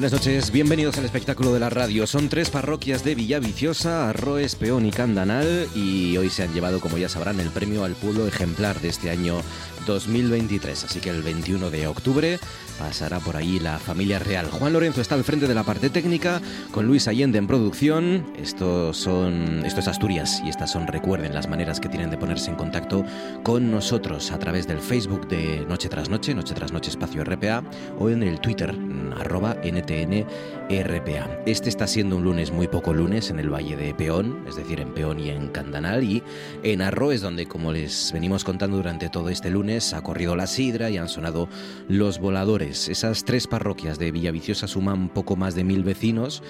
Buenas 0.00 0.12
noches, 0.14 0.50
bienvenidos 0.50 0.96
al 0.96 1.04
espectáculo 1.04 1.52
de 1.52 1.60
la 1.60 1.68
radio. 1.68 2.06
Son 2.06 2.30
tres 2.30 2.48
parroquias 2.48 3.04
de 3.04 3.14
Villaviciosa, 3.14 4.08
Arroes, 4.08 4.54
Peón 4.54 4.86
y 4.86 4.92
Candanal 4.92 5.68
y 5.74 6.16
hoy 6.16 6.30
se 6.30 6.42
han 6.42 6.54
llevado, 6.54 6.80
como 6.80 6.96
ya 6.96 7.10
sabrán, 7.10 7.38
el 7.38 7.50
premio 7.50 7.84
al 7.84 7.92
pueblo 7.92 8.26
ejemplar 8.26 8.80
de 8.80 8.88
este 8.88 9.10
año 9.10 9.42
2023. 9.86 10.84
Así 10.84 11.00
que 11.00 11.10
el 11.10 11.22
21 11.22 11.68
de 11.68 11.86
octubre 11.86 12.38
pasará 12.78 13.20
por 13.20 13.36
ahí 13.36 13.60
la 13.60 13.78
familia 13.78 14.18
real. 14.18 14.46
Juan 14.50 14.72
Lorenzo 14.72 15.02
está 15.02 15.16
al 15.16 15.24
frente 15.24 15.46
de 15.46 15.54
la 15.54 15.64
parte 15.64 15.90
técnica, 15.90 16.40
con 16.70 16.86
Luis 16.86 17.06
Allende 17.08 17.36
en 17.36 17.46
producción. 17.46 18.32
Estos 18.38 18.96
son, 18.96 19.64
esto 19.66 19.80
es 19.80 19.88
Asturias 19.88 20.40
y 20.44 20.48
estas 20.48 20.72
son, 20.72 20.86
recuerden, 20.86 21.34
las 21.34 21.46
maneras 21.46 21.78
que 21.78 21.90
tienen 21.90 22.10
de 22.10 22.16
ponerse 22.16 22.50
en 22.50 22.56
contacto 22.56 23.04
con 23.42 23.70
nosotros 23.70 24.32
a 24.32 24.38
través 24.38 24.66
del 24.66 24.80
Facebook 24.80 25.28
de 25.28 25.66
Noche 25.68 25.90
tras 25.90 26.08
Noche, 26.08 26.34
Noche 26.34 26.54
tras 26.54 26.72
Noche 26.72 26.88
Espacio 26.88 27.22
RPA, 27.22 27.62
o 27.98 28.08
en 28.08 28.22
el 28.22 28.40
Twitter, 28.40 28.74
arroba 29.18 29.56
NTN 29.62 30.26
RPA. 30.68 31.40
Este 31.46 31.68
está 31.68 31.86
siendo 31.86 32.16
un 32.16 32.24
lunes 32.24 32.50
muy 32.50 32.68
poco 32.68 32.94
lunes 32.94 33.30
en 33.30 33.38
el 33.38 33.52
Valle 33.52 33.76
de 33.76 33.94
Peón, 33.94 34.44
es 34.48 34.56
decir, 34.56 34.80
en 34.80 34.94
Peón 34.94 35.20
y 35.20 35.30
en 35.30 35.48
Candanal, 35.48 36.04
y 36.04 36.22
en 36.62 36.82
Arroes, 36.82 37.20
donde, 37.20 37.46
como 37.46 37.72
les 37.72 38.12
venimos 38.12 38.44
contando 38.44 38.76
durante 38.76 39.08
todo 39.08 39.28
este 39.28 39.50
lunes, 39.50 39.92
ha 39.94 40.02
corrido 40.02 40.36
la 40.36 40.46
sidra 40.46 40.90
y 40.90 40.98
han 40.98 41.08
sonado 41.08 41.48
los 41.88 42.18
voladores. 42.18 42.88
Esas 42.88 43.24
tres 43.24 43.46
parroquias 43.46 43.98
de 43.98 44.12
Villaviciosa 44.12 44.66
suman 44.66 45.08
poco 45.08 45.36
más 45.36 45.54
de 45.54 45.64
mil 45.64 45.84
vecinos 45.84 46.42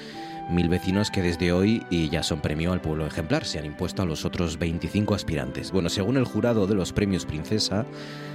mil 0.50 0.68
vecinos 0.68 1.10
que 1.10 1.22
desde 1.22 1.52
hoy 1.52 1.84
y 1.90 2.08
ya 2.08 2.22
son 2.22 2.40
premio 2.40 2.72
al 2.72 2.80
pueblo 2.80 3.06
ejemplar, 3.06 3.44
se 3.44 3.58
han 3.58 3.64
impuesto 3.64 4.02
a 4.02 4.06
los 4.06 4.24
otros 4.24 4.58
25 4.58 5.14
aspirantes. 5.14 5.70
Bueno, 5.70 5.88
según 5.88 6.16
el 6.16 6.24
jurado 6.24 6.66
de 6.66 6.74
los 6.74 6.92
premios 6.92 7.24
Princesa, 7.24 7.86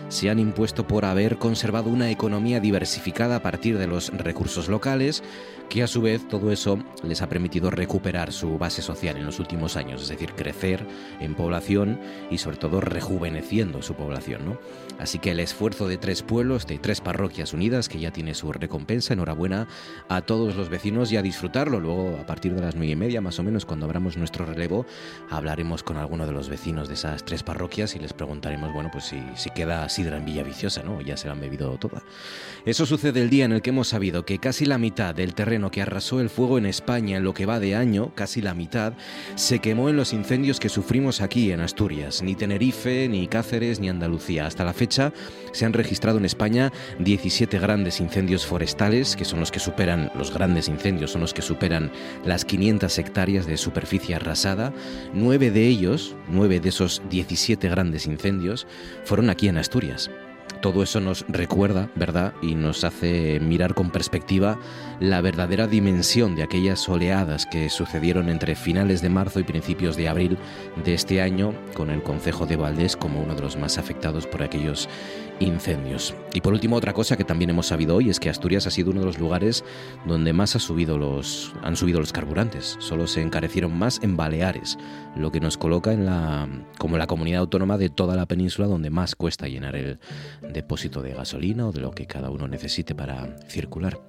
se 0.09 0.29
han 0.29 0.39
impuesto 0.39 0.87
por 0.87 1.05
haber 1.05 1.37
conservado 1.37 1.89
una 1.89 2.11
economía 2.11 2.59
diversificada 2.59 3.37
a 3.37 3.41
partir 3.41 3.77
de 3.77 3.87
los 3.87 4.09
recursos 4.09 4.69
locales, 4.69 5.23
que 5.69 5.83
a 5.83 5.87
su 5.87 6.01
vez 6.01 6.27
todo 6.27 6.51
eso 6.51 6.79
les 7.03 7.21
ha 7.21 7.29
permitido 7.29 7.71
recuperar 7.71 8.31
su 8.31 8.57
base 8.57 8.81
social 8.81 9.17
en 9.17 9.25
los 9.25 9.39
últimos 9.39 9.75
años, 9.77 10.03
es 10.03 10.09
decir, 10.09 10.33
crecer 10.33 10.85
en 11.19 11.33
población 11.33 11.99
y 12.29 12.37
sobre 12.37 12.57
todo 12.57 12.81
rejuveneciendo 12.81 13.81
su 13.81 13.95
población. 13.95 14.45
¿no? 14.45 14.59
Así 14.99 15.19
que 15.19 15.31
el 15.31 15.39
esfuerzo 15.39 15.87
de 15.87 15.97
tres 15.97 16.21
pueblos, 16.21 16.67
de 16.67 16.77
tres 16.77 17.01
parroquias 17.01 17.53
unidas, 17.53 17.89
que 17.89 17.99
ya 17.99 18.11
tiene 18.11 18.35
su 18.35 18.51
recompensa, 18.51 19.13
enhorabuena 19.13 19.67
a 20.07 20.21
todos 20.21 20.55
los 20.55 20.69
vecinos 20.69 21.11
y 21.11 21.17
a 21.17 21.21
disfrutarlo. 21.21 21.79
Luego, 21.79 22.17
a 22.21 22.25
partir 22.25 22.53
de 22.53 22.61
las 22.61 22.75
nueve 22.75 22.91
y 22.91 22.95
media, 22.95 23.21
más 23.21 23.39
o 23.39 23.43
menos, 23.43 23.65
cuando 23.65 23.85
abramos 23.85 24.17
nuestro 24.17 24.45
relevo, 24.45 24.85
hablaremos 25.29 25.83
con 25.83 25.97
alguno 25.97 26.25
de 26.25 26.31
los 26.31 26.47
vecinos 26.47 26.87
de 26.87 26.93
esas 26.93 27.25
tres 27.25 27.43
parroquias 27.43 27.95
y 27.95 27.99
les 27.99 28.13
preguntaremos, 28.13 28.71
bueno, 28.73 28.89
pues 28.91 29.05
si, 29.05 29.21
si 29.35 29.49
queda 29.49 29.87
sidra 29.95 30.17
en 30.17 30.25
Villaviciosa, 30.25 30.83
¿no? 30.83 30.99
Ya 31.01 31.15
se 31.15 31.27
la 31.27 31.33
han 31.33 31.39
bebido 31.39 31.77
toda. 31.77 32.03
Eso 32.65 32.87
sucede 32.87 33.21
el 33.21 33.29
día 33.29 33.45
en 33.45 33.51
el 33.51 33.61
que 33.61 33.69
hemos 33.69 33.89
sabido 33.89 34.25
que 34.25 34.39
casi 34.39 34.65
la 34.65 34.79
mitad 34.79 35.13
del 35.13 35.35
terreno 35.35 35.69
que 35.69 35.83
arrasó 35.83 36.19
el 36.19 36.31
fuego 36.31 36.57
en 36.57 36.65
España 36.65 37.17
en 37.17 37.23
lo 37.23 37.35
que 37.35 37.45
va 37.45 37.59
de 37.59 37.75
año, 37.75 38.11
casi 38.15 38.41
la 38.41 38.55
mitad, 38.55 38.93
se 39.35 39.59
quemó 39.59 39.87
en 39.87 39.97
los 39.97 40.13
incendios 40.13 40.59
que 40.59 40.69
sufrimos 40.69 41.21
aquí 41.21 41.51
en 41.51 41.61
Asturias. 41.61 42.23
Ni 42.23 42.33
Tenerife, 42.33 43.07
ni 43.07 43.27
Cáceres, 43.27 43.79
ni 43.79 43.87
Andalucía. 43.87 44.47
Hasta 44.47 44.63
la 44.63 44.73
fecha 44.73 45.13
se 45.51 45.65
han 45.65 45.73
registrado 45.73 46.17
en 46.17 46.25
España 46.25 46.73
17 46.97 47.59
grandes 47.59 47.99
incendios 47.99 48.47
forestales, 48.47 49.15
que 49.15 49.25
son 49.25 49.41
los 49.41 49.51
que 49.51 49.59
superan, 49.59 50.11
los 50.15 50.33
grandes 50.33 50.67
incendios 50.67 51.11
son 51.11 51.21
los 51.21 51.35
que 51.35 51.43
superan 51.43 51.91
las 52.25 52.45
500 52.45 52.97
hectáreas 52.97 53.45
de 53.45 53.57
superficie 53.57 54.15
arrasada. 54.15 54.73
Nueve 55.13 55.51
de 55.51 55.67
ellos, 55.67 56.15
nueve 56.29 56.59
de 56.59 56.69
esos 56.69 57.03
17 57.11 57.69
grandes 57.69 58.07
incendios, 58.07 58.65
fueron 59.03 59.29
aquí 59.29 59.49
en 59.49 59.59
Asturias. 59.59 60.09
Todo 60.65 60.81
eso 60.81 60.99
nos 60.99 61.23
recuerda, 61.27 61.91
¿verdad? 61.93 62.33
Y 62.41 62.55
nos 62.55 62.83
hace 62.85 63.39
mirar 63.39 63.75
con 63.75 63.91
perspectiva 63.91 64.57
la 64.99 65.21
verdadera 65.21 65.67
dimensión 65.67 66.35
de 66.35 66.41
aquellas 66.41 66.89
oleadas 66.89 67.45
que 67.45 67.69
sucedieron 67.69 68.29
entre 68.29 68.55
finales 68.55 69.03
de 69.03 69.09
marzo 69.09 69.39
y 69.39 69.43
principios 69.43 69.95
de 69.95 70.09
abril 70.09 70.39
de 70.83 70.95
este 70.95 71.21
año, 71.21 71.53
con 71.75 71.91
el 71.91 72.01
Concejo 72.01 72.47
de 72.47 72.55
Valdés 72.55 72.97
como 72.97 73.21
uno 73.21 73.35
de 73.35 73.43
los 73.43 73.57
más 73.57 73.77
afectados 73.77 74.25
por 74.25 74.41
aquellos 74.41 74.89
incendios. 75.39 76.15
Y 76.33 76.41
por 76.41 76.53
último, 76.53 76.75
otra 76.75 76.93
cosa 76.93 77.17
que 77.17 77.23
también 77.23 77.49
hemos 77.49 77.67
sabido 77.67 77.95
hoy 77.95 78.09
es 78.09 78.19
que 78.19 78.29
Asturias 78.29 78.67
ha 78.67 78.71
sido 78.71 78.91
uno 78.91 79.01
de 79.01 79.05
los 79.05 79.19
lugares 79.19 79.63
donde 80.05 80.33
más 80.33 80.55
ha 80.55 80.59
subido 80.59 80.97
los, 80.97 81.53
han 81.63 81.75
subido 81.75 81.99
los 81.99 82.13
carburantes. 82.13 82.77
Solo 82.79 83.07
se 83.07 83.21
encarecieron 83.21 83.77
más 83.77 83.99
en 84.03 84.17
Baleares, 84.17 84.77
lo 85.15 85.31
que 85.31 85.39
nos 85.39 85.57
coloca 85.57 85.93
en 85.93 86.05
la, 86.05 86.47
como 86.77 86.97
la 86.97 87.07
comunidad 87.07 87.41
autónoma 87.41 87.77
de 87.77 87.89
toda 87.89 88.15
la 88.15 88.25
península 88.25 88.67
donde 88.67 88.89
más 88.89 89.15
cuesta 89.15 89.47
llenar 89.47 89.75
el 89.75 89.99
depósito 90.53 91.01
de 91.01 91.13
gasolina 91.13 91.67
o 91.67 91.71
de 91.71 91.81
lo 91.81 91.91
que 91.91 92.05
cada 92.05 92.29
uno 92.29 92.47
necesite 92.47 92.95
para 92.95 93.37
circular. 93.47 93.99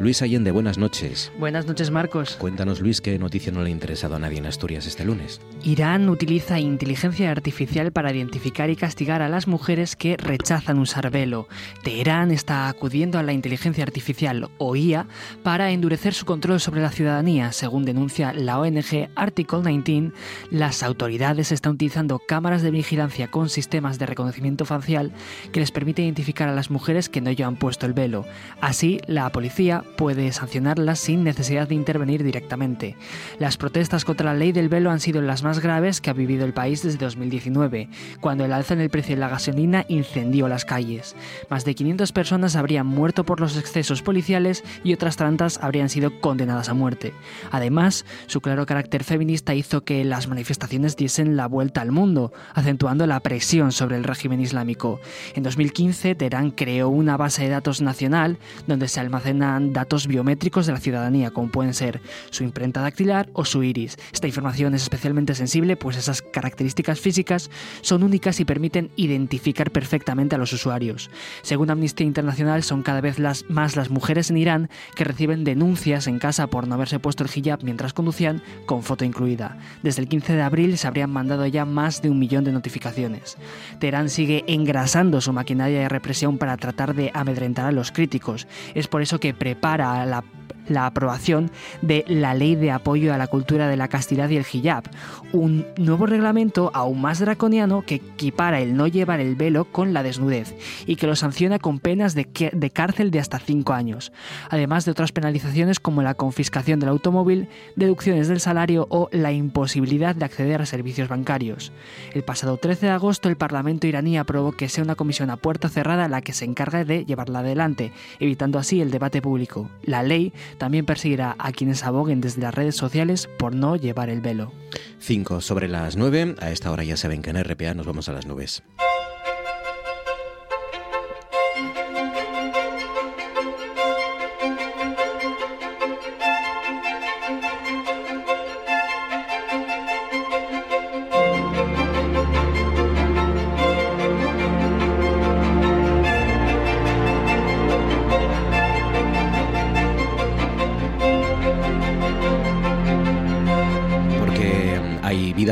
Luis 0.00 0.22
Allende, 0.22 0.50
buenas 0.50 0.78
noches. 0.78 1.30
Buenas 1.38 1.66
noches, 1.66 1.90
Marcos. 1.90 2.36
Cuéntanos, 2.36 2.80
Luis, 2.80 3.02
qué 3.02 3.18
noticia 3.18 3.52
no 3.52 3.60
le 3.60 3.68
ha 3.68 3.70
interesado 3.70 4.16
a 4.16 4.18
nadie 4.18 4.38
en 4.38 4.46
Asturias 4.46 4.86
este 4.86 5.04
lunes. 5.04 5.42
Irán 5.62 6.08
utiliza 6.08 6.58
inteligencia 6.58 7.30
artificial 7.30 7.92
para 7.92 8.10
identificar 8.10 8.70
y 8.70 8.76
castigar 8.76 9.20
a 9.20 9.28
las 9.28 9.46
mujeres 9.46 9.96
que 9.96 10.16
rechazan 10.16 10.78
usar 10.78 11.10
velo. 11.10 11.48
Teherán 11.84 12.30
está 12.30 12.70
acudiendo 12.70 13.18
a 13.18 13.22
la 13.22 13.34
inteligencia 13.34 13.84
artificial 13.84 14.48
o 14.56 14.74
IA 14.74 15.06
para 15.42 15.70
endurecer 15.70 16.14
su 16.14 16.24
control 16.24 16.60
sobre 16.60 16.80
la 16.80 16.88
ciudadanía. 16.88 17.52
Según 17.52 17.84
denuncia 17.84 18.32
la 18.32 18.58
ONG 18.58 19.10
Article 19.16 19.60
19, 19.60 20.12
las 20.50 20.82
autoridades 20.82 21.52
están 21.52 21.72
utilizando 21.72 22.22
cámaras 22.26 22.62
de 22.62 22.70
vigilancia 22.70 23.30
con 23.30 23.50
sistemas 23.50 23.98
de 23.98 24.06
reconocimiento 24.06 24.64
facial 24.64 25.12
que 25.52 25.60
les 25.60 25.72
permite 25.72 26.00
identificar 26.00 26.48
a 26.48 26.54
las 26.54 26.70
mujeres 26.70 27.10
que 27.10 27.20
no 27.20 27.30
llevan 27.32 27.56
puesto 27.56 27.84
el 27.84 27.92
velo. 27.92 28.24
Así, 28.62 28.98
la 29.06 29.30
policía 29.30 29.84
puede 29.96 30.32
sancionarlas 30.32 30.98
sin 30.98 31.24
necesidad 31.24 31.68
de 31.68 31.74
intervenir 31.74 32.24
directamente. 32.24 32.96
Las 33.38 33.56
protestas 33.56 34.04
contra 34.04 34.32
la 34.32 34.38
ley 34.38 34.52
del 34.52 34.68
velo 34.68 34.90
han 34.90 35.00
sido 35.00 35.22
las 35.22 35.42
más 35.42 35.60
graves 35.60 36.00
que 36.00 36.10
ha 36.10 36.14
vivido 36.14 36.44
el 36.44 36.54
país 36.54 36.82
desde 36.82 36.98
2019, 36.98 37.88
cuando 38.20 38.44
el 38.44 38.52
alza 38.52 38.74
en 38.74 38.80
el 38.80 38.90
precio 38.90 39.14
de 39.14 39.20
la 39.20 39.28
gasolina 39.28 39.84
incendió 39.88 40.48
las 40.48 40.64
calles. 40.64 41.16
Más 41.48 41.64
de 41.64 41.74
500 41.74 42.12
personas 42.12 42.56
habrían 42.56 42.86
muerto 42.86 43.24
por 43.24 43.40
los 43.40 43.56
excesos 43.56 44.02
policiales 44.02 44.64
y 44.84 44.92
otras 44.92 45.16
tantas 45.16 45.58
habrían 45.62 45.88
sido 45.88 46.20
condenadas 46.20 46.68
a 46.68 46.74
muerte. 46.74 47.12
Además, 47.50 48.04
su 48.26 48.40
claro 48.40 48.66
carácter 48.66 49.04
feminista 49.04 49.54
hizo 49.54 49.84
que 49.84 50.04
las 50.04 50.28
manifestaciones 50.28 50.96
diesen 50.96 51.36
la 51.36 51.46
vuelta 51.46 51.80
al 51.80 51.92
mundo, 51.92 52.32
acentuando 52.54 53.06
la 53.06 53.20
presión 53.20 53.72
sobre 53.72 53.96
el 53.96 54.04
régimen 54.04 54.40
islámico. 54.40 55.00
En 55.34 55.42
2015, 55.42 56.14
Teherán 56.14 56.50
creó 56.50 56.88
una 56.88 57.16
base 57.16 57.42
de 57.42 57.50
datos 57.50 57.80
nacional 57.80 58.38
donde 58.66 58.88
se 58.88 59.00
almacenan 59.00 59.72
datos 59.80 60.06
biométricos 60.06 60.66
de 60.66 60.74
la 60.74 60.78
ciudadanía, 60.78 61.30
como 61.30 61.48
pueden 61.48 61.72
ser 61.72 62.02
su 62.28 62.44
imprenta 62.44 62.82
dactilar 62.82 63.30
o 63.32 63.46
su 63.46 63.62
iris. 63.62 63.96
Esta 64.12 64.26
información 64.26 64.74
es 64.74 64.82
especialmente 64.82 65.34
sensible, 65.34 65.76
pues 65.76 65.96
esas 65.96 66.20
características 66.20 67.00
físicas 67.00 67.50
son 67.80 68.02
únicas 68.02 68.40
y 68.40 68.44
permiten 68.44 68.90
identificar 68.96 69.70
perfectamente 69.70 70.34
a 70.34 70.38
los 70.38 70.52
usuarios. 70.52 71.10
Según 71.40 71.70
Amnistía 71.70 72.06
Internacional, 72.06 72.62
son 72.62 72.82
cada 72.82 73.00
vez 73.00 73.16
más 73.48 73.76
las 73.76 73.88
mujeres 73.88 74.28
en 74.28 74.36
Irán 74.36 74.68
que 74.94 75.04
reciben 75.04 75.44
denuncias 75.44 76.06
en 76.06 76.18
casa 76.18 76.48
por 76.48 76.68
no 76.68 76.74
haberse 76.74 76.98
puesto 76.98 77.24
el 77.24 77.30
hijab 77.34 77.64
mientras 77.64 77.94
conducían, 77.94 78.42
con 78.66 78.82
foto 78.82 79.06
incluida. 79.06 79.56
Desde 79.82 80.02
el 80.02 80.08
15 80.08 80.34
de 80.34 80.42
abril 80.42 80.76
se 80.76 80.88
habrían 80.88 81.10
mandado 81.10 81.46
ya 81.46 81.64
más 81.64 82.02
de 82.02 82.10
un 82.10 82.18
millón 82.18 82.44
de 82.44 82.52
notificaciones. 82.52 83.38
Teherán 83.78 84.10
sigue 84.10 84.44
engrasando 84.46 85.22
su 85.22 85.32
maquinaria 85.32 85.80
de 85.80 85.88
represión 85.88 86.36
para 86.36 86.58
tratar 86.58 86.94
de 86.94 87.10
amedrentar 87.14 87.64
a 87.64 87.72
los 87.72 87.92
críticos. 87.92 88.46
Es 88.74 88.88
por 88.88 89.00
eso 89.00 89.18
que 89.20 89.32
prepara 89.32 89.69
la 89.76 90.24
la 90.70 90.86
aprobación 90.86 91.50
de 91.82 92.04
la 92.08 92.32
Ley 92.34 92.54
de 92.54 92.70
Apoyo 92.70 93.12
a 93.12 93.18
la 93.18 93.26
Cultura 93.26 93.68
de 93.68 93.76
la 93.76 93.88
Castidad 93.88 94.30
y 94.30 94.36
el 94.36 94.46
Hijab, 94.50 94.84
un 95.32 95.66
nuevo 95.76 96.06
reglamento 96.06 96.70
aún 96.72 97.00
más 97.00 97.18
draconiano 97.18 97.82
que 97.82 97.96
equipara 97.96 98.60
el 98.60 98.76
no 98.76 98.86
llevar 98.86 99.20
el 99.20 99.36
velo 99.36 99.66
con 99.66 99.92
la 99.92 100.02
desnudez 100.02 100.54
y 100.86 100.96
que 100.96 101.06
lo 101.06 101.16
sanciona 101.16 101.58
con 101.58 101.78
penas 101.78 102.14
de, 102.14 102.24
cárcel 102.72 103.10
de 103.10 103.18
hasta 103.18 103.38
5 103.38 103.72
años, 103.72 104.12
además 104.48 104.84
de 104.84 104.92
otras 104.92 105.12
penalizaciones 105.12 105.80
como 105.80 106.02
la 106.02 106.14
confiscación 106.14 106.80
del 106.80 106.88
automóvil, 106.88 107.48
deducciones 107.76 108.28
del 108.28 108.40
salario 108.40 108.86
o 108.90 109.08
la 109.12 109.32
imposibilidad 109.32 110.14
de 110.14 110.24
acceder 110.24 110.62
a 110.62 110.66
servicios 110.66 111.08
bancarios. 111.08 111.72
El 112.12 112.22
pasado 112.22 112.56
13 112.56 112.86
de 112.86 112.92
agosto 112.92 113.28
el 113.28 113.36
Parlamento 113.36 113.86
iraní 113.86 114.18
aprobó 114.18 114.52
que 114.52 114.68
sea 114.68 114.84
una 114.84 114.94
comisión 114.94 115.30
a 115.30 115.36
puerta 115.36 115.68
cerrada 115.68 116.08
la 116.08 116.22
que 116.22 116.32
se 116.32 116.44
encargue 116.44 116.84
de 116.84 117.04
llevarla 117.04 117.40
adelante, 117.40 117.92
evitando 118.20 118.58
así 118.58 118.80
el 118.80 118.90
debate 118.90 119.20
público. 119.20 119.68
La 119.82 120.02
ley 120.02 120.32
también 120.60 120.84
perseguirá 120.84 121.36
a 121.38 121.52
quienes 121.52 121.82
aboguen 121.84 122.20
desde 122.20 122.42
las 122.42 122.54
redes 122.54 122.76
sociales 122.76 123.28
por 123.38 123.54
no 123.54 123.76
llevar 123.76 124.10
el 124.10 124.20
velo. 124.20 124.52
5 124.98 125.40
sobre 125.40 125.68
las 125.68 125.96
9. 125.96 126.36
A 126.38 126.50
esta 126.50 126.70
hora 126.70 126.84
ya 126.84 126.98
saben 126.98 127.22
que 127.22 127.30
en 127.30 127.42
RPA 127.42 127.72
nos 127.72 127.86
vamos 127.86 128.10
a 128.10 128.12
las 128.12 128.26
nubes. 128.26 128.62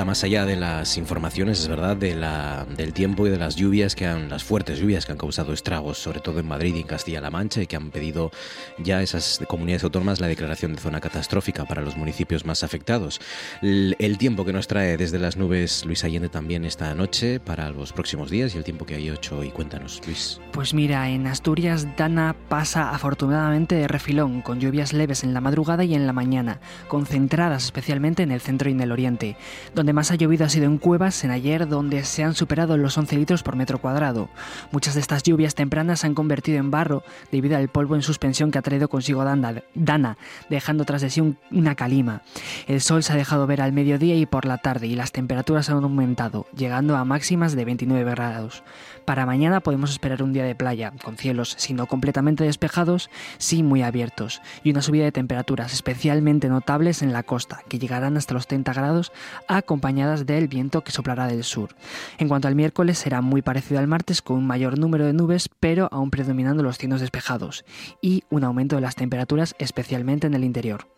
Más 0.08 0.24
allá 0.24 0.46
de 0.46 0.56
las 0.56 0.96
informaciones, 0.96 1.60
es 1.60 1.68
verdad, 1.68 1.94
del 1.94 2.92
tiempo 2.94 3.26
y 3.26 3.30
de 3.30 3.36
las 3.36 3.56
lluvias 3.56 3.94
que 3.94 4.06
han, 4.06 4.30
las 4.30 4.42
fuertes 4.42 4.78
lluvias 4.78 5.04
que 5.04 5.12
han 5.12 5.18
causado 5.18 5.52
estragos, 5.52 5.98
sobre 5.98 6.20
todo 6.20 6.40
en 6.40 6.48
Madrid 6.48 6.74
y 6.76 6.80
en 6.80 6.86
Castilla-La 6.86 7.30
Mancha, 7.30 7.60
y 7.60 7.66
que 7.66 7.76
han 7.76 7.90
pedido 7.90 8.30
ya 8.78 9.02
esas 9.02 9.38
comunidades 9.46 9.84
autónomas 9.84 10.18
la 10.18 10.26
declaración 10.26 10.74
de 10.74 10.80
zona 10.80 11.02
catastrófica 11.02 11.66
para 11.66 11.82
los 11.82 11.98
municipios 11.98 12.46
más 12.46 12.64
afectados. 12.64 13.20
El, 13.60 14.16
tiempo 14.16 14.46
que 14.46 14.54
nos 14.54 14.66
trae 14.66 14.96
desde 14.96 15.18
las 15.18 15.36
nubes 15.36 15.84
Luis 15.84 16.02
Allende 16.04 16.30
también 16.30 16.64
esta 16.64 16.94
noche 16.94 17.38
para 17.38 17.68
los 17.68 17.92
próximos 17.92 18.30
días 18.30 18.54
y 18.54 18.58
el 18.58 18.64
tiempo 18.64 18.86
que 18.86 18.94
hay 18.94 19.10
ocho 19.10 19.44
y 19.44 19.50
cuéntanos, 19.50 20.00
Luis. 20.06 20.40
Pues 20.52 20.72
mira, 20.72 21.10
en 21.10 21.26
Asturias 21.26 21.86
Dana 21.98 22.34
pasa 22.48 22.94
afortunadamente 22.94 23.74
de 23.74 23.86
refilón, 23.88 24.40
con 24.40 24.58
lluvias 24.58 24.94
leves 24.94 25.22
en 25.22 25.34
la 25.34 25.42
madrugada 25.42 25.84
y 25.84 25.94
en 25.94 26.06
la 26.06 26.14
mañana, 26.14 26.60
concentradas 26.88 27.66
especialmente 27.66 28.22
en 28.22 28.30
el 28.30 28.40
centro 28.40 28.70
y 28.70 28.72
en 28.72 28.80
el 28.80 28.90
oriente, 28.90 29.36
donde 29.74 29.97
más 29.98 30.12
ha 30.12 30.14
llovido 30.14 30.46
ha 30.46 30.48
sido 30.48 30.66
en 30.66 30.78
Cuevas, 30.78 31.24
en 31.24 31.32
ayer, 31.32 31.66
donde 31.66 32.04
se 32.04 32.22
han 32.22 32.36
superado 32.36 32.76
los 32.76 32.96
11 32.96 33.16
litros 33.16 33.42
por 33.42 33.56
metro 33.56 33.80
cuadrado. 33.80 34.28
Muchas 34.70 34.94
de 34.94 35.00
estas 35.00 35.24
lluvias 35.24 35.56
tempranas 35.56 35.98
se 35.98 36.06
han 36.06 36.14
convertido 36.14 36.58
en 36.58 36.70
barro 36.70 37.02
debido 37.32 37.56
al 37.56 37.66
polvo 37.66 37.96
en 37.96 38.02
suspensión 38.02 38.52
que 38.52 38.58
ha 38.58 38.62
traído 38.62 38.88
consigo 38.88 39.24
Dana, 39.24 40.16
dejando 40.48 40.84
tras 40.84 41.02
de 41.02 41.10
sí 41.10 41.36
una 41.50 41.74
calima. 41.74 42.22
El 42.68 42.80
sol 42.80 43.02
se 43.02 43.12
ha 43.12 43.16
dejado 43.16 43.48
ver 43.48 43.60
al 43.60 43.72
mediodía 43.72 44.14
y 44.14 44.24
por 44.24 44.44
la 44.44 44.58
tarde 44.58 44.86
y 44.86 44.94
las 44.94 45.10
temperaturas 45.10 45.68
han 45.68 45.82
aumentado, 45.82 46.46
llegando 46.56 46.96
a 46.96 47.04
máximas 47.04 47.56
de 47.56 47.64
29 47.64 48.08
grados. 48.12 48.62
Para 49.08 49.24
mañana 49.24 49.60
podemos 49.60 49.90
esperar 49.90 50.22
un 50.22 50.34
día 50.34 50.44
de 50.44 50.54
playa, 50.54 50.92
con 51.02 51.16
cielos, 51.16 51.54
si 51.56 51.72
no 51.72 51.86
completamente 51.86 52.44
despejados, 52.44 53.08
sí 53.38 53.62
muy 53.62 53.80
abiertos, 53.80 54.42
y 54.62 54.70
una 54.70 54.82
subida 54.82 55.04
de 55.04 55.12
temperaturas 55.12 55.72
especialmente 55.72 56.50
notables 56.50 57.00
en 57.00 57.14
la 57.14 57.22
costa, 57.22 57.62
que 57.70 57.78
llegarán 57.78 58.18
hasta 58.18 58.34
los 58.34 58.46
30 58.46 58.70
grados, 58.74 59.10
acompañadas 59.48 60.26
del 60.26 60.46
viento 60.46 60.84
que 60.84 60.92
soplará 60.92 61.26
del 61.26 61.42
sur. 61.42 61.74
En 62.18 62.28
cuanto 62.28 62.48
al 62.48 62.54
miércoles, 62.54 62.98
será 62.98 63.22
muy 63.22 63.40
parecido 63.40 63.80
al 63.80 63.86
martes, 63.86 64.20
con 64.20 64.36
un 64.36 64.46
mayor 64.46 64.78
número 64.78 65.06
de 65.06 65.14
nubes, 65.14 65.48
pero 65.58 65.88
aún 65.90 66.10
predominando 66.10 66.62
los 66.62 66.76
cielos 66.76 67.00
despejados, 67.00 67.64
y 68.02 68.24
un 68.28 68.44
aumento 68.44 68.76
de 68.76 68.82
las 68.82 68.94
temperaturas, 68.94 69.54
especialmente 69.58 70.26
en 70.26 70.34
el 70.34 70.44
interior. 70.44 70.97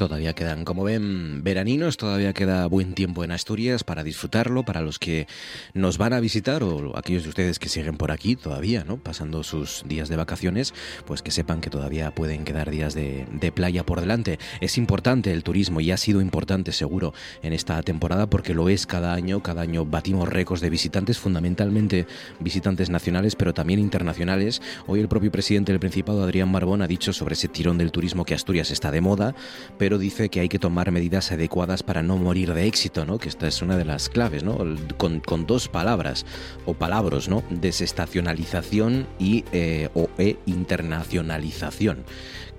Todavía 0.00 0.32
quedan, 0.32 0.64
como 0.64 0.84
ven, 0.84 1.44
veraninos, 1.44 1.98
todavía 1.98 2.32
queda 2.32 2.64
buen 2.64 2.94
tiempo 2.94 3.22
en 3.22 3.32
Asturias 3.32 3.84
para 3.84 4.02
disfrutarlo, 4.02 4.62
para 4.62 4.80
los 4.80 4.98
que 4.98 5.26
nos 5.74 5.98
van 5.98 6.14
a 6.14 6.20
visitar 6.20 6.62
o 6.62 6.96
aquellos 6.96 7.24
de 7.24 7.28
ustedes 7.28 7.58
que 7.58 7.68
siguen 7.68 7.98
por 7.98 8.10
aquí 8.10 8.34
todavía, 8.34 8.82
¿no? 8.82 8.96
Pasando 8.96 9.42
sus 9.42 9.82
días 9.86 10.08
de 10.08 10.16
vacaciones, 10.16 10.72
pues 11.04 11.20
que 11.20 11.30
sepan 11.30 11.60
que 11.60 11.68
todavía 11.68 12.14
pueden 12.14 12.46
quedar 12.46 12.70
días 12.70 12.94
de, 12.94 13.26
playa 13.54 13.84
por 13.84 14.00
delante. 14.00 14.38
Es 14.62 14.78
importante 14.78 15.34
el 15.34 15.42
turismo 15.42 15.82
y 15.82 15.90
ha 15.90 15.98
sido 15.98 16.22
importante 16.22 16.72
seguro 16.72 17.12
en 17.42 17.52
esta 17.52 17.82
temporada 17.82 18.30
porque 18.30 18.54
lo 18.54 18.70
es 18.70 18.86
cada 18.86 19.12
año, 19.12 19.42
cada 19.42 19.60
año 19.60 19.84
batimos 19.84 20.30
récords 20.30 20.62
de 20.62 20.70
visitantes, 20.70 21.18
fundamentalmente 21.18 22.06
visitantes 22.38 22.88
nacionales, 22.88 23.36
pero 23.36 23.52
también 23.52 23.80
internacionales. 23.80 24.62
Hoy 24.86 25.00
el 25.00 25.08
propio 25.08 25.30
presidente 25.30 25.72
del 25.72 25.80
Principado, 25.80 26.22
Adrián 26.22 26.50
Barbón, 26.52 26.80
ha 26.80 26.86
dicho 26.86 27.12
sobre 27.12 27.34
ese 27.34 27.48
tirón 27.48 27.76
del 27.76 27.92
turismo 27.92 28.24
que 28.24 28.32
Asturias 28.32 28.70
está 28.70 28.90
de 28.90 29.02
moda, 29.02 29.34
pero 29.76 29.89
pero 29.90 29.98
dice 29.98 30.28
que 30.28 30.38
hay 30.38 30.48
que 30.48 30.60
tomar 30.60 30.92
medidas 30.92 31.32
adecuadas 31.32 31.82
para 31.82 32.00
no 32.00 32.16
morir 32.16 32.54
de 32.54 32.68
éxito, 32.68 33.04
¿no? 33.04 33.18
Que 33.18 33.28
esta 33.28 33.48
es 33.48 33.60
una 33.60 33.76
de 33.76 33.84
las 33.84 34.08
claves, 34.08 34.44
¿no? 34.44 34.56
Con, 34.96 35.46
dos 35.48 35.66
palabras 35.66 36.24
o 36.64 36.74
palabras, 36.74 37.28
¿no? 37.28 37.42
Desestacionalización 37.50 39.08
y 39.18 39.44
eh, 39.50 39.88
o 39.94 40.08
e 40.16 40.36
internacionalización 40.46 42.04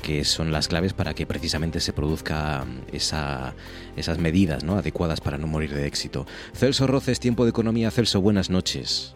que 0.01 0.25
son 0.25 0.51
las 0.51 0.67
claves 0.67 0.91
para 0.91 1.13
que 1.13 1.25
precisamente 1.25 1.79
se 1.79 1.93
produzca 1.93 2.65
esa, 2.91 3.53
esas 3.95 4.17
medidas 4.17 4.65
¿no? 4.65 4.75
adecuadas 4.75 5.21
para 5.21 5.37
no 5.37 5.47
morir 5.47 5.73
de 5.73 5.87
éxito. 5.87 6.25
Celso 6.53 6.85
Roces, 6.85 7.21
Tiempo 7.21 7.45
de 7.45 7.51
Economía. 7.51 7.91
Celso, 7.91 8.19
buenas 8.19 8.49
noches. 8.49 9.15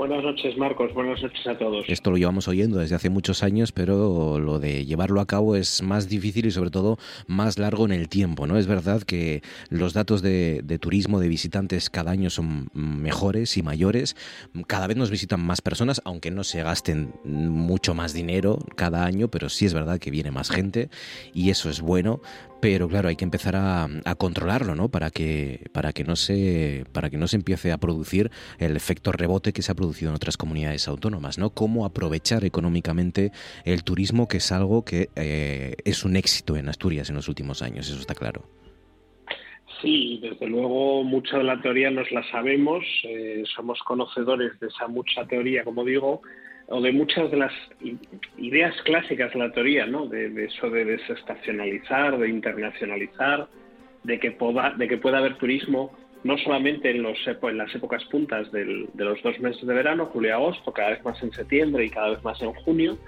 Buenas 0.00 0.24
noches, 0.24 0.56
Marcos. 0.56 0.94
Buenas 0.94 1.22
noches 1.22 1.46
a 1.46 1.58
todos. 1.58 1.84
Esto 1.86 2.10
lo 2.10 2.16
llevamos 2.16 2.48
oyendo 2.48 2.78
desde 2.78 2.94
hace 2.94 3.10
muchos 3.10 3.42
años, 3.42 3.70
pero 3.70 4.40
lo 4.40 4.58
de 4.58 4.86
llevarlo 4.86 5.20
a 5.20 5.26
cabo 5.26 5.56
es 5.56 5.82
más 5.82 6.08
difícil 6.08 6.46
y 6.46 6.50
sobre 6.50 6.70
todo 6.70 6.96
más 7.26 7.58
largo 7.58 7.84
en 7.84 7.92
el 7.92 8.08
tiempo, 8.08 8.46
¿no? 8.46 8.56
Es 8.56 8.66
verdad 8.66 9.02
que 9.02 9.42
los 9.68 9.92
datos 9.92 10.22
de, 10.22 10.64
turismo, 10.80 11.20
de 11.20 11.28
visitantes 11.28 11.90
cada 11.90 12.12
año 12.12 12.30
son 12.30 12.70
mejores 12.72 13.58
y 13.58 13.62
mayores. 13.62 14.16
Cada 14.66 14.86
vez 14.86 14.96
nos 14.96 15.10
visitan 15.10 15.42
más 15.42 15.60
personas, 15.60 16.00
aunque 16.06 16.30
no 16.30 16.44
se 16.44 16.62
gasten 16.62 17.12
mucho 17.24 17.92
más 17.92 18.14
dinero 18.14 18.58
cada 18.76 19.04
año, 19.04 19.28
pero 19.28 19.50
sí 19.50 19.66
es 19.66 19.74
verdad 19.74 19.98
que 19.98 20.10
viene 20.10 20.30
más 20.30 20.48
gente 20.48 20.88
y 21.34 21.50
eso 21.50 21.68
es 21.68 21.82
bueno 21.82 22.22
pero 22.60 22.88
claro, 22.88 23.08
hay 23.08 23.16
que 23.16 23.24
empezar 23.24 23.56
a, 23.56 23.88
controlarlo, 24.18 24.74
¿no? 24.74 24.88
Para 24.88 25.10
que, 25.10 25.68
para, 25.72 25.92
que 25.92 26.04
no 26.04 26.16
se, 26.16 26.84
para 26.92 27.10
que 27.10 27.16
no 27.16 27.26
se 27.26 27.36
empiece 27.36 27.72
a 27.72 27.78
producir 27.78 28.30
el 28.58 28.76
efecto 28.76 29.12
rebote 29.12 29.52
que 29.52 29.62
se 29.62 29.72
ha 29.72 29.74
producido 29.74 30.10
en 30.10 30.16
otras 30.16 30.36
comunidades 30.36 30.88
autónomas, 30.88 31.38
¿no? 31.38 31.50
Cómo 31.50 31.86
aprovechar 31.86 32.44
económicamente 32.44 33.32
el 33.64 33.82
turismo, 33.82 34.28
que 34.28 34.38
es 34.38 34.52
algo 34.52 34.84
que 34.84 35.08
eh, 35.16 35.76
es 35.84 36.04
un 36.04 36.16
éxito 36.16 36.56
en 36.56 36.68
Asturias 36.68 37.08
en 37.08 37.16
los 37.16 37.28
últimos 37.28 37.62
años, 37.62 37.88
eso 37.88 37.98
está 37.98 38.14
claro. 38.14 38.44
Sí, 39.80 40.18
desde 40.20 40.46
luego 40.46 41.02
mucha 41.04 41.38
de 41.38 41.44
la 41.44 41.60
teoría 41.62 41.90
nos 41.90 42.10
la 42.10 42.22
sabemos, 42.30 42.84
eh, 43.04 43.42
somos 43.56 43.78
conocedores 43.80 44.58
de 44.60 44.66
esa 44.66 44.88
mucha 44.88 45.24
teoría, 45.26 45.64
como 45.64 45.84
digo, 45.84 46.20
o 46.70 46.80
de 46.80 46.92
muchas 46.92 47.30
de 47.30 47.36
las 47.36 47.52
ideas 48.38 48.74
clásicas 48.82 49.32
de 49.32 49.38
la 49.40 49.52
teoría, 49.52 49.86
¿no? 49.86 50.06
De, 50.06 50.44
eso 50.44 50.70
de 50.70 50.84
desestacionalizar, 50.84 52.16
de 52.16 52.28
internacionalizar, 52.28 53.48
de 54.04 54.20
que, 54.20 54.30
pueda, 54.30 54.70
de 54.70 54.86
que 54.88 54.96
pueda 54.96 55.18
haber 55.18 55.36
turismo 55.36 55.92
no 56.22 56.38
solamente 56.38 56.90
en, 56.90 57.02
los, 57.02 57.18
en 57.26 57.58
las 57.58 57.74
épocas 57.74 58.04
puntas 58.04 58.52
de 58.52 58.86
los 58.94 59.22
dos 59.22 59.40
meses 59.40 59.66
de 59.66 59.74
verano, 59.74 60.06
julio 60.06 60.30
y 60.30 60.32
agosto, 60.32 60.72
cada 60.72 60.90
vez 60.90 61.04
más 61.04 61.20
en 61.22 61.32
septiembre 61.32 61.84
y 61.86 61.90
cada 61.90 62.10
vez 62.10 62.22
más 62.22 62.40
en 62.42 62.52
junio, 62.52 62.98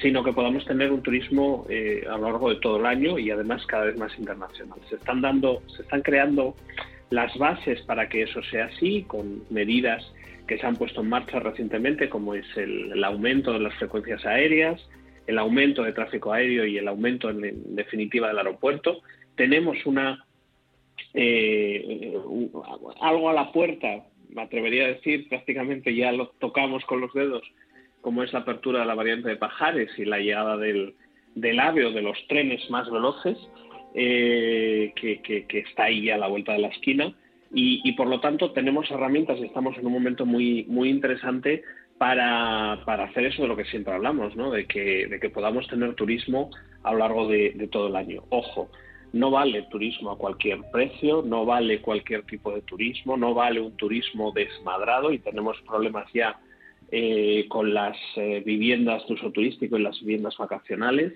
sino 0.00 0.24
que 0.24 0.32
podamos 0.32 0.64
tener 0.64 0.90
un 0.90 1.02
turismo 1.02 1.66
eh, 1.68 2.04
a 2.08 2.16
lo 2.16 2.30
largo 2.30 2.50
de 2.50 2.56
todo 2.56 2.78
el 2.78 2.86
año 2.86 3.18
y 3.18 3.30
además 3.30 3.64
cada 3.66 3.84
vez 3.84 3.96
más 3.96 4.18
internacional. 4.18 4.78
Se 4.88 4.96
están 4.96 5.20
dando, 5.20 5.62
se 5.68 5.82
están 5.82 6.02
creando 6.02 6.56
las 7.10 7.36
bases 7.38 7.80
para 7.82 8.08
que 8.08 8.22
eso 8.22 8.42
sea 8.50 8.66
así, 8.66 9.04
con 9.06 9.42
medidas 9.50 10.04
que 10.46 10.58
se 10.58 10.66
han 10.66 10.76
puesto 10.76 11.00
en 11.00 11.08
marcha 11.08 11.40
recientemente, 11.40 12.08
como 12.08 12.34
es 12.34 12.46
el, 12.56 13.02
aumento 13.04 13.52
de 13.52 13.60
las 13.60 13.74
frecuencias 13.74 14.24
aéreas, 14.24 14.80
el 15.26 15.38
aumento 15.38 15.82
de 15.82 15.92
tráfico 15.92 16.32
aéreo 16.32 16.64
y 16.66 16.78
el 16.78 16.88
aumento, 16.88 17.30
en, 17.30 17.74
definitiva, 17.74 18.28
del 18.28 18.38
aeropuerto. 18.38 19.02
Tenemos 19.34 19.84
una 19.86 20.24
eh, 21.14 22.14
algo 23.00 23.30
a 23.30 23.32
la 23.32 23.50
puerta, 23.52 24.04
me 24.28 24.42
atrevería 24.42 24.84
a 24.84 24.88
decir, 24.88 25.28
prácticamente 25.28 25.94
ya 25.94 26.12
lo 26.12 26.28
tocamos 26.38 26.84
con 26.84 27.00
los 27.00 27.12
dedos, 27.12 27.42
como 28.00 28.22
es 28.22 28.32
la 28.32 28.40
apertura 28.40 28.80
de 28.80 28.86
la 28.86 28.94
variante 28.94 29.28
de 29.28 29.36
Pajares 29.36 29.90
y 29.98 30.04
la 30.04 30.18
llegada 30.18 30.56
del, 30.56 30.94
del 31.34 31.58
AVE 31.60 31.86
o 31.86 31.92
de 31.92 32.02
los 32.02 32.18
trenes 32.28 32.68
más 32.70 32.90
veloces, 32.90 33.36
eh, 33.94 34.92
que, 34.94 35.46
está 35.48 35.84
ahí 35.84 36.10
a 36.10 36.18
la 36.18 36.28
vuelta 36.28 36.52
de 36.52 36.58
la 36.58 36.68
esquina. 36.68 37.14
Y, 37.58 37.90
por 37.92 38.06
lo 38.06 38.20
tanto 38.20 38.52
tenemos 38.52 38.90
herramientas 38.90 39.38
y 39.38 39.44
estamos 39.46 39.78
en 39.78 39.86
un 39.86 39.92
momento 39.94 40.26
muy, 40.26 40.66
muy 40.68 40.90
interesante 40.90 41.62
para, 41.96 42.74
hacer 42.74 43.24
eso 43.24 43.42
de 43.42 43.48
lo 43.48 43.56
que 43.56 43.64
siempre 43.64 43.94
hablamos, 43.94 44.36
¿no? 44.36 44.50
de, 44.50 44.66
que, 44.66 45.06
de 45.06 45.18
que 45.18 45.30
podamos 45.30 45.66
tener 45.66 45.94
turismo 45.94 46.50
a 46.82 46.92
lo 46.92 46.98
largo 46.98 47.26
de, 47.28 47.66
todo 47.72 47.88
el 47.88 47.96
año. 47.96 48.24
Ojo, 48.28 48.68
no 49.14 49.30
vale 49.30 49.62
turismo 49.70 50.10
a 50.10 50.18
cualquier 50.18 50.60
precio, 50.70 51.22
no 51.22 51.46
vale 51.46 51.80
cualquier 51.80 52.24
tipo 52.24 52.54
de 52.54 52.60
turismo, 52.60 53.16
no 53.16 53.32
vale 53.32 53.58
un 53.58 53.74
turismo 53.74 54.32
desmadrado 54.32 55.10
y 55.10 55.18
tenemos 55.18 55.58
problemas 55.62 56.12
ya 56.12 56.38
eh, 56.92 57.46
con 57.48 57.72
las 57.72 57.96
eh, 58.16 58.42
viviendas 58.44 59.08
de 59.08 59.14
uso 59.14 59.32
turístico 59.32 59.78
y 59.78 59.82
las 59.82 59.98
viviendas 60.00 60.36
vacacionales. 60.36 61.14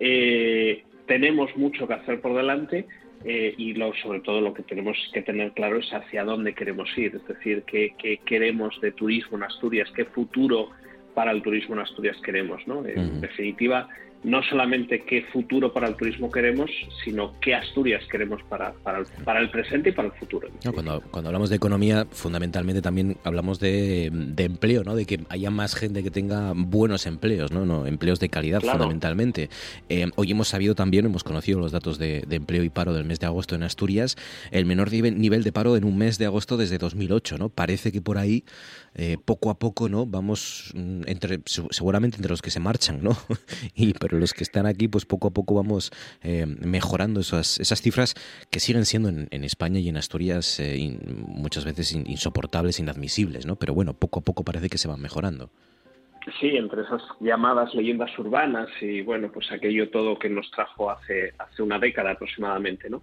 Eh, 0.00 0.82
tenemos 1.06 1.54
mucho 1.58 1.86
que 1.86 1.92
hacer 1.92 2.22
por 2.22 2.34
delante 2.34 2.86
eh, 3.24 3.54
y 3.56 3.72
lo, 3.72 3.94
sobre 3.94 4.20
todo 4.20 4.40
lo 4.40 4.52
que 4.52 4.62
tenemos 4.62 4.96
que 5.12 5.22
tener 5.22 5.52
claro 5.52 5.78
es 5.78 5.90
hacia 5.92 6.24
dónde 6.24 6.54
queremos 6.54 6.88
ir, 6.98 7.16
es 7.16 7.26
decir, 7.26 7.62
qué, 7.66 7.94
queremos 8.26 8.78
de 8.80 8.92
turismo 8.92 9.38
en 9.38 9.44
Asturias, 9.44 9.90
qué 9.96 10.04
futuro 10.04 10.70
para 11.14 11.30
el 11.30 11.42
turismo 11.42 11.74
en 11.74 11.80
Asturias 11.80 12.18
queremos. 12.22 12.66
¿no? 12.66 12.84
En 12.86 13.20
definitiva, 13.20 13.88
no 14.24 14.42
solamente 14.42 15.04
qué 15.04 15.22
futuro 15.32 15.72
para 15.72 15.86
el 15.86 15.96
turismo 15.96 16.30
queremos, 16.30 16.70
sino 17.04 17.38
qué 17.40 17.54
Asturias 17.54 18.02
queremos 18.10 18.42
para, 18.48 18.72
para, 18.72 18.98
el, 18.98 19.06
para 19.24 19.40
el 19.40 19.50
presente 19.50 19.90
y 19.90 19.92
para 19.92 20.08
el 20.08 20.14
futuro. 20.14 20.48
cuando, 20.72 21.02
cuando 21.10 21.28
hablamos 21.28 21.50
de 21.50 21.56
economía, 21.56 22.06
fundamentalmente 22.10 22.82
también 22.82 23.16
hablamos 23.24 23.60
de, 23.60 24.10
de, 24.12 24.44
empleo, 24.44 24.82
¿no? 24.82 24.96
de 24.96 25.04
que 25.04 25.20
haya 25.28 25.50
más 25.50 25.74
gente 25.74 26.02
que 26.02 26.10
tenga 26.10 26.52
buenos 26.54 27.06
empleos, 27.06 27.52
no, 27.52 27.66
no 27.66 27.86
empleos 27.86 28.18
de 28.18 28.28
calidad 28.28 28.62
fundamentalmente. 28.62 29.50
Eh, 29.88 30.06
hoy 30.16 30.30
hemos 30.30 30.48
sabido 30.48 30.74
también, 30.74 31.04
hemos 31.04 31.22
conocido 31.22 31.60
los 31.60 31.72
datos 31.72 31.98
de, 31.98 32.24
de, 32.26 32.36
empleo 32.36 32.64
y 32.64 32.70
paro 32.70 32.94
del 32.94 33.04
mes 33.04 33.20
de 33.20 33.26
agosto 33.26 33.54
en 33.54 33.62
Asturias, 33.62 34.16
el 34.50 34.66
menor 34.66 34.90
nivel 34.92 35.44
de 35.44 35.52
paro 35.52 35.76
en 35.76 35.84
un 35.84 35.96
mes 35.98 36.18
de 36.18 36.26
agosto 36.26 36.56
desde 36.56 36.78
2008. 36.78 37.38
¿no? 37.38 37.48
Parece 37.48 37.92
que 37.92 38.00
por 38.00 38.18
ahí, 38.18 38.44
eh, 38.94 39.18
poco 39.24 39.50
a 39.50 39.58
poco, 39.58 39.88
no 39.88 40.06
vamos 40.06 40.72
mm, 40.74 41.02
entre 41.06 41.40
seguramente 41.44 42.16
entre 42.16 42.30
los 42.30 42.42
que 42.42 42.50
se 42.50 42.60
marchan, 42.60 43.02
¿no? 43.02 43.16
y 43.74 43.92
pero 43.94 44.13
los 44.20 44.32
que 44.32 44.42
están 44.42 44.66
aquí, 44.66 44.88
pues 44.88 45.04
poco 45.04 45.28
a 45.28 45.30
poco 45.30 45.54
vamos 45.54 45.90
eh, 46.22 46.46
mejorando 46.46 47.20
esas, 47.20 47.58
esas 47.60 47.80
cifras 47.82 48.14
que 48.50 48.60
siguen 48.60 48.84
siendo 48.84 49.08
en, 49.08 49.44
España 49.44 49.78
y 49.78 49.88
en 49.88 49.96
Asturias 49.96 50.58
eh, 50.60 50.98
muchas 51.26 51.64
veces 51.64 51.92
insoportables, 51.92 52.80
inadmisibles, 52.80 53.46
¿no? 53.46 53.56
Pero 53.56 53.74
bueno, 53.74 53.94
poco 53.94 54.20
a 54.20 54.22
poco 54.22 54.44
parece 54.44 54.68
que 54.68 54.78
se 54.78 54.88
van 54.88 55.00
mejorando. 55.00 55.50
Sí, 56.40 56.56
entre 56.56 56.82
esas 56.82 57.02
llamadas 57.20 57.74
leyendas 57.74 58.18
urbanas 58.18 58.68
y 58.80 59.02
bueno, 59.02 59.30
pues 59.30 59.52
aquello 59.52 59.90
todo 59.90 60.18
que 60.18 60.30
nos 60.30 60.50
trajo 60.50 60.90
hace, 60.90 61.34
hace 61.38 61.62
una 61.62 61.78
década 61.78 62.12
aproximadamente, 62.12 62.88
¿no? 62.88 63.02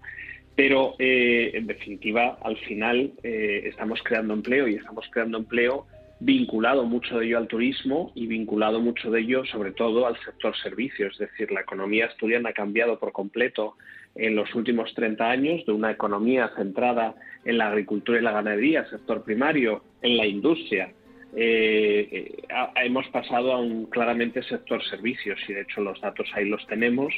Pero 0.55 0.95
eh, 0.97 1.51
en 1.53 1.67
definitiva, 1.67 2.39
al 2.41 2.57
final 2.57 3.13
estamos 3.23 4.01
creando 4.03 4.33
empleo 4.33 4.67
y 4.67 4.75
estamos 4.75 5.05
creando 5.11 5.37
empleo 5.37 5.85
vinculado 6.21 6.85
mucho 6.85 7.17
de 7.17 7.25
ello 7.25 7.39
al 7.39 7.47
turismo 7.47 8.11
y 8.13 8.27
vinculado 8.27 8.79
mucho 8.79 9.09
de 9.09 9.21
ello 9.21 9.43
sobre 9.45 9.71
todo 9.71 10.05
al 10.05 10.15
sector 10.23 10.55
servicios. 10.55 11.13
Es 11.13 11.31
decir, 11.31 11.51
la 11.51 11.61
economía 11.61 12.05
asturiana 12.05 12.49
ha 12.49 12.53
cambiado 12.53 12.99
por 12.99 13.11
completo 13.11 13.75
en 14.13 14.35
los 14.35 14.53
últimos 14.53 14.93
30 14.93 15.29
años 15.29 15.65
de 15.65 15.71
una 15.71 15.89
economía 15.89 16.51
centrada 16.55 17.15
en 17.43 17.57
la 17.57 17.69
agricultura 17.69 18.19
y 18.19 18.21
la 18.21 18.33
ganadería, 18.33 18.87
sector 18.89 19.23
primario, 19.23 19.83
en 20.03 20.17
la 20.17 20.27
industria. 20.27 20.93
Eh, 21.35 22.07
eh, 22.11 22.43
hemos 22.83 23.07
pasado 23.07 23.53
a 23.53 23.59
un 23.59 23.85
claramente 23.85 24.43
sector 24.43 24.83
servicios 24.83 25.39
y 25.47 25.53
de 25.53 25.61
hecho 25.61 25.81
los 25.81 25.99
datos 26.01 26.29
ahí 26.35 26.47
los 26.47 26.65
tenemos 26.67 27.11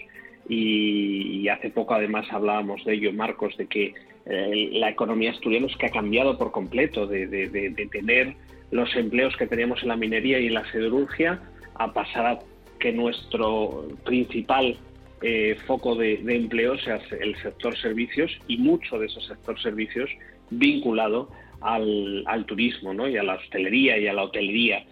y, 0.47 1.45
hace 1.49 1.71
poco 1.71 1.93
además 1.93 2.25
hablábamos 2.31 2.85
de 2.85 2.93
ello, 2.93 3.11
Marcos, 3.11 3.57
de 3.57 3.67
que 3.67 3.93
eh, 4.25 4.69
la 4.71 4.89
economía 4.89 5.31
asturiana 5.31 5.67
es 5.67 5.75
que 5.75 5.87
ha 5.87 5.91
cambiado 5.91 6.37
por 6.37 6.51
completo 6.51 7.05
de, 7.05 7.27
de 7.27 7.87
tener 7.91 8.35
los 8.73 8.95
empleos 8.95 9.37
que 9.37 9.45
teníamos 9.45 9.83
en 9.83 9.89
la 9.89 9.95
minería 9.95 10.39
y 10.39 10.47
en 10.47 10.55
la 10.55 10.69
siderurgia 10.71 11.39
a 11.75 11.93
pasar 11.93 12.25
a 12.25 12.39
que 12.79 12.91
nuestro 12.91 13.87
principal 14.03 14.75
eh, 15.21 15.55
foco 15.67 15.95
de, 15.95 16.15
empleo 16.27 16.77
sea 16.79 16.99
el 17.21 17.35
sector 17.37 17.77
servicios 17.77 18.31
y 18.47 18.57
mucho 18.57 18.97
de 18.97 19.05
esos 19.05 19.25
sector 19.27 19.61
servicios 19.61 20.09
vinculado 20.49 21.29
al, 21.61 22.45
turismo 22.47 22.93
¿no? 22.93 23.07
y 23.07 23.15
a 23.15 23.23
la 23.23 23.35
hostelería 23.35 23.97
y 23.99 24.07
a 24.07 24.13
la 24.13 24.23
hotelería. 24.23 24.83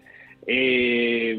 Eh, 0.45 1.37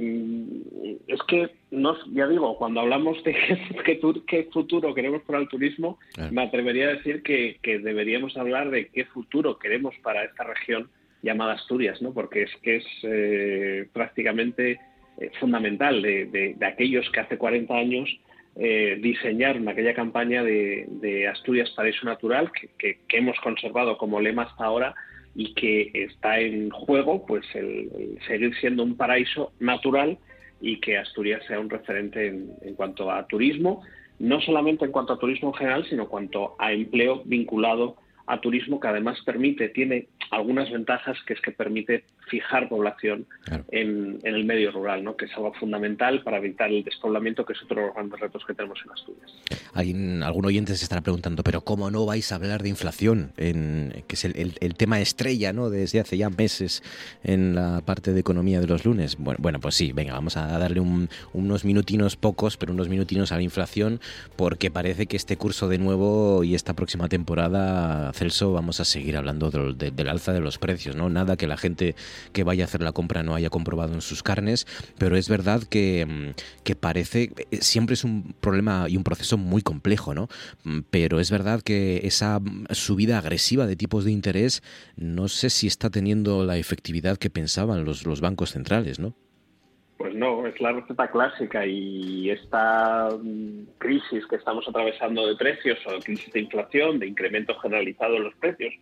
es 1.07 1.23
que, 1.29 1.49
no, 1.71 1.97
ya 2.13 2.27
digo, 2.27 2.57
cuando 2.59 2.81
hablamos 2.81 3.23
de 3.23 3.35
qué, 3.85 4.01
qué, 4.27 4.49
futuro 4.53 4.95
queremos 4.95 5.23
para 5.23 5.39
el 5.39 5.49
turismo, 5.49 5.99
me 6.31 6.43
atrevería 6.43 6.89
a 6.89 6.95
decir 6.95 7.23
que, 7.23 7.59
que 7.63 7.79
deberíamos 7.79 8.37
hablar 8.37 8.71
de 8.71 8.89
qué 8.89 9.05
futuro 9.05 9.59
queremos 9.59 9.95
para 10.03 10.25
esta 10.25 10.45
región 10.45 10.91
llamada 11.23 11.55
Asturias, 11.55 12.02
¿no? 12.02 12.12
porque 12.12 12.43
es 12.43 12.50
que 12.62 12.76
es 12.76 12.85
eh, 13.05 13.88
prácticamente 13.93 14.81
eh, 15.19 15.31
fundamental 15.41 16.02
de, 16.02 16.57
aquellos 16.62 17.09
que 17.11 17.21
hace 17.21 17.38
40 17.38 17.75
años 17.75 18.09
eh, 18.57 18.99
diseñaron 19.00 19.69
aquella 19.69 19.95
campaña 19.95 20.43
de, 20.43 21.29
Asturias 21.31 21.71
Paraíso 21.71 22.05
Natural 22.05 22.50
que, 22.79 22.99
hemos 23.11 23.38
conservado 23.41 23.97
como 23.97 24.21
lema 24.21 24.43
hasta 24.43 24.64
ahora 24.64 24.95
y 25.35 25.55
que 25.55 25.91
está 25.95 26.41
en 26.41 26.71
juego 26.71 27.25
pues 27.25 27.47
el, 27.55 28.19
seguir 28.26 28.55
siendo 28.57 28.83
un 28.83 28.97
paraíso 28.97 29.52
natural 29.61 30.19
y 30.61 30.79
que 30.81 30.99
Asturias 30.99 31.43
sea 31.47 31.59
un 31.59 31.71
referente 31.71 32.26
en 32.26 32.75
cuanto 32.75 33.11
a 33.11 33.26
turismo, 33.26 33.83
no 34.19 34.41
solamente 34.41 34.85
en 34.85 34.93
cuanto 34.93 35.14
a 35.14 35.19
turismo 35.19 35.49
en 35.49 35.55
general, 35.55 35.87
sino 35.88 36.05
en 36.05 36.09
cuanto 36.09 36.55
a 36.59 36.73
empleo 36.73 37.23
vinculado 37.25 37.97
a 38.26 38.41
turismo 38.41 38.81
que 38.81 38.88
además 38.88 39.19
permite, 39.25 39.69
tiene 39.69 40.09
algunas 40.31 40.71
ventajas 40.71 41.19
que 41.26 41.35
es 41.35 41.41
que 41.41 41.52
permite 41.52 42.05
fijar 42.29 42.69
población 42.69 43.26
en, 43.71 44.19
el 44.23 44.45
medio 44.45 44.71
rural, 44.71 45.05
¿no? 45.05 45.17
que 45.17 45.26
es 45.26 45.33
algo 45.35 45.52
fundamental 45.55 46.23
para 46.23 46.38
evitar 46.38 46.71
el 46.71 46.83
despoblamiento, 46.85 47.45
que 47.45 47.52
es 47.52 47.62
otro 47.62 47.81
de 47.81 47.87
los 47.87 47.95
grandes 47.95 48.21
retos 48.21 48.43
que 48.47 48.55
tenemos 48.55 48.81
en 48.85 48.91
Asturias. 48.93 49.33
Hay, 49.75 50.23
algún 50.23 50.47
oyente 50.47 50.75
se 50.75 50.85
estará 50.85 51.02
preguntando, 51.02 51.43
pero 51.43 51.61
¿cómo 51.61 51.91
no 51.91 52.07
vais 52.07 52.33
a 52.33 52.37
hablar 52.37 52.62
de 52.62 52.71
inflación? 52.71 53.33
En, 53.37 54.05
que 54.07 54.14
es 54.14 54.25
el, 54.25 54.75
tema 54.76 55.00
estrella 55.00 55.52
¿no? 55.52 55.69
desde 55.69 56.00
hace 56.00 56.17
ya 56.17 56.31
meses 56.31 56.83
en 57.23 57.55
la 57.55 57.83
parte 57.85 58.12
de 58.12 58.21
economía 58.21 58.61
de 58.61 58.67
los 58.67 58.85
lunes. 58.85 59.17
Bueno, 59.19 59.38
bueno 59.43 59.61
pues 59.61 59.75
sí, 59.75 59.93
venga, 59.93 60.14
vamos 60.14 60.37
a 60.37 60.59
darle 60.59 60.81
unos 60.81 61.64
minutinos 61.64 62.17
pocos, 62.17 62.57
pero 62.57 62.73
unos 62.73 62.88
minutinos 62.88 63.33
a 63.33 63.37
la 63.37 63.43
inflación, 63.43 64.00
porque 64.37 64.71
parece 64.71 65.07
que 65.07 65.17
este 65.17 65.37
curso 65.37 65.69
de 65.69 65.79
nuevo 65.79 66.45
y 66.45 66.55
esta 66.55 66.75
próxima 66.75 67.09
temporada, 67.09 68.12
Celso, 68.12 68.52
vamos 68.52 68.81
a 68.81 68.85
seguir 68.85 69.16
hablando 69.16 69.50
del 69.50 70.09
alza 70.09 70.33
de 70.33 70.40
los 70.40 70.59
precios, 70.59 70.97
¿no? 70.97 71.09
Nada 71.09 71.37
que 71.37 71.47
la 71.47 71.57
gente 71.57 71.95
que 72.33 72.45
vaya 72.45 72.64
a 72.64 72.66
hacer 72.66 72.83
la 72.83 72.92
compra 72.92 73.23
no 73.23 73.35
haya 73.35 73.50
comprobado 73.50 73.95
en 73.95 74.00
sus 74.00 74.23
carnes, 74.23 74.66
pero 74.99 75.16
es 75.16 75.28
verdad 75.28 75.62
que, 75.62 76.07
mm, 76.07 76.62
que 76.64 76.76
parece, 76.76 77.33
eh, 77.50 77.59
siempre 77.61 77.95
es 77.95 78.04
un 78.04 78.35
problema 78.40 78.87
y 78.88 78.97
un 78.97 79.04
proceso 79.04 79.37
muy 79.37 79.62
complejo, 79.62 80.14
¿no? 80.14 80.28
Mm, 80.64 80.81
pero 80.90 81.21
es 81.21 81.31
verdad 81.31 81.62
que 81.62 82.00
esa 82.04 82.38
mm, 82.38 82.66
subida 82.71 83.19
agresiva 83.19 83.66
de 83.66 83.76
tipos 83.76 84.04
de 84.04 84.12
interés 84.12 84.62
no 84.97 85.28
sé 85.28 85.50
si 85.50 85.66
está 85.66 85.90
teniendo 85.90 86.45
la 86.45 86.57
efectividad 86.59 87.19
que 87.19 87.31
pensaban 87.31 87.85
los, 87.85 88.07
los 88.07 88.21
bancos 88.21 88.52
centrales, 88.52 88.99
¿no? 88.99 89.14
Pues 90.03 90.17
no, 90.17 90.45
es 90.49 90.61
la 90.61 90.73
receta 90.73 91.09
clásica 91.09 91.65
y 91.65 92.29
esta 92.29 93.09
crisis 93.79 94.27
que 94.27 94.35
estamos 94.35 94.69
atravesando 94.69 95.29
de 95.29 95.37
precios 95.37 95.79
o 95.87 96.01
crisis 96.01 96.33
de 96.33 96.41
inflación, 96.41 96.99
de 96.99 97.07
incremento 97.07 97.57
generalizado 97.61 98.17
en 98.17 98.25
los 98.25 98.35
precios, 98.35 98.75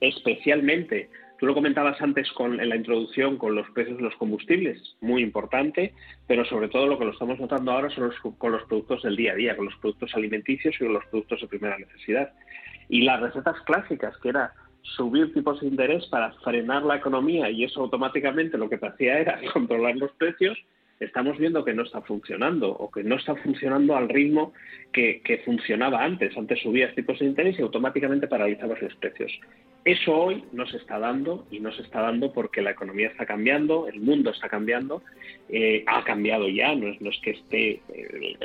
especialmente 0.00 1.10
Tú 1.40 1.46
lo 1.46 1.54
comentabas 1.54 1.98
antes 2.02 2.30
con, 2.32 2.60
en 2.60 2.68
la 2.68 2.76
introducción 2.76 3.38
con 3.38 3.54
los 3.54 3.68
precios 3.70 3.96
de 3.96 4.02
los 4.02 4.14
combustibles, 4.16 4.94
muy 5.00 5.22
importante, 5.22 5.94
pero 6.26 6.44
sobre 6.44 6.68
todo 6.68 6.86
lo 6.86 6.98
que 6.98 7.06
lo 7.06 7.12
estamos 7.12 7.40
notando 7.40 7.72
ahora 7.72 7.88
son 7.88 8.12
con 8.36 8.52
los 8.52 8.62
productos 8.64 9.02
del 9.02 9.16
día 9.16 9.32
a 9.32 9.36
día, 9.36 9.56
con 9.56 9.64
los 9.64 9.76
productos 9.76 10.14
alimenticios 10.14 10.74
y 10.76 10.84
con 10.84 10.92
los 10.92 11.06
productos 11.06 11.40
de 11.40 11.48
primera 11.48 11.78
necesidad. 11.78 12.30
Y 12.90 13.02
las 13.04 13.22
recetas 13.22 13.58
clásicas, 13.62 14.14
que 14.18 14.28
era 14.28 14.52
subir 14.82 15.32
tipos 15.32 15.60
de 15.60 15.68
interés 15.68 16.06
para 16.06 16.32
frenar 16.44 16.82
la 16.82 16.96
economía 16.96 17.50
y 17.50 17.64
eso 17.64 17.80
automáticamente 17.80 18.58
lo 18.58 18.68
que 18.68 18.78
te 18.78 18.86
hacía 18.86 19.18
era 19.18 19.40
controlar 19.52 19.96
los 19.96 20.12
precios, 20.12 20.58
estamos 21.00 21.38
viendo 21.38 21.64
que 21.64 21.72
no 21.72 21.82
está 21.82 22.02
funcionando 22.02 22.70
o 22.70 22.90
que 22.90 23.02
no 23.02 23.16
está 23.16 23.34
funcionando 23.36 23.96
al 23.96 24.08
ritmo 24.08 24.52
que, 24.92 25.42
funcionaba 25.44 26.04
antes. 26.04 26.36
Antes 26.36 26.60
subías 26.60 26.94
tipos 26.94 27.18
de 27.18 27.26
interés 27.26 27.58
y 27.58 27.62
automáticamente 27.62 28.28
paralizabas 28.28 28.82
los 28.82 28.94
precios. 28.96 29.32
Eso 29.84 30.14
hoy 30.14 30.44
no 30.52 30.66
se 30.66 30.76
está 30.76 30.98
dando 30.98 31.46
y 31.50 31.58
no 31.58 31.72
se 31.72 31.82
está 31.82 32.02
dando 32.02 32.32
porque 32.32 32.60
la 32.60 32.72
economía 32.72 33.08
está 33.08 33.24
cambiando, 33.24 33.88
el 33.88 34.00
mundo 34.00 34.30
está 34.30 34.50
cambiando, 34.50 35.02
eh, 35.48 35.84
ha 35.86 36.04
cambiado 36.04 36.50
ya, 36.50 36.74
no 36.74 36.88
es, 36.88 37.20
que 37.22 37.30
esté, 37.30 37.80
el, 37.88 38.36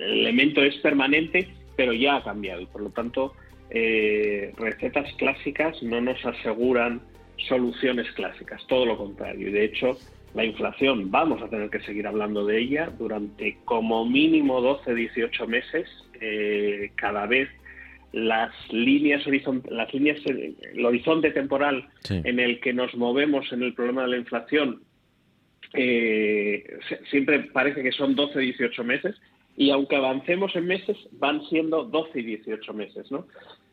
elemento 0.00 0.62
es 0.62 0.76
permanente, 0.76 1.48
pero 1.76 1.92
ya 1.92 2.16
ha 2.16 2.22
cambiado 2.22 2.60
y 2.60 2.66
por 2.66 2.82
lo 2.82 2.90
tanto 2.90 3.34
eh, 3.70 4.52
recetas 4.56 5.12
clásicas 5.14 5.82
no 5.82 6.00
nos 6.00 6.24
aseguran 6.24 7.00
soluciones 7.48 8.10
clásicas, 8.12 8.64
todo 8.66 8.86
lo 8.86 8.96
contrario. 8.96 9.48
Y 9.48 9.52
de 9.52 9.64
hecho, 9.64 9.98
la 10.34 10.44
inflación 10.44 11.10
vamos 11.10 11.42
a 11.42 11.48
tener 11.48 11.70
que 11.70 11.80
seguir 11.80 12.06
hablando 12.06 12.44
de 12.44 12.58
ella 12.58 12.90
durante 12.98 13.58
como 13.64 14.06
mínimo 14.06 14.60
12, 14.60 14.94
18 14.94 15.46
meses, 15.46 15.88
eh, 16.20 16.90
cada 16.94 17.26
vez 17.26 17.48
las 18.12 18.52
líneas 18.72 19.22
las 19.68 19.92
líneas 19.92 20.18
el 20.24 20.86
horizonte 20.86 21.32
temporal 21.32 21.86
en 22.08 22.40
el 22.40 22.60
que 22.60 22.72
nos 22.72 22.94
movemos 22.94 23.52
en 23.52 23.62
el 23.62 23.74
problema 23.74 24.02
de 24.02 24.08
la 24.08 24.16
inflación 24.16 24.80
eh, 25.74 26.64
siempre 27.10 27.40
parece 27.52 27.82
que 27.82 27.92
son 27.92 28.14
12 28.14 28.38
18 28.38 28.84
meses 28.84 29.16
y 29.56 29.70
aunque 29.70 29.96
avancemos 29.96 30.54
en 30.56 30.66
meses 30.66 30.96
van 31.12 31.42
siendo 31.48 31.84
12 31.84 32.20
y 32.20 32.22
18 32.22 32.74
meses 32.74 33.10
no 33.10 33.26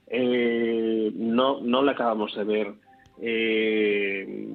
eh, 0.07 1.11
no 1.15 1.61
no 1.61 1.83
le 1.83 1.91
acabamos 1.91 2.35
de 2.35 2.43
ver 2.43 2.73
eh, 3.21 4.47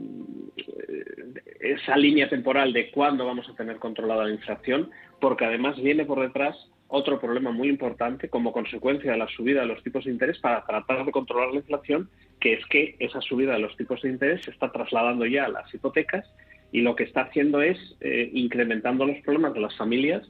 esa 1.60 1.96
línea 1.96 2.28
temporal 2.28 2.72
de 2.72 2.90
cuándo 2.90 3.26
vamos 3.26 3.48
a 3.48 3.54
tener 3.54 3.76
controlada 3.78 4.24
la 4.24 4.34
inflación 4.34 4.90
porque 5.20 5.44
además 5.44 5.80
viene 5.80 6.04
por 6.04 6.20
detrás 6.20 6.56
otro 6.88 7.20
problema 7.20 7.50
muy 7.52 7.68
importante 7.68 8.28
como 8.28 8.52
consecuencia 8.52 9.12
de 9.12 9.18
la 9.18 9.28
subida 9.28 9.60
de 9.60 9.66
los 9.66 9.82
tipos 9.82 10.04
de 10.04 10.10
interés 10.10 10.38
para 10.38 10.64
tratar 10.64 11.04
de 11.04 11.12
controlar 11.12 11.50
la 11.50 11.56
inflación, 11.56 12.08
que 12.40 12.54
es 12.54 12.66
que 12.66 12.96
esa 12.98 13.20
subida 13.20 13.52
de 13.52 13.58
los 13.60 13.76
tipos 13.76 14.00
de 14.02 14.08
interés 14.08 14.42
se 14.44 14.50
está 14.50 14.72
trasladando 14.72 15.26
ya 15.26 15.44
a 15.44 15.50
las 15.50 15.72
hipotecas 15.72 16.24
y 16.72 16.80
lo 16.80 16.96
que 16.96 17.04
está 17.04 17.22
haciendo 17.22 17.60
es 17.60 17.78
eh, 18.00 18.30
incrementando 18.32 19.04
los 19.04 19.18
problemas 19.18 19.52
de 19.52 19.60
las 19.60 19.76
familias 19.76 20.26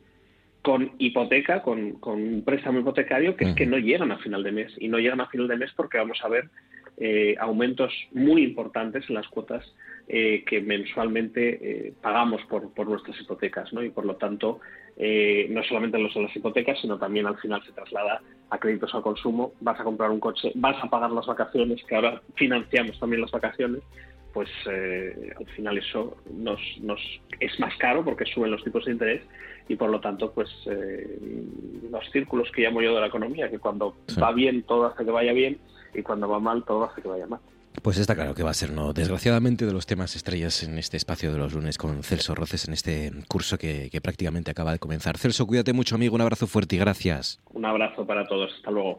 con 0.69 0.93
hipoteca, 0.99 1.63
con, 1.63 1.97
un 2.03 2.43
préstamo 2.45 2.81
hipotecario, 2.81 3.35
que 3.35 3.47
es 3.47 3.55
que 3.55 3.65
no 3.65 3.79
llegan 3.79 4.13
a 4.13 4.19
final 4.19 4.43
de 4.43 4.53
mes. 4.53 4.71
Y 4.77 4.89
no 4.89 4.99
llegan 4.99 5.23
a 5.23 5.29
final 5.29 5.49
de 5.49 5.57
mes 5.57 5.73
porque 5.75 5.97
vamos 5.97 6.19
a 6.23 6.29
ver 6.29 6.51
eh, 6.99 7.37
aumentos 7.41 7.91
muy 8.13 8.43
importantes 8.43 9.09
en 9.09 9.15
las 9.15 9.27
cuotas 9.29 9.65
eh, 10.09 10.45
que 10.47 10.61
mensualmente 10.61 11.95
pagamos 12.03 12.43
por, 12.51 12.75
por, 12.75 12.87
nuestras 12.87 13.19
hipotecas. 13.19 13.73
¿no? 13.73 13.83
Y 13.83 13.89
por 13.89 14.05
lo 14.05 14.17
tanto, 14.17 14.61
eh, 14.99 15.47
no 15.49 15.65
solamente 15.65 15.97
en 15.97 16.03
los 16.03 16.13
de 16.13 16.25
las 16.25 16.37
hipotecas, 16.37 16.79
sino 16.83 16.99
también 16.99 17.25
al 17.25 17.39
final 17.39 17.65
se 17.65 17.73
traslada 17.73 18.21
a 18.51 18.59
créditos 18.59 18.95
al 18.95 19.01
consumo, 19.01 19.55
vas 19.63 19.81
a 19.81 19.85
comprar 19.85 20.11
un 20.11 20.21
coche, 20.21 20.53
vas 20.55 20.77
a 20.85 20.91
pagar 20.91 21.13
las 21.13 21.25
vacaciones, 21.25 21.83
que 21.85 21.95
ahora 21.95 22.21
financiamos 22.35 23.01
también 23.01 23.23
las 23.23 23.31
vacaciones, 23.31 23.81
pues 24.32 24.49
eh, 24.70 25.32
al 25.38 25.47
final 25.54 25.78
eso 25.78 26.16
nos, 26.32 26.61
nos 26.80 27.00
es 27.40 27.58
más 27.61 27.76
caro 27.76 28.04
porque 28.04 28.25
suben 28.26 28.50
los 28.50 28.62
tipos 28.62 28.85
de 28.85 28.92
interés 28.92 29.23
y 29.68 29.76
por 29.76 29.90
lo 29.90 30.00
tanto 30.00 30.32
pues 30.32 30.49
eh, 30.66 31.18
los 31.90 32.11
círculos 32.11 32.50
que 32.52 32.62
llamo 32.62 32.82
yo 32.82 32.94
de 32.94 33.00
la 33.00 33.06
economía, 33.06 33.50
que 33.50 33.58
cuando 33.58 33.97
va 34.20 34.32
bien 34.32 34.62
todo 34.62 34.87
hace 34.87 35.04
que 35.04 35.11
vaya 35.11 35.32
bien 35.32 35.58
y 35.94 36.02
cuando 36.02 36.28
va 36.28 36.40
mal 36.40 36.64
todo 36.64 36.85
hace 36.85 37.02
que 37.02 37.08
vaya 37.08 37.26
mal. 37.26 37.40
Pues 37.82 37.99
está 37.99 38.14
claro 38.14 38.35
que 38.35 38.42
va 38.42 38.50
a 38.50 38.54
ser, 38.54 38.73
¿no? 38.73 38.92
Desgraciadamente, 38.92 39.64
de 39.64 39.73
los 39.73 39.87
temas 39.87 40.16
estrellas 40.16 40.62
en 40.62 40.78
este 40.78 40.97
espacio 40.97 41.32
de 41.32 41.38
los 41.38 41.52
lunes 41.52 41.78
con 41.78 42.02
Celso 42.02 42.35
Roces 42.35 42.66
en 42.66 42.75
este 42.75 43.12
curso 43.28 43.56
que, 43.56 43.88
prácticamente 44.02 44.50
acaba 44.50 44.73
de 44.73 44.78
comenzar. 44.78 45.16
Celso, 45.16 45.47
cuídate 45.47 45.73
mucho, 45.73 45.94
amigo. 45.94 46.14
Un 46.14 46.23
abrazo 46.23 46.47
fuerte 46.47 46.76
y 46.76 46.78
gracias. 46.78 47.40
Un 47.52 47.64
abrazo 47.64 48.04
para 48.06 48.26
todos. 48.26 48.52
Hasta 48.56 48.70
luego. 48.70 48.99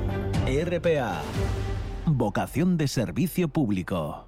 RPA, 0.47 1.21
vocación 2.05 2.75
de 2.75 2.87
servicio 2.87 3.47
público. 3.47 4.25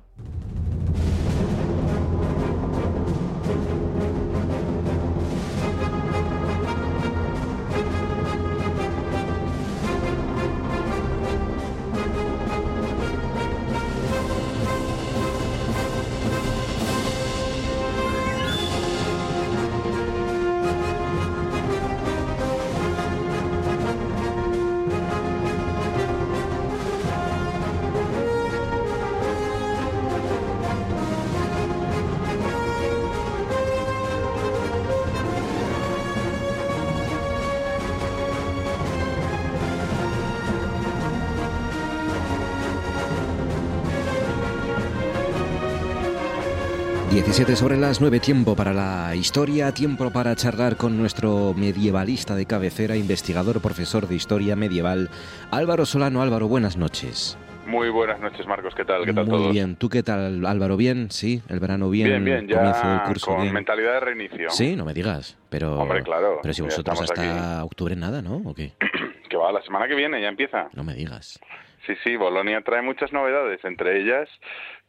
17 47.33 47.55
sobre 47.55 47.77
las 47.77 47.99
9, 47.99 48.19
tiempo 48.19 48.55
para 48.55 48.73
la 48.73 49.15
historia, 49.15 49.71
tiempo 49.71 50.11
para 50.11 50.35
charlar 50.35 50.77
con 50.77 50.99
nuestro 50.99 51.55
medievalista 51.55 52.35
de 52.35 52.45
cabecera, 52.45 52.95
investigador, 52.95 53.59
profesor 53.59 54.07
de 54.07 54.13
historia 54.13 54.55
medieval, 54.55 55.09
Álvaro 55.49 55.87
Solano. 55.87 56.21
Álvaro, 56.21 56.47
buenas 56.47 56.77
noches. 56.77 57.35
Muy 57.65 57.89
buenas 57.89 58.19
noches, 58.19 58.45
Marcos. 58.45 58.75
¿Qué 58.75 58.85
tal? 58.85 59.03
¿Qué 59.03 59.13
tal 59.13 59.25
Muy 59.25 59.51
bien. 59.51 59.77
¿Tú 59.77 59.89
qué 59.89 60.03
tal, 60.03 60.45
Álvaro? 60.45 60.77
¿Bien? 60.77 61.09
¿Sí? 61.09 61.41
¿El 61.49 61.59
verano 61.59 61.89
bien? 61.89 62.07
Bien, 62.07 62.23
bien. 62.23 62.47
Ya 62.47 63.03
con 63.25 63.51
mentalidad 63.51 63.93
de 63.93 63.99
reinicio. 64.01 64.51
Sí, 64.51 64.75
no 64.75 64.85
me 64.85 64.93
digas. 64.93 65.35
Pero, 65.49 65.79
Hombre, 65.79 66.03
claro. 66.03 66.37
Pero 66.43 66.53
si 66.53 66.61
vosotros 66.61 67.01
hasta 67.01 67.63
octubre 67.63 67.95
nada, 67.95 68.21
¿no? 68.21 68.43
¿O 68.45 68.53
qué? 68.53 68.73
que 69.27 69.37
va, 69.37 69.51
la 69.51 69.63
semana 69.63 69.87
que 69.87 69.95
viene 69.95 70.21
ya 70.21 70.27
empieza. 70.27 70.69
No 70.73 70.83
me 70.83 70.93
digas. 70.93 71.39
Sí, 71.87 71.95
sí, 72.03 72.15
Bolonia 72.15 72.61
trae 72.61 72.83
muchas 72.83 73.11
novedades, 73.11 73.59
entre 73.65 74.01
ellas 74.01 74.29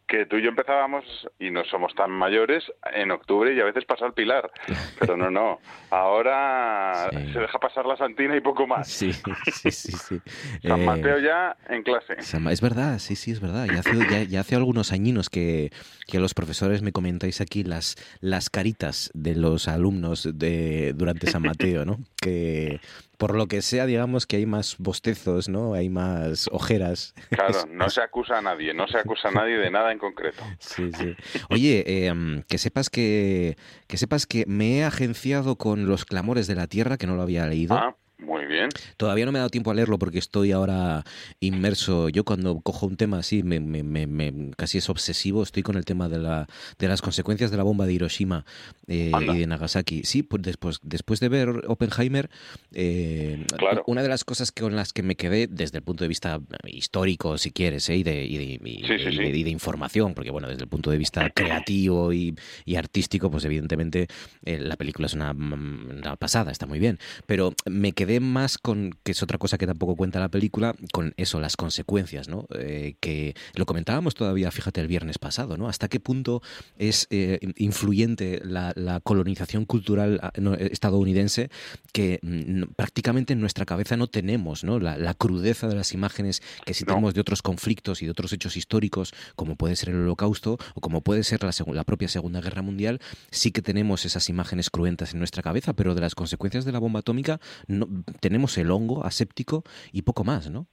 que 0.07 0.27
tú 0.27 0.37
y 0.37 0.43
yo 0.43 0.51
empezábamos, 0.51 1.05
y 1.39 1.51
no 1.51 1.65
somos 1.65 1.95
tan 1.95 2.11
mayores, 2.11 2.65
en 2.93 3.11
octubre 3.11 3.55
y 3.55 3.61
a 3.61 3.65
veces 3.65 3.85
pasa 3.85 4.07
el 4.07 4.13
pilar. 4.13 4.51
Pero 4.99 5.17
no, 5.17 5.31
no. 5.31 5.61
Ahora 5.91 7.09
se 7.33 7.39
deja 7.39 7.59
pasar 7.59 7.87
la 7.87 7.97
Santina 7.97 8.37
y 8.37 8.41
poco 8.41 8.67
más. 8.67 8.87
Sí, 8.87 9.13
sí, 9.13 9.71
sí. 9.71 9.93
sí. 9.93 10.21
San 10.63 10.83
eh, 10.83 10.87
Mateo 10.87 11.19
ya 11.19 11.57
en 11.69 11.83
clase. 11.83 12.17
Es 12.19 12.61
verdad, 12.61 12.99
sí, 12.99 13.17
sí, 13.17 13.31
es 13.31 13.41
verdad. 13.41 13.67
Ya 13.67 13.81
hace, 13.81 14.27
ya, 14.29 14.41
hace 14.41 14.55
algunos 14.57 14.93
añinos 14.93 15.31
que, 15.31 15.71
que, 16.07 16.21
los 16.21 16.35
profesores 16.35 16.83
me 16.83 16.93
comentáis 16.93 17.41
aquí 17.41 17.65
las, 17.65 17.97
las 18.21 18.51
caritas 18.51 19.11
de 19.15 19.35
los 19.35 19.69
alumnos 19.69 20.29
de, 20.35 20.93
durante 20.95 21.31
San 21.31 21.43
Mateo, 21.43 21.85
¿no? 21.85 21.99
Que 22.21 22.81
por 23.25 23.37
lo 23.37 23.47
que 23.47 23.63
sea, 23.63 23.87
digamos 23.87 24.27
que 24.27 24.37
hay 24.37 24.45
más 24.45 24.77
bostezos, 24.77 25.49
¿no? 25.49 25.73
Hay 25.73 25.89
más 25.89 26.47
ojeras. 26.53 27.15
Claro, 27.31 27.65
no 27.71 27.89
se 27.89 28.03
acusa 28.03 28.37
a 28.37 28.43
nadie, 28.43 28.75
no 28.75 28.87
se 28.87 28.99
acusa 28.99 29.29
a 29.29 29.31
nadie 29.31 29.57
de 29.57 29.71
nada 29.71 29.93
en 29.93 29.99
concreto. 29.99 30.45
Sí, 30.59 30.91
sí. 30.93 31.17
Oye, 31.49 32.07
em, 32.07 32.43
que 32.43 32.59
sepas 32.59 32.91
que 32.91 33.57
que 33.87 33.97
sepas 33.97 34.27
que 34.27 34.45
me 34.47 34.77
he 34.77 34.85
agenciado 34.85 35.57
con 35.57 35.87
los 35.87 36.05
clamores 36.05 36.47
de 36.47 36.55
la 36.55 36.67
tierra, 36.67 36.99
que 36.99 37.07
no 37.07 37.17
lo 37.17 37.23
había 37.23 37.47
leído. 37.47 37.77
Ah. 37.77 37.97
Muy 38.45 38.53
bien. 38.53 38.69
Todavía 38.97 39.25
no 39.25 39.33
me 39.33 39.39
he 39.39 39.41
dado 39.41 39.51
tiempo 39.51 39.71
a 39.71 39.75
leerlo 39.75 39.99
porque 39.99 40.19
estoy 40.19 40.53
ahora 40.53 41.05
inmerso. 41.41 42.09
Yo 42.11 42.25
cuando 42.25 42.61
cojo 42.61 42.87
un 42.87 42.97
tema 42.97 43.19
así, 43.19 43.43
me, 43.43 43.61
me, 43.61 44.51
casi 44.57 44.79
es 44.79 44.91
obsesivo. 44.91 45.43
Estoy 45.43 45.63
con 45.63 45.77
el 45.77 45.85
tema 45.85 46.09
de, 46.09 46.19
la, 46.19 46.47
de 46.79 46.89
las 46.89 47.01
consecuencias 47.01 47.51
de 47.51 47.57
la 47.57 47.63
bomba 47.63 47.87
de 47.87 47.95
Hiroshima 47.95 48.45
eh, 48.87 49.13
y 49.19 49.39
de 49.39 49.47
Nagasaki. 49.47 50.05
Sí, 50.05 50.23
pues 50.23 50.43
después, 50.43 50.81
después 50.83 51.21
de 51.21 51.29
ver 51.29 51.49
Oppenheimer, 51.69 52.29
eh, 52.73 53.47
una 53.87 54.03
de 54.03 54.09
las 54.09 54.25
cosas 54.25 54.53
con 54.53 54.77
las 54.77 54.93
que 54.93 55.03
me 55.03 55.17
quedé 55.17 55.47
desde 55.47 55.79
el 55.79 55.85
punto 55.85 56.05
de 56.05 56.09
vista 56.09 56.41
histórico, 56.67 57.39
si 57.39 57.51
quieres, 57.51 57.89
eh, 57.89 57.97
y, 57.97 58.03
de, 58.03 58.25
y, 58.25 59.43
de, 59.43 59.51
información, 59.51 60.15
porque 60.15 60.31
bueno, 60.31 60.49
desde 60.49 60.65
el 60.65 60.69
punto 60.69 60.91
de 60.91 60.99
vista 60.99 61.31
creativo 61.31 62.13
y, 62.13 62.35
artístico, 62.77 63.31
pues 63.31 63.45
evidentemente 63.45 64.09
la 64.43 64.77
película 64.77 65.07
es 65.07 65.15
una, 65.15 65.31
una 65.31 66.17
pasada, 66.17 66.51
está 66.51 66.67
muy 66.67 66.79
bien. 66.79 66.99
Pero 67.27 67.55
me 67.65 67.93
quedé 67.93 68.21
más 68.35 68.59
con, 68.59 68.91
que 69.05 69.13
es 69.13 69.23
otra 69.23 69.39
cosa 69.39 69.57
que 69.57 69.67
tampoco 69.67 69.97
cuenta 69.97 70.19
la 70.21 70.29
película, 70.29 70.75
con 70.93 71.15
eso, 71.17 71.41
las 71.41 71.57
consecuencias, 71.57 72.29
¿no? 72.29 72.47
Eh, 72.59 72.97
que 73.01 73.35
lo 73.55 73.65
comentábamos 73.65 74.15
todavía, 74.15 74.51
fíjate, 74.51 74.81
el 74.81 74.89
viernes 74.89 75.19
pasado, 75.19 75.57
¿no? 75.57 75.69
Hasta 75.69 75.89
qué 75.89 76.01
punto 76.01 76.43
es 76.77 77.07
eh, 77.11 77.39
influyente 77.57 78.43
la, 78.45 78.75
colonización 79.05 79.65
cultural 79.65 80.19
ah, 80.23 80.33
estadounidense 80.59 81.51
que 81.93 82.19
mm, 82.23 82.75
prácticamente 82.77 83.33
en 83.33 83.41
nuestra 83.41 83.65
cabeza 83.65 83.97
no 83.97 84.09
tenemos, 84.09 84.65
¿no? 84.65 84.79
La, 84.81 85.15
crudeza 85.15 85.69
de 85.69 85.77
las 85.77 85.93
imágenes 85.93 86.43
que 86.67 86.75
si 86.75 86.85
tenemos 86.85 87.15
de 87.15 87.21
otros 87.21 87.41
conflictos 87.41 88.03
y 88.03 88.07
de 88.07 88.11
otros 88.11 88.33
hechos 88.33 88.57
históricos, 88.57 89.15
como 89.37 89.55
puede 89.55 89.77
ser 89.77 89.91
el 89.91 90.01
Holocausto 90.01 90.59
o 90.75 90.81
como 90.81 91.03
puede 91.03 91.23
ser 91.23 91.45
la, 91.45 91.53
la 91.73 91.85
propia 91.85 92.09
Segunda 92.09 92.41
Guerra 92.41 92.63
Mundial, 92.63 93.01
sí 93.31 93.53
que 93.53 93.63
tenemos 93.63 94.05
esas 94.05 94.29
imágenes 94.29 94.71
cruentas 94.71 95.13
en 95.13 95.21
nuestra 95.21 95.43
cabeza, 95.43 95.73
pero 95.73 95.95
de 95.95 96.01
las 96.01 96.17
consecuencias 96.17 96.65
de 96.65 96.73
la 96.73 96.81
bomba 96.81 97.01
atómica 97.01 97.41
no, 97.69 97.87
tenemos 98.25 98.57
el 98.57 98.71
hongo 98.71 99.05
aséptico 99.05 99.65
y 99.93 100.01
poco 100.01 100.25
más, 100.25 100.49
¿no? 100.49 100.67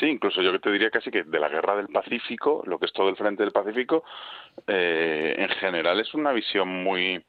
Sí, 0.00 0.06
incluso 0.06 0.42
yo 0.42 0.58
te 0.58 0.72
diría 0.72 0.90
casi 0.90 1.12
que 1.12 1.22
de 1.22 1.38
la 1.38 1.48
guerra 1.48 1.76
del 1.76 1.86
Pacífico, 1.86 2.64
lo 2.66 2.80
que 2.80 2.86
es 2.86 2.92
todo 2.92 3.08
el 3.08 3.14
frente 3.14 3.44
del 3.44 3.52
Pacífico, 3.52 4.02
eh, 4.66 5.36
en 5.38 5.48
general 5.60 6.00
es 6.00 6.12
una 6.14 6.32
visión 6.32 6.66
muy 6.68 7.24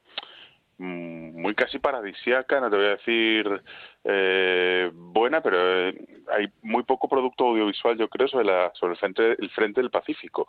muy 0.78 1.54
casi 1.54 1.78
paradisiaca, 1.78 2.58
no 2.58 2.70
te 2.70 2.76
voy 2.76 2.86
a 2.86 2.96
decir 2.96 3.62
eh, 4.02 4.90
buena, 4.94 5.42
pero 5.42 5.88
eh, 5.88 5.94
hay 6.34 6.46
muy 6.62 6.84
poco 6.84 7.06
producto 7.06 7.48
audiovisual, 7.48 7.98
yo 7.98 8.08
creo, 8.08 8.26
sobre, 8.28 8.46
la, 8.46 8.72
sobre 8.74 8.94
el, 8.94 8.98
frente, 8.98 9.36
el 9.38 9.50
frente 9.50 9.82
del 9.82 9.90
Pacífico. 9.90 10.48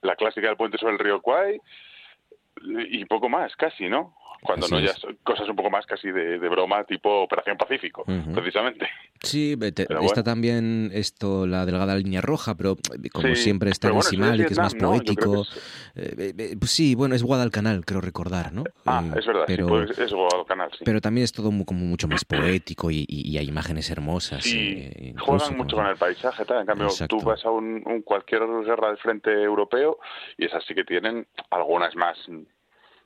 La 0.00 0.16
clásica 0.16 0.48
del 0.48 0.56
puente 0.56 0.78
sobre 0.78 0.94
el 0.94 0.98
río 0.98 1.20
Kwai 1.20 1.60
y 2.62 3.04
poco 3.04 3.28
más, 3.28 3.54
casi, 3.56 3.90
¿no? 3.90 4.16
Cuando 4.42 4.68
no 4.68 4.80
ya 4.80 4.92
cosas 5.24 5.48
un 5.48 5.56
poco 5.56 5.70
más 5.70 5.84
casi 5.86 6.10
de, 6.10 6.38
broma, 6.48 6.84
tipo 6.84 7.22
Operación 7.22 7.56
Pacífico, 7.56 8.04
precisamente. 8.34 8.88
Sí, 9.22 9.58
está 9.60 10.22
también 10.22 10.90
esto, 10.92 11.46
la 11.46 11.66
delgada 11.66 11.96
línea 11.96 12.20
roja, 12.20 12.54
pero 12.54 12.76
eh, 13.02 13.08
como 13.10 13.34
siempre 13.34 13.70
está 13.70 13.88
en 13.88 14.02
Simal, 14.02 14.38
que 14.38 14.52
es 14.52 14.58
más 14.58 14.74
poético. 14.74 15.44
Eh, 15.96 16.32
eh, 16.38 16.56
pues 16.58 16.70
sí, 16.70 16.94
bueno, 16.94 17.14
es 17.14 17.22
Guadalcanal, 17.22 17.84
creo 17.84 18.00
recordar, 18.00 18.52
¿no? 18.52 18.64
Ah, 18.86 19.02
es 19.16 19.26
verdad, 19.26 19.44
pero, 19.46 19.82
es 19.82 20.12
Guadalcanal, 20.12 20.70
sí. 20.72 20.84
Pero 20.84 21.00
también 21.00 21.24
es 21.24 21.32
todo 21.32 21.50
como 21.64 21.80
mucho 21.80 22.06
más 22.06 22.24
poético 22.24 22.90
y, 22.90 23.36
hay 23.38 23.48
imágenes 23.48 23.90
hermosas. 23.90 24.44
Sí, 24.44 25.14
juegan 25.18 25.56
mucho 25.56 25.76
con 25.76 25.86
el 25.86 25.96
paisaje, 25.96 26.44
tal. 26.44 26.60
En 26.60 26.66
cambio, 26.66 26.88
tú 27.08 27.20
vas 27.20 27.44
a 27.44 27.50
un, 27.50 27.82
un, 27.86 28.02
cualquier 28.02 28.42
guerra 28.64 28.88
del 28.88 28.98
frente 28.98 29.30
europeo 29.30 29.98
y 30.36 30.46
esas 30.46 30.64
sí 30.64 30.74
que 30.74 30.84
tienen 30.84 31.26
algunas 31.50 31.94
más 31.96 32.16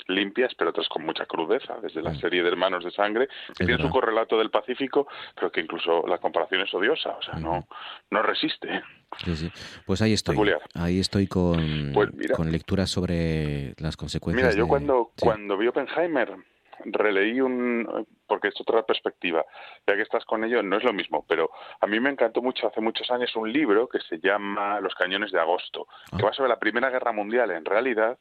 limpias, 0.08 0.52
pero 0.56 0.70
otras 0.70 0.88
con 0.88 1.04
mucha 1.04 1.26
crudeza, 1.26 1.76
desde 1.82 2.02
la 2.02 2.10
mm. 2.10 2.20
serie 2.20 2.42
de 2.42 2.48
Hermanos 2.48 2.84
de 2.84 2.90
Sangre, 2.90 3.28
que 3.56 3.64
tiene 3.64 3.82
su 3.82 3.90
correlato 3.90 4.38
del 4.38 4.50
Pacífico, 4.50 5.06
pero 5.34 5.50
que 5.50 5.60
incluso 5.60 6.06
la 6.06 6.18
comparación 6.18 6.62
es 6.62 6.74
odiosa, 6.74 7.10
o 7.10 7.22
sea, 7.22 7.34
no, 7.34 7.66
no 8.10 8.22
resiste. 8.22 8.82
Sí, 9.24 9.36
sí. 9.36 9.52
Pues 9.86 10.00
ahí 10.02 10.12
estoy. 10.12 10.36
Ahí 10.74 11.00
estoy 11.00 11.26
con, 11.26 11.92
pues 11.92 12.10
con 12.34 12.50
lecturas 12.50 12.90
sobre 12.90 13.74
las 13.78 13.96
consecuencias. 13.96 14.54
Mira, 14.54 14.58
yo 14.58 14.66
cuando, 14.66 15.12
cuando 15.20 15.56
vi 15.56 15.68
Oppenheimer 15.68 16.36
releí 16.84 17.40
un 17.40 18.06
porque 18.26 18.48
es 18.48 18.60
otra 18.60 18.82
perspectiva 18.82 19.44
ya 19.86 19.94
que 19.94 20.02
estás 20.02 20.24
con 20.24 20.44
ello 20.44 20.62
no 20.62 20.76
es 20.76 20.84
lo 20.84 20.92
mismo 20.92 21.24
pero 21.28 21.50
a 21.80 21.86
mí 21.86 22.00
me 22.00 22.10
encantó 22.10 22.42
mucho 22.42 22.66
hace 22.66 22.80
muchos 22.80 23.10
años 23.10 23.34
un 23.36 23.52
libro 23.52 23.88
que 23.88 24.00
se 24.00 24.18
llama 24.18 24.80
Los 24.80 24.94
cañones 24.94 25.32
de 25.32 25.40
agosto 25.40 25.86
que 26.10 26.22
ah. 26.22 26.26
va 26.26 26.32
sobre 26.32 26.48
la 26.48 26.58
Primera 26.58 26.90
Guerra 26.90 27.12
Mundial 27.12 27.50
en 27.50 27.64
realidad 27.64 28.18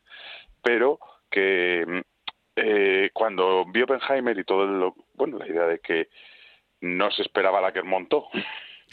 pero 0.62 1.00
que 1.32 2.04
eh, 2.56 3.10
cuando 3.14 3.66
vi 3.66 3.82
Oppenheimer 3.82 4.38
y 4.38 4.44
todo 4.44 4.68
lo, 4.68 4.96
bueno, 5.16 5.38
la 5.38 5.48
idea 5.48 5.66
de 5.66 5.80
que 5.80 6.10
no 6.82 7.10
se 7.12 7.22
esperaba 7.22 7.62
la 7.62 7.72
que 7.72 7.82
montó, 7.82 8.28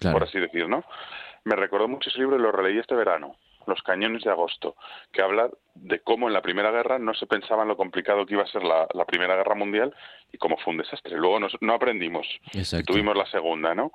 por 0.01 0.23
así 0.23 0.39
decir, 0.39 0.69
¿no? 0.69 0.85
Me 1.45 1.57
recordó 1.57 1.89
mucho 1.89 2.09
ese 2.09 2.21
libro 2.21 2.37
y 2.37 2.41
lo 2.41 2.53
releí 2.53 2.79
este 2.79 2.95
verano, 2.95 3.37
Los 3.67 3.83
cañones 3.83 4.23
de 4.23 4.31
agosto, 4.31 4.77
que 5.13 5.23
habla 5.23 5.51
de 5.83 6.01
cómo 6.01 6.29
en 6.29 6.35
la 6.35 6.43
Primera 6.43 6.71
Guerra 6.71 6.99
no 6.99 7.15
se 7.15 7.27
pensaba 7.27 7.63
en 7.63 7.69
lo 7.69 7.77
complicado 7.77 8.27
que 8.27 8.35
iba 8.35 8.43
a 8.43 8.47
ser 8.47 8.63
la, 8.63 8.87
Primera 9.07 9.37
Guerra 9.37 9.55
Mundial 9.55 9.95
y 10.31 10.37
cómo 10.37 10.57
fue 10.59 10.73
un 10.73 10.79
desastre. 10.79 11.17
Luego 11.17 11.39
no 11.61 11.73
aprendimos. 11.73 12.27
tuvimos 12.87 13.17
la 13.17 13.27
segunda, 13.27 13.75
¿no? 13.75 13.93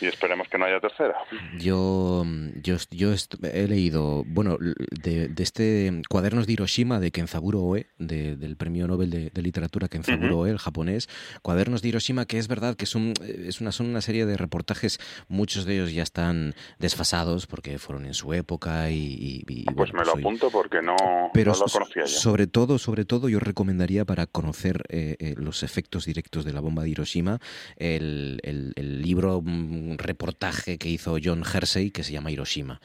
Y 0.00 0.06
esperemos 0.06 0.48
que 0.48 0.56
no 0.56 0.64
haya 0.64 0.80
tercera. 0.80 1.16
Yo, 1.58 2.24
yo, 2.62 2.76
yo 2.90 3.12
he 3.52 3.68
leído, 3.68 4.24
bueno, 4.26 4.56
de, 4.58 5.30
este 5.38 5.92
Cuadernos 6.08 6.46
de 6.46 6.54
Hiroshima 6.54 7.00
de 7.00 7.10
Kenzaburo 7.10 7.60
Oe, 7.60 7.86
del 7.98 8.56
Premio 8.56 8.86
Nobel 8.86 9.10
de, 9.10 9.42
Literatura 9.42 9.88
Kenzaburo 9.88 10.38
Oe, 10.38 10.50
el 10.50 10.58
japonés. 10.58 11.08
Cuadernos 11.42 11.82
de 11.82 11.88
Hiroshima, 11.88 12.24
que 12.24 12.38
es 12.38 12.48
verdad 12.48 12.76
que 12.76 12.84
es, 12.84 12.94
es 12.94 13.60
una, 13.60 13.72
son 13.72 13.86
una 13.88 14.00
serie 14.00 14.24
de 14.26 14.36
reportajes, 14.36 14.98
muchos 15.28 15.66
de 15.66 15.74
ellos 15.74 15.92
ya 15.92 16.02
están 16.02 16.54
desfasados 16.78 17.46
porque 17.46 17.78
fueron 17.78 18.06
en 18.06 18.14
su 18.14 18.32
época 18.32 18.90
y... 18.90 19.44
pues 19.76 19.92
me 19.92 20.04
lo 20.04 20.12
apunto 20.12 20.50
porque 20.50 20.80
no 20.80 20.96
pero 21.32 21.52
lo 21.54 21.66
conocía 21.66 22.06
sobre 22.06 22.46
todo, 22.46 22.78
sobre 22.78 23.04
todo, 23.04 23.28
yo 23.28 23.40
recomendaría 23.40 24.04
para 24.04 24.26
conocer 24.26 24.84
eh, 24.88 25.16
eh, 25.18 25.34
los 25.36 25.62
efectos 25.62 26.06
directos 26.06 26.44
de 26.44 26.52
la 26.52 26.60
bomba 26.60 26.82
de 26.82 26.90
Hiroshima 26.90 27.40
el, 27.76 28.40
el, 28.42 28.72
el 28.76 29.02
libro, 29.02 29.38
un 29.38 29.96
reportaje 29.98 30.78
que 30.78 30.88
hizo 30.88 31.16
John 31.22 31.44
Hersey 31.44 31.90
que 31.90 32.04
se 32.04 32.12
llama 32.12 32.30
Hiroshima 32.30 32.80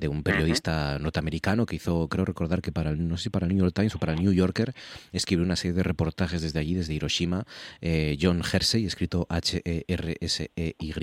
de 0.00 0.08
un 0.08 0.22
periodista 0.22 0.98
norteamericano 0.98 1.66
que 1.66 1.76
hizo, 1.76 2.08
creo 2.08 2.24
recordar 2.24 2.62
que 2.62 2.72
para, 2.72 2.94
no 2.94 3.16
sé 3.16 3.24
si 3.24 3.30
para 3.30 3.46
el 3.46 3.54
New 3.54 3.64
York 3.64 3.74
Times 3.74 3.94
o 3.94 3.98
para 3.98 4.12
el 4.12 4.20
New 4.20 4.32
Yorker, 4.32 4.74
escribió 5.12 5.44
una 5.44 5.56
serie 5.56 5.74
de 5.74 5.82
reportajes 5.82 6.42
desde 6.42 6.58
allí, 6.60 6.74
desde 6.74 6.94
Hiroshima. 6.94 7.44
Eh, 7.80 8.16
John 8.20 8.42
Hersey, 8.42 8.86
escrito 8.86 9.26
H-E-R-S-E-Y, 9.28 10.94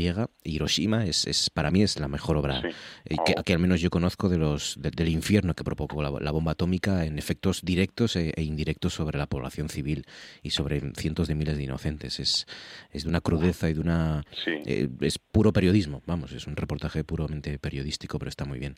Hiroshima, 0.44 1.06
es, 1.06 1.26
es, 1.26 1.50
para 1.50 1.72
mí 1.72 1.84
es 1.84 2.00
la 2.00 2.08
mejor 2.08 2.38
obra 2.38 2.62
eh, 3.06 3.16
que, 3.46 3.54
al 3.54 3.60
menos 3.60 3.82
yo 3.82 3.90
conozco 3.90 4.30
de 4.30 4.38
los, 4.38 4.78
del 4.80 5.10
infierno 5.10 5.54
que 5.54 5.64
provocó 5.64 6.02
la, 6.02 6.32
bomba 6.32 6.54
atómica 6.54 7.06
en 7.06 7.20
efectos 7.20 7.62
directos 7.64 8.16
e, 8.16 8.34
e, 8.36 8.44
indirectos 8.44 8.94
sobre 8.94 9.18
la 9.18 9.28
población 9.28 9.70
civil 9.70 10.06
y 10.42 10.52
sobre 10.52 10.82
cientos 10.96 11.28
de 11.28 11.36
miles 11.36 11.58
de 11.58 11.64
inocentes. 11.64 12.20
Es, 12.20 12.48
es 12.92 13.04
de 13.04 13.10
una 13.10 13.22
crudeza 13.22 13.70
y 13.70 13.74
de 13.74 13.80
una... 13.80 14.26
Eh, 14.46 14.90
es 15.02 15.20
puro 15.20 15.54
periodismo, 15.54 16.02
vamos, 16.06 16.32
es 16.32 16.48
un 16.48 16.56
reportaje 16.56 17.04
puramente 17.04 17.60
periodístico, 17.60 18.20
pero 18.20 18.30
está 18.30 18.46
muy 18.46 18.60
bien. 18.60 18.76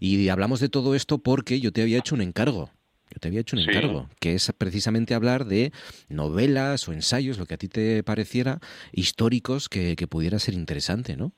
Y 0.00 0.28
hablamos 0.28 0.60
de 0.60 0.68
todo 0.68 0.94
esto 0.94 1.18
porque 1.18 1.60
yo 1.60 1.72
te 1.72 1.82
había 1.82 1.98
hecho 1.98 2.14
un 2.14 2.22
encargo. 2.22 2.70
Yo 3.10 3.20
te 3.20 3.28
había 3.28 3.40
hecho 3.40 3.56
un 3.56 3.62
encargo, 3.62 4.08
que 4.20 4.34
es 4.34 4.52
precisamente 4.56 5.14
hablar 5.14 5.46
de 5.46 5.72
novelas 6.08 6.86
o 6.88 6.92
ensayos, 6.92 7.38
lo 7.38 7.46
que 7.46 7.54
a 7.54 7.58
ti 7.58 7.68
te 7.68 8.02
pareciera, 8.02 8.58
históricos 8.92 9.70
que, 9.70 9.96
que 9.96 10.06
pudiera 10.06 10.38
ser 10.38 10.52
interesante, 10.52 11.16
¿no? 11.16 11.32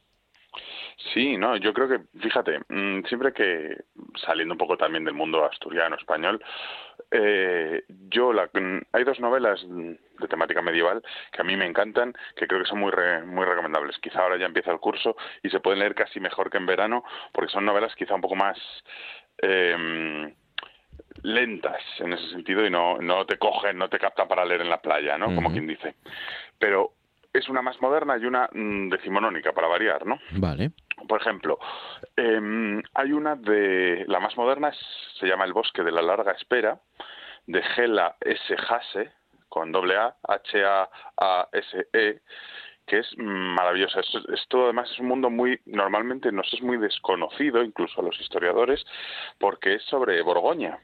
Sí, 1.15 1.37
no, 1.37 1.57
yo 1.57 1.73
creo 1.73 1.89
que, 1.89 2.01
fíjate, 2.21 2.59
mm, 2.69 3.05
siempre 3.09 3.33
que 3.33 3.85
saliendo 4.27 4.55
un 4.55 4.59
poco 4.59 4.77
también 4.77 5.05
del 5.05 5.15
mundo 5.15 5.45
asturiano, 5.45 5.97
español, 5.97 6.43
eh, 7.11 7.85
yo 8.09 8.33
la, 8.33 8.49
hay 8.93 9.05
dos 9.05 9.19
novelas 9.19 9.65
de 9.69 10.29
temática 10.29 10.63
medieval 10.63 11.03
que 11.33 11.41
a 11.41 11.45
mí 11.45 11.57
me 11.57 11.67
encantan, 11.67 12.15
que 12.37 12.47
creo 12.47 12.63
que 12.63 12.69
son 12.69 12.79
muy 12.79 12.93
muy 13.27 13.45
recomendables. 13.45 13.99
Quizá 13.99 14.21
ahora 14.21 14.37
ya 14.37 14.47
empieza 14.47 14.71
el 14.71 14.79
curso 14.79 15.17
y 15.43 15.51
se 15.51 15.61
pueden 15.61 15.81
leer 15.81 15.95
casi 15.95 16.21
mejor 16.21 16.51
que 16.51 16.59
en 16.59 16.67
verano, 16.67 17.05
porque 17.33 17.53
son 17.53 17.65
novelas 17.65 17.95
quizá 17.97 18.15
un 18.15 18.21
poco 18.21 18.37
más 18.37 18.59
em, 19.39 20.35
lentas 21.23 21.83
en 21.99 22.13
ese 22.13 22.29
sentido 22.31 22.65
y 22.65 22.71
no, 22.71 22.99
no 22.99 23.27
te 23.27 23.39
cogen, 23.39 23.77
no 23.79 23.89
te 23.89 23.99
captan 23.99 24.29
para 24.29 24.45
leer 24.45 24.61
en 24.61 24.71
la 24.71 24.81
playa, 24.81 25.19
¿no? 25.19 25.35
Como 25.35 25.51
quien 25.51 25.67
dice. 25.67 25.97
Pero 26.59 26.93
es 27.33 27.49
una 27.49 27.63
más 27.63 27.81
moderna 27.81 28.17
y 28.19 28.25
una 28.25 28.49
mm, 28.53 28.89
decimonónica, 28.89 29.53
para 29.53 29.69
variar, 29.69 30.07
¿no? 30.07 30.19
Vale. 30.33 30.73
Por 31.09 31.21
ejemplo, 31.21 31.59
em, 32.17 32.83
hay 32.95 33.13
una 33.13 33.37
de. 33.37 34.05
La 34.07 34.21
más 34.21 34.37
moderna 34.37 34.73
se 35.19 35.27
llama 35.27 35.45
El 35.45 35.53
bosque 35.53 35.83
de 35.83 35.93
la 35.93 36.03
larga 36.03 36.33
espera, 36.33 36.81
de 37.47 37.63
Gela 37.63 38.17
S. 38.21 38.57
Hase, 38.69 39.13
con 39.49 39.73
doble 39.73 39.97
A, 39.97 40.17
H-A-A-S-E, 40.23 42.21
que 42.87 42.99
es 42.99 43.07
maravillosa. 43.17 44.01
Esto, 44.33 44.65
además 44.65 44.91
es 44.91 44.99
un 44.99 45.07
mundo 45.07 45.31
muy, 45.31 45.61
normalmente 45.67 46.33
nos 46.33 46.53
es 46.53 46.63
muy 46.63 46.77
desconocido, 46.77 47.63
incluso 47.63 48.01
a 48.01 48.05
los 48.05 48.21
historiadores, 48.21 48.85
porque 49.39 49.75
es 49.75 49.83
sobre 49.85 50.21
Borgoña 50.23 50.79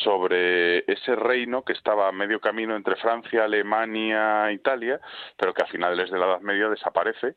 sobre 0.00 0.78
ese 0.90 1.14
reino 1.16 1.62
que 1.62 1.72
estaba 1.72 2.08
a 2.08 2.12
medio 2.12 2.40
camino 2.40 2.76
entre 2.76 2.96
Francia, 2.96 3.44
Alemania, 3.44 4.50
Italia, 4.52 5.00
pero 5.36 5.54
que 5.54 5.62
a 5.62 5.66
finales 5.66 6.10
de 6.10 6.18
la 6.18 6.26
Edad 6.26 6.40
Media 6.40 6.68
desaparece 6.68 7.36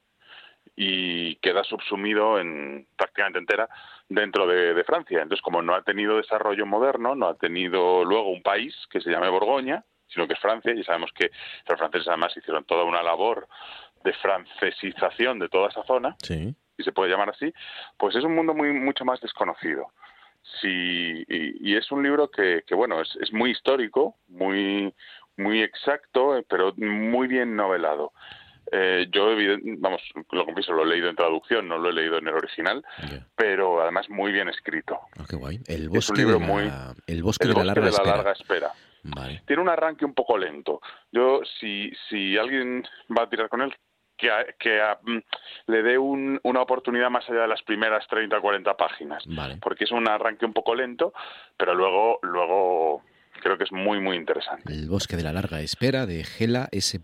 y 0.75 1.35
queda 1.37 1.63
subsumido 1.63 2.39
en 2.39 2.87
prácticamente 2.97 3.39
entera 3.39 3.69
dentro 4.09 4.47
de, 4.47 4.83
Francia. 4.83 5.21
Entonces, 5.21 5.41
como 5.41 5.61
no 5.61 5.75
ha 5.75 5.83
tenido 5.83 6.17
desarrollo 6.17 6.65
moderno, 6.65 7.15
no 7.15 7.27
ha 7.27 7.35
tenido 7.35 8.03
luego 8.03 8.29
un 8.29 8.41
país 8.41 8.75
que 8.89 8.99
se 8.99 9.09
llame 9.09 9.29
Borgoña, 9.29 9.83
sino 10.07 10.27
que 10.27 10.33
es 10.33 10.39
Francia, 10.39 10.73
y 10.73 10.83
sabemos 10.83 11.11
que 11.13 11.31
los 11.67 11.79
franceses 11.79 12.07
además 12.07 12.35
hicieron 12.35 12.65
toda 12.65 12.83
una 12.83 13.01
labor 13.01 13.47
de 14.03 14.13
francesización 14.13 15.39
de 15.39 15.49
toda 15.49 15.69
esa 15.69 15.83
zona, 15.83 16.15
y 16.77 16.83
se 16.83 16.91
puede 16.91 17.09
llamar 17.09 17.29
así, 17.29 17.51
pues 17.97 18.15
es 18.15 18.23
un 18.23 18.35
mundo 18.35 18.53
muy 18.53 18.71
mucho 18.73 19.05
más 19.05 19.19
desconocido. 19.21 19.87
Sí, 20.61 21.25
y, 21.27 21.75
es 21.75 21.91
un 21.91 22.03
libro 22.03 22.29
que, 22.29 22.63
que 22.65 22.75
bueno, 22.75 23.01
es, 23.01 23.17
es, 23.19 23.33
muy 23.33 23.51
histórico, 23.51 24.15
muy, 24.27 24.93
muy 25.37 25.61
exacto, 25.61 26.39
pero 26.47 26.73
muy 26.77 27.27
bien 27.27 27.55
novelado. 27.55 28.13
Eh, 28.71 29.07
yo, 29.11 29.27
vamos, 29.79 30.01
lo 30.31 30.45
confieso, 30.45 30.73
lo 30.73 30.83
he 30.83 30.87
leído 30.87 31.09
en 31.09 31.15
traducción, 31.15 31.67
no 31.67 31.77
lo 31.77 31.89
he 31.89 31.93
leído 31.93 32.17
en 32.17 32.27
el 32.27 32.33
original, 32.33 32.83
pero 33.35 33.81
además 33.81 34.09
muy 34.09 34.31
bien 34.31 34.49
escrito. 34.49 34.99
Ah, 35.17 35.25
qué 35.29 35.35
guay. 35.35 35.59
El 35.67 35.89
bosque, 35.89 36.25
de, 36.25 36.39
la, 36.39 36.95
el 37.07 37.23
bosque, 37.23 37.47
de, 37.47 37.53
la, 37.53 37.63
larga, 37.63 38.31
espera. 38.31 38.71
Tiene 39.45 39.61
un 39.61 39.69
arranque 39.69 40.03
un 40.03 40.15
poco 40.15 40.37
lento. 40.37 40.81
Yo, 41.11 41.41
si, 41.59 41.91
si 42.09 42.37
alguien 42.37 42.83
va 43.15 43.23
a 43.23 43.29
tirar 43.29 43.49
con 43.49 43.61
él, 43.61 43.75
que, 44.17 44.29
que 44.59 44.81
mm, 45.03 45.17
le 45.67 45.83
dé 45.83 45.97
una 45.97 46.61
oportunidad 46.61 47.09
más 47.09 47.29
allá 47.29 47.41
de 47.41 47.47
las 47.47 47.61
primeras 47.63 48.07
30 48.07 48.37
o 48.37 48.41
40 48.41 48.77
páginas. 48.77 49.23
Porque 49.61 49.85
es 49.85 49.91
un 49.91 50.07
arranque 50.07 50.45
un 50.45 50.53
poco 50.53 50.75
lento, 50.75 51.13
pero 51.57 51.73
luego, 51.73 52.19
luego 52.23 53.03
creo 53.41 53.57
que 53.57 53.65
es 53.65 53.71
muy, 53.71 53.99
muy 53.99 54.15
interesante. 54.17 54.71
El 54.71 54.89
bosque 54.89 55.15
de 55.15 55.23
la 55.23 55.33
larga 55.33 55.61
espera 55.61 56.05
de 56.05 56.23
Gela 56.23 56.67
S. 56.71 56.99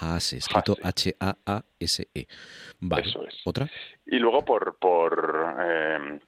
Haase, 0.00 0.36
escrito 0.36 0.76
H-A-A-S-E. 0.82 2.26
Vale. 2.80 3.02
Eso 3.08 3.26
es. 3.26 3.34
¿Otra? 3.44 3.70
Y 4.06 4.18
luego 4.18 4.44
por, 4.44 4.76
por 4.78 5.56
eh, 5.60 6.18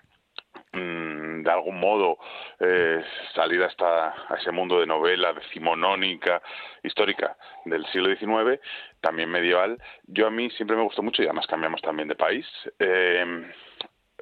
de 0.73 1.51
algún 1.51 1.79
modo 1.79 2.19
eh, 2.61 3.03
salir 3.35 3.63
hasta 3.63 4.09
a 4.29 4.37
ese 4.41 4.51
mundo 4.51 4.81
de 4.81 4.87
novela 4.87 5.33
decimonónica 5.33 6.41
histórica 6.83 7.37
del 7.65 7.85
siglo 7.87 8.15
XIX, 8.15 8.61
también 9.01 9.31
medieval, 9.31 9.79
yo 10.07 10.27
a 10.27 10.31
mí 10.31 10.51
siempre 10.51 10.77
me 10.77 10.83
gustó 10.83 11.03
mucho 11.03 11.23
y 11.23 11.27
además 11.27 11.47
cambiamos 11.47 11.83
también 11.83 12.09
de 12.09 12.15
país. 12.15 12.47
Eh, 12.79 13.51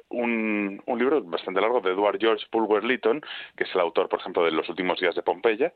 un, 0.09 0.81
un, 0.85 0.99
libro 0.99 1.21
bastante 1.23 1.61
largo 1.61 1.79
de 1.79 1.91
Edward 1.91 2.19
George 2.19 2.45
Bulwer 2.51 2.83
Lytton, 2.83 3.21
que 3.55 3.63
es 3.63 3.73
el 3.73 3.79
autor, 3.79 4.09
por 4.09 4.19
ejemplo, 4.19 4.43
de 4.43 4.51
Los 4.51 4.67
últimos 4.67 4.99
días 4.99 5.15
de 5.15 5.23
Pompeya, 5.23 5.71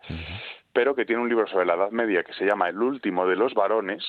pero 0.74 0.94
que 0.94 1.06
tiene 1.06 1.22
un 1.22 1.30
libro 1.30 1.48
sobre 1.48 1.66
la 1.66 1.76
Edad 1.76 1.92
Media 1.92 2.24
que 2.24 2.34
se 2.34 2.46
llama 2.46 2.68
El 2.68 2.82
último 2.82 3.26
de 3.28 3.38
los 3.38 3.54
varones, 3.54 4.04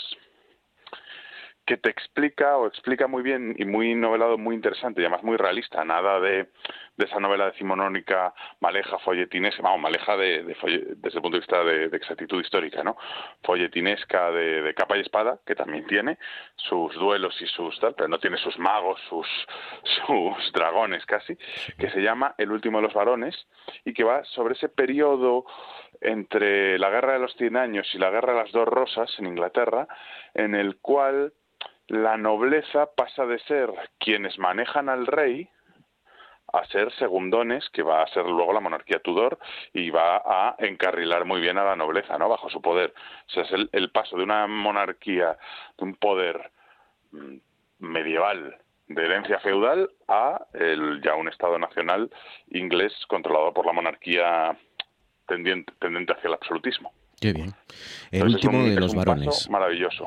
que 1.66 1.76
te 1.76 1.90
explica 1.90 2.56
o 2.56 2.68
explica 2.68 3.08
muy 3.08 3.22
bien 3.22 3.54
y 3.58 3.64
muy 3.64 3.94
novelado, 3.96 4.38
muy 4.38 4.54
interesante 4.54 5.00
y 5.02 5.04
además 5.04 5.24
muy 5.24 5.36
realista, 5.36 5.84
nada 5.84 6.20
de, 6.20 6.48
de 6.96 7.04
esa 7.04 7.18
novela 7.18 7.46
decimonónica 7.46 8.32
maleja, 8.60 8.98
folletinesca, 9.00 9.62
vamos, 9.62 9.80
maleja 9.80 10.16
de, 10.16 10.44
desde 10.44 11.18
el 11.18 11.22
punto 11.22 11.30
de 11.30 11.38
vista 11.40 11.64
de, 11.64 11.84
exactitud 11.86 12.40
histórica, 12.40 12.84
¿no? 12.84 12.96
Folletinesca 13.42 14.30
de, 14.30 14.72
capa 14.74 14.96
y 14.96 15.00
espada, 15.00 15.40
que 15.44 15.56
también 15.56 15.86
tiene 15.86 16.18
sus 16.54 16.94
duelos 16.94 17.34
y 17.42 17.46
sus 17.46 17.78
tal, 17.80 17.94
pero 17.94 18.08
no 18.08 18.20
tiene 18.20 18.38
sus 18.38 18.56
magos, 18.58 19.00
sus, 19.08 19.26
sus 20.06 20.52
dragones 20.52 21.04
casi, 21.04 21.36
que 21.78 21.90
se 21.90 22.00
llama 22.00 22.34
El 22.38 22.52
último 22.52 22.78
de 22.78 22.84
los 22.84 22.94
varones 22.94 23.34
y 23.84 23.92
que 23.92 24.04
va 24.04 24.24
sobre 24.24 24.54
ese 24.54 24.68
periodo 24.68 25.44
entre 26.00 26.78
la 26.78 26.90
guerra 26.90 27.14
de 27.14 27.18
los 27.18 27.34
cien 27.34 27.56
años 27.56 27.88
y 27.92 27.98
la 27.98 28.10
guerra 28.10 28.34
de 28.34 28.42
las 28.42 28.52
dos 28.52 28.68
rosas 28.68 29.10
en 29.18 29.26
Inglaterra, 29.26 29.88
en 30.34 30.54
el 30.54 30.76
cual 30.76 31.32
la 31.88 32.16
nobleza 32.16 32.86
pasa 32.96 33.26
de 33.26 33.38
ser 33.40 33.70
quienes 33.98 34.38
manejan 34.38 34.88
al 34.88 35.06
rey 35.06 35.48
a 36.52 36.64
ser 36.66 36.92
segundones, 36.94 37.68
que 37.70 37.82
va 37.82 38.02
a 38.02 38.06
ser 38.08 38.24
luego 38.24 38.52
la 38.52 38.60
monarquía 38.60 39.00
Tudor 39.00 39.38
y 39.72 39.90
va 39.90 40.16
a 40.16 40.56
encarrilar 40.58 41.24
muy 41.24 41.40
bien 41.40 41.58
a 41.58 41.64
la 41.64 41.76
nobleza, 41.76 42.18
¿no? 42.18 42.28
Bajo 42.28 42.48
su 42.48 42.62
poder. 42.62 42.94
O 43.26 43.30
sea, 43.30 43.42
es 43.42 43.68
el, 43.72 43.90
paso 43.90 44.16
de 44.16 44.22
una 44.22 44.46
monarquía, 44.46 45.36
de 45.76 45.84
un 45.84 45.94
poder 45.96 46.50
mm, 47.10 47.36
medieval 47.80 48.56
de 48.88 49.04
herencia 49.04 49.40
feudal 49.40 49.90
a 50.06 50.46
el, 50.54 51.00
ya 51.02 51.14
un 51.14 51.28
Estado 51.28 51.58
nacional 51.58 52.10
inglés 52.50 52.92
controlado 53.08 53.52
por 53.52 53.66
la 53.66 53.72
monarquía 53.72 54.56
tendiente, 55.26 55.72
tendente 55.80 56.12
hacia 56.12 56.28
el 56.28 56.34
absolutismo. 56.34 56.92
Qué 57.20 57.32
bien. 57.32 57.52
El 58.12 58.24
último 58.24 58.62
de 58.62 58.78
los 58.78 58.94
varones. 58.94 59.50
Maravilloso. 59.50 60.06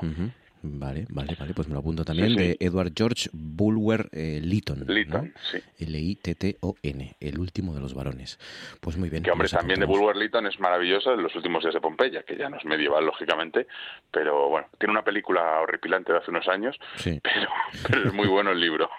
Vale, 0.62 1.06
vale, 1.10 1.36
vale, 1.40 1.54
pues 1.54 1.68
me 1.68 1.74
lo 1.74 1.80
apunto 1.80 2.04
también, 2.04 2.36
de 2.36 2.58
Edward 2.60 2.92
George 2.96 3.30
Bulwer 3.32 4.10
eh, 4.12 4.42
Lytton. 4.44 4.86
Lytton, 4.88 5.34
sí. 5.52 5.60
L-I-T-T-O-N, 5.80 7.16
el 7.20 7.40
último 7.40 7.74
de 7.74 7.80
los 7.80 7.94
varones. 7.94 8.38
Pues 8.82 8.98
muy 8.98 9.10
bien. 9.10 9.24
Que 9.24 9.32
hombre, 9.32 9.48
también 9.48 9.80
de 9.80 9.86
Bulwer 9.86 10.18
Lytton 10.18 10.48
es 10.48 10.60
maravilloso 10.60 11.14
en 11.14 11.24
los 11.24 11.34
últimos 11.36 11.64
días 11.64 11.74
de 11.74 11.82
Pompeya, 11.82 12.24
que 12.24 12.36
ya 12.36 12.50
no 12.50 12.58
es 12.58 12.66
medieval, 12.66 13.06
lógicamente, 13.06 13.68
pero 14.12 14.50
bueno, 14.50 14.68
tiene 14.78 14.92
una 14.92 15.04
película 15.04 15.62
horripilante 15.62 16.12
de 16.12 16.20
hace 16.20 16.32
unos 16.32 16.48
años, 16.50 16.78
pero, 17.04 18.08
es 18.08 18.14
muy 18.14 18.28
bueno 18.28 18.52
el 18.52 18.60
libro. 18.60 18.90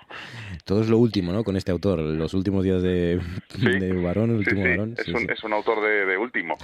Todo 0.64 0.82
es 0.82 0.88
lo 0.88 0.98
último, 0.98 1.32
¿no? 1.32 1.44
Con 1.44 1.56
este 1.56 1.72
autor, 1.72 2.00
los 2.00 2.34
últimos 2.34 2.64
días 2.64 2.82
de, 2.82 3.20
de 3.58 3.92
varón, 3.92 4.30
el 4.30 4.36
último 4.36 4.62
varón. 4.62 4.94
Es 4.96 5.08
un, 5.08 5.30
es, 5.30 5.44
un, 5.44 5.52
autor 5.52 5.82
de, 5.82 6.16
último. 6.16 6.56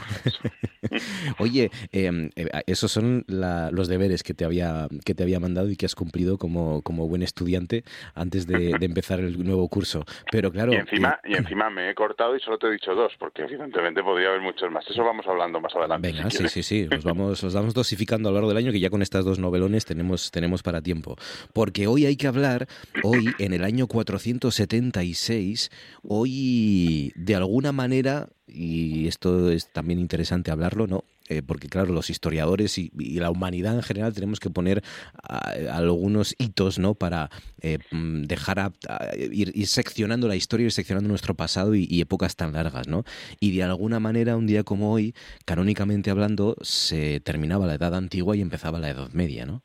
Oye, 1.38 1.70
em, 1.92 2.30
eh, 2.36 2.48
esos 2.66 2.92
son 2.92 3.24
los 3.28 3.88
deberes 3.88 4.22
que 4.22 4.34
te 4.34 4.44
había 4.44 4.88
que 5.04 5.14
te 5.14 5.22
había 5.22 5.40
mandado 5.40 5.70
y 5.70 5.76
que 5.76 5.86
has 5.86 5.94
cumplido 5.94 6.38
como, 6.38 6.82
como 6.82 7.08
buen 7.08 7.22
estudiante 7.22 7.84
antes 8.14 8.46
de, 8.46 8.70
empezar 8.80 9.20
el 9.20 9.42
nuevo 9.44 9.68
curso. 9.68 10.04
Pero 10.30 10.50
claro... 10.52 10.72
Y 10.72 10.76
encima, 10.76 11.18
y 11.24 11.34
encima 11.34 11.70
me 11.70 11.90
he 11.90 11.94
cortado 11.94 12.36
y 12.36 12.40
solo 12.40 12.58
te 12.58 12.68
he 12.68 12.72
dicho 12.72 12.94
dos, 12.94 13.12
porque 13.18 13.42
evidentemente 13.42 14.02
podría 14.02 14.28
haber 14.28 14.40
muchos 14.40 14.70
más. 14.70 14.84
Eso 14.88 15.04
vamos 15.04 15.26
hablando 15.26 15.60
más 15.60 15.74
adelante. 15.74 16.12
Venga, 16.12 16.30
sí, 16.30 16.48
sí, 16.48 16.62
sí. 16.62 16.86
Los 16.90 17.04
vamos, 17.04 17.42
los 17.42 17.54
vamos 17.54 17.74
dosificando 17.74 18.28
a 18.28 18.32
lo 18.32 18.36
largo 18.36 18.48
del 18.48 18.58
año, 18.58 18.72
que 18.72 18.80
ya 18.80 18.90
con 18.90 19.02
estas 19.02 19.24
dos 19.24 19.38
novelones 19.38 19.84
tenemos, 19.84 20.30
tenemos 20.30 20.62
para 20.62 20.82
tiempo. 20.82 21.16
Porque 21.52 21.86
hoy 21.86 22.06
hay 22.06 22.16
que 22.16 22.26
hablar, 22.26 22.66
hoy 23.02 23.34
en 23.38 23.52
el 23.52 23.64
año 23.64 23.86
476, 23.86 25.70
hoy 26.02 27.12
de 27.16 27.34
alguna 27.34 27.72
manera 27.72 28.28
y 28.48 29.08
esto 29.08 29.50
es 29.50 29.72
también 29.72 29.98
interesante 29.98 30.50
hablarlo, 30.50 30.86
¿no? 30.86 31.04
Eh, 31.28 31.42
porque 31.42 31.68
claro, 31.68 31.92
los 31.92 32.08
historiadores 32.08 32.78
y, 32.78 32.90
la 33.18 33.30
humanidad 33.30 33.74
en 33.74 33.82
general 33.82 34.14
tenemos 34.14 34.38
que 34.38 34.50
poner 34.50 34.82
algunos 35.70 36.36
hitos, 36.38 36.78
¿no? 36.78 36.94
Para 36.94 37.30
eh, 37.60 37.78
mm, 37.90 38.22
dejar 38.22 38.60
a, 38.60 38.70
ir, 39.18 39.66
seccionando 39.66 40.28
la 40.28 40.36
historia, 40.36 40.66
ir 40.66 40.72
seccionando 40.72 41.08
nuestro 41.08 41.34
pasado 41.34 41.74
y, 41.74 42.00
épocas 42.00 42.36
tan 42.36 42.52
largas, 42.52 42.86
¿no? 42.86 43.02
Y 43.40 43.56
de 43.56 43.64
alguna 43.64 43.98
manera, 43.98 44.36
un 44.36 44.46
día 44.46 44.62
como 44.62 44.92
hoy, 44.92 45.14
canónicamente 45.44 46.10
hablando, 46.10 46.54
se 46.60 47.18
terminaba 47.20 47.66
la 47.66 47.74
Edad 47.74 47.94
Antigua 47.96 48.36
y 48.36 48.40
empezaba 48.40 48.78
la 48.78 48.90
Edad 48.90 49.10
Media, 49.12 49.44
¿no? 49.44 49.62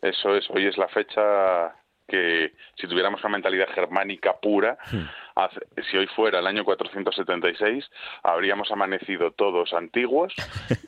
Eso 0.00 0.34
es, 0.34 0.48
hoy 0.48 0.66
es 0.66 0.78
la 0.78 0.88
fecha 0.88 1.74
que 2.10 2.52
si 2.74 2.88
tuviéramos 2.88 3.22
una 3.22 3.34
mentalidad 3.34 3.68
germánica 3.72 4.34
pura, 4.40 4.76
hmm. 4.90 5.80
si 5.88 5.96
hoy 5.96 6.08
fuera 6.08 6.40
el 6.40 6.46
año 6.46 6.64
476, 6.64 7.88
habríamos 8.24 8.70
amanecido 8.72 9.30
todos 9.30 9.72
antiguos 9.72 10.34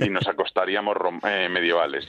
y 0.00 0.10
nos 0.10 0.26
acostaríamos 0.26 0.96
eh, 1.24 1.48
medievales. 1.48 2.08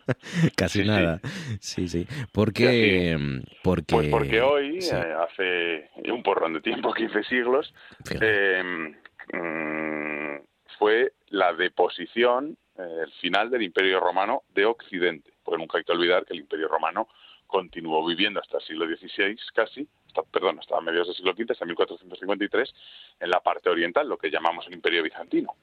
Casi 0.56 0.84
nada. 0.84 1.20
Sí, 1.60 1.88
sí. 1.88 2.06
Porque, 2.32 3.18
porque... 3.62 3.94
Pues 3.94 4.08
porque 4.08 4.40
hoy, 4.40 4.78
eh, 4.78 5.14
hace 5.28 5.90
un 6.10 6.22
porrón 6.22 6.54
de 6.54 6.60
tiempo, 6.60 6.92
15 6.94 7.24
siglos, 7.24 7.74
em, 8.20 8.94
mm, 9.32 10.40
fue 10.78 11.12
la 11.30 11.52
deposición, 11.52 12.56
eh, 12.78 13.02
el 13.06 13.12
final 13.20 13.50
del 13.50 13.62
Imperio 13.62 13.98
Romano 13.98 14.42
de 14.54 14.66
Occidente. 14.66 15.32
Porque 15.42 15.58
nunca 15.58 15.78
hay 15.78 15.84
que 15.84 15.92
olvidar 15.92 16.24
que 16.24 16.34
el 16.34 16.40
Imperio 16.40 16.68
Romano 16.68 17.08
continuó 17.52 18.04
viviendo 18.06 18.40
hasta 18.40 18.56
el 18.56 18.62
siglo 18.62 18.86
XVI 18.86 19.36
casi, 19.54 19.86
hasta, 20.06 20.22
perdón, 20.22 20.58
hasta 20.58 20.80
mediados 20.80 21.08
del 21.08 21.16
siglo 21.16 21.32
V, 21.32 21.46
hasta 21.50 21.66
1453, 21.66 22.74
en 23.20 23.30
la 23.30 23.40
parte 23.40 23.68
oriental, 23.68 24.08
lo 24.08 24.16
que 24.16 24.30
llamamos 24.30 24.66
el 24.66 24.72
Imperio 24.72 25.02
Bizantino. 25.02 25.54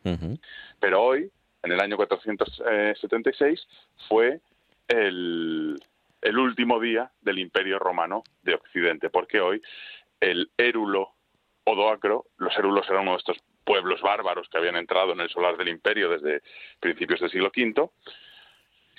Pero 0.79 1.01
hoy, 1.01 1.31
en 1.63 1.71
el 1.71 1.79
año 1.79 1.97
476, 1.97 3.67
fue 4.07 4.39
el, 4.87 5.77
el 6.21 6.37
último 6.37 6.79
día 6.79 7.11
del 7.21 7.39
Imperio 7.39 7.79
Romano 7.79 8.23
de 8.43 8.53
Occidente, 8.53 9.09
porque 9.09 9.41
hoy 9.41 9.59
el 10.19 10.51
érulo 10.57 11.13
Odoacro, 11.63 12.25
los 12.37 12.55
érulos 12.55 12.87
eran 12.87 13.01
uno 13.01 13.11
de 13.13 13.17
estos 13.17 13.37
pueblos 13.63 13.99
bárbaros 14.01 14.47
que 14.49 14.59
habían 14.59 14.75
entrado 14.75 15.13
en 15.13 15.21
el 15.21 15.29
solar 15.29 15.57
del 15.57 15.69
imperio 15.69 16.09
desde 16.09 16.43
principios 16.79 17.19
del 17.19 17.31
siglo 17.31 17.51
V, 17.55 17.89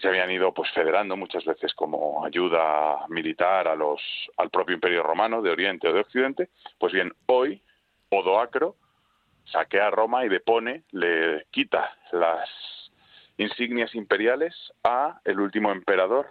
se 0.01 0.09
habían 0.09 0.31
ido 0.31 0.53
pues 0.53 0.71
federando 0.73 1.17
muchas 1.17 1.45
veces 1.45 1.75
como 1.75 2.25
ayuda 2.25 3.07
militar 3.09 3.69
a 3.69 3.75
los 3.75 4.01
al 4.37 4.51
propio 4.51 4.75
Imperio 4.75 5.03
Romano 5.03 5.43
de 5.43 5.51
Oriente 5.51 5.89
o 5.89 5.93
de 5.93 6.01
Occidente, 6.01 6.49
pues 6.79 6.93
bien, 6.93 7.13
hoy 7.27 7.63
Odoacro 8.11 8.77
saquea 9.45 9.91
Roma 9.91 10.25
y 10.25 10.29
depone, 10.29 10.85
le 10.93 11.47
quita 11.51 11.97
las 12.13 12.49
insignias 13.37 13.95
imperiales 13.95 14.55
a 14.85 15.21
el 15.25 15.41
último 15.41 15.73
emperador 15.73 16.27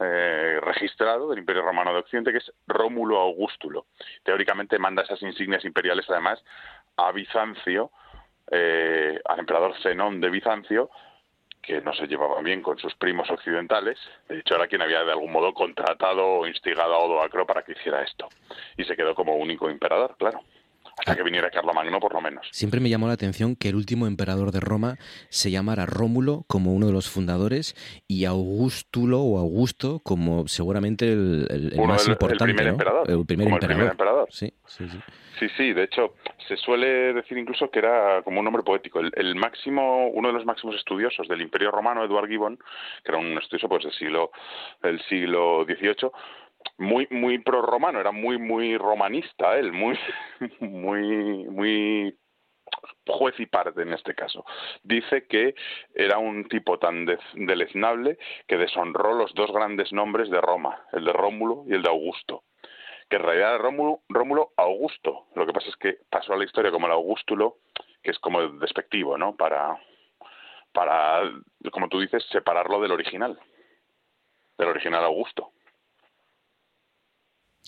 eh, 0.00 0.60
registrado 0.62 1.28
del 1.28 1.40
Imperio 1.40 1.62
Romano 1.62 1.92
de 1.92 2.00
Occidente, 2.00 2.32
que 2.32 2.38
es 2.38 2.52
Rómulo 2.66 3.18
Augustulo. 3.18 3.86
Teóricamente 4.22 4.78
manda 4.78 5.02
esas 5.02 5.22
insignias 5.22 5.64
imperiales 5.64 6.08
además 6.08 6.42
a 6.96 7.10
Bizancio, 7.12 7.90
eh, 8.50 9.20
al 9.24 9.40
emperador 9.40 9.74
Zenón 9.82 10.20
de 10.20 10.30
Bizancio, 10.30 10.90
que 11.62 11.80
no 11.80 11.92
se 11.94 12.06
llevaban 12.06 12.44
bien 12.44 12.62
con 12.62 12.78
sus 12.78 12.94
primos 12.94 13.30
occidentales. 13.30 13.98
De 14.28 14.38
hecho, 14.38 14.54
era 14.54 14.66
quien 14.66 14.82
había 14.82 15.04
de 15.04 15.12
algún 15.12 15.32
modo 15.32 15.52
contratado 15.52 16.26
o 16.26 16.46
instigado 16.46 16.94
a 16.94 16.98
Odoacro 16.98 17.46
para 17.46 17.62
que 17.62 17.72
hiciera 17.72 18.02
esto. 18.02 18.28
Y 18.76 18.84
se 18.84 18.96
quedó 18.96 19.14
como 19.14 19.36
único 19.36 19.68
emperador, 19.68 20.16
claro. 20.18 20.40
Hasta 20.98 21.16
que 21.16 21.22
viniera 21.22 21.50
Carlomagno 21.50 22.00
por 22.00 22.12
lo 22.14 22.20
menos. 22.20 22.46
Siempre 22.52 22.80
me 22.80 22.88
llamó 22.88 23.06
la 23.06 23.14
atención 23.14 23.56
que 23.56 23.68
el 23.68 23.76
último 23.76 24.06
emperador 24.06 24.52
de 24.52 24.60
Roma 24.60 24.96
se 25.28 25.50
llamara 25.50 25.86
Rómulo 25.86 26.44
como 26.46 26.74
uno 26.74 26.86
de 26.86 26.92
los 26.92 27.08
fundadores 27.08 27.74
y 28.06 28.24
Augustulo 28.24 29.20
o 29.20 29.38
Augusto 29.38 30.00
como 30.00 30.48
seguramente 30.48 31.12
el, 31.12 31.72
más 31.86 32.08
importante. 32.08 32.44
El 32.44 32.54
primer 32.54 32.66
emperador. 32.68 33.10
El 33.10 33.26
primer 33.26 33.48
emperador. 33.90 34.28
Sí, 34.30 34.52
sí, 34.66 34.88
sí. 34.88 34.98
Sí, 35.38 35.48
sí, 35.56 35.72
de 35.72 35.84
hecho, 35.84 36.14
se 36.48 36.56
suele 36.56 37.12
decir 37.12 37.38
incluso 37.38 37.70
que 37.70 37.78
era 37.78 38.22
como 38.22 38.40
un 38.40 38.44
nombre 38.44 38.64
poético. 38.64 38.98
El, 39.00 39.34
máximo, 39.36 40.08
uno 40.08 40.28
de 40.28 40.34
los 40.34 40.44
máximos 40.44 40.74
estudiosos 40.74 41.28
del 41.28 41.42
Imperio 41.42 41.70
Romano, 41.70 42.04
Eduard 42.04 42.28
Gibbon, 42.28 42.56
que 43.04 43.12
era 43.12 43.18
un 43.18 43.38
estudioso 43.38 43.68
pues 43.68 43.84
del 43.84 43.92
siglo, 43.92 44.32
del 44.82 45.00
siglo 45.02 45.64
XVIII, 45.64 46.10
muy 46.76 47.06
muy 47.10 47.38
pro 47.38 47.62
romano 47.62 48.00
era 48.00 48.12
muy 48.12 48.38
muy 48.38 48.76
romanista 48.76 49.58
él 49.58 49.72
muy 49.72 49.98
muy 50.60 51.44
muy 51.48 52.16
juez 53.06 53.34
y 53.40 53.46
parte 53.46 53.80
en 53.80 53.92
este 53.94 54.14
caso. 54.14 54.44
Dice 54.82 55.26
que 55.26 55.54
era 55.94 56.18
un 56.18 56.46
tipo 56.48 56.78
tan 56.78 57.06
deleznable 57.34 58.18
que 58.46 58.58
deshonró 58.58 59.14
los 59.14 59.32
dos 59.34 59.50
grandes 59.52 59.92
nombres 59.92 60.28
de 60.30 60.40
Roma 60.40 60.84
el 60.92 61.04
de 61.04 61.12
Rómulo 61.12 61.64
y 61.66 61.72
el 61.72 61.82
de 61.82 61.88
Augusto. 61.88 62.44
Que 63.08 63.16
en 63.16 63.22
realidad 63.22 63.54
era 63.54 63.58
Rómulo, 63.58 64.02
Rómulo 64.10 64.52
Augusto. 64.58 65.28
Lo 65.34 65.46
que 65.46 65.52
pasa 65.54 65.68
es 65.70 65.76
que 65.76 65.96
pasó 66.10 66.34
a 66.34 66.36
la 66.36 66.44
historia 66.44 66.70
como 66.70 66.86
el 66.86 66.92
Augustulo 66.92 67.56
que 68.02 68.10
es 68.10 68.18
como 68.18 68.40
despectivo 68.58 69.18
no 69.18 69.36
para 69.36 69.78
para 70.72 71.22
como 71.72 71.88
tú 71.88 72.00
dices 72.00 72.24
separarlo 72.30 72.80
del 72.80 72.92
original 72.92 73.38
del 74.56 74.68
original 74.68 75.04
Augusto 75.04 75.52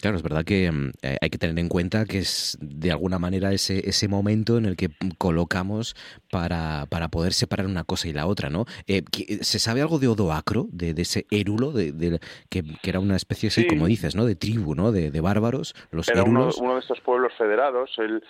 Claro, 0.01 0.17
es 0.17 0.23
verdad 0.23 0.45
que 0.45 0.71
mm, 0.71 0.91
eh, 1.03 1.17
hay 1.21 1.31
que 1.31 1.39
tener 1.39 1.59
en 1.59 1.69
cuenta 1.69 2.05
que 2.05 2.19
es 2.19 2.57
de 2.61 2.91
alguna 2.91 3.19
manera 3.19 3.53
ese, 3.53 3.89
ese 3.89 4.09
momento 4.09 4.57
en 4.57 4.65
el 4.65 4.77
que 4.77 4.89
colocamos 5.19 5.95
para, 6.31 6.87
para 6.89 7.09
poder 7.09 7.33
separar 7.33 7.67
una 7.67 7.85
cosa 7.85 8.09
y 8.09 8.13
la 8.13 8.27
otra, 8.27 8.49
¿no? 8.51 8.65
Eh, 8.87 9.03
¿Se 9.43 9.59
sabe 9.59 9.83
algo 9.83 9.99
de 9.99 10.09
Odoacro, 10.09 10.67
de, 10.73 10.95
de 10.95 11.03
ese 11.03 11.27
érulo, 11.31 11.73
de, 11.73 12.19
que, 12.49 12.63
era 12.83 12.99
una 12.99 13.17
especie, 13.17 13.51
sí. 13.51 13.67
como 13.67 13.87
dices, 13.87 14.17
¿no? 14.17 14.25
De 14.25 14.37
tribu, 14.37 14.75
¿no? 14.75 14.91
De, 14.91 15.21
bárbaros, 15.21 15.75
los 15.91 16.09
era 16.09 16.23
uno, 16.23 16.47
de 16.47 16.81
estos 16.81 17.01
pueblos 17.01 17.33
federados. 17.37 17.91
Él, 17.99 18.25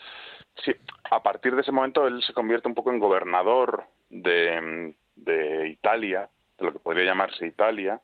sí, 0.64 0.72
a 1.10 1.22
partir 1.22 1.54
de 1.54 1.62
ese 1.62 1.70
momento 1.70 2.06
él 2.06 2.20
se 2.26 2.32
convierte 2.32 2.68
un 2.68 2.74
poco 2.74 2.90
en 2.90 2.98
gobernador 2.98 3.84
de, 4.08 4.92
de 5.14 5.68
Italia, 5.68 6.28
de 6.58 6.64
lo 6.64 6.72
que 6.72 6.80
podría 6.80 7.04
llamarse 7.04 7.46
Italia. 7.46 8.00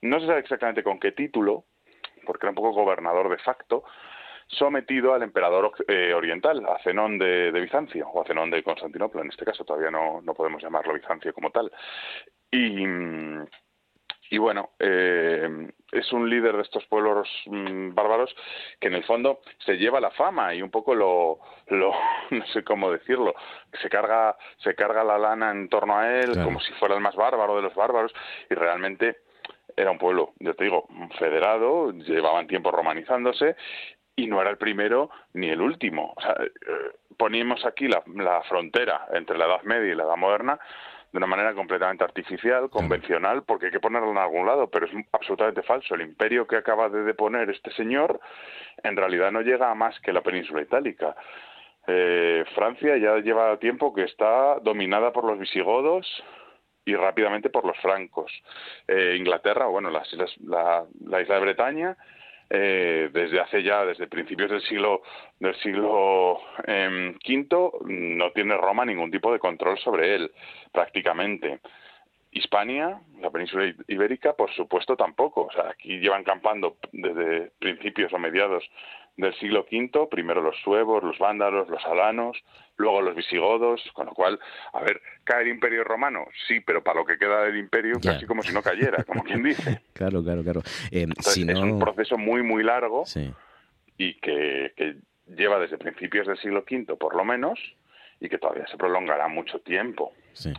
No 0.00 0.20
se 0.20 0.26
sabe 0.26 0.40
exactamente 0.40 0.84
con 0.84 1.00
qué 1.00 1.12
título, 1.12 1.64
porque 2.24 2.46
era 2.46 2.50
un 2.50 2.56
poco 2.56 2.72
gobernador 2.72 3.28
de 3.28 3.38
facto, 3.38 3.84
sometido 4.46 5.14
al 5.14 5.22
emperador 5.22 5.72
eh, 5.88 6.12
oriental, 6.14 6.64
a 6.66 6.78
Zenón 6.82 7.18
de, 7.18 7.50
Bizancio, 7.52 8.08
o 8.08 8.22
a 8.22 8.26
Zenón 8.26 8.50
de 8.50 8.62
Constantinopla, 8.62 9.22
en 9.22 9.30
este 9.30 9.44
caso, 9.44 9.64
todavía 9.64 9.90
no, 9.90 10.20
no 10.22 10.34
podemos 10.34 10.62
llamarlo 10.62 10.94
Bizancio 10.94 11.32
como 11.32 11.50
tal. 11.50 11.70
Y, 12.50 12.84
y 14.30 14.38
bueno, 14.38 14.70
eh, 14.78 15.68
es 15.92 16.12
un 16.12 16.28
líder 16.28 16.56
de 16.56 16.62
estos 16.62 16.84
pueblos 16.86 17.28
mm, 17.46 17.94
bárbaros 17.94 18.34
que 18.80 18.88
en 18.88 18.94
el 18.94 19.04
fondo 19.04 19.40
se 19.64 19.76
lleva 19.76 20.00
la 20.00 20.10
fama 20.10 20.54
y 20.54 20.62
un 20.62 20.70
poco 20.70 20.94
lo, 20.94 21.38
lo 21.68 21.92
no 22.30 22.46
sé 22.46 22.64
cómo 22.64 22.90
decirlo, 22.90 23.34
se 23.80 23.88
carga, 23.88 24.36
se 24.58 24.74
carga 24.74 25.04
la 25.04 25.18
lana 25.18 25.50
en 25.50 25.68
torno 25.68 25.98
a 25.98 26.18
él 26.18 26.32
como 26.42 26.60
si 26.60 26.72
fuera 26.74 26.94
el 26.94 27.00
más 27.00 27.14
bárbaro 27.14 27.56
de 27.56 27.62
los 27.62 27.74
bárbaros 27.74 28.12
y 28.50 28.54
realmente 28.54 29.18
era 29.76 29.90
un 29.90 29.98
pueblo, 29.98 30.32
yo 30.38 30.54
te 30.54 30.64
digo, 30.64 30.88
federado, 31.18 31.92
llevaban 31.92 32.46
tiempo 32.46 32.70
romanizándose 32.70 33.56
y 34.16 34.26
no 34.26 34.40
era 34.40 34.50
el 34.50 34.58
primero 34.58 35.10
ni 35.34 35.48
el 35.48 35.60
último. 35.60 36.12
O 36.16 36.20
sea, 36.20 36.36
eh, 36.40 36.92
poníamos 37.16 37.64
aquí 37.64 37.88
la, 37.88 38.02
frontera 38.48 39.06
entre 39.12 39.38
la 39.38 39.46
Edad 39.46 39.62
Media 39.62 39.92
y 39.92 39.96
la 39.96 40.04
Edad 40.04 40.16
Moderna 40.16 40.58
de 41.12 41.18
una 41.18 41.26
manera 41.26 41.52
completamente 41.54 42.04
artificial, 42.04 42.70
convencional, 42.70 43.42
porque 43.42 43.66
hay 43.66 43.72
que 43.72 43.80
ponerlo 43.80 44.10
en 44.10 44.18
algún 44.18 44.46
lado, 44.46 44.70
pero 44.70 44.86
es 44.86 44.92
absolutamente 45.12 45.62
falso. 45.62 45.94
El 45.94 46.00
imperio 46.00 46.46
que 46.46 46.56
acaba 46.56 46.88
de 46.88 47.02
deponer 47.02 47.50
este 47.50 47.70
señor 47.72 48.18
en 48.82 48.96
realidad 48.96 49.30
no 49.30 49.42
llega 49.42 49.70
a 49.70 49.74
más 49.74 49.98
que 50.00 50.12
la 50.12 50.22
península 50.22 50.62
itálica. 50.62 51.14
Eh, 51.86 52.44
Francia 52.54 52.96
ya 52.96 53.18
lleva 53.18 53.58
tiempo 53.58 53.92
que 53.92 54.04
está 54.04 54.58
dominada 54.60 55.12
por 55.12 55.24
los 55.24 55.38
visigodos, 55.38 56.06
y 56.84 56.94
rápidamente 56.94 57.50
por 57.50 57.64
los 57.64 57.78
francos. 57.78 58.32
Eh, 58.88 59.16
Inglaterra, 59.18 59.66
bueno, 59.66 59.90
las 59.90 60.12
la, 60.42 60.86
isla 61.20 61.34
de 61.34 61.40
Bretaña, 61.40 61.96
eh, 62.50 63.08
desde 63.12 63.40
hace 63.40 63.62
ya, 63.62 63.84
desde 63.84 64.08
principios 64.08 64.50
del 64.50 64.62
siglo 64.62 65.02
del 65.38 65.54
siglo 65.56 66.40
eh, 66.66 67.14
V, 67.26 67.70
no 67.84 68.30
tiene 68.32 68.56
Roma 68.56 68.84
ningún 68.84 69.10
tipo 69.10 69.32
de 69.32 69.38
control 69.38 69.78
sobre 69.78 70.14
él, 70.14 70.30
prácticamente. 70.70 71.60
Hispania, 72.34 72.98
la 73.20 73.30
península 73.30 73.74
ibérica, 73.88 74.32
por 74.32 74.50
supuesto 74.52 74.96
tampoco. 74.96 75.46
O 75.46 75.52
sea, 75.52 75.68
aquí 75.68 75.98
llevan 75.98 76.24
campando 76.24 76.76
desde 76.90 77.50
principios 77.58 78.10
o 78.12 78.18
mediados 78.18 78.64
del 79.16 79.34
siglo 79.38 79.66
V, 79.70 80.08
primero 80.10 80.40
los 80.40 80.56
suevos, 80.62 81.02
los 81.02 81.18
vándalos, 81.18 81.68
los 81.68 81.84
alanos, 81.84 82.42
luego 82.76 83.02
los 83.02 83.14
visigodos, 83.14 83.82
con 83.92 84.06
lo 84.06 84.12
cual, 84.12 84.38
a 84.72 84.80
ver, 84.80 85.00
¿cae 85.24 85.42
el 85.42 85.48
imperio 85.48 85.84
romano? 85.84 86.26
Sí, 86.48 86.60
pero 86.60 86.82
para 86.82 87.00
lo 87.00 87.04
que 87.06 87.18
queda 87.18 87.44
del 87.44 87.56
imperio, 87.58 88.00
casi 88.02 88.26
como 88.26 88.42
si 88.42 88.52
no 88.52 88.62
cayera, 88.62 89.04
como 89.04 89.22
quien 89.22 89.42
dice. 89.42 89.82
claro, 89.92 90.22
claro, 90.22 90.42
claro. 90.42 90.62
Eh, 90.90 91.06
Es 91.18 91.36
un 91.58 91.78
proceso 91.78 92.16
muy, 92.16 92.42
muy 92.42 92.62
largo 92.62 93.04
y 93.98 94.14
que, 94.14 94.72
que 94.76 94.96
lleva 95.26 95.58
desde 95.58 95.78
principios 95.78 96.26
del 96.26 96.38
siglo 96.38 96.64
V, 96.68 96.96
por 96.96 97.14
lo 97.14 97.24
menos, 97.24 97.58
y 98.20 98.28
que 98.28 98.38
todavía 98.38 98.66
se 98.68 98.76
prolongará 98.76 99.28
mucho 99.28 99.60
tiempo. 99.60 100.12
Sí. 100.32 100.52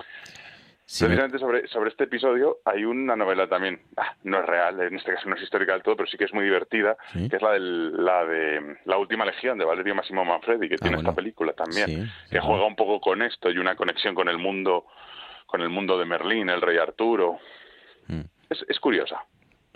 Precisamente 0.85 1.39
sobre, 1.39 1.67
sobre 1.69 1.89
este 1.89 2.03
episodio 2.03 2.57
hay 2.65 2.83
una 2.83 3.15
novela 3.15 3.47
también, 3.47 3.81
ah, 3.95 4.15
no 4.23 4.39
es 4.39 4.45
real, 4.45 4.81
en 4.81 4.95
este 4.95 5.13
caso 5.13 5.29
no 5.29 5.35
es 5.35 5.41
histórica 5.41 5.73
del 5.73 5.81
todo, 5.81 5.95
pero 5.95 6.09
sí 6.09 6.17
que 6.17 6.25
es 6.25 6.33
muy 6.33 6.43
divertida, 6.43 6.97
que 7.13 7.35
es 7.35 7.41
la, 7.41 7.51
del, 7.51 8.03
la 8.03 8.25
de 8.25 8.77
La 8.85 8.97
Última 8.97 9.25
Legión 9.25 9.57
de 9.57 9.65
Valerio 9.65 9.95
Massimo 9.95 10.25
Manfredi, 10.25 10.67
que 10.67 10.75
ah, 10.75 10.81
tiene 10.81 10.97
esta 10.97 11.15
película 11.15 11.53
también, 11.53 12.11
que 12.29 12.39
juega 12.39 12.65
un 12.65 12.75
poco 12.75 12.99
con 12.99 13.21
esto 13.21 13.49
y 13.49 13.57
una 13.57 13.75
conexión 13.75 14.13
con 14.13 14.27
el 14.27 14.37
mundo, 14.37 14.85
con 15.45 15.61
el 15.61 15.69
mundo 15.69 15.97
de 15.97 16.05
Merlín, 16.05 16.49
el 16.49 16.61
rey 16.61 16.77
Arturo. 16.77 17.39
Mm. 18.07 18.21
Es, 18.49 18.65
es 18.67 18.79
curiosa. 18.79 19.23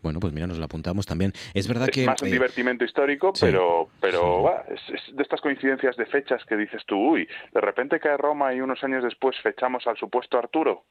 Bueno, 0.04 0.20
pues 0.20 0.32
mira, 0.34 0.48
nos 0.48 0.60
la 0.60 0.66
apuntamos 0.66 1.06
también. 1.06 1.34
Es 1.54 1.68
verdad 1.68 1.90
es 1.90 1.96
que... 1.96 2.06
más 2.06 2.22
un 2.22 2.28
eh, 2.28 2.32
divertimento 2.32 2.86
histórico, 2.86 3.34
pero, 3.40 3.90
pero 4.00 4.50
es, 4.68 5.16
de 5.16 5.24
estas 5.24 5.42
coincidencias 5.42 5.98
de 5.98 6.06
fechas 6.06 6.44
que 6.46 6.56
dices 6.56 6.84
tú, 6.86 6.96
uy, 6.96 7.28
de 7.54 7.62
repente 7.62 8.00
cae 8.00 8.18
Roma 8.18 8.54
y 8.54 8.62
unos 8.62 8.84
años 8.84 9.04
después 9.04 9.36
fechamos 9.42 9.88
al 9.88 9.98
supuesto 9.98 10.38
Arturo. 10.38 10.86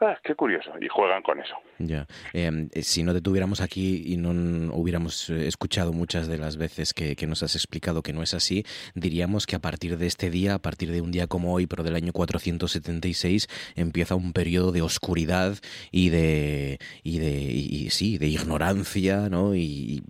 Ah, 0.00 0.18
qué 0.24 0.34
curioso. 0.34 0.72
Y 0.80 0.88
juegan 0.88 1.22
con 1.22 1.40
eso. 1.40 1.54
Ya. 1.78 2.06
Em, 2.32 2.68
eh, 2.72 2.82
si 2.82 3.04
no 3.04 3.12
te 3.14 3.20
tuviéramos 3.20 3.60
aquí 3.60 4.02
y 4.06 4.16
no 4.16 4.30
hubiéramos 4.74 5.30
eh, 5.30 5.46
escuchado 5.46 5.92
muchas 5.92 6.26
de 6.26 6.36
las 6.36 6.56
veces 6.56 6.92
que, 6.92 7.14
nos 7.26 7.42
has 7.42 7.54
explicado 7.54 8.02
que 8.02 8.12
no 8.12 8.22
es 8.22 8.34
así, 8.34 8.64
diríamos 8.94 9.46
que 9.46 9.56
a 9.56 9.60
partir 9.60 9.96
de 9.96 10.06
este 10.06 10.30
día, 10.30 10.54
a 10.54 10.58
partir 10.58 10.90
de 10.90 11.00
un 11.00 11.10
día 11.10 11.26
como 11.26 11.54
hoy, 11.54 11.66
pero 11.66 11.84
del 11.84 11.94
año 11.94 12.12
476, 12.12 13.48
empieza 13.76 14.14
un 14.14 14.32
periodo 14.32 14.72
de 14.72 14.82
oscuridad 14.82 15.56
y 15.90 16.10
de, 16.10 16.78
y 17.02 17.18
de 17.18 17.90
sí, 17.90 18.18
de 18.18 18.26
ignorancia, 18.26 19.28
¿no? 19.30 19.54
Y, 19.54 20.02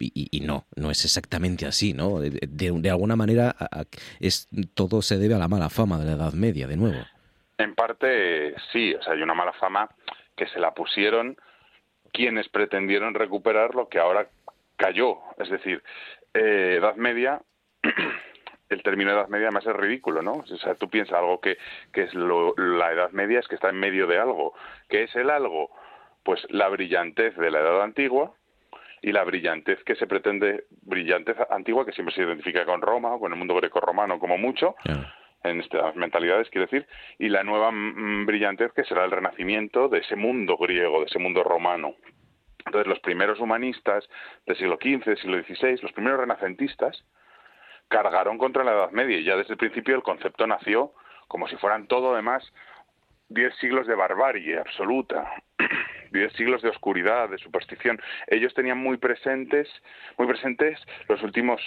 no, 0.43 0.67
no 0.77 0.91
es 0.91 1.05
exactamente 1.05 1.67
así, 1.67 1.95
¿no? 1.95 2.21
De, 2.21 2.31
de 2.31 2.91
alguna 2.91 3.17
manera 3.17 3.57
es, 4.21 4.49
todo 4.75 5.01
se 5.01 5.19
debe 5.19 5.35
a 5.35 5.39
la 5.39 5.49
mala 5.49 5.71
fama 5.71 5.99
de 5.99 6.05
la 6.05 6.13
Edad 6.13 6.33
Media, 6.35 6.67
de 6.67 6.77
nuevo. 6.77 6.99
En 7.59 7.75
parte 7.75 8.55
sí, 8.73 8.95
o 8.95 9.03
sea, 9.03 9.13
hay 9.13 9.23
una 9.23 9.35
mala 9.35 9.53
fama 9.55 9.89
que 10.37 10.47
se 10.49 10.59
la 10.59 10.73
pusieron 10.75 11.37
quienes 12.13 12.49
pretendieron 12.49 13.15
recuperar 13.15 13.75
lo 13.75 13.89
que 13.89 13.99
ahora 13.99 14.29
cayó. 14.77 15.19
Es 15.39 15.51
decir, 15.51 15.83
eh, 16.33 16.77
Edad 16.79 16.97
Media, 16.97 17.41
el 18.69 18.83
término 18.83 19.13
Edad 19.13 19.29
Media 19.29 19.49
además 19.49 19.67
es 19.67 19.77
ridículo, 19.77 20.23
¿no? 20.23 20.33
O 20.33 20.47
sea, 20.47 20.75
tú 20.75 20.89
piensas 20.89 21.19
algo 21.19 21.41
que, 21.41 21.59
que 21.93 22.03
es 22.03 22.15
la 22.15 22.93
Edad 22.93 23.11
Media 23.13 23.41
es 23.41 23.49
que 23.49 23.55
está 23.55 23.69
en 23.69 23.79
medio 23.79 24.07
de 24.07 24.19
algo. 24.19 24.55
¿Qué 24.89 25.05
es 25.05 25.15
el 25.15 25.31
algo? 25.31 25.71
Pues 26.23 26.45
la 26.51 26.69
brillantez 26.69 27.37
de 27.37 27.51
la 27.51 27.61
Edad 27.61 27.83
Antigua, 27.83 28.35
y 29.05 29.13
la 29.13 29.23
brillantez 29.23 29.85
que 29.85 29.97
se 29.97 30.07
pretende, 30.07 30.65
brillantez 30.81 31.37
antigua 31.51 31.85
que 31.85 31.93
siempre 31.93 32.15
se 32.15 32.23
identifica 32.23 32.65
con 32.65 32.81
Roma 32.81 33.13
o 33.13 33.21
con 33.21 33.31
el 33.31 33.39
mundo 33.39 33.55
greco-romano 33.55 34.19
como 34.19 34.39
mucho, 34.39 34.77
en 35.45 35.61
estas 35.61 35.95
mentalidades, 35.95 36.49
quiero 36.51 36.67
decir, 36.67 36.87
y 37.19 37.29
la 37.29 37.45
nueva 37.45 37.71
mm, 37.71 38.27
brillantez 38.27 38.73
que 38.73 38.85
será 38.85 39.05
el 39.05 39.11
renacimiento 39.11 39.89
de 39.89 39.99
ese 39.99 40.17
mundo 40.17 40.57
griego, 40.57 41.01
de 41.01 41.07
ese 41.07 41.19
mundo 41.19 41.45
romano. 41.45 41.95
Entonces, 42.67 42.87
los 42.87 43.01
primeros 43.01 43.41
humanistas 43.41 44.09
del 44.47 44.57
siglo 44.57 44.79
XV, 44.81 45.05
del 45.05 45.19
siglo 45.19 45.43
XVI, 45.43 45.83
los 45.83 45.93
primeros 45.93 46.21
renacentistas, 46.21 47.05
cargaron 47.89 48.39
contra 48.39 48.65
la 48.65 48.73
Edad 48.73 48.91
Media 48.91 49.19
y 49.19 49.25
ya 49.25 49.37
desde 49.37 49.53
el 49.53 49.59
principio 49.59 49.95
el 49.95 50.03
concepto 50.03 50.47
nació 50.47 50.93
como 51.29 51.47
si 51.49 51.57
fueran 51.57 51.87
todo 51.87 52.15
además 52.15 52.51
diez 53.29 53.55
siglos 53.57 53.87
de 53.87 53.95
barbarie 53.95 54.59
absoluta, 54.59 55.31
diez 56.13 56.33
siglos 56.35 56.63
de 56.63 56.69
oscuridad, 56.69 57.29
de 57.29 57.39
superstición. 57.39 58.01
Ellos 58.29 58.55
tenían 58.55 58.79
muy 58.79 58.97
presentes, 58.97 59.69
muy 60.19 60.27
presentes 60.27 60.79
los 61.09 61.23
últimos 61.23 61.61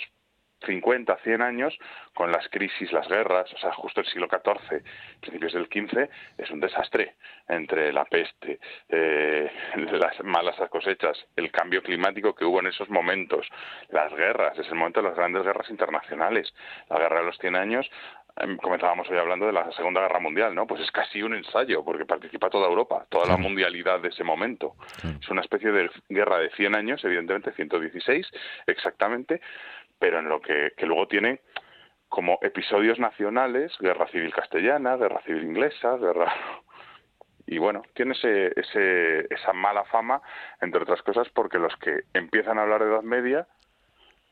50, 0.65 1.17
100 1.23 1.41
años, 1.41 1.77
con 2.13 2.31
las 2.31 2.47
crisis, 2.49 2.91
las 2.91 3.07
guerras, 3.07 3.51
o 3.53 3.57
sea, 3.57 3.71
justo 3.73 4.01
el 4.01 4.07
siglo 4.07 4.27
XIV, 4.27 4.83
principios 5.21 5.53
del 5.53 5.65
XV, 5.65 6.09
es 6.37 6.49
un 6.51 6.59
desastre 6.59 7.15
entre 7.47 7.93
la 7.93 8.05
peste, 8.05 8.59
eh, 8.89 9.51
las 9.91 10.23
malas 10.23 10.55
cosechas, 10.69 11.17
el 11.35 11.51
cambio 11.51 11.81
climático 11.81 12.33
que 12.33 12.45
hubo 12.45 12.59
en 12.59 12.67
esos 12.67 12.89
momentos, 12.89 13.47
las 13.89 14.13
guerras, 14.13 14.57
es 14.57 14.67
el 14.67 14.75
momento 14.75 15.01
de 15.01 15.09
las 15.09 15.17
grandes 15.17 15.43
guerras 15.43 15.69
internacionales. 15.69 16.53
La 16.89 16.97
guerra 16.97 17.19
de 17.19 17.25
los 17.25 17.37
100 17.37 17.55
años 17.55 17.89
em, 18.37 18.57
comenzábamos 18.57 19.09
hoy 19.09 19.17
hablando 19.17 19.45
de 19.45 19.53
la 19.53 19.71
Segunda 19.71 20.01
Guerra 20.01 20.19
Mundial, 20.19 20.53
¿no? 20.53 20.67
Pues 20.67 20.81
es 20.81 20.91
casi 20.91 21.21
un 21.21 21.35
ensayo, 21.35 21.83
porque 21.83 22.05
participa 22.05 22.49
toda 22.49 22.67
Europa, 22.67 23.05
toda 23.09 23.25
la 23.27 23.37
mundialidad 23.37 23.99
de 23.99 24.09
ese 24.09 24.23
momento. 24.23 24.75
Es 25.21 25.29
una 25.29 25.41
especie 25.41 25.71
de 25.71 25.89
guerra 26.09 26.39
de 26.39 26.49
100 26.51 26.75
años, 26.75 27.03
evidentemente 27.03 27.51
116 27.51 28.27
exactamente, 28.67 29.41
pero 29.99 30.19
en 30.19 30.29
lo 30.29 30.41
que, 30.41 30.73
que 30.77 30.85
luego 30.85 31.07
tiene 31.07 31.41
como 32.09 32.39
episodios 32.41 32.99
nacionales, 32.99 33.73
guerra 33.79 34.07
civil 34.07 34.33
castellana, 34.33 34.95
guerra 34.95 35.21
civil 35.23 35.43
inglesa, 35.43 35.97
guerra 35.97 36.33
y 37.47 37.57
bueno, 37.57 37.83
tiene 37.93 38.13
ese, 38.13 38.53
ese, 38.59 39.33
esa 39.33 39.53
mala 39.53 39.83
fama, 39.85 40.21
entre 40.61 40.83
otras 40.83 41.01
cosas, 41.01 41.27
porque 41.29 41.59
los 41.59 41.75
que 41.77 42.01
empiezan 42.13 42.57
a 42.57 42.63
hablar 42.63 42.83
de 42.83 42.91
Edad 42.91 43.03
Media 43.03 43.47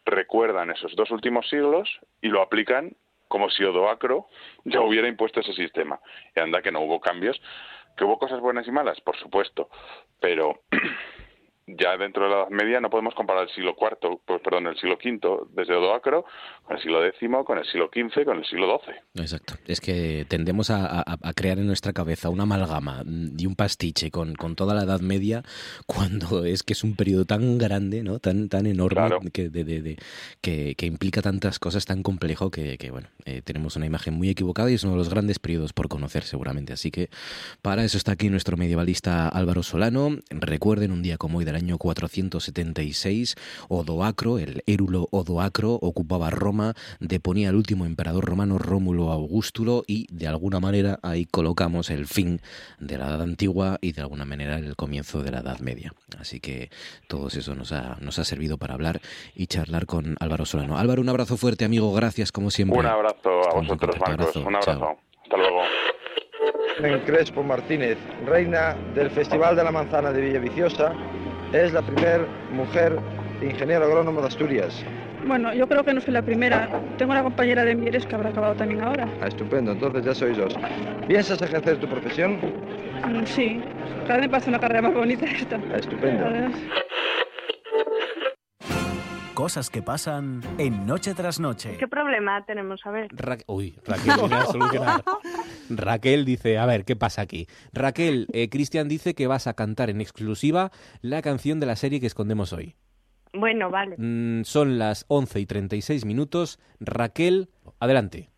recuerdan 0.05 0.69
esos 0.69 0.95
dos 0.95 1.11
últimos 1.11 1.49
siglos 1.49 1.89
y 2.21 2.27
lo 2.27 2.41
aplican 2.41 2.95
como 3.27 3.49
si 3.49 3.63
Odoacro 3.63 4.27
ya 4.65 4.81
hubiera 4.81 5.07
impuesto 5.07 5.39
ese 5.39 5.53
sistema. 5.53 5.99
Y 6.35 6.39
anda 6.39 6.61
que 6.61 6.71
no 6.71 6.81
hubo 6.81 6.99
cambios, 6.99 7.41
que 7.97 8.03
hubo 8.03 8.19
cosas 8.19 8.39
buenas 8.39 8.67
y 8.67 8.71
malas, 8.71 8.99
por 9.01 9.17
supuesto, 9.17 9.69
pero 10.19 10.61
ya 11.67 11.97
dentro 11.97 12.25
de 12.25 12.29
la 12.29 12.35
Edad 12.41 12.49
Media 12.49 12.79
no 12.79 12.89
podemos 12.89 13.15
comparar 13.15 13.43
el 13.43 13.49
siglo 13.49 13.75
IV, 13.79 14.19
pues, 14.25 14.41
perdón, 14.41 14.67
el 14.67 14.77
siglo 14.77 14.97
V 15.03 15.47
desde 15.53 15.75
Odoacro 15.75 16.25
con 16.63 16.77
el 16.77 16.81
siglo 16.81 17.05
X, 17.05 17.19
con 17.45 17.57
el 17.57 17.65
siglo 17.65 17.89
XV, 17.93 18.23
con 18.23 18.37
el 18.37 18.45
siglo 18.45 18.79
XII. 18.83 19.21
Exacto. 19.21 19.55
Es 19.65 19.81
que 19.81 20.25
tendemos 20.27 20.69
a, 20.69 21.03
crear 21.35 21.57
en 21.57 21.67
nuestra 21.67 21.93
cabeza 21.93 22.29
una 22.29 22.43
amalgama 22.43 23.03
y 23.05 23.45
un 23.45 23.55
pastiche 23.55 24.11
con, 24.11 24.35
toda 24.55 24.75
la 24.75 24.83
Edad 24.83 25.01
Media 25.01 25.43
cuando 25.87 26.45
es 26.45 26.63
que 26.63 26.73
es 26.73 26.83
un 26.83 26.95
periodo 26.95 27.25
tan 27.25 27.57
grande, 27.57 28.03
¿no? 28.03 28.19
tan, 28.19 28.47
tan 28.47 28.67
enorme 28.67 29.31
que, 29.31 29.49
de, 29.49 29.97
que, 30.41 30.85
implica 30.85 31.21
tantas 31.21 31.57
cosas 31.57 31.85
tan 31.85 32.03
complejo 32.03 32.51
que, 32.51 32.77
bueno, 32.91 33.07
eh, 33.25 33.41
tenemos 33.43 33.75
una 33.75 33.87
imagen 33.87 34.13
muy 34.13 34.29
equivocada 34.29 34.69
y 34.69 34.75
es 34.75 34.83
uno 34.83 34.93
de 34.93 34.99
los 34.99 35.09
grandes 35.09 35.39
periodos 35.39 35.73
por 35.73 35.87
conocer 35.87 36.23
seguramente. 36.23 36.73
Así 36.73 36.91
que 36.91 37.09
para 37.63 37.83
eso 37.83 37.97
está 37.97 38.11
aquí 38.11 38.29
nuestro 38.29 38.55
medievalista 38.55 39.27
Álvaro 39.27 39.63
Solano. 39.63 40.19
Recuerden 40.29 40.91
un 40.91 41.01
día 41.01 41.17
como 41.17 41.39
hoy 41.39 41.45
de 41.45 41.54
año 41.55 41.77
476, 41.77 43.35
Odoacro, 43.69 44.39
el 44.39 44.63
érulo 44.65 45.07
Odoacro, 45.11 45.73
ocupaba 45.73 46.29
Roma, 46.29 46.73
deponía 46.99 47.49
al 47.49 47.55
último 47.55 47.85
emperador 47.85 48.25
romano 48.25 48.57
Rómulo 48.57 49.11
Augustulo 49.11 49.83
y 49.87 50.07
de 50.11 50.27
alguna 50.27 50.59
manera 50.59 50.99
ahí 51.01 51.25
colocamos 51.25 51.89
el 51.89 52.07
fin 52.07 52.41
de 52.79 52.97
la 52.97 53.07
Edad 53.07 53.21
Antigua 53.21 53.77
y 53.81 53.91
de 53.93 54.01
alguna 54.01 54.25
manera 54.25 54.57
el 54.57 54.75
comienzo 54.75 55.23
de 55.23 55.31
la 55.31 55.39
Edad 55.39 55.59
Media. 55.59 55.93
Así 56.19 56.39
que 56.39 56.69
todo 57.07 57.27
eso 57.27 57.55
nos 57.55 57.71
ha, 57.71 57.97
nos 58.01 58.19
ha 58.19 58.25
servido 58.25 58.57
para 58.57 58.73
hablar 58.73 59.01
y 59.35 59.47
charlar 59.47 59.85
con 59.85 60.15
Álvaro 60.19 60.45
Solano. 60.45 60.77
Álvaro, 60.77 61.01
un 61.01 61.09
abrazo 61.09 61.37
fuerte, 61.37 61.65
amigo, 61.65 61.91
gracias 61.93 62.31
como 62.31 62.51
siempre. 62.51 62.79
Un 62.79 62.85
abrazo 62.85 63.49
a 63.49 63.55
vosotros, 63.55 63.95
Marcos. 63.99 64.35
Un 64.35 64.55
abrazo. 64.55 64.97
Hasta 65.23 65.37
luego. 65.37 65.61
Crespo 67.05 67.41
Martínez, 67.41 67.97
reina 68.25 68.75
del 68.93 69.09
Festival 69.09 69.55
de 69.55 69.63
la 69.63 69.71
Manzana 69.71 70.11
de 70.11 70.21
Villaviciosa 70.21 70.93
es 71.55 71.73
la 71.73 71.81
primera 71.81 72.25
mujer 72.51 72.99
ingeniero 73.41 73.85
agrónomo 73.85 74.21
de 74.21 74.27
Asturias. 74.27 74.83
Bueno, 75.25 75.53
yo 75.53 75.67
creo 75.67 75.83
que 75.83 75.93
no 75.93 76.01
soy 76.01 76.13
la 76.13 76.21
primera. 76.21 76.69
Tengo 76.97 77.11
una 77.11 77.23
compañera 77.23 77.63
de 77.63 77.75
Mieres 77.75 78.05
que 78.05 78.15
habrá 78.15 78.29
acabado 78.29 78.55
también 78.55 78.81
ahora. 78.81 79.07
Ah, 79.21 79.27
estupendo, 79.27 79.71
entonces 79.71 80.05
ya 80.05 80.13
sois 80.13 80.37
dos. 80.37 80.55
¿Piensas 81.07 81.41
ejercer 81.41 81.77
tu 81.77 81.87
profesión? 81.87 82.37
Mm, 83.07 83.25
sí, 83.25 83.61
cada 84.05 84.19
vez 84.19 84.27
me 84.27 84.29
pasa 84.29 84.49
una 84.49 84.59
carrera 84.59 84.83
más 84.83 84.93
bonita 84.93 85.25
esta. 85.25 85.59
Ah, 85.73 85.77
estupendo. 85.77 86.25
Cosas 89.35 89.69
que 89.69 89.81
pasan 89.81 90.41
en 90.57 90.87
Noche 90.87 91.13
tras 91.13 91.41
Noche. 91.41 91.75
¿Qué 91.77 91.89
problema 91.89 92.45
tenemos? 92.45 92.79
A 92.85 92.91
ver. 92.91 93.09
Uy, 93.47 93.75
Raquel 93.85 94.13
viene 94.17 94.35
a 94.35 94.45
solucionar. 94.45 95.03
Raquel 95.69 96.23
dice, 96.23 96.57
a 96.57 96.65
ver, 96.65 96.85
¿qué 96.85 96.95
pasa 96.95 97.21
aquí? 97.23 97.45
Raquel, 97.73 98.27
eh, 98.31 98.49
Cristian 98.49 98.87
dice 98.87 99.13
que 99.13 99.27
vas 99.27 99.47
a 99.47 99.53
cantar 99.53 99.89
en 99.89 99.99
exclusiva 99.99 100.71
la 101.01 101.21
canción 101.21 101.59
de 101.59 101.65
la 101.65 101.75
serie 101.75 101.99
que 101.99 102.07
escondemos 102.07 102.53
hoy. 102.53 102.75
Bueno, 103.33 103.69
vale. 103.69 103.97
Mm, 103.97 104.45
son 104.45 104.79
las 104.79 105.03
11 105.09 105.41
y 105.41 105.45
36 105.45 106.05
minutos. 106.05 106.57
Raquel, 106.79 107.49
adelante. 107.81 108.29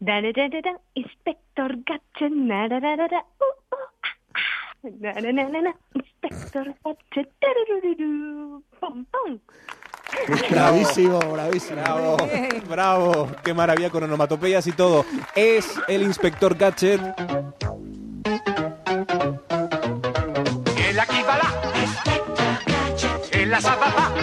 Inspector 0.00 1.78
Gadget. 1.86 2.24
Inspector 5.94 6.74
Gadget. 6.82 7.22
Bravísimo, 10.50 11.18
bravísimo. 11.32 11.80
Bravo, 11.80 12.16
bravo. 12.68 13.30
Qué 13.42 13.54
maravilla 13.54 13.90
con 13.90 14.04
onomatopeyas 14.04 14.66
y 14.66 14.72
todo. 14.72 15.04
Es 15.34 15.66
el 15.88 16.02
inspector 16.02 16.56
Gadget. 16.56 17.00
El 20.88 21.00
aquí 21.00 21.22
va 21.22 21.36
la. 21.36 21.52
El 23.32 23.50
la. 23.50 24.13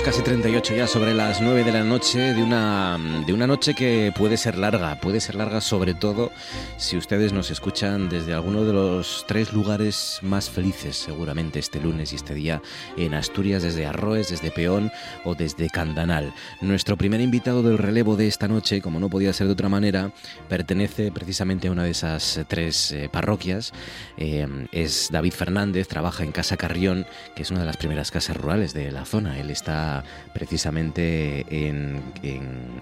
Minutos, 0.00 0.02
casi 0.02 0.22
38 0.22 0.74
ya 0.74 0.86
sobre 0.86 1.14
las 1.14 1.40
9 1.40 1.64
de 1.64 1.72
la 1.72 1.84
noche 1.84 2.34
de 2.34 2.42
una, 2.42 2.98
de 3.26 3.32
una 3.32 3.46
noche 3.46 3.74
que 3.74 4.12
puede 4.16 4.36
ser 4.36 4.58
larga, 4.58 5.00
puede 5.00 5.20
ser 5.20 5.34
larga 5.34 5.60
sobre 5.60 5.94
todo 5.94 6.30
si 6.76 6.96
ustedes 6.96 7.32
nos 7.32 7.50
escuchan 7.50 8.08
desde 8.08 8.34
alguno 8.34 8.64
de 8.64 8.72
los 8.72 9.24
tres 9.26 9.52
lugares 9.52 10.18
más 10.22 10.50
felices 10.50 10.96
seguramente 10.96 11.58
este 11.58 11.80
lunes 11.80 12.12
y 12.12 12.16
este 12.16 12.34
día 12.34 12.62
en 12.96 13.14
Asturias, 13.14 13.62
desde 13.62 13.86
Arroes, 13.86 14.30
desde 14.30 14.50
Peón 14.50 14.90
o 15.24 15.34
desde 15.34 15.68
Candanal. 15.70 16.32
Nuestro 16.60 16.96
primer 16.96 17.20
invitado 17.20 17.62
del 17.62 17.78
relevo 17.78 18.16
de 18.16 18.28
esta 18.28 18.48
noche, 18.48 18.80
como 18.80 19.00
no 19.00 19.08
podía 19.08 19.32
ser 19.32 19.46
de 19.46 19.54
otra 19.54 19.68
manera, 19.68 20.12
pertenece 20.48 21.10
precisamente 21.12 21.68
a 21.68 21.72
una 21.72 21.84
de 21.84 21.90
esas 21.90 22.40
tres 22.48 22.92
eh, 22.92 23.08
parroquias. 23.10 23.72
Eh, 24.16 24.46
es 24.72 25.08
David 25.10 25.32
Fernández, 25.32 25.88
trabaja 25.88 26.24
en 26.24 26.32
Casa 26.32 26.56
Carrión, 26.56 27.06
que 27.34 27.42
es 27.42 27.50
una 27.50 27.60
de 27.60 27.66
las 27.66 27.76
primeras 27.76 28.10
casas 28.10 28.36
rurales 28.36 28.72
de 28.72 28.90
la 28.90 29.04
zona. 29.04 29.38
Él 29.38 29.50
está 29.50 29.89
precisamente 30.32 31.44
en, 31.50 32.02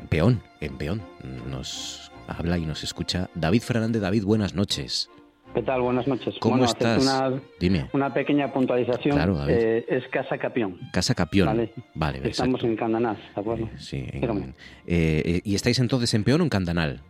Peón, 0.09 0.43
en 0.61 0.77
Peón. 0.77 1.03
Nos 1.49 2.11
habla 2.27 2.59
y 2.59 2.67
nos 2.67 2.83
escucha 2.85 3.29
David 3.35 3.63
Fernández. 3.63 4.03
David, 4.03 4.25
buenas 4.25 4.55
noches. 4.55 5.11
¿Qué 5.55 5.63
tal? 5.63 5.81
Buenas 5.81 6.07
noches. 6.07 6.35
¿Cómo 6.41 6.65
estás? 6.65 7.03
Una, 7.03 7.41
Dime. 7.59 7.89
Una 7.93 8.13
pequeña 8.13 8.53
puntualización. 8.53 9.17
Claro, 9.17 9.49
eh, 9.49 9.85
es 9.89 10.07
Casa 10.09 10.37
Capión. 10.39 10.79
Casa 10.93 11.15
Capión. 11.15 11.47
Vale. 11.47 11.73
vale 11.95 12.29
Estamos 12.29 12.63
en 12.65 12.77
Candanal, 12.77 13.17
¿de 13.35 13.41
acuerdo? 13.41 13.69
Sí. 13.79 14.07
Eh, 14.13 14.53
eh, 14.87 15.41
¿Y 15.45 15.55
estáis 15.55 15.79
entonces 15.79 16.13
en 16.15 16.25
Peón 16.25 16.43
o 16.43 16.45
en 16.45 16.51
Candanal? 16.51 17.01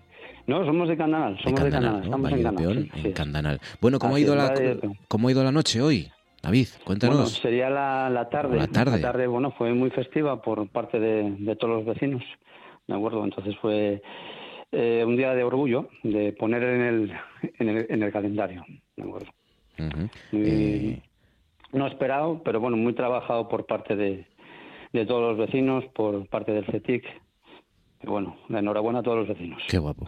No, 0.47 0.65
somos 0.65 0.89
de 0.89 0.97
Candanal. 0.97 1.39
Somos 1.43 1.63
de 1.63 1.71
Candanal. 1.71 2.05
Estamos 2.05 2.33
en 2.33 2.43
Candanal. 2.43 2.91
en 2.95 3.13
Candanal. 3.13 3.61
Bueno, 3.81 3.99
¿cómo 3.99 4.15
ha, 4.15 4.21
ido 4.21 4.35
la, 4.35 4.55
¿cómo 5.09 5.29
ha 5.29 5.31
ido 5.31 5.45
la 5.45 5.53
noche 5.53 5.83
hoy? 5.83 6.11
David, 6.43 6.69
cuéntanos. 6.85 7.17
Bueno, 7.17 7.29
sería 7.31 7.69
la, 7.69 8.29
tarde. 8.31 8.57
La 8.57 8.69
tarde. 8.69 8.93
La 8.93 9.01
tarde, 9.01 9.27
bueno, 9.27 9.51
fue 9.53 9.73
muy 9.75 9.91
festiva 9.91 10.41
por 10.41 10.69
parte 10.69 11.01
de, 11.01 11.57
todos 11.57 11.77
los 11.79 11.85
vecinos, 11.85 12.23
¿de 12.87 12.95
acuerdo? 12.95 13.25
Entonces 13.25 13.57
fue 13.61 14.03
eh, 14.73 15.05
un 15.07 15.17
día 15.17 15.35
de 15.35 15.43
orgullo 15.43 15.89
de 16.03 16.33
poner 16.33 16.63
en 16.63 16.81
el, 16.83 17.13
en 17.59 17.69
el, 17.69 17.87
en 17.89 18.03
el 18.03 18.13
calendario, 18.13 18.65
¿de 18.97 19.03
acuerdo? 19.03 19.29
Eh, 20.33 21.01
no 21.73 21.87
esperado, 21.87 22.43
pero 22.43 22.61
bueno, 22.61 22.77
muy 22.77 22.95
trabajado 22.95 23.49
por 23.49 23.67
parte 23.67 23.97
de, 23.97 24.27
de 24.93 25.07
todos 25.07 25.37
los 25.37 25.39
vecinos, 25.39 25.85
por 25.95 26.27
parte 26.29 26.53
del 26.53 26.67
CETIC. 26.67 27.05
Y 28.03 28.07
bueno, 28.07 28.37
enhorabuena 28.49 29.01
a 29.01 29.03
todos 29.03 29.19
los 29.19 29.29
vecinos. 29.29 29.63
Qué 29.69 29.79
guapo. 29.79 30.07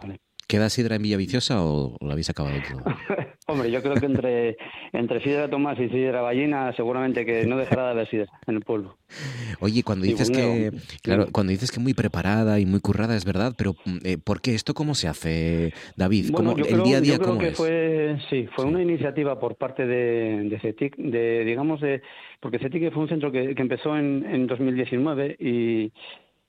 ¿Queda 0.51 0.67
sidra 0.67 0.97
en 0.97 1.01
Villaviciosa 1.03 1.63
o 1.63 1.95
lo 2.01 2.11
habéis 2.11 2.29
acabado 2.29 2.57
todo? 2.67 2.83
Hombre, 3.47 3.71
yo 3.71 3.81
creo 3.81 3.95
que 3.95 4.05
entre, 4.05 4.57
entre 4.91 5.23
Sidra 5.23 5.49
Tomás 5.49 5.79
y 5.79 5.87
Sidra 5.87 6.19
Ballina 6.19 6.73
seguramente 6.75 7.25
que 7.25 7.45
no 7.45 7.55
dejará 7.55 7.85
de 7.85 7.91
haber 7.91 8.09
sidra 8.09 8.27
en 8.47 8.55
el 8.55 8.61
pueblo. 8.61 8.97
Oye, 9.61 9.81
cuando 9.83 10.05
dices 10.05 10.29
que 10.29 10.73
claro, 11.03 11.27
cuando 11.31 11.51
dices 11.51 11.71
que 11.71 11.79
muy 11.79 11.93
preparada 11.93 12.59
y 12.59 12.65
muy 12.65 12.81
currada 12.81 13.15
es 13.15 13.23
verdad, 13.23 13.53
pero 13.57 13.75
mm, 13.85 13.97
eh, 14.03 14.17
¿por 14.17 14.41
qué 14.41 14.53
esto 14.53 14.73
cómo 14.73 14.93
se 14.93 15.07
hace, 15.07 15.73
David? 15.95 16.31
¿Cómo, 16.33 16.57
el 16.57 16.83
día 16.83 16.97
a 16.97 17.01
día 17.01 17.13
yo 17.13 17.19
creo 17.19 17.29
cómo 17.29 17.39
que 17.39 17.47
es? 17.47 17.57
Fue, 17.57 18.17
sí, 18.29 18.49
fue 18.53 18.65
una 18.65 18.81
iniciativa 18.81 19.39
por 19.39 19.55
parte 19.55 19.87
de, 19.87 20.49
de 20.49 20.59
CETIC, 20.59 20.97
de 20.97 21.45
digamos 21.45 21.79
de 21.79 22.01
porque 22.41 22.59
CETIC 22.59 22.91
fue 22.91 23.03
un 23.03 23.09
centro 23.09 23.31
que, 23.31 23.55
que 23.55 23.61
empezó 23.61 23.95
en, 23.95 24.25
en 24.25 24.47
2019 24.47 25.37
y, 25.39 25.93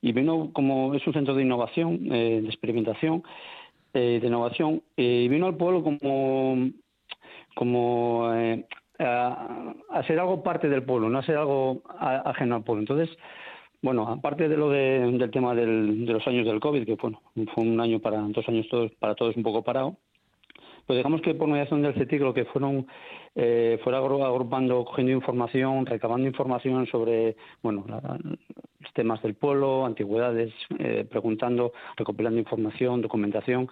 y 0.00 0.12
vino 0.12 0.50
como 0.52 0.92
es 0.94 1.06
un 1.06 1.12
centro 1.12 1.36
de 1.36 1.42
innovación, 1.42 2.12
eh, 2.12 2.40
de 2.42 2.48
experimentación, 2.48 3.22
eh, 3.94 4.18
de 4.20 4.26
innovación 4.26 4.82
y 4.96 5.28
vino 5.28 5.46
al 5.46 5.56
pueblo 5.56 5.82
como 5.82 6.68
como 7.54 8.32
eh, 8.34 8.64
a, 8.98 9.74
a 9.90 10.02
ser 10.04 10.18
algo 10.20 10.42
parte 10.42 10.68
del 10.68 10.84
pueblo, 10.84 11.08
no 11.10 11.18
a 11.18 11.22
ser 11.22 11.36
algo 11.36 11.82
a- 11.98 12.30
ajeno 12.30 12.56
al 12.56 12.64
pueblo. 12.64 12.80
Entonces, 12.82 13.16
bueno, 13.82 14.06
aparte 14.08 14.48
de 14.48 14.56
lo 14.56 14.70
de- 14.70 15.10
del 15.12 15.30
tema 15.30 15.54
del- 15.54 16.06
de 16.06 16.12
los 16.12 16.26
años 16.26 16.46
del 16.46 16.60
COVID, 16.60 16.84
que 16.86 16.94
bueno, 16.94 17.20
fue 17.54 17.64
un 17.64 17.80
año 17.80 17.98
para 18.00 18.18
dos 18.20 18.48
años 18.48 18.66
todos 18.70 18.92
para 18.92 19.14
todos 19.14 19.36
un 19.36 19.42
poco 19.42 19.62
parado, 19.62 19.96
pues 20.86 20.96
digamos 20.96 21.20
que 21.22 21.34
por 21.34 21.48
mediación 21.48 21.82
del 21.82 21.94
CETIC 21.94 22.20
lo 22.20 22.34
que 22.34 22.44
fueron 22.46 22.86
eh, 23.34 23.78
fuera 23.82 24.00
agru- 24.00 24.24
agrupando, 24.24 24.84
cogiendo 24.84 25.12
información, 25.12 25.86
recabando 25.86 26.26
información 26.26 26.86
sobre 26.86 27.36
bueno 27.62 27.84
los 27.88 28.92
temas 28.94 29.22
del 29.22 29.34
pueblo, 29.34 29.86
antigüedades, 29.86 30.52
eh, 30.78 31.06
preguntando, 31.08 31.72
recopilando 31.96 32.38
información, 32.38 33.00
documentación. 33.00 33.68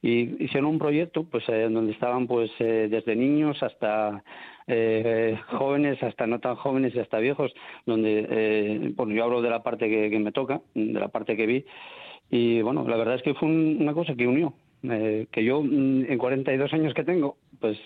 Y 0.00 0.42
hicieron 0.44 0.70
un 0.70 0.78
proyecto 0.78 1.24
pues 1.24 1.46
eh, 1.48 1.68
donde 1.70 1.92
estaban 1.92 2.26
pues 2.26 2.50
eh, 2.60 2.88
desde 2.90 3.16
niños 3.16 3.62
hasta 3.62 4.22
eh, 4.66 5.36
jóvenes 5.58 6.02
hasta 6.02 6.26
no 6.26 6.38
tan 6.38 6.54
jóvenes 6.56 6.94
y 6.94 7.00
hasta 7.00 7.18
viejos 7.18 7.52
donde 7.86 8.92
bueno 8.96 9.12
yo 9.14 9.24
hablo 9.24 9.42
de 9.42 9.50
la 9.50 9.62
parte 9.62 9.88
que, 9.88 10.18
me 10.18 10.32
toca 10.32 10.60
de 10.74 10.98
la 11.00 11.08
parte 11.08 11.36
que 11.36 11.46
vi. 11.46 11.64
Y 12.30 12.62
bueno 12.62 12.86
la 12.88 12.96
verdad 12.96 13.16
es 13.16 13.22
que 13.22 13.34
fue 13.34 13.48
un- 13.48 13.78
una 13.80 13.92
cosa 13.92 14.14
que 14.14 14.26
unió 14.26 14.54
eh, 14.84 15.26
que 15.30 15.44
yo 15.44 15.62
mm, 15.62 16.10
en 16.10 16.18
42 16.18 16.72
años 16.72 16.94
que 16.94 17.04
tengo 17.04 17.36
pues 17.60 17.78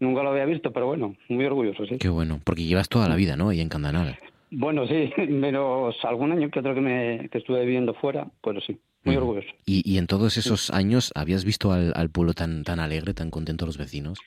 nunca 0.00 0.22
lo 0.22 0.30
había 0.30 0.44
visto 0.44 0.72
pero 0.72 0.86
bueno 0.86 1.16
muy 1.28 1.44
orgulloso 1.44 1.84
sí 1.86 1.98
Qué 1.98 2.08
bueno, 2.08 2.40
porque 2.44 2.64
llevas 2.64 2.88
toda 2.88 3.08
la 3.08 3.16
vida, 3.16 3.36
¿no? 3.36 3.48
Ahí 3.48 3.60
en 3.60 3.68
Candanal. 3.68 4.18
bueno 4.50 4.86
sí 4.86 5.12
menos 5.28 5.96
algún 6.04 6.32
año 6.32 6.50
que 6.50 6.60
otro 6.60 6.74
que 6.74 6.80
me 6.80 7.28
que 7.30 7.38
estuve 7.38 7.60
viviendo 7.64 7.94
fuera 7.94 8.28
pero 8.42 8.60
sí 8.60 8.78
muy 9.04 9.16
orgulloso 9.16 9.48
Y, 9.64 9.82
y 9.90 9.96
en 9.98 10.06
todos 10.06 10.36
esos 10.36 10.70
años, 10.70 11.12
¿habías 11.14 11.44
visto 11.44 11.72
al, 11.72 11.92
al 11.96 12.10
pueblo 12.10 12.34
tan, 12.34 12.62
tan 12.64 12.78
alegre, 12.80 13.14
tan 13.14 13.30
contento 13.30 13.64
los 13.66 13.78
vecinos? 13.78 14.18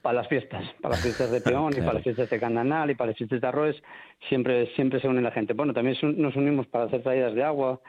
para 0.00 0.14
las 0.16 0.28
fiestas, 0.28 0.64
para 0.80 0.94
las 0.96 1.02
fiestas 1.02 1.30
de 1.30 1.40
peón 1.48 1.68
y 1.70 1.74
Claro. 1.76 1.84
para 1.86 1.94
las 1.94 2.02
fiestas 2.02 2.28
de 2.30 2.40
candanal 2.40 2.90
y 2.90 2.94
para 2.96 3.10
las 3.10 3.18
fiestas 3.18 3.40
de 3.40 3.46
arroz, 3.46 3.76
siempre, 4.28 4.66
siempre 4.74 5.00
se 5.00 5.06
une 5.06 5.22
la 5.22 5.30
gente. 5.30 5.52
Bueno, 5.52 5.72
también 5.72 5.96
nos 6.16 6.34
unimos 6.34 6.66
para 6.66 6.86
hacer 6.86 7.02
traídas 7.04 7.34
de 7.36 7.44
agua, 7.44 7.80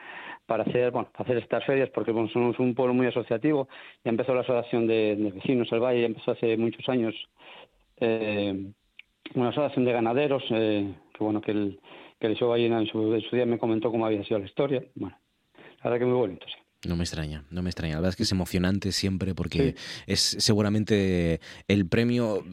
para 0.46 0.64
hacer, 0.64 0.90
bueno, 0.90 1.08
para 1.12 1.24
hacer 1.24 1.38
estas 1.38 1.64
ferias, 1.64 1.90
porque 1.90 2.12
bueno, 2.12 2.28
somos 2.28 2.58
un 2.58 2.74
pueblo 2.74 2.94
muy 2.94 3.06
asociativo. 3.06 3.68
Ya 4.04 4.10
empezó 4.10 4.34
la 4.34 4.42
asociación 4.42 4.86
de, 4.86 5.32
vecinos, 5.34 5.70
el 5.72 5.80
Valle, 5.80 6.00
ya 6.00 6.06
empezó 6.06 6.32
hace 6.32 6.56
muchos 6.56 6.88
años 6.88 7.14
eh, 7.98 8.72
una 9.34 9.48
asociación 9.48 9.84
de 9.84 9.92
ganaderos, 9.92 10.44
eh, 10.50 10.94
que 11.16 11.24
bueno, 11.24 11.40
que 11.40 11.52
el, 11.52 11.80
que 12.18 12.26
el 12.26 12.36
Show 12.36 12.50
Ballena 12.50 12.78
en 12.78 12.86
su, 12.86 13.14
en 13.14 13.22
su 13.22 13.36
día 13.36 13.46
me 13.46 13.58
comentó 13.58 13.90
cómo 13.90 14.06
había 14.06 14.24
sido 14.24 14.38
la 14.38 14.46
historia. 14.46 14.82
Bueno, 14.94 15.16
la 15.82 15.90
verdad 15.90 15.98
que 15.98 16.04
muy 16.04 16.18
bonito, 16.18 16.46
sí. 16.46 16.63
No 16.86 16.96
me 16.96 17.04
extraña, 17.04 17.44
no 17.50 17.62
me 17.62 17.70
extraña. 17.70 17.94
La 17.94 18.00
verdad 18.00 18.10
es 18.10 18.16
que 18.16 18.22
es 18.24 18.32
emocionante 18.32 18.92
siempre 18.92 19.34
porque 19.34 19.74
es 20.06 20.36
seguramente 20.38 21.40
el 21.68 21.86
premio, 21.86 22.44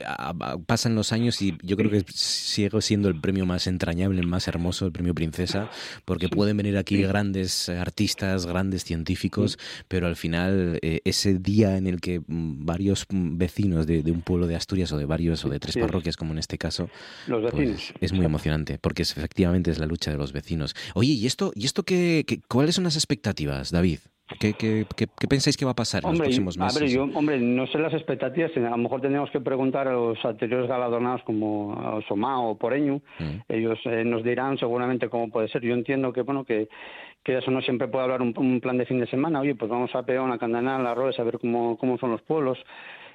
pasan 0.66 0.96
los 0.96 1.12
años 1.12 1.42
y 1.42 1.58
yo 1.64 1.76
creo 1.78 1.90
que 1.92 2.04
sigue 2.14 2.70
siendo 2.82 3.10
el 3.10 3.20
premio 3.20 3.46
más 3.46 3.68
entrañable, 3.68 4.20
el 4.20 4.28
más 4.28 4.48
hermoso, 4.48 4.86
el 4.86 4.92
premio 4.92 5.14
Princesa, 5.14 5.70
porque 6.06 6.30
pueden 6.30 6.58
venir 6.58 6.78
aquí 6.78 7.02
grandes 7.02 7.70
artistas, 7.70 8.46
grandes 8.46 8.84
científicos, 8.84 9.58
pero 9.88 10.08
al 10.08 10.16
final 10.16 10.80
eh, 10.82 11.02
ese 11.06 11.36
día 11.40 11.78
en 11.78 11.88
el 11.88 12.00
que 12.02 12.22
varios 12.28 13.06
vecinos 13.10 13.88
de, 13.88 14.04
de 14.04 14.12
un 14.12 14.22
pueblo 14.22 14.48
de 14.48 14.56
Asturias 14.56 14.92
o 14.92 14.98
de 14.98 15.06
varios 15.06 15.44
o 15.46 15.50
de 15.50 15.60
tres 15.60 15.76
parroquias 15.78 16.18
como 16.18 16.32
en 16.34 16.40
este 16.40 16.58
caso, 16.58 16.90
Los 17.28 17.42
pues, 17.52 17.70
vecinos. 17.70 17.94
es 18.02 18.14
muy 18.14 18.26
emocionante 18.26 18.78
porque 18.80 19.02
es, 19.04 19.12
efectivamente 19.18 19.72
es 19.72 19.80
la 19.80 19.86
lucha 19.86 20.12
de 20.12 20.18
los 20.18 20.32
vecinos. 20.34 20.76
Oye, 20.94 21.12
¿y 21.14 21.26
esto, 21.26 21.52
y 21.56 21.66
esto 21.66 21.84
qué, 21.84 22.24
qué- 22.28 22.42
cuáles 22.48 22.76
son 22.76 22.84
las 22.84 22.96
expectativas, 22.96 23.72
David? 23.72 24.00
¿Qué, 24.40 24.54
qué, 24.54 24.86
qué- 24.96 25.08
qué 25.20 25.28
pensáis 25.28 25.58
que 25.58 25.66
va 25.66 25.72
a 25.72 25.76
pasar 25.76 26.04
en 26.04 26.10
los 26.12 26.20
próximos 26.20 26.58
a 26.58 26.64
meses? 26.66 26.82
ver, 26.82 26.90
yo, 26.90 27.04
hombre, 27.18 27.40
no 27.40 27.68
sé 27.68 27.78
las 27.80 27.94
expectativas, 27.94 28.52
a 28.56 28.60
lo 28.60 28.78
mejor 28.78 29.02
tendríamos 29.02 29.30
que 29.32 29.40
preguntar 29.40 29.88
a 29.88 29.94
los 29.94 30.24
anteriores 30.26 30.68
galardonados 30.68 31.22
como 31.24 31.74
a 31.74 32.02
Somá 32.08 32.42
o 32.42 32.58
Poreño, 32.58 33.02
Mm. 33.20 33.38
ellos 33.50 33.80
eh, 33.86 34.04
nos 34.04 34.24
dirán 34.24 34.58
seguramente 34.58 35.10
cómo 35.10 35.30
puede 35.30 35.48
ser. 35.50 35.62
Yo 35.62 35.74
entiendo 35.74 36.12
que, 36.14 36.22
bueno, 36.22 36.44
que, 36.46 36.68
que 37.24 37.38
eso 37.38 37.52
no 37.52 37.62
siempre 37.62 37.88
puede 37.88 38.04
hablar 38.06 38.22
un, 38.22 38.34
un 38.38 38.60
plan 38.62 38.78
de 38.78 38.86
fin 38.86 39.00
de 39.00 39.08
semana, 39.08 39.42
oye, 39.42 39.56
pues 39.56 39.70
vamos 39.70 39.94
a 39.96 40.04
Peón, 40.04 40.32
a 40.32 40.38
Candanal, 40.38 40.86
a 40.88 40.94
Roes, 40.96 41.20
a 41.20 41.24
ver 41.24 41.38
cómo, 41.40 41.78
cómo 41.78 41.98
son 41.98 42.12
los 42.12 42.22
pueblos. 42.22 42.58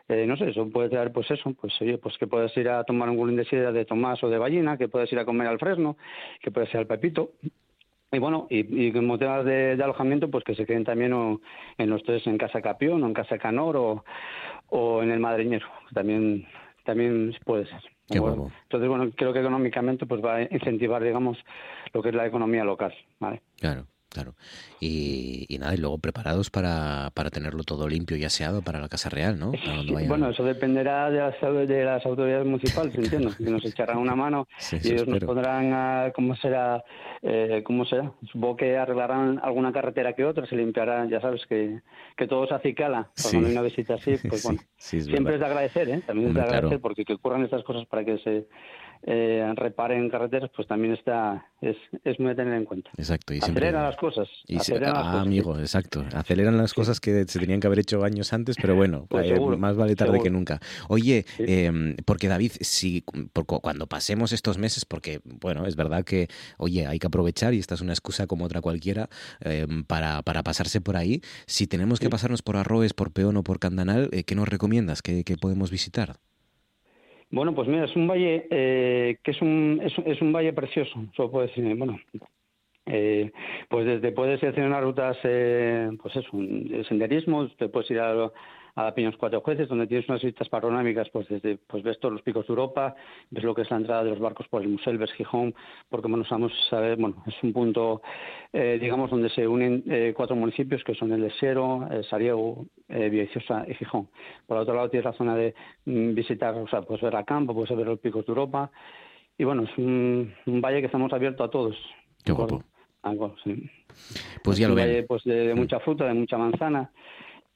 Eh, 0.09 0.25
no 0.25 0.37
sé, 0.37 0.51
eso 0.51 0.69
puede 0.71 0.89
traer, 0.89 1.11
pues 1.13 1.29
eso, 1.33 1.53
pues 1.61 1.73
oye, 1.81 1.99
pues 1.99 2.17
que 2.17 2.29
puedes 2.29 2.57
ir 2.57 2.69
a 2.69 2.85
tomar 2.85 3.11
un 3.11 3.17
gulín 3.17 3.35
de 3.37 3.45
sidra 3.45 3.73
de 3.73 3.85
Tomás 3.85 4.23
o 4.23 4.29
de 4.29 4.39
Ballina, 4.39 4.77
que 4.79 4.87
puedes 4.87 5.13
ir 5.13 5.19
a 5.19 5.25
comer 5.25 5.49
al 5.49 5.59
Fresno, 5.59 5.97
que 6.41 6.53
puedes 6.53 6.71
ir 6.71 6.77
al 6.77 6.87
Pepito, 6.87 7.33
y 8.17 8.19
bueno, 8.19 8.47
y, 8.49 8.87
y 8.87 8.93
como 8.93 9.19
temas 9.19 9.45
de, 9.45 9.77
de 9.77 9.85
alojamiento, 9.85 10.31
pues 10.31 10.43
que 10.43 10.55
se 10.55 10.65
queden 10.65 10.85
también 10.85 11.13
o, 11.13 11.43
en 11.77 11.91
los 11.91 12.03
tres, 12.03 12.27
en 12.27 12.39
Casa 12.39 12.63
Capión, 12.63 13.03
o 13.03 13.07
en 13.07 13.13
Casa 13.13 13.37
Canor, 13.37 13.77
o, 13.77 14.05
o 14.69 15.03
en 15.03 15.11
el 15.11 15.21
Madriñero, 15.21 15.67
también, 15.93 16.47
también 16.85 17.37
puede 17.45 17.67
ser. 17.67 17.83
Entonces, 18.09 18.89
bueno, 18.89 19.11
creo 19.17 19.35
que 19.35 19.41
económicamente 19.41 20.07
pues 20.07 20.25
va 20.25 20.37
a 20.37 20.43
incentivar, 20.43 21.03
digamos, 21.03 21.37
lo 21.93 22.03
que 22.03 22.09
es 22.09 22.15
la 22.15 22.27
economía 22.27 22.65
local, 22.65 22.95
¿vale? 23.21 23.43
Claro, 23.59 23.85
claro. 24.17 24.35
Y, 24.81 25.45
y 25.49 25.59
nada, 25.59 25.75
y 25.75 25.79
luego 25.79 25.99
preparados 25.99 26.51
para, 26.51 27.11
para 27.15 27.31
tenerlo 27.31 27.63
todo 27.65 27.89
limpio 27.89 28.17
y 28.17 28.25
aseado 28.25 28.63
para 28.63 28.81
la 28.81 28.89
Casa 28.89 29.09
Real, 29.11 29.39
¿no? 29.39 29.53
Vayan- 29.53 30.09
Bueno, 30.09 30.31
eso 30.31 30.43
dependerá 30.45 31.11
de 31.11 31.19
las, 31.19 31.35
de 31.69 31.85
las 31.85 32.05
autoridades 32.07 32.47
municipales, 32.47 32.95
entiendo, 32.99 33.31
que 33.37 33.45
nos 33.51 33.65
echarán 33.65 33.99
una 33.99 34.15
mano 34.15 34.49
Sí, 34.59 34.79
y 34.83 34.93
ellos 34.93 35.07
nos 35.07 35.21
pondrán 35.25 35.73
a, 35.73 36.13
cómo 36.15 36.35
será, 36.37 36.83
eh, 37.23 37.63
cómo 37.65 37.85
será. 37.85 38.13
Supongo 38.33 38.57
que 38.57 38.77
arreglarán 38.77 39.39
alguna 39.43 39.73
carretera 39.73 40.15
que 40.15 40.25
otra, 40.25 40.47
se 40.47 40.57
limpiarán, 40.57 41.09
ya 41.11 41.21
sabes 41.21 41.43
que, 41.47 41.81
que 42.17 42.27
todo 42.27 42.47
se 42.47 42.55
acicala. 42.55 43.11
Sí. 43.15 43.29
Cuando 43.31 43.49
hay 43.49 43.53
una 43.55 43.63
visita 43.63 43.95
así, 43.95 44.17
pues 44.29 44.43
Sí, 44.79 44.97
bueno, 44.97 45.01
es 45.01 45.05
siempre 45.07 45.35
es 45.35 45.41
de 45.41 45.47
agradecer, 45.47 45.89
¿eh? 45.89 46.03
También 46.07 46.29
es 46.29 46.35
de 46.35 46.41
claro. 46.41 46.57
agradecer 46.57 46.81
porque 46.81 47.05
que 47.05 47.13
ocurran 47.15 47.45
estas 47.45 47.63
cosas 47.65 47.87
para 47.87 48.05
que 48.05 48.19
se 48.19 48.47
eh, 49.03 49.53
reparen 49.57 50.09
carreteras, 50.11 50.51
pues 50.55 50.67
también 50.69 50.95
está, 50.95 51.47
es, 51.61 51.77
es 52.05 52.19
muy 52.21 52.31
a 52.31 52.35
tener 52.35 52.55
en 52.55 52.65
cuenta. 52.65 52.91
Exacto. 52.97 53.35
Y 53.35 53.41
siempre... 53.41 53.67
Aceleran 53.67 53.85
las 53.89 53.97
cosas. 53.97 54.29
Y 54.47 54.55
se- 54.55 54.61
aceleran 54.75 54.95
las 54.95 55.07
ah, 55.07 55.13
sí. 55.23 55.27
amigo, 55.27 55.59
exacto. 55.59 56.05
Aceleran 56.15 56.57
las 56.57 56.75
cosas 56.75 57.01
que 57.01 57.25
se 57.27 57.39
tenían 57.39 57.61
que 57.61 57.67
haber 57.67 57.79
hecho 57.81 58.05
años 58.05 58.33
antes, 58.33 58.57
pero 58.61 58.75
bueno, 58.75 59.07
Pues 59.09 59.31
eh, 59.31 59.41
más 59.41 59.77
vale 59.77 59.95
tarde 59.97 60.13
seguro. 60.13 60.23
que 60.25 60.31
nunca. 60.31 60.61
Oye, 60.89 61.25
Sí. 61.37 61.45
eh, 61.47 61.97
porque 62.05 62.29
David, 62.29 62.53
si 62.61 63.03
por 63.33 63.47
cu- 63.47 63.61
cuando 63.61 63.87
pasemos 63.87 64.33
estos 64.33 64.59
meses, 64.59 64.85
porque 64.85 65.21
bueno, 65.25 65.67
es 65.67 65.77
verdad 65.77 66.05
que, 66.05 66.29
oye, 66.59 66.87
hay 66.87 66.99
que 66.99 67.07
aprovechar 67.07 67.55
y 67.55 67.59
esta 67.59 67.75
es 67.75 67.81
una 67.81 67.93
excusa 67.93 68.27
como 68.27 68.45
otra 68.45 68.61
cualquiera 68.61 69.09
eh, 69.41 69.67
para, 69.87 70.23
para 70.23 70.43
pasarse 70.43 70.81
por 70.81 70.97
ahí. 70.97 71.21
Si 71.47 71.67
tenemos 71.67 72.01
que 72.01 72.09
pasarnos 72.11 72.43
por 72.43 72.57
Arroes, 72.57 72.93
por 72.95 73.13
Peón 73.13 73.37
o 73.37 73.43
por 73.43 73.59
Candanal, 73.59 74.09
eh, 74.13 74.25
¿qué 74.25 74.35
nos 74.35 74.49
recomiendas? 74.49 75.03
¿Qué, 75.03 75.25
qué 75.25 75.37
podemos 75.37 75.71
visitar? 75.71 76.17
Bueno, 77.31 77.55
pues 77.55 77.69
mira, 77.69 77.85
es 77.85 77.97
un 77.97 78.07
valle 78.07 78.47
eh, 78.51 79.19
que 79.23 79.33
es 79.33 79.43
un, 79.43 79.81
es, 79.83 79.97
un- 79.99 80.07
es 80.07 80.23
un 80.23 80.33
valle 80.33 80.53
precioso, 80.53 81.05
solo 81.17 81.31
puedo 81.31 81.47
decir, 81.47 81.75
bueno, 81.77 81.99
eh, 82.87 83.33
pues 83.69 83.85
desde 83.85 84.13
puedes 84.13 84.39
seleccionar 84.41 84.85
rutas, 84.85 85.19
eh, 85.25 85.89
pues 86.01 86.15
eso, 86.17 86.29
de 86.33 86.85
senderismo, 86.85 87.49
te 87.59 87.69
puedes 87.69 87.91
ir 87.91 87.99
a, 87.99 88.31
a 88.77 88.95
Piños 88.95 89.17
Cuatro 89.17 89.41
Jueces, 89.41 89.69
donde 89.69 89.87
tienes 89.87 90.09
unas 90.09 90.23
vistas 90.23 90.49
panorámicas, 90.51 91.09
pues 91.11 91.27
desde, 91.29 91.57
pues 91.57 91.83
ves 91.83 91.99
todos 91.99 92.13
los 92.13 92.23
picos 92.23 92.47
de 92.47 92.53
Europa, 92.53 92.95
ves 93.31 93.43
lo 93.43 93.55
que 93.55 93.63
es 93.63 93.71
la 93.71 93.79
entrada 93.79 94.05
de 94.05 94.11
los 94.11 94.21
barcos 94.21 94.47
por 94.49 94.61
el 94.63 94.69
Musel, 94.69 94.99
ves 94.99 95.13
Gijón, 95.15 95.55
porque 95.89 96.09
bueno, 96.09 96.25
sabemos 96.25 96.53
saber, 96.69 96.99
bueno, 96.99 97.25
es 97.27 97.35
un 97.43 97.55
punto, 97.55 98.03
eh, 98.53 98.79
digamos, 98.81 99.11
donde 99.11 99.31
se 99.31 99.49
unen 99.49 99.83
eh, 99.89 100.13
cuatro 100.15 100.37
municipios 100.37 100.85
que 100.85 100.95
son 100.95 101.11
el 101.13 101.23
de 101.23 101.31
Sero, 101.41 101.89
eh, 101.91 102.03
Sariego, 102.09 102.67
eh, 102.89 103.09
Villaviciosa 103.09 103.65
y 103.67 103.75
Gijón. 103.75 104.09
Por 104.47 104.59
otro 104.59 104.75
lado 104.75 104.91
tienes 104.91 105.07
la 105.07 105.15
zona 105.15 105.35
de 105.35 105.55
mm, 105.87 106.15
visitar, 106.15 106.55
o 106.55 106.69
sea, 106.69 106.83
puedes 106.83 107.03
ver 107.03 107.17
a 107.17 107.25
campo, 107.25 107.55
puedes 107.55 107.75
ver 107.75 107.87
los 107.87 107.99
picos 107.99 108.27
de 108.27 108.31
Europa, 108.31 108.71
y 109.39 109.45
bueno, 109.45 109.63
es 109.63 109.79
un, 109.79 110.35
un 110.45 110.61
valle 110.61 110.81
que 110.81 110.87
estamos 110.87 111.13
abiertos 111.13 111.47
a 111.47 111.51
todos. 111.51 111.77
Qué 112.25 112.33
guapo. 112.33 112.63
Sí. 113.45 113.71
Pues 114.43 114.57
Es 114.57 114.59
ya 114.59 114.69
lo 114.69 114.75
ven. 114.75 115.05
pues 115.07 115.23
de, 115.25 115.49
de 115.49 115.55
mucha 115.55 115.79
fruta, 115.81 116.05
de 116.07 116.15
mucha 116.15 116.37
manzana, 116.37 116.91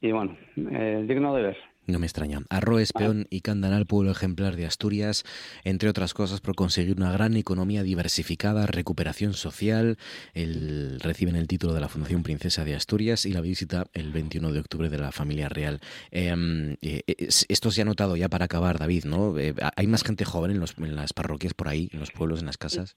y 0.00 0.12
bueno, 0.12 0.36
eh, 0.56 1.04
digno 1.06 1.34
de 1.34 1.42
ver. 1.42 1.56
No 1.90 1.98
me 1.98 2.06
extraña. 2.06 2.40
Arroes, 2.50 2.92
Peón 2.92 3.26
y 3.30 3.40
Candanal, 3.40 3.86
pueblo 3.86 4.12
ejemplar 4.12 4.56
de 4.56 4.66
Asturias, 4.66 5.24
entre 5.64 5.88
otras 5.88 6.14
cosas 6.14 6.40
por 6.40 6.54
conseguir 6.54 6.96
una 6.96 7.10
gran 7.10 7.36
economía 7.36 7.82
diversificada, 7.82 8.66
recuperación 8.66 9.34
social. 9.34 9.98
El, 10.34 11.00
reciben 11.00 11.36
el 11.36 11.48
título 11.48 11.74
de 11.74 11.80
la 11.80 11.88
Fundación 11.88 12.22
Princesa 12.22 12.64
de 12.64 12.74
Asturias 12.74 13.26
y 13.26 13.32
la 13.32 13.40
visita 13.40 13.86
el 13.92 14.12
21 14.12 14.52
de 14.52 14.60
octubre 14.60 14.88
de 14.88 14.98
la 14.98 15.10
familia 15.10 15.48
real. 15.48 15.80
Em, 16.10 16.76
eh, 16.82 17.02
eh, 17.06 17.28
esto 17.48 17.70
se 17.70 17.82
ha 17.82 17.84
notado 17.84 18.16
ya 18.16 18.28
para 18.28 18.44
acabar, 18.44 18.78
David, 18.78 19.04
¿no? 19.06 19.36
Eh, 19.38 19.54
¿Hay 19.76 19.86
más 19.86 20.04
gente 20.04 20.24
joven 20.24 20.52
en, 20.52 20.60
los, 20.60 20.76
en 20.78 20.94
las 20.94 21.12
parroquias 21.12 21.54
por 21.54 21.68
ahí, 21.68 21.90
en 21.92 22.00
los 22.00 22.12
pueblos, 22.12 22.40
en 22.40 22.46
las 22.46 22.58
casas? 22.58 22.94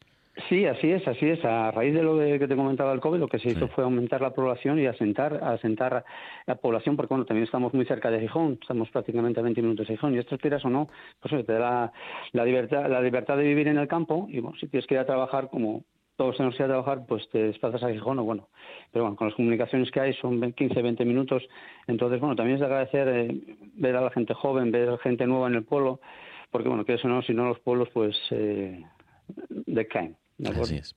Sí, 0.49 0.65
así 0.65 0.89
es, 0.91 1.07
así 1.07 1.29
es. 1.29 1.45
A 1.45 1.69
raíz 1.69 1.93
de 1.93 2.01
lo 2.01 2.17
de 2.17 2.39
que 2.39 2.47
te 2.47 2.55
comentaba 2.55 2.91
el 2.91 2.99
COVID, 2.99 3.19
lo 3.19 3.27
que 3.27 3.37
se 3.37 3.49
hizo 3.49 3.67
fue 3.67 3.83
aumentar 3.83 4.19
la 4.19 4.33
población 4.33 4.79
y 4.79 4.87
asentar, 4.87 5.43
asentar 5.43 6.03
la 6.47 6.55
población, 6.55 6.95
porque 6.95 7.13
bueno, 7.13 7.25
también 7.25 7.45
estamos 7.45 7.71
muy 7.73 7.85
cerca 7.85 8.09
de 8.09 8.19
Gijón, 8.19 8.57
estamos 8.59 8.89
prácticamente 8.89 9.39
a 9.39 9.43
20 9.43 9.61
minutos 9.61 9.87
de 9.87 9.93
Gijón, 9.93 10.15
y 10.15 10.17
esto 10.17 10.37
quieras 10.39 10.65
o 10.65 10.69
no, 10.69 10.89
pues 11.21 11.45
te 11.45 11.53
da 11.53 11.91
la, 12.31 12.45
libertad, 12.45 12.89
la 12.89 12.99
libertad 12.99 13.37
de 13.37 13.43
vivir 13.43 13.67
en 13.67 13.77
el 13.77 13.87
campo, 13.87 14.25
y 14.27 14.39
bueno, 14.39 14.57
si 14.59 14.67
tienes 14.67 14.87
que 14.87 14.95
ir 14.95 15.01
a 15.01 15.05
trabajar 15.05 15.49
como 15.51 15.83
todos 16.15 16.37
tenemos 16.37 16.55
que 16.55 16.63
ir 16.63 16.65
a 16.65 16.73
trabajar, 16.73 17.05
pues 17.07 17.27
te 17.29 17.43
desplazas 17.43 17.83
a 17.83 17.91
Gijón 17.91 18.19
o 18.19 18.23
bueno. 18.23 18.49
Pero 18.91 19.05
bueno, 19.05 19.15
con 19.15 19.27
las 19.27 19.35
comunicaciones 19.35 19.89
que 19.91 19.99
hay 19.99 20.13
son 20.13 20.53
15, 20.53 20.81
20 20.81 21.05
minutos. 21.05 21.43
Entonces, 21.87 22.19
bueno, 22.19 22.35
también 22.35 22.55
es 22.55 22.59
de 22.59 22.67
agradecer 22.67 23.07
eh, 23.07 23.41
ver 23.73 23.95
a 23.95 24.01
la 24.01 24.11
gente 24.11 24.35
joven, 24.35 24.71
ver 24.71 24.89
a 24.89 24.97
gente 24.99 25.25
nueva 25.25 25.47
en 25.47 25.55
el 25.55 25.63
pueblo, 25.63 25.99
porque 26.51 26.69
bueno, 26.69 26.85
que 26.85 26.93
eso 26.93 27.07
no, 27.07 27.23
si 27.23 27.33
no 27.33 27.45
los 27.45 27.59
pueblos 27.59 27.89
pues 27.93 28.15
eh, 28.29 28.83
decaen. 29.65 30.15
Así 30.43 30.75
es. 30.75 30.95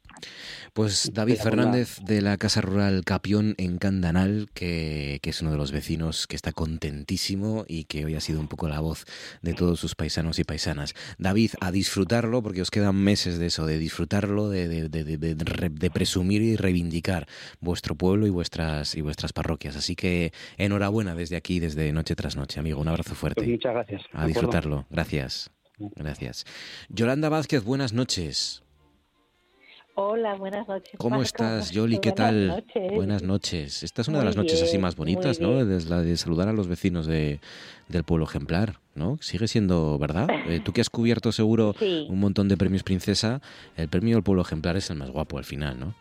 Pues 0.73 1.11
David 1.13 1.37
Fernández 1.37 1.99
de 2.03 2.21
la 2.21 2.37
Casa 2.37 2.61
Rural 2.61 3.05
Capión 3.05 3.55
en 3.59 3.79
Candanal, 3.79 4.49
que, 4.55 5.21
es 5.23 5.43
uno 5.43 5.51
de 5.51 5.57
los 5.57 5.73
vecinos 5.73 6.27
que 6.27 6.37
está 6.37 6.53
contentísimo 6.53 7.65
y 7.69 7.85
que 7.85 8.05
hoy 8.05 8.15
ha 8.15 8.21
sido 8.21 8.41
un 8.41 8.49
poco 8.49 8.69
la 8.69 8.81
voz 8.81 9.05
de 9.43 9.55
todos 9.55 9.79
sus 9.79 9.95
paisanos 9.95 10.39
y 10.39 10.45
paisanas. 10.45 10.95
David, 11.19 11.53
a 11.61 11.71
disfrutarlo, 11.71 12.43
porque 12.43 12.63
os 12.63 12.71
quedan 12.71 12.97
meses 12.97 13.39
de 13.39 13.47
eso, 13.47 13.67
de 13.67 13.79
disfrutarlo, 13.79 14.49
de, 14.49 14.89
de, 14.89 15.91
presumir 15.91 16.43
y 16.43 16.57
reivindicar 16.57 17.27
vuestro 17.61 17.95
pueblo 17.95 18.27
y 18.27 18.31
vuestras, 18.31 18.95
y 18.95 19.01
vuestras 19.01 19.33
parroquias. 19.33 19.77
Así 19.77 19.97
que 19.97 20.33
enhorabuena 20.57 21.15
desde 21.15 21.37
aquí, 21.37 21.61
desde 21.61 21.93
noche 21.93 22.17
tras 22.17 22.37
noche, 22.37 22.61
amigo. 22.61 22.81
Un 22.81 22.89
abrazo 22.89 23.15
fuerte. 23.15 23.41
Pues 23.41 23.49
muchas 23.49 23.75
gracias. 23.75 24.03
A 24.13 24.27
disfrutarlo. 24.27 24.87
Gracias. 24.91 25.51
Gracias. 25.79 26.45
Yolanda 26.89 27.29
Vázquez, 27.29 27.63
buenas 27.63 27.93
noches. 27.93 28.66
Hola, 29.99 30.35
buenas 30.35 30.69
noches. 30.69 30.93
¿Cómo 30.99 31.23
estás, 31.23 31.71
Yoli? 31.71 32.01
¿Qué 32.01 32.13
tal? 32.13 32.63
Buenas 32.95 33.23
noches. 33.23 33.83
Esta 33.83 34.03
es 34.03 34.09
una 34.09 34.19
de 34.19 34.27
las 34.27 34.37
noches 34.37 34.63
así 34.63 34.77
más 34.77 34.95
bonitas, 34.95 35.41
¿no? 35.41 35.59
Es 35.59 35.89
la 35.89 36.03
de 36.03 36.19
saludar 36.19 36.49
a 36.49 36.53
los 36.53 36.69
vecinos 36.69 37.07
de, 37.07 37.41
del 37.89 38.05
pueblo 38.05 38.27
ejemplar, 38.27 38.75
¿no? 38.95 39.17
Sigue 39.23 39.49
siendo 39.49 39.99
verdad. 39.99 40.29
Eh, 40.49 40.61
tú 40.63 40.75
que 40.75 40.83
has 40.83 40.91
cubierto 40.91 41.33
seguro 41.33 41.75
un 41.81 42.21
montón 42.21 42.47
de 42.49 42.59
premios 42.59 42.83
princesa, 42.83 43.41
el 43.79 43.89
premio 43.89 44.17
del 44.17 44.23
pueblo 44.23 44.43
ejemplar 44.43 44.77
es 44.77 44.91
el 44.91 44.99
más 44.99 45.11
guapo 45.11 45.39
al 45.39 45.45
final, 45.45 45.81
¿no? 45.81 45.95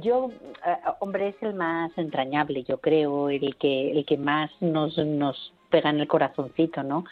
Yo, 0.00 0.30
eh, 0.66 0.76
hombre, 1.00 1.28
es 1.28 1.42
el 1.42 1.52
más 1.52 1.92
entrañable, 1.98 2.64
yo 2.66 2.78
creo, 2.78 3.28
el 3.28 3.56
que 3.56 3.90
el 3.90 4.06
que 4.06 4.16
más 4.16 4.50
nos 4.62 4.96
nos 4.96 5.52
pega 5.72 5.90
en 5.90 5.98
el 5.98 6.06
corazoncito, 6.06 6.84
¿no? 6.84 7.04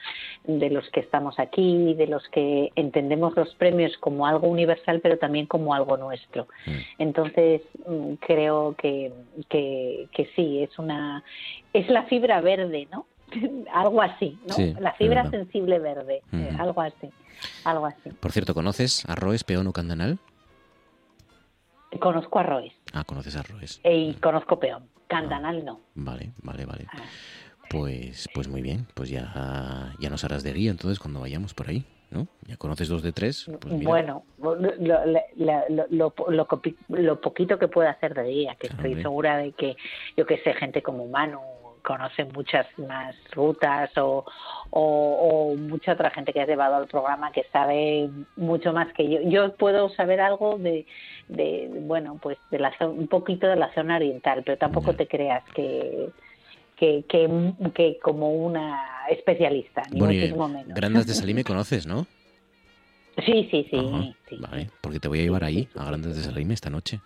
De 0.44 0.70
los 0.70 0.88
que 0.90 1.00
estamos 1.00 1.40
aquí, 1.40 1.94
de 1.94 2.06
los 2.06 2.22
que 2.28 2.70
entendemos 2.76 3.34
los 3.34 3.52
premios 3.56 3.96
como 3.98 4.26
algo 4.26 4.46
universal, 4.46 5.00
pero 5.00 5.18
también 5.18 5.46
como 5.46 5.74
algo 5.74 5.96
nuestro. 5.96 6.46
Mm. 6.66 6.70
Entonces, 6.98 7.62
mm, 7.88 8.14
creo 8.20 8.76
que, 8.78 9.12
que, 9.48 10.30
sí, 10.36 10.62
es 10.62 10.78
una, 10.78 11.24
es 11.72 11.88
la 11.88 12.04
fibra 12.04 12.40
verde, 12.40 12.86
¿no? 12.92 13.06
algo 13.72 14.02
así, 14.02 14.38
¿no? 14.46 14.80
la 14.80 14.92
fibra 14.92 15.28
sensible 15.30 15.78
verde, 15.78 16.20
eh, 16.32 16.50
algo 16.58 16.82
así, 16.82 17.08
algo 17.64 17.86
así. 17.86 18.10
Por 18.20 18.32
cierto, 18.32 18.54
¿conoces 18.54 19.08
Arroes, 19.08 19.44
Peón 19.44 19.66
o 19.68 19.72
Candanal? 19.72 20.18
Conozco 21.98 22.38
Arroes. 22.38 22.72
Ah, 22.92 23.04
conoces 23.04 23.36
Arroes. 23.36 23.80
Y 23.84 24.14
conozco 24.14 24.58
Peón. 24.58 24.88
Candanal 25.10 25.64
no. 25.64 25.80
Vale, 25.96 26.32
vale, 26.42 26.64
vale. 26.64 26.86
Ah. 26.88 26.98
Pues, 27.70 28.28
pues 28.34 28.48
muy 28.48 28.62
bien, 28.62 28.88
pues 28.94 29.10
ya, 29.10 29.94
ya 30.00 30.10
nos 30.10 30.24
harás 30.24 30.42
de 30.42 30.52
guía 30.52 30.72
entonces 30.72 30.98
cuando 30.98 31.20
vayamos 31.20 31.54
por 31.54 31.68
ahí, 31.68 31.84
¿no? 32.10 32.26
Ya 32.48 32.56
conoces 32.56 32.88
dos 32.88 33.00
de 33.00 33.12
tres. 33.12 33.48
Pues 33.60 33.84
bueno, 33.84 34.24
lo, 34.42 34.56
lo, 35.88 36.12
lo, 36.88 37.20
poquito 37.20 37.60
que 37.60 37.68
puedo 37.68 37.88
hacer 37.88 38.14
de 38.14 38.24
guía, 38.24 38.56
que 38.58 38.66
estoy 38.66 39.00
segura 39.00 39.36
de 39.36 39.52
que, 39.52 39.76
yo 40.16 40.26
que 40.26 40.38
sé, 40.38 40.52
gente 40.54 40.82
como 40.82 41.04
humano 41.04 41.42
conoce 41.84 42.24
muchas 42.24 42.66
más 42.76 43.14
rutas 43.30 43.96
o, 43.98 44.24
o, 44.70 45.54
mucha 45.54 45.92
otra 45.92 46.10
gente 46.10 46.32
que 46.32 46.40
ha 46.40 46.46
llevado 46.46 46.74
al 46.74 46.88
programa 46.88 47.30
que 47.30 47.44
sabe 47.52 48.10
mucho 48.34 48.72
más 48.72 48.92
que 48.94 49.08
yo. 49.08 49.20
Yo 49.22 49.54
puedo 49.54 49.90
saber 49.90 50.20
algo 50.20 50.58
de, 50.58 50.86
de 51.28 51.70
bueno, 51.82 52.18
pues 52.20 52.36
de 52.50 52.58
la, 52.58 52.72
un 52.80 53.06
poquito 53.06 53.46
de 53.46 53.54
la 53.54 53.72
zona 53.74 53.94
oriental, 53.94 54.42
pero 54.44 54.58
tampoco 54.58 54.94
te 54.94 55.06
creas 55.06 55.44
que 55.54 56.10
que, 56.80 57.04
que, 57.74 57.98
como 58.02 58.32
una 58.32 58.80
especialista, 59.10 59.82
ni 59.92 60.00
bueno, 60.00 60.48
menos. 60.48 60.74
Grandas 60.74 61.06
de 61.06 61.14
Salime 61.14 61.44
conoces, 61.44 61.86
¿no? 61.86 62.06
Sí, 63.26 63.48
sí, 63.50 63.66
sí, 63.70 64.36
Vale, 64.38 64.70
porque 64.80 64.98
te 64.98 65.08
voy 65.08 65.18
a 65.20 65.22
llevar 65.22 65.44
ahí, 65.44 65.68
a 65.76 65.84
Grandes 65.84 66.16
de 66.16 66.22
Salime, 66.22 66.54
esta 66.54 66.70
noche, 66.70 67.00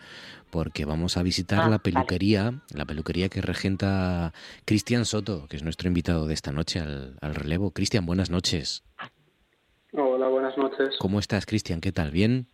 porque 0.51 0.85
vamos 0.85 1.16
a 1.16 1.25
visitar 1.25 1.62
ah, 1.64 1.68
la 1.68 1.79
peluquería, 1.81 2.61
la 2.72 2.85
peluquería 2.85 3.29
que 3.29 3.41
regenta 3.41 4.33
Cristian 4.64 5.07
Soto, 5.07 5.49
que 5.49 5.57
es 5.57 5.64
nuestro 5.64 5.89
invitado 5.89 6.29
de 6.29 6.35
esta 6.35 6.53
noche 6.53 6.79
al, 6.79 7.16
al 7.20 7.35
relevo. 7.35 7.72
Cristian, 7.72 8.07
buenas 8.07 8.31
noches. 8.31 8.85
Hola, 9.93 10.29
buenas 10.29 10.57
noches. 10.57 10.95
¿Cómo 11.01 11.18
estás, 11.18 11.47
Cristian? 11.47 11.81
¿Qué 11.81 11.91
tal? 11.91 12.12
¿Bien? 12.12 12.47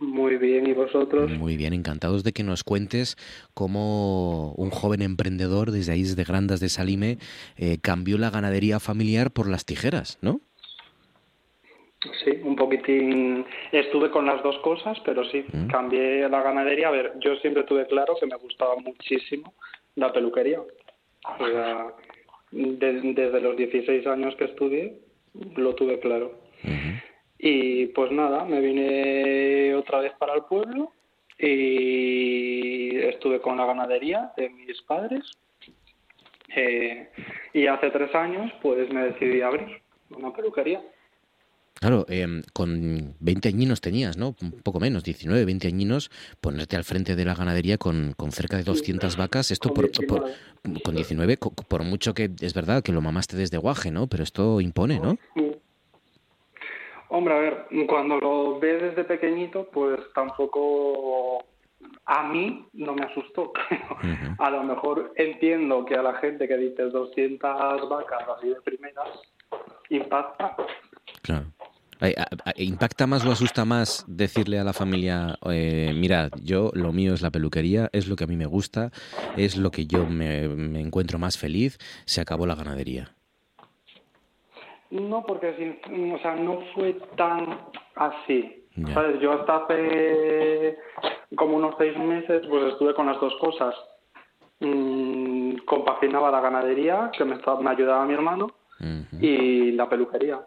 Muy 0.00 0.38
bien, 0.38 0.66
¿y 0.66 0.72
vosotros? 0.72 1.30
Muy 1.30 1.58
bien, 1.58 1.74
encantados 1.74 2.24
de 2.24 2.32
que 2.32 2.42
nos 2.42 2.64
cuentes 2.64 3.16
cómo 3.52 4.52
un 4.54 4.70
joven 4.70 5.02
emprendedor 5.02 5.72
desde 5.72 5.92
ahí, 5.92 6.02
desde 6.02 6.24
Grandas 6.24 6.58
de 6.58 6.70
Salime, 6.70 7.18
eh, 7.58 7.76
cambió 7.82 8.16
la 8.16 8.30
ganadería 8.30 8.80
familiar 8.80 9.30
por 9.30 9.46
las 9.46 9.66
tijeras, 9.66 10.18
¿no? 10.22 10.40
Sí, 12.24 12.30
un 12.42 12.56
poquitín. 12.56 13.44
Estuve 13.72 14.10
con 14.10 14.24
las 14.24 14.42
dos 14.42 14.56
cosas, 14.60 14.98
pero 15.04 15.22
sí, 15.24 15.44
mm. 15.52 15.66
cambié 15.66 16.26
la 16.30 16.42
ganadería. 16.42 16.88
A 16.88 16.92
ver, 16.92 17.12
yo 17.20 17.36
siempre 17.36 17.64
tuve 17.64 17.86
claro 17.86 18.14
que 18.18 18.26
me 18.26 18.36
gustaba 18.36 18.76
muchísimo 18.76 19.52
la 19.96 20.10
peluquería. 20.10 20.60
desde 22.50 23.40
los 23.42 23.54
16 23.54 24.06
años 24.06 24.34
que 24.36 24.44
estudié, 24.44 24.98
lo 25.56 25.74
tuve 25.74 26.00
claro. 26.00 26.40
Y 27.42 27.86
pues 27.86 28.12
nada, 28.12 28.44
me 28.44 28.60
vine 28.60 29.74
otra 29.74 30.00
vez 30.00 30.12
para 30.18 30.34
el 30.34 30.42
pueblo 30.42 30.92
y 31.38 32.98
estuve 32.98 33.40
con 33.40 33.56
la 33.56 33.64
ganadería 33.64 34.32
de 34.36 34.50
mis 34.50 34.82
padres. 34.82 35.24
Eh, 36.54 37.08
y 37.54 37.66
hace 37.66 37.90
tres 37.90 38.14
años 38.14 38.52
pues 38.60 38.92
me 38.92 39.04
decidí 39.04 39.40
a 39.40 39.46
abrir 39.46 39.80
una 40.10 40.34
peluquería. 40.34 40.82
Claro, 41.80 42.04
em, 42.10 42.42
con 42.52 43.14
20 43.20 43.48
añinos 43.48 43.80
tenías, 43.80 44.18
¿no? 44.18 44.36
Un 44.42 44.60
poco 44.62 44.80
menos, 44.80 45.02
19, 45.02 45.46
20 45.46 45.66
añinos, 45.66 46.10
ponerte 46.42 46.76
al 46.76 46.84
frente 46.84 47.16
de 47.16 47.24
la 47.24 47.34
ganadería 47.34 47.78
con, 47.78 48.12
con 48.18 48.32
cerca 48.32 48.58
de 48.58 48.64
200 48.64 49.16
vacas, 49.16 49.50
esto 49.50 49.72
por, 49.72 49.90
con 49.90 50.94
19, 50.94 51.38
por 51.38 51.84
mucho 51.84 52.12
que 52.12 52.30
es 52.38 52.52
verdad 52.52 52.82
que 52.82 52.92
lo 52.92 53.00
mamaste 53.00 53.38
desde 53.38 53.56
guaje, 53.56 53.90
¿no? 53.90 54.08
Pero 54.08 54.24
esto 54.24 54.60
impone, 54.60 55.00
¿no? 55.00 55.16
Hombre, 57.10 57.34
a 57.34 57.38
ver, 57.38 57.66
cuando 57.88 58.18
lo 58.18 58.60
ves 58.60 58.80
desde 58.82 59.02
pequeñito, 59.02 59.68
pues 59.72 60.00
tampoco 60.14 61.44
a 62.06 62.28
mí 62.28 62.66
no 62.72 62.94
me 62.94 63.04
asustó. 63.04 63.52
A 64.38 64.50
lo 64.50 64.62
mejor 64.62 65.12
entiendo 65.16 65.84
que 65.84 65.96
a 65.96 66.02
la 66.02 66.14
gente 66.14 66.46
que 66.46 66.56
dice 66.56 66.84
200 66.84 67.88
vacas 67.88 68.22
así 68.36 68.48
de 68.48 68.60
primeras, 68.62 69.08
impacta. 69.88 70.56
Claro. 71.22 71.46
¿Impacta 72.56 73.06
más 73.06 73.26
o 73.26 73.32
asusta 73.32 73.64
más 73.64 74.04
decirle 74.06 74.58
a 74.58 74.64
la 74.64 74.72
familia, 74.72 75.36
eh, 75.50 75.92
mira, 75.94 76.30
yo 76.42 76.70
lo 76.72 76.92
mío 76.92 77.12
es 77.12 77.20
la 77.20 77.30
peluquería, 77.30 77.90
es 77.92 78.08
lo 78.08 78.16
que 78.16 78.24
a 78.24 78.26
mí 78.26 78.36
me 78.36 78.46
gusta, 78.46 78.90
es 79.36 79.58
lo 79.58 79.70
que 79.70 79.86
yo 79.86 80.06
me 80.06 80.80
encuentro 80.80 81.18
más 81.18 81.36
feliz, 81.36 81.78
se 82.06 82.22
acabó 82.22 82.46
la 82.46 82.54
ganadería? 82.54 83.14
No, 84.90 85.24
porque 85.24 85.78
o 86.14 86.18
sea, 86.18 86.34
no 86.34 86.60
fue 86.74 86.94
tan 87.16 87.58
así. 87.94 88.56
¿Sabes? 88.94 89.20
Yo 89.20 89.32
hasta 89.32 89.56
hace 89.56 90.78
como 91.36 91.56
unos 91.56 91.74
seis 91.78 91.96
meses 91.98 92.42
pues 92.48 92.72
estuve 92.72 92.94
con 92.94 93.06
las 93.06 93.20
dos 93.20 93.34
cosas. 93.36 93.74
Mm, 94.60 95.56
compaginaba 95.64 96.30
la 96.30 96.40
ganadería, 96.40 97.10
que 97.16 97.24
me, 97.24 97.36
me 97.36 97.70
ayudaba 97.70 98.04
mi 98.04 98.14
hermano, 98.14 98.48
y 99.20 99.72
la 99.72 99.88
peluquería. 99.88 100.40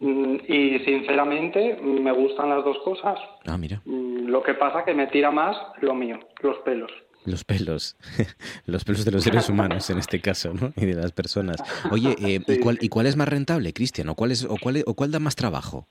Mm, 0.00 0.36
y 0.46 0.78
sinceramente 0.80 1.78
me 1.82 2.12
gustan 2.12 2.50
las 2.50 2.64
dos 2.64 2.78
cosas. 2.78 3.18
Ah, 3.46 3.58
mira. 3.58 3.80
Mm, 3.84 4.28
lo 4.28 4.42
que 4.42 4.54
pasa 4.54 4.84
que 4.84 4.94
me 4.94 5.08
tira 5.08 5.30
más 5.30 5.56
lo 5.80 5.94
mío, 5.94 6.18
los 6.40 6.58
pelos. 6.58 6.90
Los 7.28 7.44
pelos, 7.44 7.96
los 8.66 8.84
pelos 8.84 9.04
de 9.04 9.10
los 9.12 9.22
seres 9.24 9.48
humanos 9.48 9.90
en 9.90 9.98
este 9.98 10.20
caso, 10.20 10.52
¿no? 10.54 10.72
Y 10.76 10.86
de 10.86 10.94
las 10.94 11.12
personas. 11.12 11.56
Oye, 11.90 12.16
eh, 12.20 12.40
¿y, 12.46 12.58
cuál, 12.58 12.78
¿y 12.80 12.88
cuál 12.88 13.06
es 13.06 13.16
más 13.16 13.28
rentable, 13.28 13.72
Cristian? 13.72 14.08
¿O 14.08 14.14
cuál, 14.14 14.32
es, 14.32 14.44
o, 14.44 14.56
cuál, 14.60 14.82
¿O 14.86 14.94
cuál 14.94 15.10
da 15.10 15.18
más 15.18 15.36
trabajo? 15.36 15.86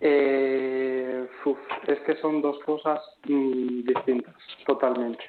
Eh, 0.00 1.26
es 1.86 1.98
que 2.00 2.16
son 2.20 2.42
dos 2.42 2.58
cosas 2.64 3.00
mm, 3.28 3.82
distintas, 3.84 4.34
totalmente. 4.66 5.24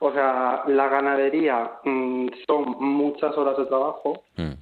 O 0.00 0.12
sea, 0.12 0.62
la 0.66 0.88
ganadería 0.88 1.72
mm, 1.84 2.28
son 2.46 2.76
muchas 2.80 3.36
horas 3.36 3.56
de 3.56 3.66
trabajo, 3.66 4.24
Mm. 4.36 4.52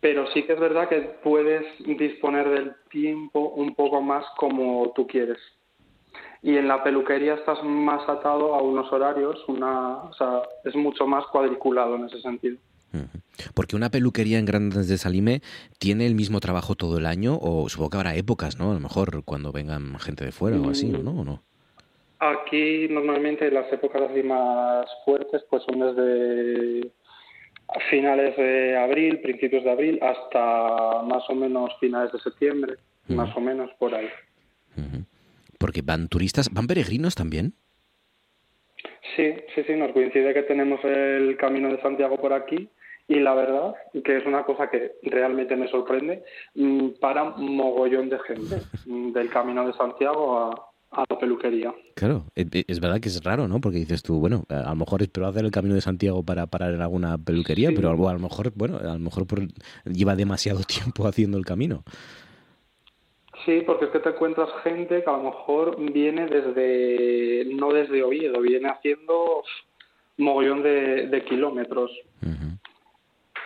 pero 0.00 0.26
sí 0.32 0.42
que 0.44 0.52
es 0.52 0.60
verdad 0.60 0.88
que 0.88 1.00
puedes 1.22 1.64
disponer 1.78 2.48
del 2.48 2.74
tiempo 2.90 3.40
un 3.40 3.74
poco 3.74 4.00
más 4.02 4.24
como 4.36 4.92
tú 4.94 5.06
quieres. 5.06 5.38
Y 6.42 6.56
en 6.56 6.68
la 6.68 6.84
peluquería 6.84 7.34
estás 7.34 7.58
más 7.64 8.08
atado 8.08 8.54
a 8.54 8.62
unos 8.62 8.92
horarios, 8.92 9.42
una, 9.48 9.96
o 10.04 10.12
sea, 10.12 10.42
es 10.64 10.74
mucho 10.76 11.06
más 11.06 11.24
cuadriculado 11.26 11.96
en 11.96 12.04
ese 12.04 12.20
sentido. 12.20 12.56
Porque 13.54 13.76
una 13.76 13.90
peluquería 13.90 14.38
en 14.38 14.46
Grandes 14.46 14.88
de 14.88 14.98
Salime 14.98 15.42
tiene 15.78 16.06
el 16.06 16.14
mismo 16.14 16.40
trabajo 16.40 16.74
todo 16.74 16.98
el 16.98 17.06
año, 17.06 17.38
o 17.40 17.68
supongo 17.68 17.90
que 17.90 17.96
habrá 17.98 18.14
épocas, 18.16 18.58
¿no? 18.58 18.70
A 18.70 18.74
lo 18.74 18.80
mejor 18.80 19.24
cuando 19.24 19.52
vengan 19.52 19.98
gente 19.98 20.24
de 20.24 20.32
fuera 20.32 20.58
o 20.58 20.70
así, 20.70 20.86
¿no? 20.86 21.10
¿O 21.10 21.24
no? 21.24 21.42
Aquí 22.20 22.88
normalmente 22.88 23.50
las 23.50 23.72
épocas 23.72 24.02
así 24.10 24.22
más 24.22 24.86
fuertes 25.04 25.44
pues 25.48 25.62
son 25.64 25.80
desde 25.80 26.90
finales 27.90 28.36
de 28.36 28.76
abril, 28.76 29.20
principios 29.20 29.62
de 29.62 29.70
abril, 29.70 30.00
hasta 30.02 31.02
más 31.02 31.22
o 31.28 31.34
menos 31.34 31.70
finales 31.78 32.10
de 32.12 32.18
septiembre, 32.20 32.76
más 33.08 33.36
o 33.36 33.40
menos 33.40 33.70
por 33.78 33.94
ahí. 33.94 34.08
Porque 35.58 35.82
van 35.82 36.08
turistas, 36.08 36.50
van 36.52 36.66
peregrinos 36.66 37.14
también. 37.14 37.54
Sí, 39.16 39.34
sí, 39.54 39.62
sí, 39.66 39.72
nos 39.74 39.92
coincide 39.92 40.32
que 40.32 40.42
tenemos 40.42 40.80
el 40.84 41.36
Camino 41.36 41.68
de 41.68 41.80
Santiago 41.82 42.16
por 42.20 42.32
aquí 42.32 42.68
y 43.08 43.14
la 43.20 43.34
verdad 43.34 43.74
que 44.04 44.18
es 44.18 44.26
una 44.26 44.44
cosa 44.44 44.70
que 44.70 44.92
realmente 45.02 45.56
me 45.56 45.66
sorprende, 45.68 46.22
mm, 46.54 46.90
para 47.00 47.24
un 47.24 47.56
mogollón 47.56 48.08
de 48.10 48.18
gente 48.20 48.60
del 48.84 49.30
Camino 49.30 49.66
de 49.66 49.72
Santiago 49.72 50.38
a, 50.38 51.00
a 51.00 51.04
la 51.08 51.18
peluquería. 51.18 51.74
Claro, 51.94 52.26
e- 52.36 52.46
e- 52.52 52.64
es 52.68 52.78
verdad 52.80 53.00
que 53.00 53.08
es 53.08 53.24
raro, 53.24 53.48
¿no? 53.48 53.60
Porque 53.60 53.78
dices 53.78 54.02
tú, 54.02 54.20
bueno, 54.20 54.44
a 54.50 54.68
lo 54.70 54.76
mejor 54.76 55.02
espero 55.02 55.26
hacer 55.26 55.44
el 55.44 55.50
camino 55.50 55.74
de 55.74 55.80
Santiago 55.80 56.22
para 56.22 56.46
parar 56.46 56.72
en 56.74 56.82
alguna 56.82 57.18
peluquería, 57.18 57.70
pero 57.74 57.88
a 58.08 58.12
lo 58.12 58.18
mejor, 58.20 58.52
bueno, 58.54 58.76
a 58.78 58.92
lo 58.92 58.98
mejor 59.00 59.26
por- 59.26 59.48
lleva 59.84 60.14
demasiado 60.14 60.60
tiempo 60.68 61.06
haciendo 61.08 61.38
el 61.38 61.44
camino. 61.44 61.82
Sí, 63.48 63.62
porque 63.62 63.86
es 63.86 63.90
que 63.92 64.00
te 64.00 64.10
encuentras 64.10 64.50
gente 64.62 65.02
que 65.02 65.08
a 65.08 65.16
lo 65.16 65.22
mejor 65.22 65.80
viene 65.90 66.26
desde, 66.26 67.46
no 67.54 67.72
desde 67.72 68.02
Oviedo, 68.02 68.42
viene 68.42 68.68
haciendo 68.68 69.42
mogollón 70.18 70.62
de, 70.62 71.06
de 71.06 71.24
kilómetros. 71.24 71.90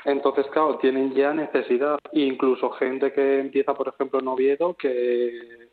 Entonces, 0.05 0.47
claro, 0.53 0.79
tienen 0.79 1.15
ya 1.15 1.33
necesidad. 1.33 2.01
Incluso 2.15 2.71
gente 2.71 3.13
que 3.13 3.39
empieza, 3.39 3.75
por 3.75 3.87
ejemplo, 3.87 4.19
en 4.19 4.27
Oviedo, 4.27 4.75
que 4.75 5.69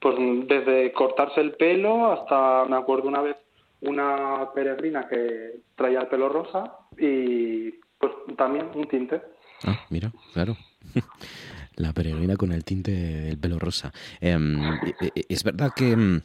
pues 0.00 0.16
desde 0.48 0.90
cortarse 0.94 1.42
el 1.42 1.52
pelo 1.52 2.10
hasta, 2.10 2.64
me 2.64 2.76
acuerdo 2.76 3.08
una 3.08 3.20
vez, 3.20 3.36
una 3.82 4.50
peregrina 4.54 5.06
que 5.06 5.60
traía 5.76 6.00
el 6.00 6.06
pelo 6.06 6.30
rosa 6.30 6.78
y 6.96 7.70
pues 7.98 8.12
también 8.38 8.70
un 8.74 8.88
tinte. 8.88 9.20
Ah, 9.66 9.78
mira, 9.90 10.10
claro. 10.32 10.56
La 11.76 11.92
peregrina 11.92 12.36
con 12.36 12.52
el 12.52 12.64
tinte 12.64 12.92
del 12.92 13.38
pelo 13.38 13.58
rosa. 13.58 13.92
Em, 14.20 14.74
e- 14.82 14.96
e- 15.00 15.24
es 15.28 15.42
verdad 15.44 15.72
que 15.74 15.92
em, 15.92 16.20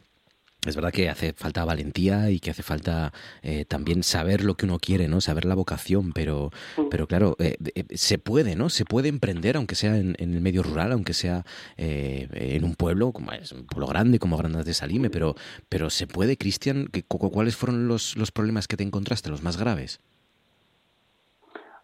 es 0.66 0.76
verdad 0.76 0.92
que 0.92 1.08
hace 1.08 1.32
falta 1.32 1.64
valentía 1.64 2.30
y 2.30 2.38
que 2.38 2.50
hace 2.50 2.62
falta 2.62 3.14
eh, 3.42 3.64
también 3.64 4.02
saber 4.02 4.44
lo 4.44 4.56
que 4.56 4.66
uno 4.66 4.78
quiere, 4.78 5.08
¿no? 5.08 5.22
Saber 5.22 5.46
la 5.46 5.54
vocación, 5.54 6.12
pero, 6.12 6.50
pero 6.90 7.06
claro, 7.08 7.34
eh, 7.38 7.56
eh, 7.74 7.84
se 7.96 8.18
puede, 8.18 8.56
¿no? 8.56 8.68
Se 8.68 8.84
puede 8.84 9.08
emprender, 9.08 9.56
aunque 9.56 9.74
sea 9.74 9.96
en, 9.96 10.16
en 10.18 10.34
el 10.34 10.42
medio 10.42 10.62
rural, 10.62 10.92
aunque 10.92 11.14
sea 11.14 11.46
en 11.78 12.62
un 12.64 12.74
pueblo, 12.74 13.10
como 13.12 13.32
es 13.32 13.52
un 13.52 13.64
pueblo 13.64 13.86
grande 13.86 14.18
como 14.18 14.36
Grandas 14.36 14.66
de 14.66 14.74
Salime, 14.74 15.08
pero, 15.08 15.34
pero 15.70 15.88
se 15.88 16.06
puede, 16.06 16.36
Cristian. 16.36 16.88
¿Qué- 16.92 17.04
cu- 17.04 17.30
¿Cuáles 17.30 17.56
fueron 17.56 17.88
los, 17.88 18.14
los 18.18 18.30
problemas 18.30 18.68
que 18.68 18.76
te 18.76 18.84
encontraste, 18.84 19.30
los 19.30 19.42
más 19.42 19.56
graves? 19.56 20.00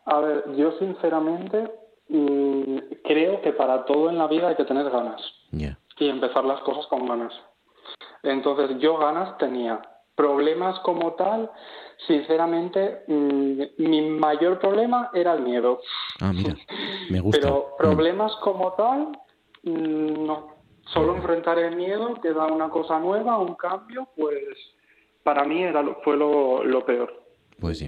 A 0.04 0.20
ver, 0.20 0.44
yo 0.56 0.72
sinceramente 0.78 1.64
mm, 2.08 2.78
creo 3.04 3.40
que 3.42 3.52
para 3.52 3.84
todo 3.84 4.08
en 4.10 4.18
la 4.18 4.26
vida 4.26 4.48
hay 4.48 4.56
que 4.56 4.64
tener 4.64 4.88
ganas 4.90 5.20
Ya. 5.50 5.78
y 5.98 6.08
empezar 6.08 6.44
las 6.44 6.60
cosas 6.60 6.86
con 6.86 7.06
ganas. 7.06 7.32
Entonces 8.22 8.78
yo 8.80 8.98
ganas 8.98 9.36
tenía. 9.38 9.80
Problemas 10.14 10.78
como 10.80 11.12
tal, 11.12 11.50
sinceramente, 12.06 13.02
mm, 13.06 13.60
mi 13.78 14.00
mayor 14.10 14.58
problema 14.58 15.10
era 15.12 15.34
el 15.34 15.42
miedo. 15.42 15.80
Ah, 16.20 16.32
mira, 16.32 16.54
me 17.10 17.20
gusta. 17.20 17.38
Pero 17.38 17.74
problemas 17.78 18.34
como 18.36 18.72
tal, 18.72 19.08
mm, 19.62 20.26
no. 20.26 20.54
Solo 20.92 21.16
enfrentar 21.16 21.58
el 21.58 21.74
miedo, 21.76 22.14
que 22.22 22.32
da 22.32 22.46
una 22.46 22.70
cosa 22.70 22.98
nueva, 23.00 23.38
un 23.38 23.56
cambio, 23.56 24.08
pues 24.16 24.38
para 25.24 25.44
mí 25.44 25.62
era 25.62 25.82
lo- 25.82 25.96
fue 26.02 26.16
lo, 26.16 26.62
lo 26.62 26.84
peor, 26.86 27.12
Pues 27.60 27.78
sí. 27.80 27.86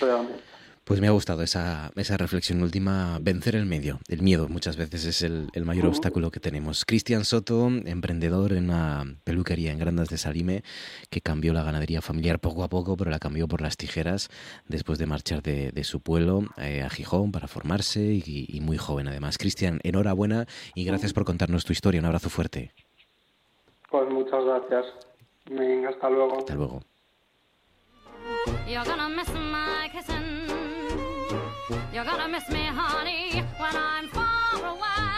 realmente. 0.00 0.42
Pues 0.84 1.00
me 1.00 1.06
ha 1.06 1.12
gustado 1.12 1.44
esa, 1.44 1.92
esa 1.94 2.16
reflexión 2.16 2.62
última, 2.62 3.18
vencer 3.20 3.54
el 3.54 3.64
medio. 3.64 4.00
El 4.08 4.22
miedo 4.22 4.48
muchas 4.48 4.76
veces 4.76 5.04
es 5.04 5.22
el, 5.22 5.48
el 5.52 5.64
mayor 5.64 5.86
obstáculo 5.86 6.32
que 6.32 6.40
tenemos. 6.40 6.84
Cristian 6.84 7.24
Soto, 7.24 7.68
emprendedor 7.68 8.52
en 8.52 8.64
una 8.64 9.04
peluquería 9.22 9.70
en 9.70 9.78
Grandas 9.78 10.08
de 10.08 10.18
Salime, 10.18 10.64
que 11.08 11.20
cambió 11.20 11.52
la 11.52 11.62
ganadería 11.62 12.02
familiar 12.02 12.40
poco 12.40 12.64
a 12.64 12.68
poco, 12.68 12.96
pero 12.96 13.10
la 13.10 13.20
cambió 13.20 13.46
por 13.46 13.60
las 13.60 13.76
tijeras 13.76 14.30
después 14.66 14.98
de 14.98 15.06
marchar 15.06 15.42
de, 15.42 15.70
de 15.70 15.84
su 15.84 16.00
pueblo 16.00 16.48
eh, 16.56 16.82
a 16.82 16.90
Gijón 16.90 17.30
para 17.30 17.46
formarse 17.46 18.00
y, 18.00 18.46
y 18.48 18.60
muy 18.60 18.76
joven 18.76 19.06
además. 19.06 19.38
Cristian, 19.38 19.78
enhorabuena 19.84 20.46
y 20.74 20.84
gracias 20.84 21.12
por 21.12 21.24
contarnos 21.24 21.64
tu 21.64 21.72
historia. 21.72 22.00
Un 22.00 22.06
abrazo 22.06 22.30
fuerte. 22.30 22.72
Pues 23.90 24.08
muchas 24.10 24.44
gracias. 24.44 24.86
Venga, 25.48 25.90
hasta 25.90 26.10
luego. 26.10 26.38
Hasta 26.38 26.54
luego. 26.54 26.82
You're 31.92 32.04
gonna 32.04 32.28
miss 32.28 32.48
me, 32.48 32.64
honey, 32.64 33.44
when 33.58 33.76
I'm 33.76 34.08
far 34.08 34.64
away. 34.64 35.09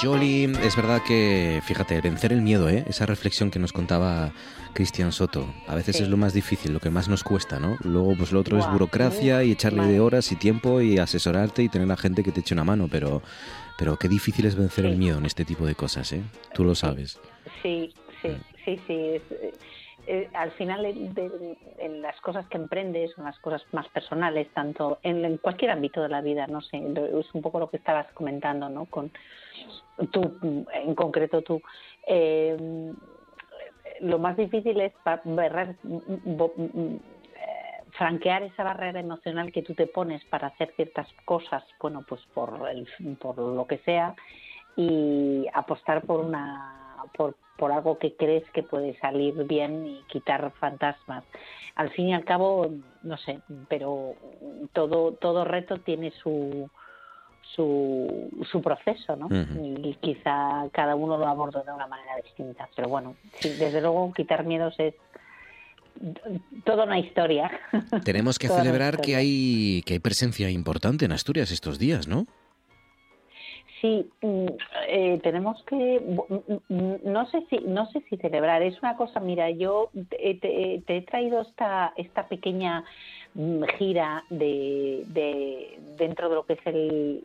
Jolly, 0.00 0.44
es 0.62 0.76
verdad 0.76 1.02
que, 1.06 1.60
fíjate, 1.64 2.00
vencer 2.00 2.32
el 2.32 2.40
miedo, 2.40 2.68
¿eh? 2.68 2.84
esa 2.88 3.04
reflexión 3.06 3.50
que 3.50 3.58
nos 3.58 3.72
contaba 3.72 4.32
Cristian 4.72 5.10
Soto, 5.12 5.52
a 5.66 5.74
veces 5.74 5.96
Sí. 5.96 6.02
es 6.04 6.08
lo 6.08 6.16
más 6.16 6.32
difícil, 6.32 6.72
lo 6.72 6.78
que 6.80 6.90
más 6.90 7.08
nos 7.08 7.24
cuesta, 7.24 7.58
¿no? 7.58 7.76
Luego, 7.82 8.14
pues 8.16 8.30
lo 8.30 8.38
otro 8.40 8.58
es 8.58 8.70
burocracia 8.70 9.42
y 9.42 9.50
echarle 9.52 9.86
de 9.86 9.98
horas 9.98 10.30
y 10.30 10.36
tiempo 10.36 10.80
y 10.80 10.98
asesorarte 10.98 11.62
y 11.64 11.68
tener 11.68 11.90
a 11.90 11.96
gente 11.96 12.22
que 12.22 12.30
te 12.30 12.40
eche 12.40 12.54
una 12.54 12.62
mano, 12.64 12.86
pero, 12.88 13.22
pero 13.76 13.96
qué 13.96 14.08
difícil 14.08 14.44
es 14.46 14.54
vencer 14.54 14.86
el 14.86 14.96
miedo 14.96 15.18
en 15.18 15.26
este 15.26 15.44
tipo 15.44 15.66
de 15.66 15.74
cosas, 15.74 16.12
¿eh? 16.12 16.22
Tú 16.54 16.62
lo 16.64 16.74
sabes. 16.76 17.18
Sí, 17.62 17.92
sí, 18.22 18.28
sí, 18.64 18.80
sí. 18.86 18.94
es, 18.94 19.22
eh, 20.10 20.30
al 20.32 20.50
final, 20.52 20.84
en, 20.86 21.14
en 21.78 22.02
las 22.02 22.18
cosas 22.20 22.46
que 22.48 22.56
emprendes, 22.56 23.12
son 23.14 23.24
las 23.24 23.38
cosas 23.40 23.62
más 23.72 23.88
personales, 23.90 24.50
tanto 24.54 24.98
en, 25.02 25.24
en 25.24 25.36
cualquier 25.38 25.70
ámbito 25.70 26.02
de 26.02 26.08
la 26.08 26.22
vida, 26.22 26.46
no 26.46 26.60
sé, 26.62 26.78
es 26.78 27.34
un 27.34 27.42
poco 27.42 27.58
lo 27.58 27.68
que 27.70 27.76
estabas 27.76 28.10
comentando, 28.12 28.68
¿no? 28.68 28.86
Con 28.86 29.12
tú, 30.10 30.66
en 30.72 30.94
concreto 30.94 31.42
tú. 31.42 31.60
Eh, 32.06 32.56
lo 34.00 34.18
más 34.18 34.36
difícil 34.36 34.80
es 34.80 34.92
barrer- 35.04 35.76
bo- 35.82 36.54
eh, 36.56 37.00
franquear 37.90 38.42
esa 38.44 38.64
barrera 38.64 39.00
emocional 39.00 39.50
que 39.52 39.62
tú 39.62 39.74
te 39.74 39.86
pones 39.86 40.24
para 40.26 40.48
hacer 40.48 40.72
ciertas 40.76 41.08
cosas, 41.24 41.64
bueno, 41.80 42.02
pues 42.02 42.20
por, 42.32 42.68
el, 42.70 42.86
por 43.18 43.38
lo 43.38 43.66
que 43.66 43.78
sea, 43.78 44.14
y 44.76 45.46
apostar 45.52 46.02
por 46.02 46.20
una 46.20 47.04
por, 47.12 47.36
por 47.58 47.72
algo 47.72 47.98
que 47.98 48.14
crees 48.14 48.48
que 48.52 48.62
puede 48.62 48.96
salir 49.00 49.34
bien 49.44 49.86
y 49.86 50.02
quitar 50.08 50.50
fantasmas. 50.60 51.24
Al 51.74 51.90
fin 51.90 52.08
y 52.08 52.14
al 52.14 52.24
cabo, 52.24 52.70
no 53.02 53.16
sé, 53.18 53.40
pero 53.68 54.14
todo 54.72 55.12
todo 55.12 55.44
reto 55.44 55.78
tiene 55.78 56.12
su 56.22 56.70
su, 57.54 58.30
su 58.50 58.60
proceso, 58.60 59.16
¿no? 59.16 59.28
Y 59.30 59.94
quizá 60.00 60.68
cada 60.72 60.94
uno 60.94 61.16
lo 61.16 61.26
aborda 61.26 61.62
de 61.62 61.72
una 61.72 61.86
manera 61.86 62.16
distinta. 62.22 62.68
Pero 62.76 62.88
bueno, 62.88 63.16
sí, 63.40 63.48
desde 63.58 63.80
luego 63.80 64.12
quitar 64.12 64.44
miedos 64.44 64.74
es 64.78 64.94
toda 66.64 66.84
una 66.84 66.98
historia. 66.98 67.50
Tenemos 68.04 68.38
que 68.38 68.48
celebrar 68.60 69.00
que 69.00 69.16
hay, 69.16 69.82
que 69.86 69.94
hay 69.94 69.98
presencia 69.98 70.50
importante 70.50 71.06
en 71.06 71.12
Asturias 71.12 71.50
estos 71.50 71.78
días, 71.78 72.06
¿no? 72.06 72.26
Sí, 73.80 74.10
mm, 74.22 74.46
eh, 74.88 75.20
tenemos 75.22 75.62
que, 75.64 76.00
mm, 76.00 76.74
mm, 76.74 76.94
no 77.04 77.26
sé 77.26 77.44
si, 77.50 77.58
no 77.60 77.86
sé 77.90 78.02
si 78.08 78.16
celebrar. 78.16 78.62
Es 78.62 78.78
una 78.82 78.96
cosa, 78.96 79.20
mira, 79.20 79.50
yo 79.50 79.90
te, 80.10 80.34
te- 80.34 80.82
te 80.86 80.96
he 80.96 81.02
traído 81.02 81.42
esta, 81.42 81.92
esta 81.96 82.26
pequeña 82.28 82.84
gira 83.78 84.24
de, 84.30 85.04
de 85.08 85.78
dentro 85.96 86.28
de 86.28 86.34
lo 86.34 86.44
que 86.46 86.54
es 86.54 86.66
el 86.66 87.22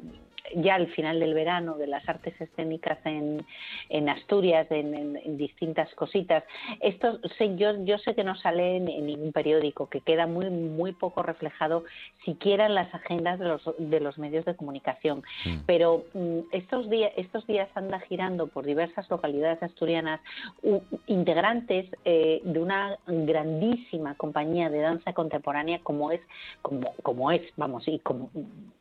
ya 0.55 0.75
al 0.75 0.87
final 0.87 1.19
del 1.19 1.33
verano 1.33 1.77
de 1.77 1.87
las 1.87 2.07
artes 2.09 2.39
escénicas 2.39 2.97
en, 3.05 3.45
en 3.89 4.09
Asturias, 4.09 4.67
en, 4.71 4.93
en- 4.93 5.17
en 5.17 5.37
distintas 5.37 5.93
cositas. 5.95 6.43
Esto 6.81 7.19
sé, 7.37 7.55
yo, 7.55 7.83
yo 7.85 7.97
sé 7.99 8.13
que 8.13 8.23
no 8.23 8.35
sale 8.35 8.77
en, 8.77 8.85
ningún 8.85 9.31
periódico, 9.31 9.87
que 9.89 10.01
queda 10.01 10.27
muy, 10.27 10.49
muy 10.49 10.91
poco 10.91 11.23
reflejado 11.23 11.85
siquiera 12.25 12.65
en 12.65 12.75
las 12.75 12.93
agendas 12.93 13.39
de 13.39 13.45
los, 13.45 13.61
de 13.77 13.99
los 13.99 14.17
medios 14.17 14.43
de 14.45 14.55
comunicación. 14.55 15.23
Pero 15.65 16.03
mm, 16.13 16.39
estos, 16.51 16.89
días, 16.89 17.11
estos 17.15 17.47
días 17.47 17.69
anda 17.75 17.99
girando 18.01 18.47
por 18.47 18.65
diversas 18.65 19.09
localidades 19.09 19.63
asturianas 19.63 20.19
u- 20.61 20.81
integrantes 21.07 21.89
eh, 22.05 22.41
de 22.43 22.59
una 22.59 22.97
grandísima 23.07 24.15
compañía 24.15 24.69
de 24.69 24.79
danza 24.79 25.13
contemporánea 25.13 25.79
como 25.83 26.11
es, 26.11 26.21
como, 26.61 26.93
como 27.01 27.31
es, 27.31 27.41
vamos, 27.55 27.87
y 27.87 27.99
como, 27.99 28.29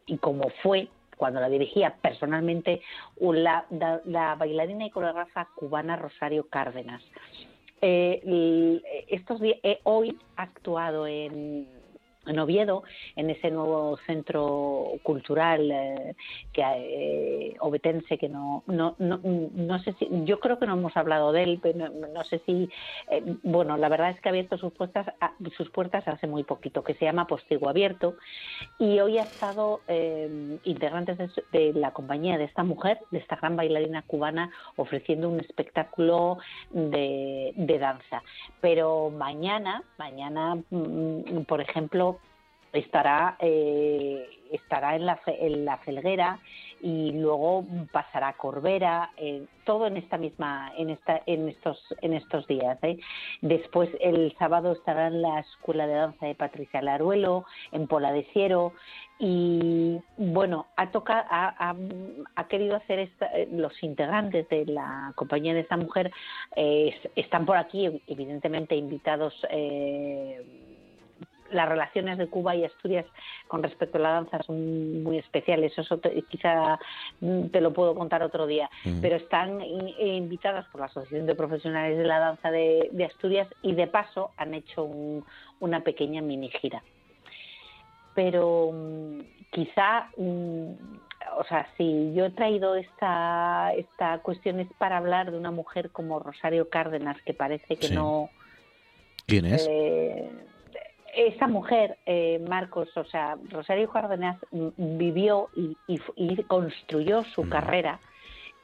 y 0.07 0.17
como 0.19 0.49
fue 0.63 0.89
cuando 1.17 1.41
la 1.41 1.49
dirigía 1.49 1.95
personalmente 2.01 2.81
la, 3.33 3.65
la- 3.71 4.01
la 4.05 4.35
bailarina 4.35 4.87
y 4.87 4.91
coreógrafa 4.91 5.49
cubana 5.55 5.97
Rosario 5.97 6.49
Cárdenas. 6.49 7.03
Eh, 7.81 8.81
estos 9.09 9.41
di- 9.41 9.59
eh, 9.63 9.81
hoy 9.85 10.17
ha 10.37 10.43
actuado 10.45 11.07
en, 11.07 11.67
en 12.27 12.39
Oviedo, 12.39 12.83
en 13.17 13.31
ese 13.31 13.51
nuevo 13.51 13.97
centro 14.07 14.93
cultural 15.03 15.71
eh, 15.71 16.15
que 16.53 16.63
eh, 16.63 17.57
obetense 17.61 18.19
que 18.19 18.29
no, 18.29 18.63
no, 18.67 18.95
no, 18.99 19.21
no 19.23 19.79
sé 19.81 19.95
si, 19.99 20.09
yo 20.25 20.41
creo 20.41 20.59
que 20.59 20.67
no 20.67 20.75
hemos 20.75 20.97
hablado 20.97 21.33
de 21.33 21.43
él, 21.43 21.59
pero 21.63 21.89
no, 21.89 22.25
sé 22.25 22.41
si, 22.47 22.69
eh, 23.11 23.23
bueno, 23.43 23.77
la 23.77 23.89
verdad 23.89 24.11
es 24.11 24.21
que 24.21 24.29
ha 24.29 24.31
abierto 24.31 24.57
sus 24.59 24.73
puertas, 24.73 25.07
a- 25.21 25.33
sus 25.57 25.71
puertas 25.71 26.07
hace 26.07 26.27
muy 26.27 26.45
poquito, 26.45 26.83
que 26.85 26.95
se 26.95 27.05
llama 27.05 27.27
Postigo 27.27 27.69
Abierto, 27.69 28.17
y 28.79 29.01
hoy 29.01 29.19
ha 29.19 29.25
estado 29.25 29.83
eh, 29.89 30.59
integrantes 30.65 31.19
de, 31.19 31.29
de 31.53 31.73
la 31.79 31.93
compañía 31.93 32.39
de 32.39 32.45
esta 32.45 32.63
mujer, 32.65 32.99
de 33.11 33.19
esta 33.19 33.37
gran 33.37 33.57
bailarina 33.57 34.03
cubana, 34.03 34.51
ofreciendo 34.77 35.29
un 35.29 35.41
espectáculo 35.41 36.39
de, 36.71 37.53
de 37.57 37.79
danza. 37.79 38.23
Pero 38.61 39.11
mañana, 39.11 39.83
mañana, 39.99 40.57
mm, 40.71 41.43
por 41.47 41.61
ejemplo, 41.61 42.12
estará 42.73 43.37
eh, 43.41 44.27
estará 44.51 44.97
en 44.97 45.07
la 45.07 45.21
en 45.27 45.65
la 45.65 45.79
felguera 45.79 46.39
y 46.81 47.13
luego 47.13 47.65
pasará 47.93 48.29
a 48.29 48.33
Corbera 48.37 49.11
eh, 49.17 49.45
todo 49.65 49.87
en 49.87 49.97
esta 49.97 50.19
misma 50.19 50.73
en 50.77 50.91
esta 50.91 51.23
en 51.27 51.49
estos 51.49 51.79
en 52.03 52.13
estos 52.15 52.47
días 52.47 52.79
¿eh? 52.83 52.99
después 53.41 53.89
el 54.01 54.35
sábado 54.39 54.73
estará 54.73 55.07
en 55.07 55.23
la 55.23 55.41
escuela 55.41 55.87
de 55.87 55.95
danza 55.95 56.27
de 56.27 56.35
Patricia 56.35 56.83
Laruelo 56.83 57.45
en 57.73 57.87
Pola 57.87 58.13
de 58.13 58.25
Siero 58.33 58.73
y 59.19 59.99
bueno 60.17 60.67
ha 60.77 60.91
tocado 60.91 61.25
ha, 61.31 61.71
ha- 62.37 62.49
querido 62.49 62.77
hacer 62.77 62.99
esta- 62.99 63.27
eh, 63.39 63.49
los 63.53 63.81
integrantes 63.83 64.49
de 64.51 64.67
la 64.67 65.13
compañía 65.15 65.55
de 65.55 65.61
esta 65.61 65.77
mujer 65.77 66.11
eh, 66.57 66.95
es- 67.03 67.11
están 67.17 67.47
por 67.47 67.57
aquí 67.57 68.03
evidentemente 68.07 68.75
invitados 68.77 69.35
eh, 69.51 70.43
las 71.53 71.69
relaciones 71.69 72.19
de 72.19 72.27
Cuba 72.29 72.55
y 72.57 72.65
Asturias 72.65 73.07
con 73.47 73.63
respecto 73.63 73.99
a 73.99 74.01
la 74.01 74.11
danza 74.13 74.43
son 74.43 75.03
muy 75.03 75.19
especiales. 75.19 75.77
Eso 75.79 75.99
te- 75.99 76.23
quizá 76.23 76.79
mm, 77.21 77.47
te 77.49 77.61
lo 77.61 77.73
puedo 77.73 77.95
contar 77.95 78.23
otro 78.23 78.47
día. 78.47 78.69
Pero 79.01 79.17
están 79.17 79.61
in- 79.61 79.95
invitadas 80.01 80.67
por 80.73 80.81
la 80.81 80.87
Asociación 80.87 81.27
de 81.27 81.35
Profesionales 81.35 81.97
de 81.99 82.05
la 82.05 82.19
Danza 82.19 82.51
de, 82.51 82.89
de 82.93 83.05
Asturias 83.05 83.49
y 83.63 83.75
de 83.75 83.87
paso 83.87 84.31
han 84.37 84.55
hecho 84.55 84.85
un- 84.85 85.25
una 85.61 85.81
pequeña 85.81 86.21
mini 86.23 86.51
gira. 86.51 86.83
Pero 88.15 88.71
mm, 88.73 89.21
quizá, 89.51 90.09
mm, 90.17 90.67
o 91.39 91.45
sea, 91.49 91.67
si 91.77 92.13
yo 92.15 92.27
he 92.27 92.31
traído 92.31 92.75
esta, 92.77 93.73
esta 93.75 94.19
cuestión 94.19 94.61
es 94.61 94.69
para 94.79 94.99
hablar 94.99 95.31
de 95.31 95.39
una 95.39 95.51
mujer 95.51 95.91
como 95.91 96.19
Rosario 96.19 96.69
Cárdenas, 96.69 97.17
que 97.25 97.33
parece 97.33 97.77
que 97.77 97.89
Sí. 97.89 97.95
no, 97.95 98.29
¿Quién 99.27 99.47
es? 99.47 99.67
eh, 99.71 100.31
esa 101.15 101.47
mujer, 101.47 101.99
eh, 102.07 102.43
Marcos, 102.49 102.89
o 102.97 103.05
sea, 103.05 103.37
Rosario 103.51 103.91
Cárdenas 103.91 104.39
mm, 104.51 104.69
vivió 104.99 105.49
y, 105.57 105.77
y 106.17 106.43
construyó 106.45 107.23
su 107.35 107.49
carrera. 107.49 108.01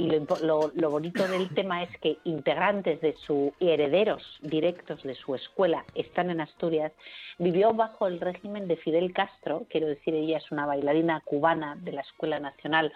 Y 0.01 0.07
lo, 0.11 0.25
lo- 0.45 0.71
lo 0.75 0.91
bonito 0.91 1.27
del 1.27 1.49
tema 1.55 1.83
es 1.83 1.91
que 1.99 2.19
integrantes 2.25 3.01
de 3.01 3.15
su 3.27 3.53
y 3.59 3.71
herederos 3.71 4.23
directos 4.43 5.03
de 5.03 5.15
su 5.17 5.35
escuela 5.35 5.85
están 5.95 6.31
en 6.31 6.41
Asturias. 6.41 6.93
Vivió 7.39 7.73
bajo 7.75 8.07
el 8.07 8.21
régimen 8.21 8.69
de 8.69 8.77
Fidel 8.77 9.13
Castro, 9.13 9.67
quiero 9.69 9.89
decir, 9.89 10.15
ella 10.15 10.39
es 10.39 10.51
una 10.53 10.67
bailarina 10.67 11.21
cubana 11.25 11.77
de 11.81 11.93
la 11.93 12.03
Escuela 12.03 12.39
Nacional 12.39 12.93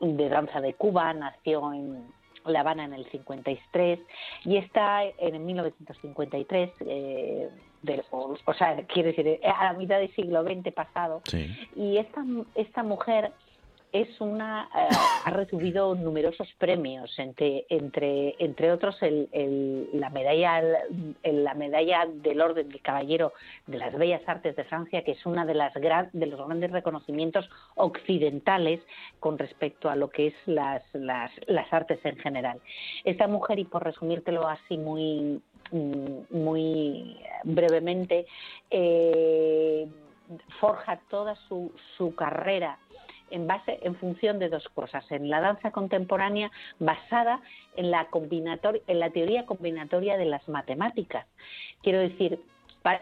de 0.00 0.28
Danza 0.28 0.60
de 0.60 0.74
Cuba, 0.74 1.12
nació 1.12 1.72
en 1.72 2.06
La 2.44 2.60
Habana 2.60 2.84
en 2.84 2.94
el 2.94 3.04
53 3.10 3.98
y 4.44 4.56
está 4.58 5.02
en 5.04 5.44
1953, 5.44 6.70
eh, 6.86 7.48
del- 7.82 8.02
o, 8.10 8.36
o 8.44 8.54
sea, 8.54 8.76
quiero 8.86 9.08
decir, 9.08 9.26
eh, 9.26 9.40
a 9.44 9.64
la 9.64 9.72
mitad 9.74 9.98
del 9.98 10.12
siglo 10.14 10.42
XX 10.42 10.72
pasado. 10.72 11.22
Y 11.76 11.96
esta, 11.98 12.24
esta 12.54 12.82
mujer 12.82 13.32
es 13.90 14.20
una 14.20 14.68
eh, 14.76 14.94
ha 15.24 15.30
recibido 15.30 15.94
numerosos 15.94 16.46
premios 16.58 17.18
entre 17.18 17.64
entre 17.70 18.34
entre 18.38 18.70
otros 18.70 19.02
el, 19.02 19.30
el- 19.32 19.88
la 19.94 20.10
medalla 20.10 20.58
el- 21.22 21.42
la 21.42 21.54
medalla 21.54 22.04
del 22.06 22.42
orden 22.42 22.68
del 22.68 22.82
caballero 22.82 23.32
de 23.66 23.78
las 23.78 23.94
bellas 23.96 24.20
artes 24.26 24.56
de 24.56 24.64
Francia 24.64 25.02
que 25.04 25.12
es 25.12 25.24
una 25.24 25.46
de 25.46 25.54
las 25.54 25.72
gran- 25.72 26.10
de 26.12 26.26
los 26.26 26.38
grandes 26.38 26.70
reconocimientos 26.70 27.48
occidentales 27.76 28.80
con 29.20 29.38
respecto 29.38 29.88
a 29.88 29.96
lo 29.96 30.10
que 30.10 30.28
es 30.28 30.34
las 30.44 30.82
las, 30.92 31.30
las 31.46 31.72
artes 31.72 31.98
en 32.04 32.18
general 32.18 32.60
esta 33.04 33.26
mujer 33.26 33.58
y 33.58 33.64
por 33.64 33.84
resumírtelo 33.84 34.46
así 34.48 34.76
muy 34.76 35.40
muy 35.72 37.16
brevemente 37.44 38.26
eh, 38.70 39.86
forja 40.60 41.00
toda 41.08 41.34
su, 41.48 41.72
su 41.96 42.14
carrera 42.14 42.78
en 43.30 43.46
base 43.46 43.78
en 43.82 43.94
función 43.96 44.38
de 44.38 44.48
dos 44.48 44.66
cosas 44.70 45.04
en 45.10 45.28
la 45.28 45.40
danza 45.40 45.70
contemporánea 45.70 46.50
basada 46.78 47.40
en 47.76 47.90
la 47.90 48.10
combinator- 48.10 48.82
en 48.86 49.00
la 49.00 49.10
teoría 49.10 49.46
combinatoria 49.46 50.16
de 50.16 50.24
las 50.24 50.48
matemáticas. 50.48 51.26
Quiero 51.82 51.98
decir 51.98 52.40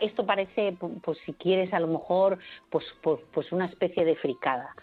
esto 0.01 0.27
parece 0.27 0.73
pu- 0.79 1.01
pues 1.01 1.19
si 1.25 1.33
quieres 1.35 1.73
a 1.73 1.81
lo 1.81 1.87
mejor 1.87 2.39
pues 2.71 2.85
pues, 3.03 3.21
pues 3.33 3.53
una 3.53 3.67
especie 3.67 4.05
de 4.05 4.17
fricada 4.17 4.75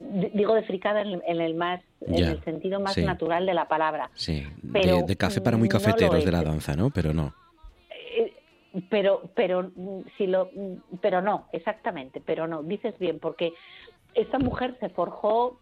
digo 0.00 0.54
de 0.54 0.62
fricada 0.64 1.00
en, 1.02 1.22
en 1.26 1.40
el 1.40 1.54
más 1.54 1.80
en 2.06 2.24
el 2.24 2.44
sentido 2.44 2.78
más 2.80 2.94
sí. 2.94 3.02
natural 3.04 3.46
de 3.46 3.54
la 3.54 3.68
palabra 3.68 4.10
Sí, 4.14 4.46
Pero, 4.72 4.96
de, 4.98 5.02
de 5.04 5.16
café 5.16 5.40
para 5.40 5.56
muy 5.56 5.68
no 5.68 5.72
cafeteros 5.78 6.24
de 6.24 6.32
la 6.32 6.42
danza, 6.42 6.74
¿no? 6.76 6.90
Pero 6.90 7.14
no. 7.14 7.32
Eh, 8.16 8.34
pero 8.88 9.22
pero 9.34 9.70
si 10.16 10.26
lo 10.26 10.50
pero 11.00 11.20
no 11.22 11.46
exactamente 11.52 12.20
pero 12.24 12.46
no 12.46 12.62
dices 12.62 12.98
bien 12.98 13.18
porque 13.18 13.52
esta 14.14 14.38
mujer 14.38 14.76
se 14.80 14.88
forjó 14.90 15.58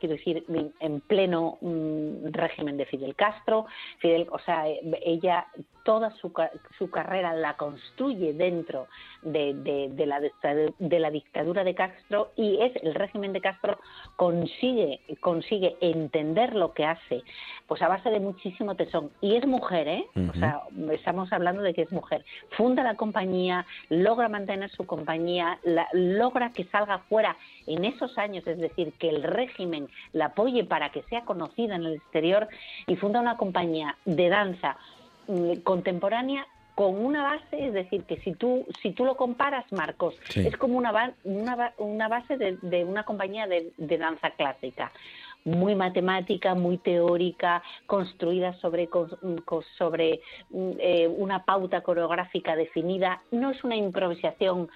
quiero 0.00 0.16
decir 0.16 0.44
en- 0.48 0.72
en 0.80 1.00
pleno 1.00 1.58
mm, 1.60 2.26
régimen 2.32 2.76
de 2.76 2.86
Fidel 2.86 3.14
Castro 3.14 3.66
Fidel 3.98 4.26
o 4.30 4.38
sea 4.40 4.68
eh, 4.68 4.80
ella 5.04 5.46
toda 5.84 6.10
su, 6.12 6.32
su 6.78 6.90
carrera 6.90 7.32
la 7.34 7.56
construye 7.56 8.32
dentro 8.34 8.86
de, 9.22 9.54
de- 9.54 9.88
de 9.90 10.06
la 10.06 10.20
dictadura, 10.20 10.72
de 10.78 10.98
la 10.98 11.10
dictadura 11.10 11.64
de 11.64 11.74
Castro 11.74 12.30
y 12.36 12.60
es 12.60 12.72
el 12.82 12.94
régimen 12.94 13.32
de 13.32 13.40
Castro 13.40 13.78
consigue 14.16 15.00
consigue 15.20 15.76
entender 15.80 16.54
lo 16.54 16.72
que 16.72 16.84
hace 16.84 17.22
pues 17.66 17.80
a 17.82 17.88
base 17.88 18.10
de 18.10 18.20
muchísimo 18.20 18.74
tesón. 18.76 19.10
Y 19.20 19.36
es 19.36 19.46
mujer 19.46 19.88
eh 19.88 20.06
o 20.30 20.32
sea 20.34 20.62
estamos 20.92 21.32
hablando 21.32 21.62
de 21.62 21.74
que 21.74 21.82
es 21.82 21.92
mujer. 21.92 22.24
Funda 22.50 22.82
la 22.82 22.94
compañía 22.94 23.66
logra 23.88 24.28
mantener 24.28 24.70
su 24.70 24.86
compañía 24.86 25.58
la- 25.64 25.88
logra 25.92 26.52
que 26.52 26.64
salga 26.64 26.98
fuera 27.08 27.36
en 27.66 27.84
esos 27.84 28.16
años 28.18 28.46
es 28.46 28.58
decir 28.58 28.92
que 28.98 29.08
el 29.08 29.22
régimen 29.22 29.88
la 30.12 30.26
apoye 30.26 30.64
para 30.64 30.90
que 30.90 31.02
sea 31.04 31.22
conocida 31.24 31.74
en 31.76 31.84
el 31.84 31.94
exterior 31.94 32.48
y 32.86 32.96
funda 32.96 33.20
una 33.20 33.36
compañía 33.36 33.96
de 34.04 34.28
danza 34.28 34.76
contemporánea 35.64 36.46
con 36.74 37.04
una 37.04 37.22
base, 37.22 37.66
es 37.66 37.72
decir, 37.74 38.04
que 38.04 38.16
si 38.22 38.32
tú 38.34 38.66
si 38.80 38.92
tú 38.92 39.04
lo 39.04 39.16
comparas, 39.16 39.70
Marcos, 39.72 40.14
Sí. 40.30 40.40
es 40.46 40.56
como 40.56 40.78
una, 40.78 41.14
una, 41.24 41.74
una 41.76 42.08
base 42.08 42.36
de, 42.38 42.56
de 42.62 42.84
una 42.84 43.04
compañía 43.04 43.46
de, 43.46 43.72
de 43.76 43.98
danza 43.98 44.30
clásica. 44.30 44.90
muy 45.44 45.74
matemática, 45.74 46.54
muy 46.54 46.78
teórica, 46.78 47.64
construida 47.86 48.52
sobre, 48.60 48.88
cos- 48.88 49.18
sobre 49.76 50.20
mm, 50.50 50.70
eh, 50.78 51.08
una 51.08 51.44
pauta 51.44 51.80
coreográfica 51.80 52.54
definida. 52.54 53.20
No 53.32 53.50
es 53.50 53.64
una 53.64 53.74
improvisación 53.74 54.68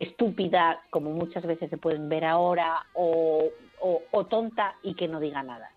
estúpida, 0.00 0.82
como 0.90 1.10
muchas 1.10 1.44
veces 1.46 1.70
se 1.70 1.76
pueden 1.78 2.08
ver 2.08 2.24
ahora, 2.24 2.84
o, 2.92 3.44
o- 3.80 4.02
o 4.10 4.26
tonta 4.26 4.74
y 4.82 4.94
que 4.94 5.06
no 5.08 5.20
diga 5.20 5.42
nada. 5.42 5.70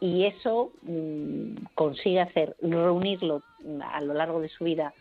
Y 0.00 0.24
eso 0.24 0.72
mm, 0.82 1.64
consigue 1.74 2.20
hacer, 2.20 2.56
reunirlo 2.62 3.42
mm, 3.64 3.82
a 3.82 4.00
lo 4.00 4.14
largo 4.14 4.40
de 4.40 4.48
su 4.48 4.64
vida, 4.64 4.94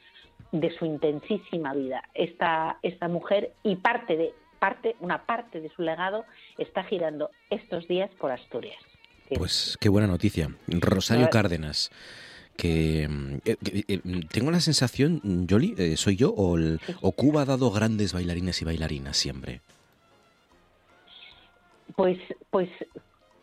de 0.52 0.76
su 0.78 0.86
intensísima 0.86 1.74
vida, 1.74 2.04
esta, 2.14 2.78
esta 2.82 3.08
mujer 3.08 3.54
y 3.64 3.76
parte 3.78 4.18
de 4.18 4.34
parte, 4.60 4.96
una 5.00 5.26
parte 5.26 5.62
de 5.62 5.70
su 5.70 5.84
legado 5.84 6.26
está 6.58 6.84
girando 6.84 7.30
estos 7.50 7.88
días 7.88 8.10
por 8.20 8.32
Asturias. 8.32 8.78
Pues 9.34 9.78
qué 9.80 9.88
buena 9.90 10.08
noticia. 10.08 10.50
Rosario. 10.68 11.30
Cárdenas, 11.30 11.92
que 12.58 13.08
mm, 13.08 13.36
eh, 13.46 13.56
eh, 13.88 14.00
tengo 14.34 14.52
la 14.52 14.60
sensación, 14.60 15.22
Yoli, 15.48 15.76
eh, 15.78 15.96
¿soy 15.96 16.18
yo 16.18 16.32
o, 16.32 16.58
el- 16.58 16.82
o 17.02 17.12
Cuba 17.14 17.44
ha 17.44 17.46
dado 17.46 17.72
grandes 17.72 18.12
bailarines 18.12 18.62
y 18.62 18.66
bailarinas 18.66 19.16
siempre? 19.16 19.62
Pues, 21.96 22.18
pues 22.50 22.70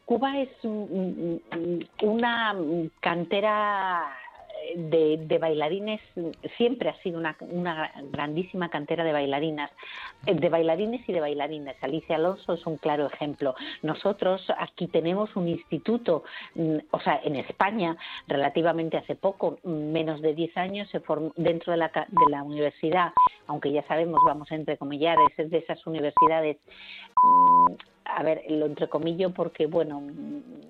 Cuba 0.07 0.39
es 0.41 0.49
un- 0.65 1.43
un- 1.53 1.89
una 2.03 2.57
cantera 3.01 4.05
de, 4.75 5.19
de 5.19 5.39
bailarines, 5.39 6.01
siempre 6.57 6.89
ha 6.89 6.97
sido 7.03 7.19
una, 7.19 7.37
una 7.41 7.93
grandísima 8.11 8.69
cantera 8.69 9.05
de 9.05 9.13
bailarinas, 9.13 9.71
eh, 10.27 10.35
de 10.35 10.49
bailarines 10.49 11.07
y 11.09 11.13
de 11.13 11.21
bailarinas. 11.21 11.77
Alicia 11.83 12.17
Alonso 12.17 12.55
es 12.55 12.67
un 12.67 12.77
claro 12.77 13.07
ejemplo. 13.07 13.55
Nosotros 13.83 14.45
aquí 14.59 14.87
tenemos 14.89 15.35
un 15.37 15.49
instituto, 15.49 16.25
mm, 16.55 16.77
o 16.91 17.01
sea, 17.01 17.21
en 17.23 17.37
España, 17.37 17.97
relativamente 18.29 18.97
hace 18.97 19.15
poco, 19.15 19.59
mm, 19.63 19.93
menos 19.93 20.21
de 20.23 20.35
10 20.35 20.57
años, 20.57 20.89
se 20.91 21.01
formó 21.01 21.33
dentro 21.37 21.73
de 21.73 21.77
la, 21.79 21.89
de 21.89 22.31
la 22.31 22.43
universidad, 22.43 23.13
aunque 23.47 23.71
ya 23.73 23.83
sabemos, 23.87 24.21
vamos 24.25 24.51
a 24.51 24.55
entrecomillar, 24.57 25.17
es 25.37 25.51
de 25.51 25.59
esas 25.59 25.87
universidades 25.87 26.57
mm, 27.23 27.75
a 28.09 28.23
ver, 28.23 28.43
lo 28.49 28.67
entrecomillo 28.67 29.31
porque, 29.31 29.67
bueno, 29.67 30.03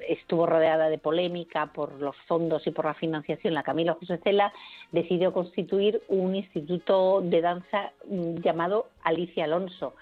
estuvo 0.08 0.46
rodeada 0.46 0.88
de 0.88 0.98
polémica 0.98 1.66
por 1.66 2.00
los 2.00 2.16
fondos 2.26 2.66
y 2.66 2.70
por 2.70 2.86
la 2.86 2.94
financiación. 2.94 3.54
La 3.54 3.62
Camila 3.62 3.96
José 3.98 4.18
Cela 4.22 4.52
decidió 4.92 5.32
constituir 5.32 6.02
un 6.08 6.34
instituto 6.34 7.20
de 7.22 7.40
danza 7.40 7.92
mm, 8.08 8.36
llamado 8.38 8.88
Alicia 9.02 9.44
Alonso. 9.44 9.94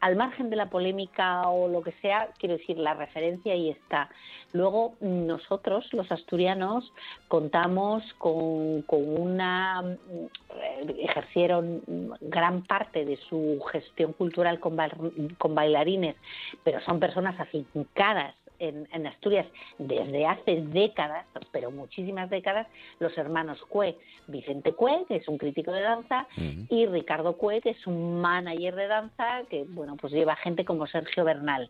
Al 0.00 0.16
margen 0.16 0.50
de 0.50 0.56
la 0.56 0.68
polémica 0.70 1.48
o 1.48 1.68
lo 1.68 1.82
que 1.82 1.92
sea, 2.02 2.28
quiero 2.38 2.56
decir, 2.56 2.76
la 2.78 2.94
referencia 2.94 3.52
ahí 3.52 3.70
está. 3.70 4.10
Luego, 4.52 4.94
nosotros, 5.00 5.88
los 5.92 6.10
asturianos, 6.10 6.92
contamos 7.28 8.02
con, 8.18 8.82
con 8.82 9.20
una. 9.20 9.82
mm, 9.82 10.88
ejercieron 10.98 11.82
gran 12.20 12.64
parte 12.64 13.04
de 13.04 13.16
su 13.28 13.60
gestión 13.70 14.12
cultural 14.12 14.60
con 14.60 15.54
bailarines, 15.54 16.16
pero 16.64 16.80
son 16.80 16.98
personas 16.98 17.38
afincadas 17.38 18.34
en, 18.62 18.88
en 18.92 19.06
Asturias 19.06 19.46
desde 19.78 20.24
hace 20.24 20.62
décadas, 20.62 21.26
pero 21.50 21.70
muchísimas 21.70 22.30
décadas, 22.30 22.68
los 23.00 23.16
hermanos 23.18 23.60
Cue, 23.68 23.98
Vicente 24.28 24.72
Cue, 24.72 25.04
que 25.08 25.16
es 25.16 25.28
un 25.28 25.36
crítico 25.36 25.72
de 25.72 25.82
danza, 25.82 26.28
y 26.68 26.86
Ricardo 26.86 27.36
Cue, 27.36 27.60
que 27.60 27.70
es 27.70 27.86
un 27.86 28.20
manager 28.20 28.76
de 28.76 28.86
danza, 28.86 29.42
que 29.50 29.64
bueno, 29.68 29.96
pues 29.96 30.12
lleva 30.12 30.36
gente 30.36 30.64
como 30.64 30.86
Sergio 30.86 31.24
Bernal, 31.24 31.68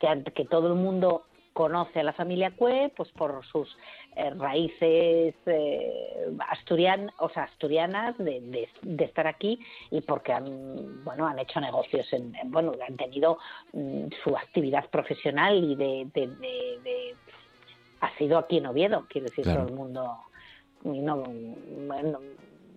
que, 0.00 0.24
que 0.34 0.44
todo 0.44 0.66
el 0.68 0.74
mundo 0.74 1.22
conoce 1.52 2.00
a 2.00 2.02
la 2.02 2.12
familia 2.12 2.50
Cue, 2.56 2.92
pues 2.96 3.10
por 3.12 3.44
sus 3.46 3.76
eh, 4.16 4.30
raíces 4.30 5.34
eh, 5.46 6.26
asturian, 6.48 7.10
o 7.18 7.28
sea, 7.28 7.44
asturianas 7.44 8.16
de, 8.18 8.40
de- 8.40 8.68
de 8.82 9.04
estar 9.04 9.26
aquí 9.26 9.58
y 9.90 10.00
porque 10.00 10.32
han, 10.32 11.04
bueno, 11.04 11.26
han 11.26 11.38
hecho 11.38 11.60
negocios, 11.60 12.10
en, 12.12 12.34
en- 12.36 12.50
bueno, 12.50 12.72
han 12.86 12.96
tenido 12.96 13.38
mm, 13.72 14.06
su 14.24 14.36
actividad 14.36 14.88
profesional 14.90 15.62
y 15.62 15.74
de, 15.76 16.08
de- 16.14 17.16
ha 18.00 18.16
sido 18.18 18.38
aquí 18.38 18.56
en 18.58 18.66
Oviedo, 18.66 19.06
quiero 19.08 19.26
decir, 19.28 19.44
Claro. 19.44 19.60
todo 19.60 19.68
el 19.68 19.74
mundo 19.74 20.16
no, 20.84 21.16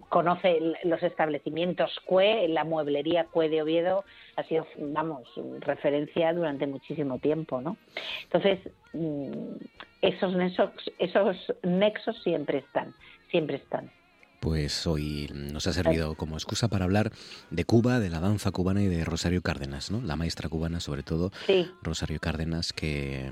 conoce 0.09 0.59
los 0.83 1.01
establecimientos 1.03 1.99
CUE, 2.05 2.47
la 2.49 2.63
mueblería 2.63 3.25
CUE 3.25 3.49
de 3.49 3.61
Oviedo 3.61 4.05
ha 4.35 4.43
sido, 4.43 4.67
vamos, 4.77 5.27
referencia 5.59 6.33
durante 6.33 6.67
muchísimo 6.67 7.19
tiempo, 7.19 7.61
¿no? 7.61 7.77
Entonces, 8.23 8.59
mm, 8.93 9.55
esos 10.01 10.35
nexos, 10.35 10.69
esos 10.99 11.37
nexos 11.63 12.21
siempre 12.23 12.59
están, 12.59 12.93
siempre 13.31 13.57
están. 13.57 13.91
Pues 14.39 14.85
hoy 14.85 15.27
nos 15.33 15.65
ha 15.65 15.73
servido 15.73 16.15
como 16.15 16.35
excusa 16.35 16.67
para 16.67 16.85
hablar 16.85 17.11
de 17.49 17.65
Cuba, 17.65 17.99
de 17.99 18.11
la 18.11 18.19
danza 18.19 18.51
cubana 18.51 18.83
y 18.83 18.87
de 18.87 19.03
Rosario 19.03 19.41
Cárdenas, 19.41 19.89
¿no? 19.89 20.01
La 20.01 20.15
maestra 20.15 20.49
cubana, 20.49 20.79
sobre 20.79 21.01
todo, 21.01 21.31
Sí. 21.47 21.67
Rosario 21.81 22.19
Cárdenas, 22.19 22.71
que, 22.71 23.31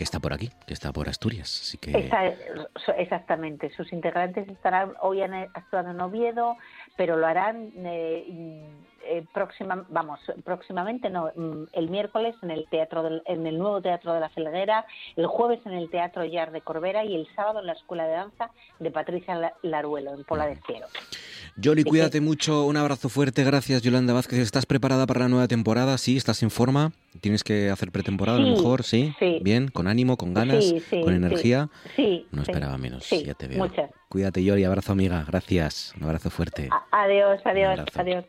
que 0.00 0.04
está 0.04 0.18
por 0.18 0.32
aquí, 0.32 0.48
que 0.66 0.72
está 0.72 0.94
por 0.94 1.10
Asturias. 1.10 1.60
Así 1.60 1.76
que 1.76 2.10
exactamente, 2.96 3.68
sus 3.68 3.92
integrantes 3.92 4.48
estarán 4.48 4.94
hoy 5.02 5.20
han 5.20 5.34
actuado 5.34 5.90
en 5.90 6.00
Oviedo, 6.00 6.56
pero 6.96 7.18
lo 7.18 7.26
harán 7.26 7.70
eh, 7.84 8.64
eh, 9.04 9.24
próxima, 9.32 9.84
vamos, 9.88 10.20
próximamente, 10.44 11.10
no, 11.10 11.30
mm, 11.34 11.64
el 11.72 11.90
miércoles 11.90 12.34
en 12.42 12.50
el 12.50 12.66
teatro 12.68 13.02
del- 13.02 13.22
en 13.26 13.46
el 13.46 13.58
nuevo 13.58 13.80
teatro 13.80 14.12
de 14.14 14.20
la 14.20 14.28
Felguera, 14.30 14.84
el 15.16 15.26
jueves 15.26 15.60
en 15.66 15.72
el 15.72 15.90
teatro 15.90 16.24
Yar 16.24 16.52
de 16.52 16.60
Corbera 16.60 17.04
y 17.04 17.14
el 17.14 17.26
sábado 17.34 17.60
en 17.60 17.66
la 17.66 17.72
escuela 17.72 18.04
de 18.06 18.12
danza 18.12 18.50
de 18.78 18.90
Patricia 18.90 19.34
La- 19.34 19.54
Laruelo 19.62 20.14
en 20.14 20.24
Pola 20.24 20.46
de 20.46 20.56
Cielo. 20.66 20.86
Yoli, 21.56 21.84
cuídate 21.84 22.20
mucho, 22.20 22.64
un 22.64 22.76
abrazo 22.76 23.08
fuerte, 23.08 23.44
gracias 23.44 23.82
Yolanda 23.82 24.12
Vázquez. 24.14 24.38
¿Estás 24.38 24.66
preparada 24.66 25.06
para 25.06 25.20
la 25.20 25.28
nueva 25.28 25.48
temporada? 25.48 25.98
¿Sí? 25.98 26.16
¿Estás 26.16 26.42
en 26.42 26.50
forma? 26.50 26.92
¿Tienes 27.20 27.42
que 27.44 27.70
hacer 27.70 27.90
pretemporada 27.90 28.38
a 28.38 28.40
lo 28.42 28.46
mejor? 28.48 28.82
¿Sí? 28.84 29.12
sí. 29.18 29.38
¿Bien? 29.42 29.68
¿Con 29.68 29.86
ánimo? 29.88 30.16
¿Con 30.16 30.32
ganas? 30.32 30.64
Sí, 30.64 30.80
sí, 30.88 31.00
¿Con 31.02 31.14
energía? 31.14 31.68
Sí, 31.96 32.26
No 32.30 32.42
esperaba 32.42 32.78
menos, 32.78 33.04
sí, 33.04 33.24
ya 33.24 33.34
te 33.34 33.48
veo. 33.48 33.58
muchas. 33.58 33.90
Cuídate 34.08 34.42
Yoli, 34.42 34.64
abrazo 34.64 34.92
amiga, 34.92 35.24
gracias. 35.26 35.92
Un 35.96 36.04
abrazo 36.04 36.30
fuerte. 36.30 36.68
A- 36.70 37.02
Adiós, 37.04 37.40
adiós, 37.44 37.78
abrazo. 37.78 38.00
adiós. 38.00 38.24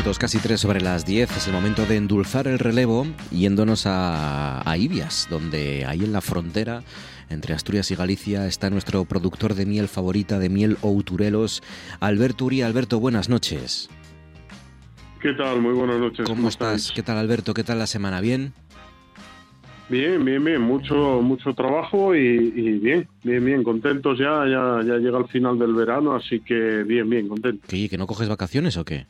Minutos, 0.00 0.18
casi 0.18 0.38
tres 0.38 0.60
sobre 0.60 0.80
las 0.80 1.04
diez. 1.04 1.30
Es 1.36 1.46
el 1.46 1.52
momento 1.52 1.84
de 1.84 1.96
endulzar 1.96 2.48
el 2.48 2.58
relevo 2.58 3.06
yéndonos 3.30 3.84
a, 3.84 4.62
a 4.68 4.78
Ibias, 4.78 5.26
donde 5.28 5.84
ahí 5.84 6.04
en 6.04 6.12
la 6.14 6.22
frontera 6.22 6.82
entre 7.28 7.52
Asturias 7.52 7.90
y 7.90 7.96
Galicia 7.96 8.46
está 8.46 8.70
nuestro 8.70 9.04
productor 9.04 9.52
de 9.52 9.66
miel 9.66 9.88
favorita, 9.88 10.38
de 10.38 10.48
miel 10.48 10.78
Outurelos, 10.80 11.62
Alberto 12.00 12.46
Uría. 12.46 12.66
Alberto, 12.66 12.98
buenas 12.98 13.28
noches. 13.28 13.90
¿Qué 15.20 15.34
tal? 15.34 15.60
Muy 15.60 15.74
buenas 15.74 15.98
noches. 15.98 16.26
¿Cómo 16.26 16.48
estás? 16.48 16.92
¿Qué 16.94 17.02
tal, 17.02 17.18
Alberto? 17.18 17.52
¿Qué 17.52 17.62
tal 17.62 17.78
la 17.78 17.86
semana? 17.86 18.22
¿Bien? 18.22 18.54
Bien, 19.90 20.24
bien, 20.24 20.42
bien. 20.42 20.62
Mucho, 20.62 21.20
mucho 21.20 21.52
trabajo 21.52 22.14
y, 22.14 22.20
y 22.56 22.78
bien, 22.78 23.06
bien, 23.22 23.44
bien. 23.44 23.62
Contentos 23.62 24.18
ya, 24.18 24.46
ya, 24.46 24.80
ya 24.82 24.96
llega 24.96 25.18
el 25.18 25.28
final 25.28 25.58
del 25.58 25.74
verano, 25.74 26.14
así 26.14 26.40
que 26.40 26.84
bien, 26.84 27.10
bien, 27.10 27.28
contento. 27.28 27.66
¿Qué, 27.68 27.90
¿Que 27.90 27.98
no 27.98 28.06
coges 28.06 28.30
vacaciones 28.30 28.78
o 28.78 28.84
qué? 28.86 29.06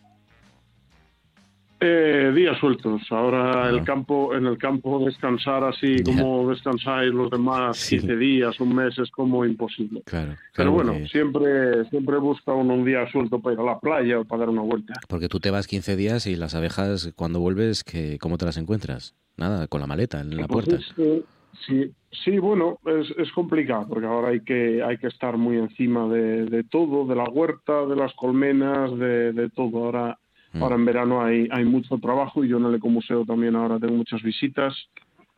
Eh, 1.83 2.33
días 2.35 2.59
sueltos. 2.59 3.01
Ahora 3.11 3.71
el 3.71 3.83
campo, 3.85 4.35
en 4.35 4.45
el 4.47 4.59
campo 4.59 5.03
descansar 5.05 5.65
así 5.65 6.03
como 6.05 6.51
descansáis 6.51 7.11
los 7.13 7.31
demás 7.31 7.89
15 7.89 8.17
días, 8.17 8.61
un 8.61 8.75
mes 8.75 8.99
es 8.99 9.11
como 9.11 9.47
imposible. 9.47 10.03
Claro. 10.05 10.35
Pero 10.55 10.73
bueno, 10.73 10.93
siempre, 11.11 11.87
siempre 11.87 12.19
busca 12.19 12.53
uno 12.53 12.75
un 12.75 12.85
día 12.85 13.11
suelto 13.11 13.41
para 13.41 13.55
ir 13.55 13.61
a 13.61 13.65
la 13.65 13.79
playa 13.81 14.21
o 14.21 14.25
para 14.27 14.41
dar 14.41 14.49
una 14.51 14.61
vuelta. 14.63 14.93
Porque 15.09 15.29
tú 15.29 15.41
te 15.41 15.51
vas 15.51 15.67
15 15.67 15.97
días 15.97 16.27
y 16.27 16.37
las 16.37 16.55
abejas, 16.55 17.13
cuando 17.17 17.41
vuelves, 17.41 17.83
que 17.83 18.19
¿cómo 18.21 18.37
te 18.37 18.45
las 18.45 18.59
encuentras? 18.59 19.15
Nada, 19.39 19.67
con 19.67 19.81
la 19.81 19.87
maleta 19.87 20.21
en 20.21 20.37
la 20.37 20.47
Pues 20.49 20.67
puerta. 20.67 20.85
es, 20.85 20.95
eh, 20.99 21.23
sí, 21.67 21.91
sí, 22.25 22.39
bueno, 22.39 22.79
es, 22.85 23.09
es 23.17 23.33
complicado 23.33 23.87
porque 23.89 24.07
ahora 24.07 24.29
hay 24.29 24.41
que, 24.41 24.83
hay 24.83 24.99
que 24.99 25.07
estar 25.07 25.39
muy 25.39 25.57
encima 25.57 26.07
de, 26.09 26.45
de 26.45 26.63
todo, 26.65 27.07
de 27.07 27.17
la 27.17 27.25
huerta, 27.25 27.87
de 27.87 27.97
las 27.97 28.13
colmenas, 28.17 28.91
de, 28.99 29.33
de 29.33 29.49
todo. 29.49 29.87
Ahora, 29.87 30.19
Mm. 30.53 30.63
Ahora 30.63 30.75
en 30.77 30.85
verano 30.85 31.23
hay, 31.23 31.49
hay 31.51 31.65
mucho 31.65 31.99
trabajo 31.99 32.45
y 32.45 32.49
yo 32.49 32.59
en 32.59 32.65
el 32.67 32.75
Ecomuseo 32.75 33.25
también 33.25 33.55
ahora 33.57 33.79
tengo 33.79 33.95
muchas 33.95 34.23
visitas. 34.23 34.75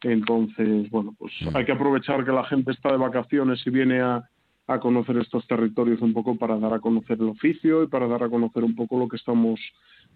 Entonces, 0.03 0.91
bueno, 0.91 1.15
pues 1.19 1.33
Mm. 1.43 1.57
hay 1.57 1.65
que 1.65 1.73
aprovechar 1.73 2.25
que 2.25 2.33
la 2.33 2.45
gente 2.45 2.73
está 2.73 2.91
de 2.91 2.97
vacaciones 2.99 3.63
y 3.67 3.71
viene 3.71 4.01
a, 4.01 4.29
a 4.67 4.79
conocer 4.81 5.17
estos 5.19 5.47
territorios 5.47 6.01
un 6.01 6.13
poco 6.13 6.37
para 6.37 6.59
dar 6.59 6.75
a 6.75 6.81
conocer 6.81 7.19
el 7.21 7.29
oficio 7.29 7.83
y 7.85 7.89
para 7.89 8.07
dar 8.09 8.23
a 8.25 8.29
conocer 8.29 8.65
un 8.65 8.75
poco 8.75 8.99
lo 8.99 9.09
que 9.09 9.17
estamos 9.17 9.61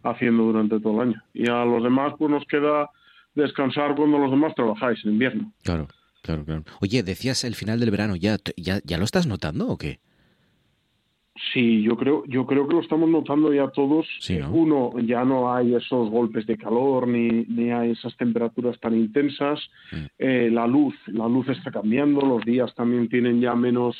haciendo 0.02 0.44
durante 0.44 0.80
todo 0.80 1.02
el 1.02 1.08
año. 1.10 1.22
Y 1.34 1.48
a 1.50 1.64
los 1.64 1.82
demás, 1.82 2.14
pues 2.18 2.30
nos 2.30 2.44
queda 2.46 2.88
descansar 3.34 3.94
cuando 3.94 4.18
los 4.18 4.30
demás 4.30 4.54
trabajáis 4.54 5.04
en 5.04 5.12
invierno. 5.12 5.52
Claro, 5.62 5.88
claro, 6.22 6.44
claro. 6.44 6.62
Oye, 6.80 7.02
decías 7.02 7.44
el 7.44 7.54
final 7.54 7.78
del 7.80 7.90
verano, 7.90 8.16
¿ya, 8.16 8.38
ya, 8.56 8.80
ya 8.84 8.98
lo 8.98 9.04
estás 9.04 9.26
notando 9.26 9.68
o 9.68 9.76
qué? 9.76 9.98
Sí, 11.52 11.82
yo 11.82 11.96
creo, 11.96 12.24
yo 12.26 12.46
creo 12.46 12.66
que 12.66 12.74
lo 12.74 12.80
estamos 12.80 13.08
notando 13.08 13.52
ya 13.52 13.68
todos. 13.68 14.06
Sí, 14.20 14.38
¿no? 14.38 14.50
Uno, 14.50 14.90
ya 15.00 15.24
no 15.24 15.52
hay 15.52 15.74
esos 15.74 16.08
golpes 16.10 16.46
de 16.46 16.56
calor 16.56 17.06
ni, 17.06 17.44
ni 17.48 17.70
hay 17.70 17.90
esas 17.90 18.16
temperaturas 18.16 18.78
tan 18.80 18.96
intensas. 18.96 19.60
Mm. 19.92 19.96
Eh, 20.18 20.48
la 20.50 20.66
luz, 20.66 20.94
la 21.08 21.28
luz 21.28 21.48
está 21.48 21.70
cambiando. 21.70 22.20
Los 22.22 22.44
días 22.44 22.74
también 22.74 23.08
tienen 23.08 23.40
ya 23.40 23.54
menos, 23.54 23.96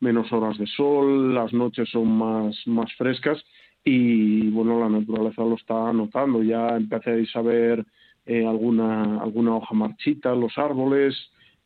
menos 0.00 0.32
horas 0.32 0.56
de 0.58 0.66
sol. 0.66 1.34
Las 1.34 1.52
noches 1.52 1.88
son 1.90 2.16
más, 2.16 2.56
más 2.66 2.92
frescas 2.94 3.44
y 3.84 4.48
bueno, 4.50 4.80
la 4.80 4.88
naturaleza 4.88 5.42
lo 5.42 5.56
está 5.56 5.92
notando. 5.92 6.42
Ya 6.42 6.76
empecéis 6.76 7.34
a 7.36 7.42
ver 7.42 7.84
eh, 8.24 8.46
alguna, 8.46 9.20
alguna 9.20 9.56
hoja 9.56 9.74
marchita 9.74 10.32
en 10.32 10.40
los 10.40 10.56
árboles. 10.56 11.14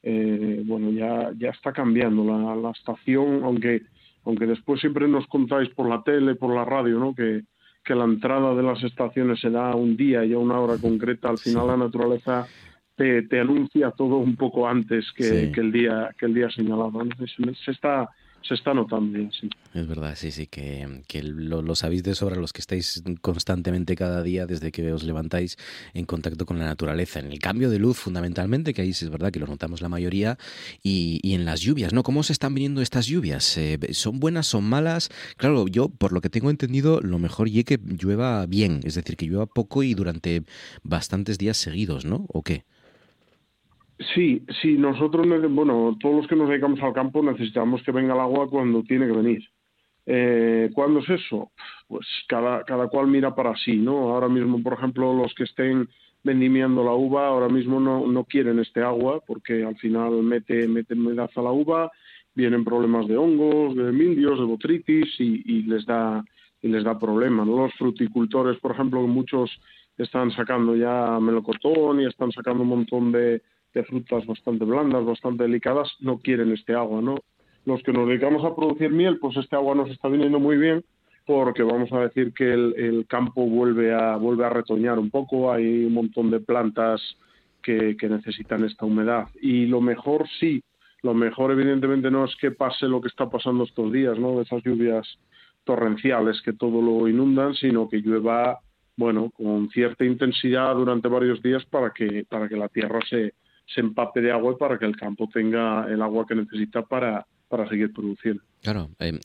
Eh, 0.02 0.62
bueno, 0.64 0.90
ya, 0.90 1.30
ya 1.38 1.50
está 1.50 1.72
cambiando 1.72 2.24
la, 2.24 2.54
la 2.56 2.70
estación, 2.72 3.42
aunque 3.42 3.82
aunque 4.24 4.46
después 4.46 4.80
siempre 4.80 5.06
nos 5.08 5.26
contáis 5.26 5.68
por 5.70 5.88
la 5.88 6.02
tele, 6.02 6.34
por 6.34 6.54
la 6.54 6.64
radio, 6.64 6.98
¿no? 6.98 7.14
Que, 7.14 7.42
que 7.84 7.94
la 7.94 8.04
entrada 8.04 8.54
de 8.54 8.62
las 8.62 8.82
estaciones 8.82 9.40
se 9.40 9.50
da 9.50 9.74
un 9.74 9.96
día 9.96 10.24
y 10.24 10.32
a 10.32 10.38
una 10.38 10.58
hora 10.58 10.76
concreta. 10.80 11.28
Al 11.28 11.38
final 11.38 11.66
la 11.66 11.76
naturaleza 11.76 12.46
te, 12.96 13.22
te 13.22 13.40
anuncia 13.40 13.90
todo 13.90 14.16
un 14.18 14.36
poco 14.36 14.66
antes 14.68 15.10
que, 15.12 15.24
Sí. 15.24 15.52
que 15.52 15.60
el 15.60 15.70
día 15.72 16.10
que 16.18 16.26
el 16.26 16.34
día 16.34 16.48
señalado. 16.50 17.02
Se, 17.26 17.54
se 17.64 17.70
está 17.72 18.08
se 18.46 18.54
está 18.54 18.74
notando 18.74 19.18
ya, 19.18 19.30
sí. 19.32 19.48
Es 19.72 19.86
verdad, 19.88 20.14
sí, 20.16 20.30
sí, 20.30 20.46
que, 20.46 21.02
que 21.08 21.22
lo, 21.22 21.62
lo 21.62 21.74
sabéis 21.74 22.02
de 22.02 22.14
sobra 22.14 22.36
los 22.36 22.52
que 22.52 22.60
estáis 22.60 23.02
constantemente 23.20 23.96
cada 23.96 24.22
día 24.22 24.46
desde 24.46 24.70
que 24.70 24.92
os 24.92 25.02
levantáis 25.02 25.56
en 25.94 26.04
contacto 26.04 26.46
con 26.46 26.58
la 26.58 26.66
naturaleza. 26.66 27.20
En 27.20 27.32
el 27.32 27.38
cambio 27.38 27.70
de 27.70 27.78
luz, 27.78 27.96
fundamentalmente, 27.98 28.74
que 28.74 28.82
ahí 28.82 28.92
sí 28.92 29.06
es 29.06 29.10
verdad 29.10 29.32
que 29.32 29.40
lo 29.40 29.46
notamos 29.46 29.80
la 29.80 29.88
mayoría, 29.88 30.38
y, 30.82 31.20
y 31.22 31.34
en 31.34 31.44
las 31.44 31.60
lluvias, 31.60 31.92
¿no? 31.92 32.02
¿Cómo 32.02 32.22
se 32.22 32.32
están 32.32 32.54
viniendo 32.54 32.82
estas 32.82 33.06
lluvias? 33.06 33.56
Eh, 33.56 33.78
¿Son 33.92 34.20
buenas, 34.20 34.46
son 34.46 34.64
malas? 34.64 35.10
Claro, 35.36 35.66
yo, 35.66 35.88
por 35.88 36.12
lo 36.12 36.20
que 36.20 36.30
tengo 36.30 36.50
entendido, 36.50 37.00
lo 37.00 37.18
mejor 37.18 37.48
y 37.48 37.64
que 37.64 37.78
llueva 37.82 38.44
bien, 38.46 38.80
es 38.84 38.94
decir, 38.94 39.16
que 39.16 39.26
llueva 39.26 39.46
poco 39.46 39.82
y 39.82 39.94
durante 39.94 40.42
bastantes 40.82 41.38
días 41.38 41.56
seguidos, 41.56 42.04
¿no? 42.04 42.26
¿O 42.28 42.42
qué? 42.42 42.64
Sí, 44.14 44.42
sí, 44.60 44.76
nosotros, 44.76 45.26
bueno, 45.50 45.96
todos 46.00 46.16
los 46.16 46.26
que 46.26 46.34
nos 46.34 46.48
dedicamos 46.48 46.80
al 46.82 46.92
campo 46.92 47.22
necesitamos 47.22 47.82
que 47.82 47.92
venga 47.92 48.14
el 48.14 48.20
agua 48.20 48.48
cuando 48.50 48.82
tiene 48.82 49.06
que 49.06 49.12
venir. 49.12 49.44
Eh, 50.06 50.70
¿Cuándo 50.74 51.00
es 51.00 51.08
eso? 51.08 51.52
Pues 51.86 52.06
cada, 52.28 52.64
cada 52.64 52.88
cual 52.88 53.06
mira 53.06 53.34
para 53.34 53.56
sí, 53.56 53.76
¿no? 53.76 54.10
Ahora 54.12 54.28
mismo, 54.28 54.62
por 54.62 54.74
ejemplo, 54.74 55.14
los 55.14 55.32
que 55.34 55.44
estén 55.44 55.88
vendimiando 56.24 56.82
la 56.82 56.92
uva 56.92 57.28
ahora 57.28 57.48
mismo 57.48 57.78
no, 57.78 58.06
no 58.06 58.24
quieren 58.24 58.58
este 58.58 58.82
agua 58.82 59.20
porque 59.26 59.62
al 59.62 59.76
final 59.76 60.22
mete, 60.22 60.66
mete 60.66 60.94
humedad 60.94 61.30
a 61.34 61.42
la 61.42 61.52
uva, 61.52 61.92
vienen 62.34 62.64
problemas 62.64 63.06
de 63.06 63.16
hongos, 63.16 63.76
de 63.76 63.92
mildios, 63.92 64.38
de 64.38 64.44
botritis 64.44 65.20
y, 65.20 65.42
y 65.44 65.62
les 65.62 65.86
da 65.86 66.24
y 66.62 66.68
les 66.68 66.82
da 66.82 66.98
problemas. 66.98 67.46
¿no? 67.46 67.58
Los 67.58 67.74
fruticultores, 67.74 68.58
por 68.58 68.72
ejemplo, 68.72 69.06
muchos 69.06 69.50
están 69.98 70.30
sacando 70.32 70.74
ya 70.74 71.20
melocotón 71.20 72.00
y 72.00 72.06
están 72.06 72.32
sacando 72.32 72.62
un 72.62 72.70
montón 72.70 73.12
de, 73.12 73.42
de 73.74 73.84
frutas 73.84 74.24
bastante 74.26 74.64
blandas, 74.64 75.04
bastante 75.04 75.42
delicadas, 75.42 75.90
no 76.00 76.18
quieren 76.18 76.52
este 76.52 76.74
agua, 76.74 77.02
¿no? 77.02 77.16
Los 77.66 77.82
que 77.82 77.92
nos 77.92 78.08
dedicamos 78.08 78.44
a 78.44 78.54
producir 78.54 78.90
miel, 78.90 79.18
pues 79.18 79.36
este 79.36 79.56
agua 79.56 79.74
nos 79.74 79.90
está 79.90 80.08
viniendo 80.08 80.38
muy 80.38 80.56
bien 80.56 80.84
porque 81.26 81.62
vamos 81.62 81.90
a 81.92 82.00
decir 82.00 82.32
que 82.34 82.52
el, 82.52 83.06
campo 83.08 83.46
vuelve 83.46 83.94
a 83.94 84.16
vuelve 84.16 84.44
a 84.44 84.50
retoñar 84.50 84.98
un 84.98 85.10
poco, 85.10 85.50
hay 85.50 85.84
un 85.84 85.94
montón 85.94 86.30
de 86.30 86.40
plantas 86.40 87.00
que, 87.62 87.96
que 87.96 88.08
necesitan 88.08 88.64
esta 88.64 88.84
humedad 88.84 89.28
y 89.40 89.66
lo 89.66 89.80
mejor 89.80 90.26
sí, 90.38 90.62
lo 91.02 91.14
mejor 91.14 91.50
evidentemente 91.52 92.10
no 92.10 92.26
es 92.26 92.36
que 92.36 92.50
pase 92.50 92.86
lo 92.86 93.00
que 93.00 93.08
está 93.08 93.30
pasando 93.30 93.64
estos 93.64 93.90
días, 93.90 94.18
¿no? 94.18 94.36
De 94.36 94.42
esas 94.42 94.62
lluvias 94.62 95.18
torrenciales 95.64 96.42
que 96.42 96.52
todo 96.52 96.82
lo 96.82 97.08
inundan, 97.08 97.54
sino 97.54 97.88
que 97.88 98.02
llueva, 98.02 98.60
bueno, 98.96 99.30
con 99.30 99.70
cierta 99.70 100.04
intensidad 100.04 100.74
durante 100.74 101.08
varios 101.08 101.42
días 101.42 101.64
para 101.64 101.90
que 101.90 102.26
para 102.28 102.48
que 102.48 102.56
la 102.56 102.68
tierra 102.68 103.00
se, 103.08 103.32
se 103.66 103.80
empape 103.80 104.20
de 104.20 104.32
agua 104.32 104.56
para 104.58 104.78
que 104.78 104.84
el 104.84 104.96
campo 104.96 105.28
tenga 105.32 105.86
el 105.88 106.02
agua 106.02 106.26
que 106.26 106.34
necesita 106.34 106.82
para, 106.82 107.26
para 107.48 107.68
seguir 107.68 107.92
produciendo. 107.92 108.42
Claro, 108.62 108.90
eh, 108.98 109.18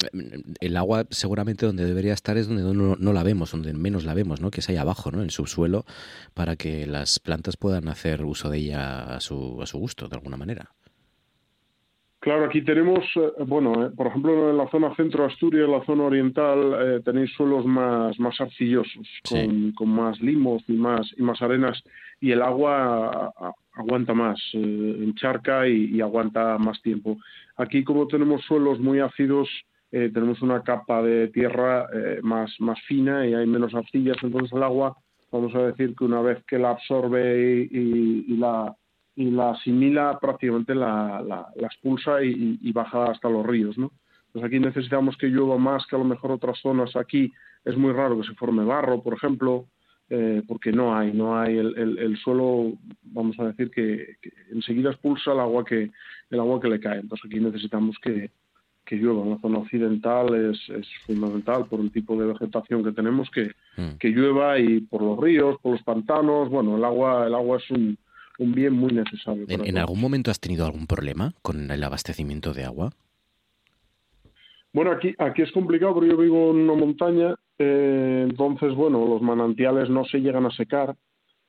el 0.59 0.77
agua 0.77 1.05
seguramente 1.09 1.65
donde 1.65 1.85
debería 1.85 2.13
estar 2.13 2.37
es 2.37 2.47
donde 2.47 2.63
no, 2.63 2.95
no 2.95 3.13
la 3.13 3.23
vemos, 3.23 3.51
donde 3.51 3.73
menos 3.73 4.05
la 4.05 4.13
vemos, 4.13 4.41
¿no? 4.41 4.51
Que 4.51 4.59
es 4.59 4.69
ahí 4.69 4.77
abajo, 4.77 5.11
¿no? 5.11 5.19
En 5.19 5.25
el 5.25 5.31
subsuelo, 5.31 5.85
para 6.33 6.55
que 6.55 6.85
las 6.85 7.19
plantas 7.19 7.57
puedan 7.57 7.87
hacer 7.87 8.23
uso 8.25 8.49
de 8.49 8.57
ella 8.57 9.15
a 9.15 9.19
su, 9.19 9.61
a 9.61 9.65
su 9.65 9.79
gusto, 9.79 10.07
de 10.09 10.15
alguna 10.15 10.37
manera. 10.37 10.71
Claro, 12.21 12.45
aquí 12.45 12.61
tenemos, 12.61 12.99
eh, 13.15 13.43
bueno, 13.47 13.85
eh, 13.85 13.91
por 13.95 14.07
ejemplo, 14.07 14.49
en 14.49 14.57
la 14.57 14.67
zona 14.69 14.93
centro 14.95 15.23
Asturias, 15.25 15.65
en 15.65 15.71
la 15.71 15.85
zona 15.85 16.03
oriental, 16.03 16.75
eh, 16.77 17.01
tenéis 17.03 17.31
suelos 17.31 17.65
más, 17.65 18.19
más 18.19 18.39
arcillosos, 18.41 19.07
con, 19.47 19.71
con 19.71 19.89
más 19.89 20.19
limos 20.19 20.61
y 20.67 20.73
más, 20.73 21.09
y 21.17 21.21
más 21.23 21.41
arenas, 21.41 21.81
y 22.19 22.31
el 22.31 22.41
agua 22.41 23.31
a- 23.37 23.51
aguanta 23.75 24.13
más, 24.13 24.37
eh, 24.53 24.97
encharca 25.01 25.65
y, 25.69 25.95
y 25.95 26.01
aguanta 26.01 26.57
más 26.57 26.81
tiempo. 26.81 27.17
Aquí, 27.55 27.85
como 27.85 28.05
tenemos 28.07 28.41
suelos 28.43 28.79
muy 28.81 28.99
ácidos, 28.99 29.47
eh, 29.91 30.11
tenemos 30.13 30.41
una 30.41 30.61
capa 30.61 31.01
de 31.01 31.29
tierra 31.29 31.87
eh, 31.93 32.19
más, 32.21 32.53
más 32.59 32.79
fina 32.81 33.25
y 33.25 33.33
hay 33.33 33.47
menos 33.47 33.73
arcillas, 33.73 34.17
entonces 34.21 34.51
el 34.51 34.61
agua, 34.63 34.95
vamos 35.31 35.55
a 35.55 35.67
decir 35.67 35.95
que 35.95 36.03
una 36.03 36.19
vez 36.21 36.43
que 36.45 36.59
la 36.59 36.71
absorbe 36.71 37.67
y, 37.71 37.77
y- 37.77 38.25
y 38.33 38.37
la 38.37 38.75
y 39.19 39.29
la 39.31 39.51
asimila 39.51 40.17
prácticamente 40.17 40.73
la, 40.73 41.21
la, 41.27 41.45
la 41.55 41.67
expulsa 41.67 42.23
y, 42.23 42.57
y- 42.61 42.71
baja 42.71 43.11
hasta 43.11 43.29
los 43.29 43.45
ríos, 43.45 43.77
¿no? 43.77 43.91
Pues 44.31 44.45
aquí 44.45 44.59
necesitamos 44.59 45.17
que 45.17 45.27
llueva 45.27 45.57
más 45.57 45.85
que 45.87 45.95
a 45.97 45.99
lo 45.99 46.05
mejor 46.05 46.31
otras 46.31 46.57
zonas. 46.61 46.95
Aquí 46.95 47.33
es 47.65 47.75
muy 47.75 47.91
raro 47.91 48.17
que 48.19 48.27
se 48.27 48.33
forme 48.35 48.63
barro, 48.63 49.03
por 49.03 49.13
ejemplo, 49.15 49.65
eh, 50.09 50.41
porque 50.47 50.71
no 50.71 50.95
hay, 50.95 51.11
no 51.11 51.37
hay 51.37 51.57
el, 51.57 51.77
el- 51.77 51.97
el 51.99 52.17
suelo, 52.17 52.71
vamos 53.03 53.37
a 53.39 53.47
decir 53.47 53.69
que, 53.71 54.15
que 54.21 54.31
enseguida 54.53 54.91
expulsa 54.91 55.33
el 55.33 55.39
agua 55.41 55.65
que 55.65 55.91
el 56.29 56.39
agua 56.39 56.61
que 56.61 56.69
le 56.69 56.79
cae. 56.79 56.99
Entonces 56.99 57.25
aquí 57.29 57.39
necesitamos 57.41 57.97
que, 58.01 58.29
que 58.85 58.95
llueva. 58.95 59.23
En 59.23 59.31
la 59.31 59.39
zona 59.39 59.57
occidental 59.57 60.33
es, 60.33 60.57
es 60.69 60.87
fundamental 61.05 61.65
por 61.65 61.81
el 61.81 61.91
tipo 61.91 62.15
de 62.15 62.27
vegetación 62.27 62.85
que 62.85 62.93
tenemos 62.93 63.29
que, 63.31 63.51
que 63.99 64.09
llueva 64.09 64.57
y 64.59 64.79
por 64.79 65.01
los 65.01 65.19
ríos, 65.19 65.57
por 65.61 65.73
los 65.73 65.83
pantanos. 65.83 66.49
Bueno, 66.49 66.77
el 66.77 66.85
agua, 66.85 67.27
el 67.27 67.35
agua 67.35 67.57
es 67.57 67.69
un, 67.71 67.97
un 68.39 68.53
bien 68.53 68.73
muy 68.73 68.91
necesario. 68.91 69.45
¿En, 69.47 69.77
algún 69.77 70.01
momento 70.01 70.31
has 70.31 70.39
tenido 70.39 70.65
algún 70.65 70.87
problema 70.87 71.33
con 71.41 71.69
el 71.69 71.83
abastecimiento 71.83 72.53
de 72.53 72.63
agua? 72.63 72.91
Bueno, 74.71 74.91
aquí, 74.91 75.13
aquí 75.17 75.41
es 75.41 75.51
complicado 75.51 75.93
porque 75.93 76.09
yo 76.09 76.17
vivo 76.17 76.51
en 76.51 76.57
una 76.57 76.73
montaña, 76.73 77.35
eh, 77.57 78.25
entonces, 78.29 78.73
bueno, 78.73 79.05
los 79.07 79.21
manantiales 79.21 79.89
no 79.89 80.05
se 80.05 80.19
llegan 80.19 80.45
a 80.45 80.51
secar, 80.51 80.95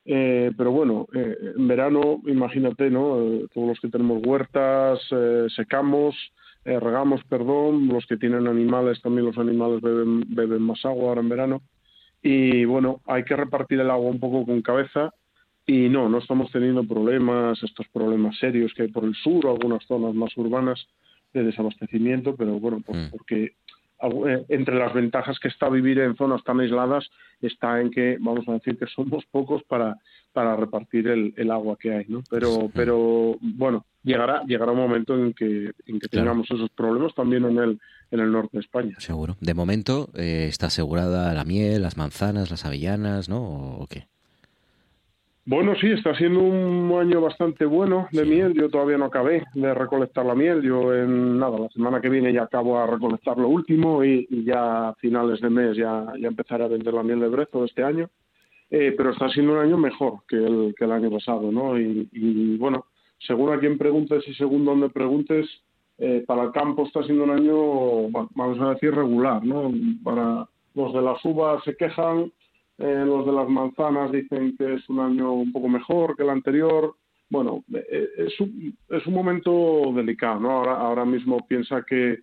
eh, 0.05 0.51
pero 0.57 0.72
bueno, 0.72 1.07
eh, 1.14 1.36
en 1.57 1.68
verano, 1.68 2.20
imagínate, 2.26 2.91
¿no? 2.91 3.18
Todos 3.55 3.68
los 3.68 3.80
que 3.80 3.88
tenemos 3.88 4.22
huertas, 4.24 4.99
secamos, 5.55 6.16
regamos, 6.64 7.22
perdón, 7.28 7.88
los 7.88 8.05
que 8.07 8.16
tienen 8.16 8.49
animales, 8.49 9.01
también 9.01 9.26
los 9.26 9.38
animales 9.38 9.80
beben, 9.80 10.24
beben 10.26 10.62
más 10.62 10.84
agua 10.84 11.11
ahora 11.11 11.20
en 11.20 11.28
verano, 11.28 11.62
y 12.22 12.64
bueno, 12.64 13.01
hay 13.07 13.24
que 13.24 13.36
repartir 13.36 13.80
el 13.80 13.91
agua 13.91 14.11
un 14.11 14.18
poco 14.18 14.45
con 14.45 14.61
cabeza, 14.62 15.12
y 15.73 15.89
no, 15.89 16.09
no 16.09 16.18
estamos 16.18 16.51
teniendo 16.51 16.83
problemas, 16.85 17.62
estos 17.62 17.87
problemas 17.93 18.37
serios 18.39 18.73
que 18.75 18.83
hay 18.83 18.89
por 18.89 19.05
el 19.05 19.14
sur, 19.14 19.47
algunas 19.47 19.85
zonas 19.87 20.14
más 20.14 20.37
urbanas 20.37 20.79
de 21.33 21.45
desabastecimiento, 21.45 22.35
pero 22.37 22.59
bueno, 22.59 22.81
por- 22.81 22.97
porque 23.11 23.53
algo- 23.99 24.27
eh, 24.29 24.45
entre 24.49 24.77
las 24.79 24.93
ventajas 24.95 25.39
que 25.39 25.49
está 25.49 25.68
vivir 25.68 25.99
en 26.01 26.16
zonas 26.16 26.43
tan 26.43 26.59
aisladas 26.61 27.09
está 27.43 27.81
en 27.81 27.91
que, 27.91 28.16
vamos 28.21 28.49
a 28.49 28.53
decir, 28.55 28.77
que 28.79 28.87
somos 28.87 29.25
pocos 29.31 29.62
para, 29.64 29.97
para 30.33 30.57
repartir 30.57 31.07
el, 31.09 31.34
el 31.37 31.51
agua 31.51 31.76
que 31.79 31.92
hay, 31.95 32.05
¿no? 32.09 32.22
Pero, 32.30 32.49
pero 32.75 33.37
bueno, 33.41 33.84
llegará, 34.03 34.42
llegará 34.47 34.72
un 34.72 34.79
momento 34.79 35.14
en 35.17 35.33
que, 35.34 35.72
en 35.87 35.99
que 36.01 36.09
tengamos 36.09 36.51
esos 36.51 36.71
problemas 36.71 37.14
también 37.14 37.45
en 37.45 37.59
el, 37.59 37.79
en 38.11 38.21
el 38.21 38.33
norte 38.33 38.57
de 38.57 38.61
España. 38.61 38.95
Seguro. 38.99 39.37
De 39.41 39.55
momento 39.55 40.09
eh, 40.17 40.47
está 40.49 40.67
asegurada 40.67 41.33
la 41.34 41.45
miel, 41.45 41.83
las 41.83 41.97
manzanas, 41.97 42.51
las 42.51 42.64
avellanas, 42.64 43.29
¿no? 43.29 43.42
¿O 43.79 43.87
qué? 43.87 44.09
Bueno, 45.51 45.75
sí, 45.81 45.89
está 45.91 46.14
siendo 46.14 46.39
un 46.43 46.97
año 46.97 47.21
bastante 47.21 47.64
bueno 47.64 48.07
de 48.13 48.25
miel. 48.25 48.55
Yo 48.55 48.71
todavía 48.71 48.99
no 48.99 49.07
acabé 49.07 49.43
de 49.55 49.75
recolectar 49.75 50.25
la 50.25 50.37
miel. 50.37 50.63
Yo 50.63 50.95
en 50.95 51.41
nada, 51.41 51.59
la 51.59 51.68
semana 51.71 52.01
que 52.01 52.09
viene 52.09 52.33
ya 52.33 52.45
acabo 52.45 52.79
a 52.79 52.87
recolectar 52.87 53.37
lo 53.37 53.49
último 53.49 54.05
y, 54.05 54.29
y 54.31 54.45
ya 54.45 54.91
a 54.91 54.95
finales 54.95 55.41
de 55.41 55.51
mes 55.51 55.77
ya, 55.77 56.07
ya 56.21 56.29
empezaré 56.29 56.63
a 56.63 56.68
vender 56.68 56.95
la 56.95 57.03
miel 57.03 57.18
de 57.18 57.27
Brezo 57.27 57.63
de 57.63 57.67
este 57.67 57.83
año. 57.83 58.09
Eh, 58.71 58.95
pero 58.97 59.11
está 59.11 59.29
siendo 59.31 59.55
un 59.55 59.59
año 59.59 59.77
mejor 59.77 60.21
que 60.29 60.37
el, 60.37 60.72
que 60.79 60.85
el 60.85 60.93
año 60.93 61.11
pasado, 61.11 61.51
¿no? 61.51 61.77
Y, 61.81 62.09
y, 62.13 62.57
bueno, 62.57 62.87
según 63.18 63.53
a 63.53 63.59
quien 63.59 63.77
preguntes 63.77 64.22
y 64.29 64.35
según 64.35 64.64
donde 64.64 64.89
preguntes, 64.89 65.49
eh, 65.99 66.22
para 66.29 66.45
el 66.45 66.53
campo 66.53 66.87
está 66.87 67.03
siendo 67.03 67.25
un 67.25 67.31
año, 67.31 68.09
vamos 68.37 68.61
a 68.61 68.75
decir, 68.75 68.95
regular, 68.95 69.45
¿no? 69.45 69.72
Para 70.05 70.47
los 70.77 70.95
de 70.95 71.03
las 71.03 71.25
uvas 71.25 71.64
se 71.64 71.75
quejan, 71.75 72.31
eh, 72.81 73.05
los 73.07 73.25
de 73.27 73.33
las 73.33 73.49
manzanas 73.49 74.11
dicen 74.11 74.57
que 74.57 74.75
es 74.75 74.89
un 74.89 75.01
año 75.01 75.33
un 75.33 75.53
poco 75.53 75.69
mejor 75.69 76.17
que 76.17 76.23
el 76.25 76.31
anterior. 76.31 76.95
Bueno, 77.29 77.63
eh, 77.73 78.09
es 78.19 78.41
un, 78.41 78.77
es 78.89 79.07
un 79.07 79.15
momento 79.15 79.93
delicado, 79.95 80.41
¿no? 80.41 80.51
Ahora, 80.51 80.77
ahora 80.79 81.05
mismo 81.05 81.47
piensa 81.47 81.83
que, 81.89 82.21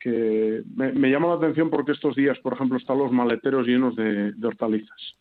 que 0.00 0.62
me, 0.74 0.92
me 0.92 1.10
llama 1.10 1.28
la 1.28 1.34
atención 1.34 1.68
porque 1.68 1.92
estos 1.92 2.16
días, 2.16 2.38
por 2.38 2.54
ejemplo, 2.54 2.78
están 2.78 2.98
los 2.98 3.12
maleteros 3.12 3.66
llenos 3.66 3.94
de, 3.96 4.32
de 4.32 4.46
hortalizas. 4.46 5.16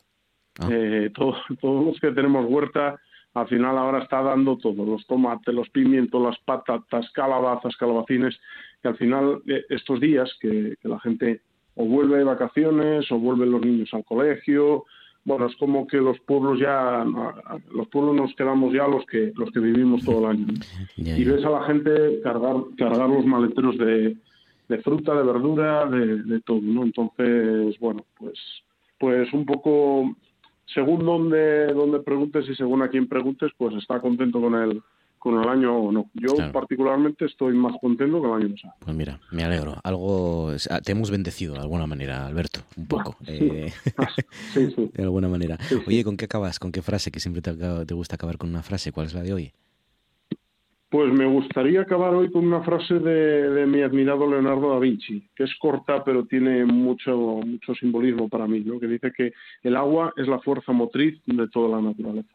Eh, 0.72 1.10
todo- 1.14 1.36
todos 1.60 1.86
los 1.86 1.99
que 1.99 2.12
tenemos 2.12 2.45
huerta, 2.49 2.98
al 3.34 3.48
final 3.49 3.78
ahora 3.78 4.03
está 4.03 4.22
dando 4.22 4.56
todo, 4.57 4.86
los 4.86 5.06
tomates, 5.07 5.53
los 5.53 5.70
pimientos, 5.70 6.22
las 6.22 6.40
patatas, 6.45 7.12
calabazas, 7.12 7.76
calabacines, 7.76 8.40
que 8.82 8.88
al 8.88 8.95
final 8.95 9.41
eh, 9.48 9.66
estos 9.68 9.99
días 9.99 10.32
que, 10.40 10.76
que 10.80 10.88
la 10.88 10.99
gente 11.02 11.41
o 11.76 11.85
vuelve 11.85 12.18
de 12.18 12.23
vacaciones 12.23 13.11
o 13.11 13.19
vuelven 13.19 13.52
los 13.52 13.61
niños 13.61 13.93
al 13.93 14.03
colegio, 14.03 14.85
bueno, 15.26 15.47
es 15.47 15.56
como 15.56 15.88
que 15.88 15.97
los 15.97 16.19
pueblos 16.19 16.60
ya, 16.60 17.03
los 17.73 17.88
pueblos 17.88 18.15
nos 18.15 18.35
quedamos 18.35 18.73
ya 18.73 18.88
los 18.88 19.06
que 19.07 19.34
los 19.35 19.49
que 19.52 19.60
vivimos 19.60 20.06
todo 20.06 20.19
el 20.19 20.38
año. 20.38 20.47
y 20.97 21.23
ves 21.23 21.43
a 21.43 21.49
la 21.49 21.64
gente 21.64 22.22
cargar 22.22 22.56
cargar 22.77 23.10
los 23.10 23.26
maleteros 23.26 23.77
de, 23.77 24.15
de 24.69 24.77
fruta, 24.80 25.15
de 25.15 25.23
verdura, 25.23 25.88
de, 25.88 26.23
de 26.23 26.41
todo, 26.41 26.61
¿no? 26.61 26.84
Entonces, 26.84 27.77
bueno, 27.80 28.06
pues 28.19 28.39
pues 28.99 29.34
un 29.34 29.45
poco 29.45 30.15
según 30.68 31.03
donde 31.03 31.68
donde 31.73 31.99
preguntes 32.02 32.47
y 32.47 32.56
según 32.56 32.84
a 32.84 32.89
quién 32.89 33.07
preguntes, 33.07 33.52
pues 33.57 33.76
está 33.76 33.99
contento 33.99 34.39
con 34.39 34.53
el 34.53 34.81
con 35.26 35.41
el 35.41 35.49
año 35.49 35.76
o 35.76 35.91
no. 35.91 36.11
Yo 36.14 36.35
Claro. 36.35 36.52
particularmente 36.52 37.26
estoy 37.26 37.56
más 37.56 37.73
contento 37.81 38.22
que 38.22 38.27
el 38.27 38.34
año 38.35 38.49
pasado. 38.52 38.76
Pues 38.80 38.95
mira, 38.95 39.19
me 39.31 39.43
alegro. 39.43 39.73
Algo 39.84 40.52
ah, 40.69 40.81
te 40.81 40.91
hemos 40.91 41.10
bendecido 41.10 41.56
de 41.56 41.61
alguna 41.61 41.88
manera, 41.88 42.27
Alberto, 42.27 42.60
un 42.77 42.85
poco. 42.85 43.18
eh, 43.27 43.73
Sí, 44.53 44.69
sí. 44.76 44.91
de 44.93 45.02
alguna 45.03 45.27
manera. 45.27 45.57
Oye, 45.88 46.03
¿con 46.03 46.15
qué 46.15 46.26
acabas? 46.26 46.60
¿Con 46.60 46.72
qué 46.72 46.84
frase? 46.84 47.10
Que 47.10 47.19
siempre 47.19 47.41
te 47.41 47.93
gusta 47.95 48.18
acabar 48.18 48.38
con 48.38 48.52
una 48.52 48.61
frase. 48.61 48.91
¿Cuál 48.91 49.07
es 49.07 49.15
la 49.15 49.23
de 49.23 49.34
hoy? 49.34 49.52
Pues 50.89 51.11
me 51.11 51.26
gustaría 51.26 51.81
acabar 51.81 52.14
hoy 52.14 52.31
con 52.31 52.45
una 52.45 52.61
frase 52.61 52.99
de, 52.99 53.49
de 53.49 53.65
mi 53.65 53.81
admirado 53.81 54.30
Leonardo 54.30 54.69
da 54.73 54.80
Vinci, 54.80 55.27
que 55.35 55.45
es 55.45 55.56
corta 55.60 56.03
pero 56.03 56.26
tiene 56.26 56.65
mucho, 56.65 57.18
mucho 57.43 57.73
simbolismo 57.73 58.30
para 58.30 58.45
mí, 58.47 58.60
¿no? 58.60 58.80
que 58.80 58.85
dice 58.88 59.11
que 59.11 59.34
el 59.64 59.76
agua 59.76 60.14
es 60.15 60.27
la 60.27 60.39
fuerza 60.39 60.72
motriz 60.72 61.19
de 61.26 61.47
toda 61.47 61.69
la 61.77 61.81
naturaleza. 61.81 62.30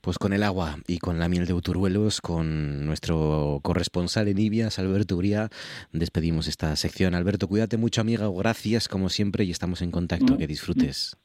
Pues 0.00 0.18
con 0.18 0.32
el 0.32 0.42
agua 0.42 0.78
y 0.86 0.98
con 0.98 1.18
la 1.18 1.28
miel 1.28 1.46
de 1.46 1.54
Uturuelos, 1.54 2.20
con 2.20 2.84
nuestro 2.86 3.60
corresponsal 3.62 4.28
en 4.28 4.38
Ibias, 4.38 4.78
Alberto 4.78 5.16
Uría, 5.16 5.48
despedimos 5.92 6.46
esta 6.48 6.74
sección. 6.76 7.14
Alberto, 7.14 7.48
cuídate 7.48 7.76
mucho, 7.76 8.00
amiga. 8.00 8.28
Gracias, 8.36 8.88
como 8.88 9.08
siempre, 9.08 9.44
y 9.44 9.50
estamos 9.50 9.82
en 9.82 9.90
contacto. 9.90 10.36
Que 10.36 10.46
disfrutes. 10.46 11.16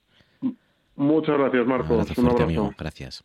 Muchas 0.96 1.38
gracias, 1.38 1.64
Un 1.64 1.68
Marcos. 1.70 1.92
abrazo 1.92 2.10
Un 2.22 2.26
fuerte, 2.28 2.44
abrazo. 2.44 2.62
amigo. 2.62 2.76
Gracias. 2.78 3.24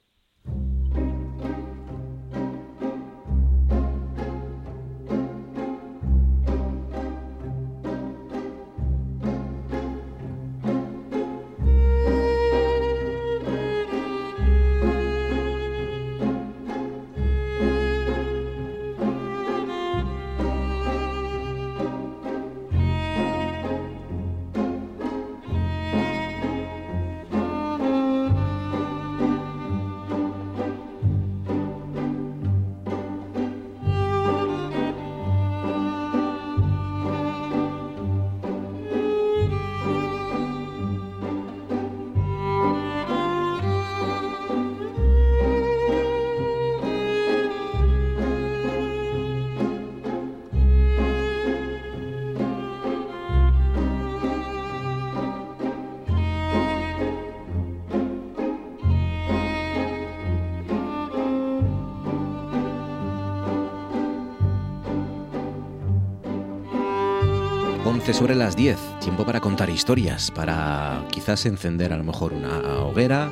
Once 68.08 68.18
sobre 68.20 68.34
las 68.34 68.56
10, 68.56 68.78
tiempo 69.00 69.26
para 69.26 69.38
contar 69.38 69.68
historias, 69.68 70.30
para 70.30 71.04
quizás 71.10 71.44
encender 71.44 71.92
a 71.92 71.98
lo 71.98 72.04
mejor 72.04 72.32
una 72.32 72.78
hoguera 72.78 73.30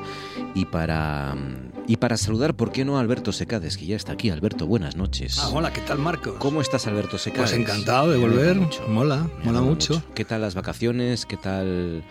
y 0.55 0.66
para 0.66 1.35
y 1.86 1.97
para 1.97 2.19
saludar, 2.19 2.55
¿por 2.55 2.73
qué 2.73 2.85
no 2.85 2.98
a 2.98 3.01
Alberto 3.01 3.32
Secades, 3.32 3.78
que 3.78 3.86
ya 3.86 3.97
está 3.97 4.12
aquí? 4.12 4.28
Alberto, 4.28 4.66
buenas 4.66 4.94
noches. 4.94 5.39
Ah, 5.39 5.48
hola, 5.51 5.73
¿qué 5.73 5.81
tal, 5.81 5.98
Marcos? 5.98 6.35
¿Cómo 6.39 6.61
estás, 6.61 6.86
Alberto 6.86 7.16
Secades? 7.16 7.53
Pues 7.53 7.59
encantado 7.59 8.11
de 8.11 8.19
volver. 8.19 8.57
mucho. 8.57 8.82
Mola, 8.86 9.16
Me 9.39 9.44
mola 9.47 9.59
alegro 9.61 9.62
mucho. 9.62 10.03
¿Qué 10.15 10.27
tal 10.27 10.43
las 10.43 10.55
vacaciones? 10.55 11.24
¿Qué 11.24 11.39
tal, 11.39 12.05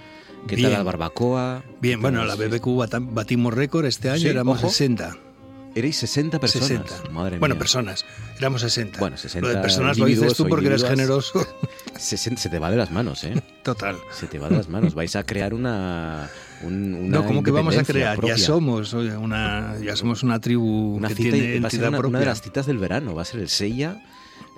qué 0.48 0.56
Bien. 0.56 0.70
tal 0.72 0.80
la 0.80 0.84
barbacoa? 0.84 1.62
Bien, 1.82 2.00
¿Qué 2.00 2.02
bueno, 2.02 2.26
la 2.26 2.34
BBQ 2.34 2.66
batimos 3.14 3.54
récord 3.54 3.86
este 3.86 4.10
año, 4.10 4.22
Sí, 4.22 4.28
éramos 4.28 4.58
ojo. 4.58 4.70
60. 4.70 5.16
Erais 5.76 5.98
60 5.98 6.40
personas. 6.40 6.68
60. 6.70 7.12
Madre 7.12 7.38
Bueno, 7.38 7.54
mía. 7.56 7.60
personas, 7.60 8.06
éramos 8.40 8.62
60. 8.62 8.98
Bueno, 8.98 9.18
60 9.18 9.48
Lo 9.48 9.54
de 9.54 9.62
personas 9.62 9.98
lo 10.00 10.06
dices 10.08 10.34
tú 10.34 10.48
porque 10.48 10.66
eres 10.68 10.84
generoso. 10.84 11.46
Se, 11.98 12.50
te 12.50 12.60
va 12.60 12.70
de 12.72 12.78
las 12.78 12.92
manos, 12.92 13.24
¿eh? 13.24 13.42
Total. 13.64 13.96
Se 14.12 14.28
te 14.28 14.38
va 14.40 14.50
de 14.50 14.58
las 14.58 14.70
manos. 14.70 14.94
Vais 14.96 15.16
a 15.16 15.24
crear 15.24 15.54
una. 15.54 16.30
un- 16.64 16.94
una 16.94 17.20
No, 17.20 17.26
como 17.26 17.42
que 17.44 17.52
vamos 17.52 17.78
a 17.78 17.84
crear, 17.84 18.18
propia. 18.18 18.36
ya 18.36 18.44
somos 18.44 18.94
oye, 18.94 19.16
una, 19.16 19.76
ya 19.84 19.96
somos 19.96 20.22
una 20.24 20.40
tribu 20.40 20.96
Una 20.96 21.08
que 21.08 21.16
cita, 21.16 21.32
tiene 21.32 21.60
va 21.60 21.68
a 21.68 21.72
ser 21.72 21.80
una, 21.82 21.92
propia. 21.98 22.10
una 22.10 22.20
de 22.20 22.26
las 22.26 22.42
citas 22.42 22.66
del 22.66 22.78
verano. 22.78 23.16
Va 23.16 23.22
a 23.22 23.26
ser 23.26 23.40
el 23.40 23.50
Seiya, 23.50 24.02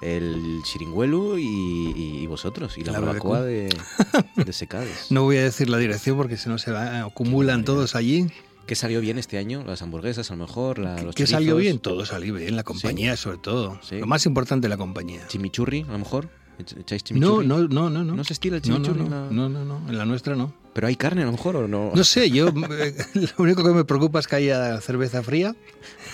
el 0.02 0.62
Chiringuelu 0.64 1.38
y, 1.38 2.26
vosotros. 2.28 2.78
Y 2.78 2.84
la, 2.84 2.94
La 2.94 3.00
barbacoa 3.00 3.42
de, 3.44 3.70
de 4.36 4.54
Secades. 4.54 5.08
No 5.12 5.24
voy 5.24 5.38
a 5.38 5.44
decir 5.44 5.70
la 5.70 5.78
dirección 5.78 6.18
porque 6.18 6.38
si 6.38 6.50
no 6.50 6.58
se 6.58 6.72
va, 6.72 7.02
acumulan 7.04 7.64
todos 7.66 7.96
allí. 7.96 8.28
¿Qué 8.66 8.76
salió 8.76 9.00
bien 9.00 9.18
este 9.18 9.38
año? 9.38 9.64
Las 9.66 9.82
hamburguesas, 9.82 10.30
a 10.30 10.36
lo 10.36 10.46
mejor, 10.46 10.80
la- 10.80 11.02
los 11.02 11.16
¿Qué 11.16 11.26
salió 11.26 11.56
bien? 11.56 11.80
Todo 11.80 12.06
salió 12.06 12.34
bien, 12.34 12.56
la 12.58 12.64
compañía 12.64 13.16
sobre 13.16 13.38
todo. 13.38 13.80
Lo 13.92 14.08
más 14.08 14.26
importante 14.26 14.68
la 14.68 14.76
compañía. 14.76 15.26
¿Chimichurri, 15.28 15.86
a 15.88 15.94
lo 15.94 16.00
mejor? 16.00 16.30
¿Ech- 16.60 16.80
¿Echáis 16.80 17.04
No, 17.04 17.08
chimichurri? 17.08 17.48
no, 17.48 17.58
no, 17.68 17.90
no, 17.90 18.04
no. 18.04 18.16
¿No 18.16 18.24
se 18.24 18.34
estila 18.34 18.58
el 18.58 18.64
No, 18.68 18.80
no, 18.80 18.86
chimichurri? 18.86 19.10
no, 19.10 19.30
no, 19.32 19.50
no, 19.50 19.64
no, 19.66 19.90
en 19.90 19.98
la 19.98 20.06
nuestra 20.06 20.36
no. 20.36 20.54
¿Pero 20.74 20.88
hay 20.88 20.96
carne 20.96 21.24
a 21.24 21.26
lo 21.26 21.32
mejor 21.32 21.56
o 21.56 21.68
no? 21.68 21.92
No 21.96 22.04
sé, 22.04 22.30
yo 22.30 22.50
eh, 22.50 22.96
lo 23.16 23.30
único 23.44 23.64
que 23.64 23.72
me 23.72 23.84
preocupa 23.84 24.20
es 24.20 24.28
que 24.28 24.36
haya 24.36 24.80
cerveza 24.80 25.24
fría. 25.24 25.56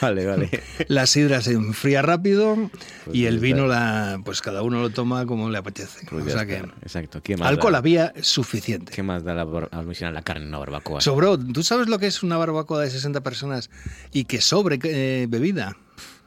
Vale, 0.01 0.25
vale. 0.25 0.49
La 0.87 1.05
sidra 1.05 1.41
se 1.41 1.51
enfría 1.51 2.01
rápido 2.01 2.69
Pues 3.03 3.15
y 3.15 3.25
el 3.25 3.39
vino 3.39 3.67
la 3.67 4.21
pues 4.23 4.41
cada 4.41 4.61
uno 4.61 4.81
lo 4.81 4.89
toma 4.89 5.25
como 5.25 5.49
le 5.49 5.57
apetece. 5.57 6.05
Pues 6.09 6.23
o 6.23 6.27
ya 6.27 6.33
sea 6.33 6.41
está, 6.43 6.65
que 6.67 6.71
Exacto. 6.81 7.21
¿Qué 7.21 7.35
más 7.35 7.49
alcohol 7.49 7.73
da? 7.73 7.77
había 7.79 8.13
suficiente. 8.21 8.93
¿Qué 8.93 9.03
más 9.03 9.23
da 9.25 9.33
la, 9.33 9.43
la 9.45 10.21
carne 10.21 10.43
en 10.43 10.47
una 10.49 10.59
barbacoa? 10.59 11.01
Sobró. 11.01 11.37
¿Tú 11.37 11.61
sabes 11.63 11.87
lo 11.89 11.99
que 11.99 12.07
es 12.07 12.23
una 12.23 12.37
barbacoa 12.37 12.81
de 12.81 12.89
60 12.89 13.21
personas 13.21 13.69
y 14.13 14.23
que 14.25 14.39
sobre 14.39 14.79
eh, 14.83 15.25
bebida? 15.29 15.75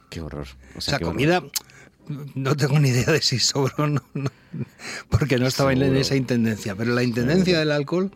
Qué 0.09 0.21
horror. 0.21 0.47
O 0.75 0.77
O 0.77 0.81
sea, 0.81 0.97
horror. 0.97 1.09
No 2.35 2.55
tengo 2.55 2.79
ni 2.79 2.89
idea 2.89 3.11
de 3.11 3.21
si 3.21 3.39
sobró 3.39 3.83
o 3.83 3.87
no, 3.87 4.01
no, 4.13 4.29
porque 5.09 5.37
no 5.37 5.47
estaba 5.47 5.73
en 5.73 5.83
esa 5.95 6.15
intendencia, 6.15 6.75
pero 6.75 6.93
la 6.93 7.03
intendencia 7.03 7.59
del 7.59 7.71
alcohol 7.71 8.11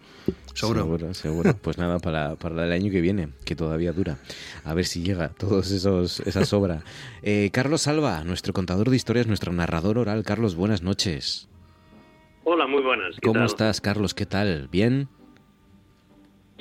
sobró. 0.53 0.83
Seguro, 0.83 1.13
seguro. 1.13 1.57
Pues 1.57 1.77
nada, 1.77 1.99
para, 1.99 2.35
para 2.35 2.65
el 2.65 2.71
año 2.71 2.91
que 2.91 3.01
viene, 3.01 3.29
que 3.45 3.55
todavía 3.55 3.91
dura. 3.93 4.17
A 4.63 4.73
ver 4.73 4.85
si 4.85 5.01
llega 5.03 5.29
todos 5.29 5.71
esos 5.71 6.21
esa 6.21 6.45
sobra. 6.45 6.83
Eh, 7.23 7.51
Carlos 7.53 7.83
Salva, 7.83 8.23
nuestro 8.23 8.51
contador 8.51 8.89
de 8.89 8.95
historias, 8.95 9.27
nuestro 9.27 9.53
narrador 9.53 9.99
oral. 9.99 10.23
Carlos, 10.23 10.55
buenas 10.55 10.81
noches. 10.81 11.47
Hola, 12.43 12.65
muy 12.65 12.81
buenas. 12.81 13.13
¿qué 13.15 13.27
¿Cómo 13.27 13.41
tal? 13.41 13.45
estás, 13.45 13.79
Carlos? 13.79 14.15
¿Qué 14.15 14.25
tal? 14.25 14.67
¿Bien? 14.71 15.07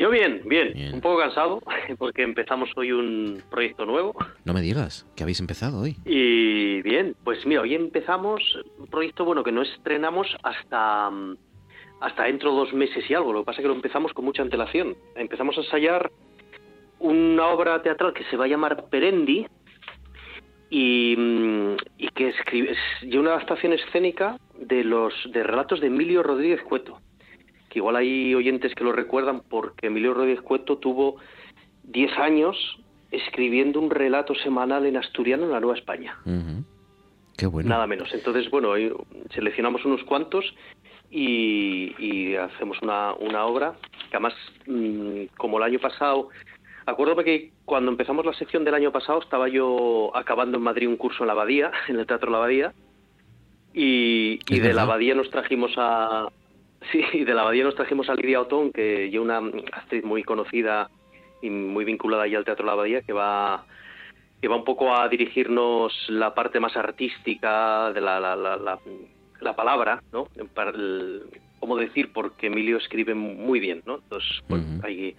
Yo 0.01 0.09
bien, 0.09 0.41
bien, 0.47 0.95
un 0.95 1.03
poco 1.03 1.19
cansado 1.19 1.61
porque 1.99 2.23
empezamos 2.23 2.71
hoy 2.75 2.91
un 2.91 3.43
proyecto 3.51 3.85
nuevo 3.85 4.15
No 4.47 4.55
me 4.55 4.63
digas, 4.63 5.07
que 5.15 5.25
habéis 5.25 5.41
empezado 5.41 5.83
hoy. 5.83 5.95
y 6.07 6.81
bien, 6.81 7.15
pues 7.23 7.45
mira, 7.45 7.61
hoy 7.61 7.75
empezamos 7.75 8.43
un 8.79 8.87
proyecto 8.87 9.27
bueno 9.27 9.45
que 9.45 9.53
no 9.53 9.61
estrenamos 9.61 10.27
hasta 10.43 11.11
mm, 11.11 11.37
hasta 12.01 12.23
dentro 12.25 12.51
de 12.51 12.57
dos 12.61 12.73
meses 12.73 13.05
y 13.11 13.13
algo. 13.13 13.35
Lo 13.35 13.41
que 13.41 13.45
pasa 13.45 13.61
es 13.61 13.63
que 13.63 13.69
lo 13.69 13.75
empezamos 13.75 14.15
con 14.15 14.25
mucha 14.25 14.41
antelación. 14.41 14.97
Empezamos 15.17 15.59
a 15.59 15.61
ensayar 15.61 16.11
una 16.99 17.49
obra 17.49 17.83
teatral 17.83 18.15
que 18.15 18.25
se 18.25 18.39
va 18.39 18.47
a 18.47 18.49
llamar 18.49 18.87
Perendi 18.89 19.47
y, 20.71 21.15
mm, 21.15 21.77
y 21.99 22.09
que 22.09 22.29
escribe, 22.29 22.73
es 22.73 23.15
una 23.15 23.33
adaptación 23.33 23.75
escénica 23.75 24.39
de 24.59 24.83
los 24.83 25.13
de 25.31 25.43
relatos 25.43 25.79
de 25.83 25.89
Emilio 25.89 26.23
Rodríguez 26.23 26.63
Cueto 26.63 27.03
que 27.71 27.79
igual 27.79 27.97
hay 27.97 28.35
oyentes 28.35 28.75
que 28.75 28.85
lo 28.85 28.93
recuerdan 28.93 29.43
porque 29.49 29.87
Emilio 29.87 30.13
Rodríguez 30.13 30.43
Cueto 30.43 30.77
tuvo 30.77 31.17
10 31.85 32.19
años 32.19 32.57
escribiendo 33.11 33.81
un 33.81 33.91
relato 33.91 34.35
semanal 34.35 34.85
en 34.87 34.97
asturiano 34.97 35.45
en 35.45 35.53
la 35.53 35.61
Nueva 35.61 35.79
España. 35.79 36.19
Qué 37.37 37.47
bueno. 37.47 37.71
Nada 37.71 37.87
menos. 37.87 38.13
Entonces, 38.13 38.51
bueno, 38.51 38.75
seleccionamos 39.33 39.85
unos 39.85 40.05
cuantos 40.05 40.45
y, 41.11 41.95
y 41.99 42.37
hacemos 42.37 42.83
una, 42.83 43.15
una 43.15 43.47
obra 43.47 43.75
que 44.11 44.17
además, 44.17 44.35
mm, 44.67 45.37
como 45.39 45.59
el 45.59 45.65
año 45.65 45.79
pasado, 45.79 46.29
acuérdame 46.87 47.25
que 47.25 47.53
cuando 47.65 47.91
empezamos 47.91 48.27
la 48.27 48.35
sección 48.35 48.65
del 48.65 48.75
año 48.75 48.93
pasado 48.93 49.21
estaba 49.21 49.49
yo 49.49 50.15
acabando 50.15 50.59
en 50.59 50.65
Madrid 50.65 50.89
un 50.89 50.97
curso 50.97 51.23
en 51.23 51.29
la 51.29 51.33
Abadía, 51.33 51.71
en 51.89 51.99
el 51.99 52.07
Teatro 52.07 52.31
La 52.31 52.39
Abadía, 52.39 52.75
y, 53.73 54.41
y 54.49 54.61
de 54.61 54.75
la. 54.75 54.83
Abadía 54.83 55.15
nos 55.15 55.31
trajimos 55.31 55.73
a... 55.77 56.29
Sí, 56.93 57.25
de 57.25 57.35
la 57.35 57.43
Abadía 57.43 57.65
nos 57.65 57.75
trajimos 57.75 58.09
a 58.09 58.15
Lidia 58.15 58.41
Otón, 58.41 58.73
que 58.73 59.07
es 59.07 59.15
una 59.19 59.39
actriz 59.73 60.03
muy 60.05 60.23
conocida 60.23 60.89
y 61.43 61.51
muy 61.51 61.85
vinculada 61.85 62.27
ya 62.27 62.39
al 62.39 62.45
Teatro 62.45 62.65
La 62.67 62.73
Abadía, 62.73 63.03
que 63.03 63.13
va 63.13 63.65
que 64.41 64.49
va 64.49 64.57
un 64.57 64.65
poco 64.65 64.95
a 64.97 65.07
dirigirnos 65.09 65.93
la 66.09 66.35
parte 66.35 66.61
más 66.61 66.75
artística 66.75 67.93
de 67.93 68.01
la, 68.01 68.19
la, 68.19 68.35
la, 68.35 68.57
la- 68.57 68.79
la 69.41 69.55
palabra, 69.57 70.03
¿no? 70.13 70.27
Para 70.55 70.71
el- 70.71 71.25
¿Cómo 71.59 71.77
decir? 71.77 72.11
Porque 72.13 72.47
Emilio 72.47 72.79
escribe 72.79 73.15
muy 73.15 73.61
bien, 73.61 73.83
¿no? 73.85 73.97
Entonces, 73.97 74.41
pues, 74.49 74.63
ahí, 74.83 75.15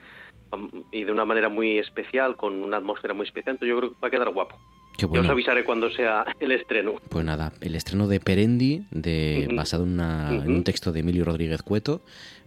um, 0.52 0.70
y 0.92 1.04
de 1.04 1.12
una 1.12 1.24
manera 1.26 1.50
muy 1.50 1.78
especial, 1.78 2.36
con 2.36 2.64
una 2.64 2.78
atmósfera 2.78 3.14
muy 3.14 3.28
especial, 3.28 3.54
entonces 3.56 3.70
yo 3.76 3.78
creo 3.80 3.90
que 3.92 3.98
va 4.02 4.08
a 4.08 4.12
quedar 4.12 4.30
guapo. 4.30 4.56
Qué 5.02 5.08
Yo 5.08 5.12
os 5.14 5.18
bueno. 5.18 5.32
avisaré 5.32 5.64
cuando 5.64 5.90
sea 5.90 6.24
el 6.40 6.52
estreno. 6.52 6.94
Pues 7.10 7.26
nada, 7.26 7.52
el 7.62 7.74
estreno 7.74 8.08
de 8.08 8.20
Perendi, 8.20 8.84
de, 8.92 9.50
basado 9.56 9.84
en, 9.84 9.94
una- 9.94 10.30
en 10.44 10.52
un 10.52 10.64
texto 10.64 10.92
de 10.92 11.00
Emilio 11.00 11.26
Rodríguez 11.26 11.64
Cueto, 11.64 12.04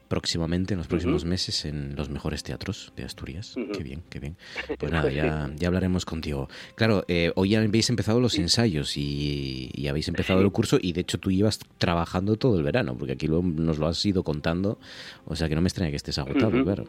próximamente, 0.06 0.74
en 0.74 0.78
los 0.78 0.86
próximos 0.86 1.24
meses, 1.24 1.64
en 1.64 1.96
los 1.96 2.10
mejores 2.10 2.44
teatros 2.44 2.92
de 2.96 3.02
Asturias. 3.02 3.56
Qué 3.76 3.82
bien, 3.82 4.02
qué 4.08 4.20
bien. 4.20 4.36
Pues 4.78 4.92
nada, 4.92 5.10
ya, 5.10 5.50
ya 5.56 5.66
hablaremos 5.66 6.04
contigo. 6.04 6.48
Claro, 6.76 7.04
eh, 7.08 7.32
hoy 7.34 7.48
ya 7.50 7.60
habéis 7.60 7.90
empezado 7.90 8.20
los 8.20 8.38
ensayos 8.38 8.96
y, 8.96 9.70
y 9.74 9.88
habéis 9.88 10.06
empezado 10.06 10.38
Sí. 10.38 10.44
el 10.44 10.52
curso 10.52 10.78
y 10.80 10.92
de 10.92 11.00
hecho 11.00 11.18
tú 11.18 11.32
llevas 11.32 11.58
trabajando 11.78 12.36
todo 12.36 12.56
el 12.56 12.62
verano, 12.62 12.96
porque 12.96 13.14
aquí 13.14 13.26
lo- 13.26 13.42
nos 13.42 13.78
lo 13.80 13.88
has 13.88 14.06
ido 14.06 14.22
contando, 14.22 14.78
o 15.24 15.34
sea 15.34 15.48
que 15.48 15.56
no 15.56 15.60
me 15.60 15.66
extraña 15.66 15.90
que 15.90 15.96
estés 15.96 16.18
agotado, 16.18 16.54
Ujú. 16.54 16.62
claro. 16.64 16.84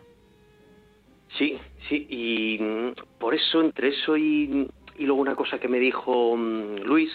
Sí, 1.40 1.58
sí, 1.90 2.06
y 2.10 2.62
mm, 2.62 2.94
por 3.20 3.34
eso, 3.34 3.62
entre 3.62 3.90
eso 3.90 4.16
y, 4.16 4.68
y 4.98 5.06
luego 5.06 5.22
una 5.22 5.36
cosa 5.36 5.60
que 5.60 5.68
me 5.68 5.80
dijo 5.80 6.36
mm, 6.38 6.82
Luis, 6.84 7.12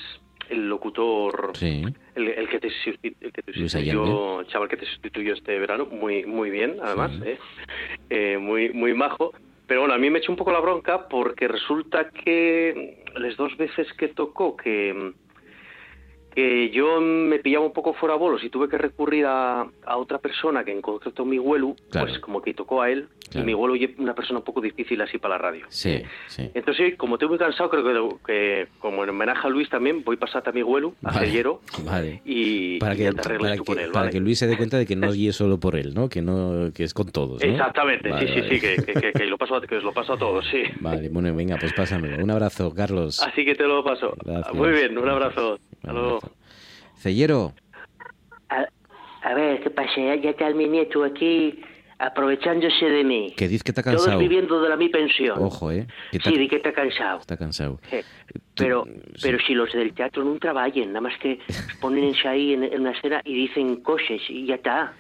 el 0.48 0.68
locutor, 0.68 1.52
Sí. 1.54 1.82
el, 2.16 2.28
el 2.28 2.48
que 2.48 2.58
te, 2.58 2.68
el 2.68 3.32
que 3.32 3.42
te 3.42 3.52
sustituyó, 3.52 4.42
chaval 4.44 4.68
que 4.68 4.76
te 4.76 4.86
sustituyó 4.86 5.34
este 5.34 5.58
verano, 5.58 5.86
muy 5.86 6.24
muy 6.26 6.50
bien, 6.50 6.76
además, 6.82 7.12
Sí. 7.22 7.28
¿eh? 7.28 7.38
Eh, 8.10 8.38
muy 8.38 8.70
muy 8.72 8.94
majo. 8.94 9.32
Pero 9.66 9.82
bueno, 9.82 9.94
a 9.94 9.98
mí 9.98 10.10
me 10.10 10.18
echó 10.18 10.32
un 10.32 10.36
poco 10.38 10.50
la 10.50 10.58
bronca 10.58 11.06
porque 11.08 11.46
resulta 11.46 12.10
que 12.10 13.04
las 13.14 13.36
dos 13.36 13.56
veces 13.56 13.86
que 13.92 14.08
tocó 14.08 14.56
que 14.56 15.12
que 16.34 16.70
yo 16.70 17.00
me 17.00 17.38
pillaba 17.38 17.64
un 17.66 17.72
poco 17.72 17.92
fuera 17.94 18.14
bolos 18.14 18.42
y 18.44 18.50
tuve 18.50 18.68
que 18.68 18.78
recurrir 18.78 19.26
a, 19.26 19.66
a 19.84 19.96
otra 19.96 20.18
persona 20.18 20.64
que 20.64 20.72
en 20.72 20.80
concreto 20.82 21.24
mi 21.24 21.38
abuelo, 21.38 21.74
Claro. 21.90 22.06
pues 22.06 22.18
como 22.20 22.40
que 22.42 22.54
tocó 22.54 22.82
a 22.82 22.90
él 22.90 23.08
Claro. 23.30 23.44
y 23.44 23.46
mi 23.46 23.52
abuelo 23.52 23.74
es 23.76 23.90
una 23.98 24.14
persona 24.14 24.40
un 24.40 24.44
poco 24.44 24.60
difícil 24.60 25.00
así 25.02 25.18
para 25.18 25.36
la 25.36 25.38
radio. 25.38 25.64
Sí, 25.68 26.02
sí. 26.26 26.50
Entonces, 26.54 26.96
como 26.96 27.14
estoy 27.14 27.28
muy 27.28 27.38
cansado, 27.38 27.70
creo 27.70 27.84
que, 27.84 28.16
que 28.26 28.68
como 28.80 29.04
en 29.04 29.10
homenaje 29.10 29.46
a 29.46 29.50
Luis 29.50 29.68
también, 29.68 30.02
voy 30.04 30.16
a 30.16 30.18
pasar 30.18 30.42
a 30.48 30.52
mi 30.52 30.60
abuelo, 30.62 30.94
a 31.04 31.12
Vale, 31.12 31.42
Vale. 31.84 32.22
y, 32.24 32.78
Para 32.80 32.96
que, 32.96 33.04
te 33.10 33.12
para, 33.12 33.56
tú 33.56 33.62
que, 33.64 33.72
con 33.72 33.78
él, 33.78 33.90
para 33.92 34.00
¿vale? 34.06 34.12
que 34.12 34.20
Luis 34.20 34.38
se 34.38 34.46
dé 34.48 34.56
cuenta 34.56 34.78
de 34.78 34.86
que 34.86 34.96
no 34.96 35.12
es 35.12 35.36
solo 35.36 35.60
por 35.60 35.76
él, 35.76 35.94
¿no? 35.94 36.08
Que 36.08 36.22
no 36.22 36.70
que 36.74 36.82
es 36.84 36.92
con 36.94 37.10
todos, 37.12 37.40
¿no? 37.44 37.48
Exactamente, 37.52 38.10
sí, 38.18 38.26
sí, 38.26 38.42
sí, 38.50 38.60
que, 38.60 38.76
que, 38.84 38.94
que- 39.00 39.12
que 39.12 39.26
lo 39.26 39.38
paso 39.38 39.54
a, 39.56 39.60
que 39.60 39.76
os 39.76 39.84
lo 39.84 39.92
paso 39.92 40.14
a 40.14 40.18
todos, 40.18 40.44
sí. 40.50 40.62
Vale, 40.80 41.08
bueno, 41.08 41.32
venga, 41.34 41.56
pues 41.58 41.72
pásamelo. 41.72 42.22
Un 42.22 42.30
abrazo, 42.30 42.72
Carlos. 42.74 43.22
Así 43.22 43.44
que 43.44 43.54
te 43.54 43.64
lo 43.64 43.84
paso. 43.84 44.14
Gracias. 44.24 44.54
Muy 44.54 44.70
bien, 44.70 44.96
un 44.98 45.08
abrazo. 45.08 45.58
Cellero, 46.96 47.54
A, 48.48 48.66
a 49.22 49.34
ver, 49.34 49.62
¿qué 49.62 49.70
pasa? 49.70 49.92
Ya, 49.96 50.16
ya 50.16 50.30
está 50.30 50.50
mi 50.50 50.68
nieto 50.68 51.02
aquí 51.04 51.60
aprovechándose 51.98 52.86
de 52.86 53.04
mí. 53.04 53.34
que 53.36 53.46
diz 53.48 53.62
que 53.62 53.70
está 53.72 53.82
Todos 53.82 53.96
cansado. 54.04 54.18
viviendo 54.20 54.60
de 54.62 54.68
la 54.70 54.76
mi 54.76 54.88
pensión. 54.88 55.36
Ojo, 55.42 55.70
¿eh? 55.70 55.86
Que 56.10 56.16
está, 56.18 56.30
Sí, 56.30 56.38
di 56.38 56.48
que 56.48 56.56
está 56.56 56.72
cansado. 56.72 57.20
está 57.20 57.36
cansado. 57.36 57.78
Eh, 57.92 58.02
Pero, 58.56 58.86
pero 59.22 59.38
si 59.46 59.54
los 59.54 59.70
del 59.72 59.92
teatro 59.94 60.24
no 60.24 60.38
trabajan, 60.38 60.88
nada 60.88 61.00
más 61.02 61.18
que 61.18 61.38
ponense 61.80 62.26
ahí 62.28 62.54
en, 62.54 62.64
en 62.64 62.80
una 62.80 62.92
escena 62.92 63.20
y 63.24 63.34
dicen 63.34 63.76
cosas 63.82 64.18
y 64.28 64.46
ya 64.46 64.54
está. 64.56 64.94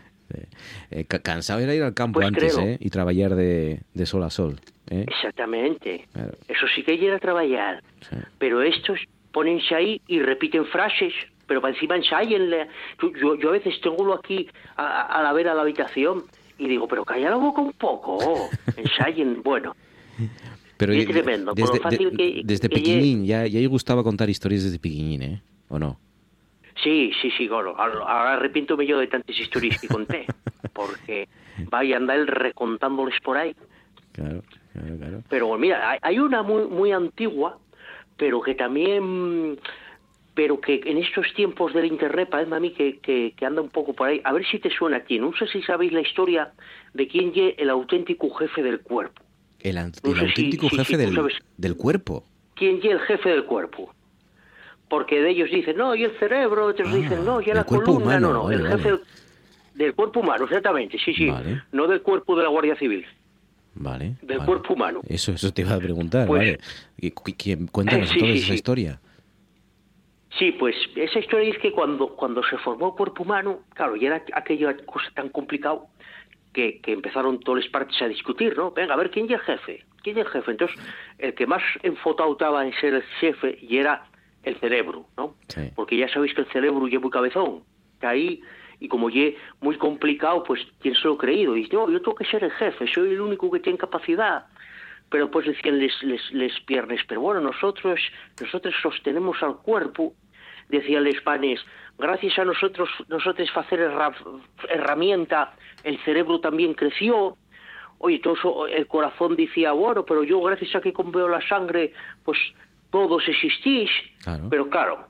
Eh, 0.90 1.04
ca- 1.06 1.18
cansado 1.20 1.60
era 1.60 1.74
ir 1.74 1.82
al 1.82 1.92
campo 1.94 2.18
Pues 2.20 2.28
antes, 2.28 2.54
creo. 2.54 2.66
¿eh? 2.68 2.76
Y 2.80 2.90
trabajar 2.90 3.34
de, 3.34 3.80
de 3.94 4.06
sol 4.06 4.22
a 4.22 4.30
sol, 4.30 4.60
¿eh? 4.90 5.04
Exactamente. 5.08 6.06
Claro. 6.12 6.32
Eso 6.48 6.66
sí 6.74 6.82
que 6.82 6.96
llega 6.98 7.16
a 7.16 7.18
trabajar. 7.18 7.82
Pero 8.38 8.62
estos 8.62 9.00
ponense 9.32 9.74
ahí 9.74 10.00
y 10.06 10.20
repiten 10.20 10.64
frases, 10.66 11.12
pero 11.46 11.60
para 11.60 11.74
encima 11.74 11.96
ensayen. 11.96 12.50
la- 12.50 12.68
Yo, 13.00 13.12
yo, 13.20 13.34
yo 13.36 13.48
a 13.50 13.52
veces 13.52 13.80
tengo 13.80 14.12
aquí 14.14 14.48
a, 14.76 15.02
a- 15.02 15.22
la 15.22 15.32
vera 15.32 15.52
a 15.52 15.54
la 15.54 15.62
habitación 15.62 16.24
y 16.58 16.68
digo, 16.68 16.86
pero 16.88 17.04
calla 17.04 17.30
la 17.30 17.36
boca 17.36 17.60
un 17.60 17.72
poco, 17.72 18.50
ensayen. 18.76 19.42
Bueno, 19.42 19.74
Pero 20.76 20.94
Y 20.94 21.00
es 21.00 21.06
tremendo, 21.08 21.54
por 21.54 21.56
desde, 21.56 21.76
lo 21.76 21.82
fácil 21.82 22.10
de- 22.10 22.16
que- 22.16 22.42
desde 22.44 22.68
que 22.68 22.74
pequeñín, 22.74 23.24
ya, 23.26 23.46
ya 23.46 23.66
gustaba 23.68 24.02
contar 24.02 24.28
historias 24.30 24.64
desde 24.64 24.78
pequeñín, 24.78 25.22
¿eh? 25.22 25.42
¿O 25.68 25.78
no? 25.78 25.98
Sí, 26.82 27.12
sí, 27.20 27.30
sí, 27.36 27.46
bueno, 27.48 27.74
ahora 27.76 28.34
arrepiéntome 28.34 28.86
yo 28.86 28.98
de 28.98 29.06
tantas 29.06 29.38
historias 29.38 29.78
que 29.78 29.88
conté, 29.88 30.26
porque 30.72 31.28
vaya 31.70 31.96
a 31.96 31.98
andar 31.98 32.20
recontándoles 32.26 33.20
por 33.20 33.36
ahí. 33.36 33.54
Claro, 34.12 34.42
claro, 34.72 34.96
claro. 34.96 35.22
Pero 35.28 35.58
mira, 35.58 35.98
hay 36.00 36.18
una 36.18 36.42
muy, 36.42 36.64
muy 36.64 36.92
antigua, 36.92 37.58
pero 38.20 38.42
que 38.42 38.54
también, 38.54 39.58
pero 40.34 40.60
que 40.60 40.82
en 40.84 40.98
estos 40.98 41.32
tiempos 41.34 41.72
del 41.72 41.86
internet 41.86 42.28
parece 42.30 42.54
a 42.54 42.60
mí 42.60 42.70
que, 42.72 42.98
que, 43.00 43.32
que 43.34 43.46
anda 43.46 43.62
un 43.62 43.70
poco 43.70 43.94
por 43.94 44.08
ahí. 44.08 44.20
A 44.24 44.32
ver 44.34 44.44
si 44.44 44.58
te 44.58 44.68
suena 44.68 44.98
a 44.98 45.04
ti. 45.04 45.18
No 45.18 45.32
sé 45.38 45.46
si 45.46 45.62
sabéis 45.62 45.90
la 45.92 46.02
historia 46.02 46.52
de 46.92 47.08
quién 47.08 47.32
es 47.34 47.54
el 47.56 47.70
auténtico 47.70 48.28
jefe 48.34 48.62
del 48.62 48.80
cuerpo. 48.82 49.22
El, 49.58 49.76
No 49.76 49.80
sé 50.16 50.20
auténtico 50.26 50.68
si- 50.68 50.76
jefe 50.76 50.90
si 50.90 50.96
del, 50.98 51.32
del 51.56 51.76
cuerpo. 51.78 52.24
¿Quién 52.56 52.76
es 52.76 52.84
el 52.84 53.00
jefe 53.00 53.30
del 53.30 53.46
cuerpo? 53.46 53.90
Porque 54.90 55.22
de 55.22 55.30
ellos 55.30 55.50
dicen, 55.50 55.78
no, 55.78 55.94
y 55.94 56.04
el 56.04 56.18
cerebro, 56.18 56.66
otros 56.66 56.92
dicen, 56.92 57.24
no, 57.24 57.40
y 57.40 57.44
Ah, 57.46 57.50
el 57.52 57.56
la 57.56 57.64
columna, 57.64 57.92
humano, 58.04 58.20
no, 58.20 58.32
no, 58.34 58.44
vale, 58.44 58.56
el 58.56 58.62
vale. 58.64 58.76
jefe 58.76 58.90
del, 58.90 59.00
del 59.72 59.94
cuerpo 59.94 60.20
humano, 60.20 60.44
exactamente, 60.44 60.98
sí, 60.98 61.14
sí, 61.14 61.26
Vale. 61.30 61.62
no 61.72 61.86
del 61.86 62.02
cuerpo 62.02 62.36
de 62.36 62.42
la 62.42 62.48
Guardia 62.50 62.76
Civil, 62.76 63.06
Vale. 63.82 64.16
del 64.22 64.38
vale. 64.38 64.46
cuerpo 64.46 64.74
humano. 64.74 65.00
Eso, 65.08 65.32
eso 65.32 65.52
te 65.52 65.62
iba 65.62 65.74
a 65.74 65.78
preguntar, 65.78 66.26
Pues- 66.26 66.58
¿vale? 66.98 67.66
Cuéntanos 67.72 68.08
Sí, 68.10 68.20
sí, 68.20 68.30
esa 68.32 68.46
sí. 68.48 68.54
historia. 68.54 69.00
Sí, 70.38 70.52
pues 70.52 70.76
esa 70.94 71.18
historia 71.18 71.50
es 71.50 71.58
que 71.58 71.72
cuando, 71.72 72.14
cuando 72.14 72.42
se 72.44 72.56
formó 72.58 72.88
el 72.90 72.94
cuerpo 72.94 73.22
humano, 73.24 73.60
claro, 73.74 73.96
ya 73.96 74.08
era 74.08 74.24
aquella 74.34 74.76
cosa 74.86 75.06
tan 75.14 75.28
complicado 75.30 75.86
que, 76.52 76.80
que 76.80 76.92
empezaron 76.92 77.40
todas 77.40 77.64
las 77.64 77.70
partes 77.72 78.00
a 78.02 78.06
discutir, 78.08 78.56
¿no? 78.56 78.70
Venga, 78.70 78.94
a 78.94 78.96
ver, 78.96 79.10
¿quién 79.10 79.26
es 79.26 79.32
el 79.32 79.40
jefe? 79.40 79.84
¿Quién 80.02 80.18
es 80.18 80.26
el 80.26 80.32
jefe? 80.32 80.50
Entonces, 80.52 80.78
el 81.18 81.34
que 81.34 81.46
más 81.46 81.62
enfotado 81.82 82.32
estaba 82.32 82.64
en 82.66 82.72
ser 82.74 82.94
el 82.94 83.02
jefe 83.20 83.58
y 83.60 83.78
era 83.78 84.04
el 84.44 84.56
cerebro, 84.60 85.06
¿no? 85.16 85.34
Porque 85.74 85.96
ya 85.96 86.08
sabéis 86.08 86.32
que 86.34 86.42
el 86.42 86.46
cerebro 86.48 86.86
es 86.86 87.00
muy 87.00 87.10
cabezón, 87.10 87.62
está 87.94 88.10
ahí, 88.10 88.40
y 88.80 88.88
como 88.88 89.10
ya 89.10 89.22
es 89.24 89.34
muy 89.60 89.76
complicado, 89.76 90.42
pues, 90.42 90.60
¿quién 90.80 90.94
se 90.94 91.06
lo 91.06 91.14
ha 91.14 91.18
creído? 91.18 91.54
Y 91.56 91.62
dice, 91.62 91.76
no, 91.76 91.88
yo 91.90 92.00
tengo 92.00 92.14
que 92.16 92.24
ser 92.24 92.42
el 92.42 92.50
jefe, 92.52 92.86
soy 92.92 93.10
el 93.10 93.20
único 93.20 93.50
que 93.50 93.60
tiene 93.60 93.78
capacidad 93.78 94.46
pero 95.12 95.28
pues 95.28 95.44
decían 95.44 95.80
les, 95.80 95.92
les, 96.04 96.30
les 96.30 96.52
piernas, 96.60 97.00
pero 97.08 97.20
bueno, 97.20 97.40
nosotros, 97.40 97.98
nosotros 98.40 98.72
sostenemos 98.80 99.42
al 99.42 99.56
cuerpo, 99.56 100.12
decían 100.68 101.02
los 101.02 101.20
panes, 101.22 101.58
gracias 101.98 102.38
a 102.38 102.44
nosotros, 102.44 102.88
nosotros 103.08 103.50
hacer 103.56 103.80
herra- 103.80 104.14
herramienta, 104.68 105.52
el 105.82 105.98
cerebro 106.04 106.38
también 106.38 106.74
creció, 106.74 107.36
oye, 107.98 108.20
todo 108.20 108.68
el 108.68 108.86
corazón 108.86 109.34
decía, 109.34 109.72
bueno, 109.72 110.04
pero 110.04 110.22
yo 110.22 110.40
gracias 110.42 110.76
a 110.76 110.80
que 110.80 110.92
veo 110.96 111.28
la 111.28 111.40
sangre, 111.48 111.92
pues 112.24 112.38
todos 112.92 113.26
existís, 113.26 113.90
pero 114.48 114.70
claro, 114.70 115.08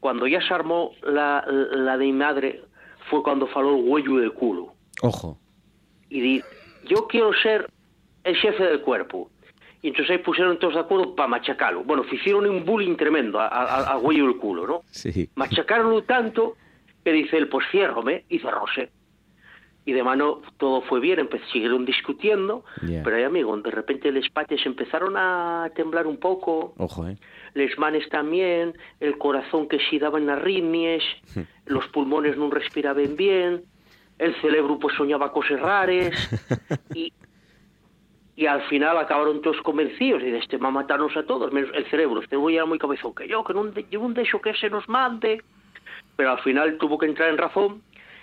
cuando 0.00 0.26
ya 0.26 0.42
se 0.46 0.52
armó 0.52 0.92
la, 1.04 1.42
la 1.46 1.96
de 1.96 2.04
mi 2.04 2.12
madre, 2.12 2.60
fue 3.10 3.22
cuando 3.22 3.46
faló 3.48 3.76
el 3.76 3.84
huello 3.88 4.16
del 4.16 4.32
culo. 4.32 4.74
Ojo. 5.02 5.38
Y, 6.08 6.20
di- 6.20 6.42
yo 6.88 7.06
quiero 7.08 7.32
ser 7.42 7.68
el 8.24 8.36
jefe 8.36 8.62
del 8.64 8.80
cuerpo. 8.82 9.30
Y 9.82 9.88
entonces 9.88 10.12
ahí 10.12 10.18
pusieron 10.18 10.58
todos 10.58 10.74
de 10.74 10.80
acuerdo 10.80 11.14
para 11.16 11.28
machacarlo. 11.28 11.82
Bueno, 11.82 12.04
hicieron 12.10 12.46
un 12.48 12.64
bullying 12.64 12.96
tremendo 12.96 13.40
a- 13.40 13.96
güey 13.96 14.20
del 14.20 14.36
culo, 14.36 14.66
¿no? 14.66 14.82
Sí. 14.90 15.28
Machacaronlo 15.34 16.02
tanto 16.04 16.56
que 17.04 17.12
dice 17.12 17.36
él, 17.36 17.48
pues 17.48 17.66
ciérrome, 17.72 18.24
y 18.28 18.38
cerróse. 18.38 18.90
Y 19.84 19.92
de 19.92 20.02
mano 20.04 20.42
todo 20.58 20.82
fue 20.82 21.00
bien, 21.00 21.28
siguieron 21.52 21.84
discutiendo, 21.84 22.64
pero 23.02 23.16
ahí, 23.16 23.24
amigo, 23.24 23.56
de 23.56 23.70
repente 23.72 24.12
los 24.12 24.28
pates 24.30 24.64
empezaron 24.64 25.16
a 25.16 25.70
temblar 25.74 26.06
un 26.06 26.18
poco, 26.18 26.72
Ojo, 26.78 27.08
¿eh? 27.08 27.16
les 27.54 27.76
manes 27.78 28.08
también, 28.08 28.74
el 29.00 29.18
corazón 29.18 29.66
que 29.68 29.80
sí 29.90 29.98
daban 29.98 30.30
arritmias, 30.30 31.02
los 31.66 31.84
pulmones 31.88 32.36
no 32.36 32.48
respiraban 32.48 33.16
bien, 33.16 33.64
el 34.20 34.34
cerebro 34.40 34.78
pues 34.78 34.94
soñaba 34.96 35.32
cosas 35.32 35.58
raras, 35.60 36.12
y, 36.94 37.12
y 38.36 38.46
al 38.46 38.62
final 38.68 38.96
acabaron 38.98 39.42
todos 39.42 39.60
convencidos, 39.62 40.22
y 40.22 40.30
de 40.30 40.38
este 40.38 40.58
va 40.58 40.68
a 40.68 40.70
matarnos 40.70 41.16
a 41.16 41.24
todos, 41.26 41.52
menos 41.52 41.70
el 41.74 41.86
cerebro, 41.90 42.20
el 42.20 42.28
cerebro 42.28 42.50
ya 42.50 42.56
era 42.58 42.66
muy 42.66 42.78
cabezón 42.78 43.16
que 43.16 43.26
yo, 43.26 43.42
que 43.42 43.52
no, 43.52 43.64
de- 43.64 43.86
yo 43.90 44.00
no 44.00 44.10
dejo 44.14 44.40
que 44.40 44.54
se 44.54 44.70
nos 44.70 44.88
mande, 44.88 45.42
pero 46.14 46.30
al 46.30 46.38
final 46.40 46.78
tuvo 46.78 46.98
que 46.98 47.06
entrar 47.06 47.30
en 47.30 47.38
razón, 47.38 47.82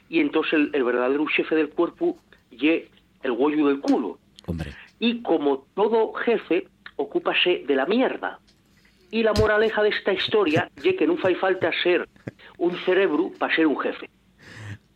y 0.10 0.19
entonces 0.19 0.53
el, 0.53 0.72
el 0.73 0.84
verdadero 0.84 1.26
jefe 1.27 1.56
del 1.56 1.69
cuerpo 1.69 2.18
y 2.52 2.68
el 2.68 3.31
huello 3.31 3.68
del 3.68 3.80
culo. 3.80 4.19
Y 4.99 5.22
como 5.22 5.65
todo 5.76 6.14
jefe, 6.14 6.68
ocúpase 6.95 7.64
de 7.65 7.76
la 7.76 7.86
mierda. 7.86 8.40
Y 9.11 9.23
la 9.23 9.34
moraleja 9.34 9.81
de 9.81 9.90
esta 9.90 10.14
historia 10.14 10.69
es 10.84 10.95
que 10.95 11.07
no 11.07 11.18
fai 11.18 11.36
falta 11.36 11.72
ser 11.84 12.07
un 12.57 12.76
cerebro 12.86 13.31
para 13.38 13.56
ser 13.56 13.68
un 13.68 13.80
jefe. 13.80 14.10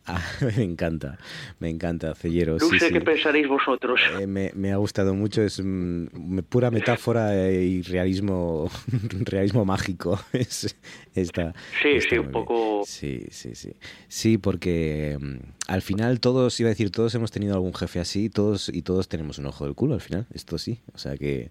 Ah, 0.06 0.20
me 0.56 0.62
encanta, 0.62 1.18
me 1.60 1.70
encanta, 1.70 2.14
Cellero. 2.14 2.58
No 2.58 2.68
sí, 2.68 2.78
sé 2.78 2.88
sí. 2.88 2.92
qué 2.92 3.00
pensaréis 3.00 3.48
vosotros. 3.48 3.98
Eh, 4.20 4.26
me, 4.26 4.52
me 4.54 4.70
ha 4.72 4.76
gustado 4.76 5.14
mucho, 5.14 5.42
es 5.42 5.60
mm, 5.64 6.40
pura 6.48 6.70
metáfora 6.70 7.50
y 7.50 7.80
realismo, 7.82 8.70
realismo 9.24 9.64
mágico. 9.64 10.20
Es, 10.34 10.76
está, 11.14 11.54
Sí, 11.82 11.88
está 11.90 12.10
sí, 12.10 12.16
un 12.18 12.22
bien. 12.26 12.32
poco... 12.32 12.82
Sí, 12.84 13.24
sí, 13.30 13.54
sí. 13.54 13.72
Sí, 14.08 14.36
porque 14.36 15.16
mm, 15.18 15.36
al 15.68 15.80
final 15.80 16.20
todos, 16.20 16.58
iba 16.60 16.68
a 16.68 16.70
decir, 16.72 16.90
todos 16.90 17.14
hemos 17.14 17.30
tenido 17.30 17.54
algún 17.54 17.72
jefe 17.74 17.98
así, 18.00 18.28
todos 18.28 18.68
y 18.68 18.82
todos 18.82 19.08
tenemos 19.08 19.38
un 19.38 19.46
ojo 19.46 19.64
del 19.64 19.74
culo 19.74 19.94
al 19.94 20.00
final, 20.02 20.26
esto 20.34 20.58
sí. 20.58 20.80
O 20.92 20.98
sea 20.98 21.16
que, 21.16 21.48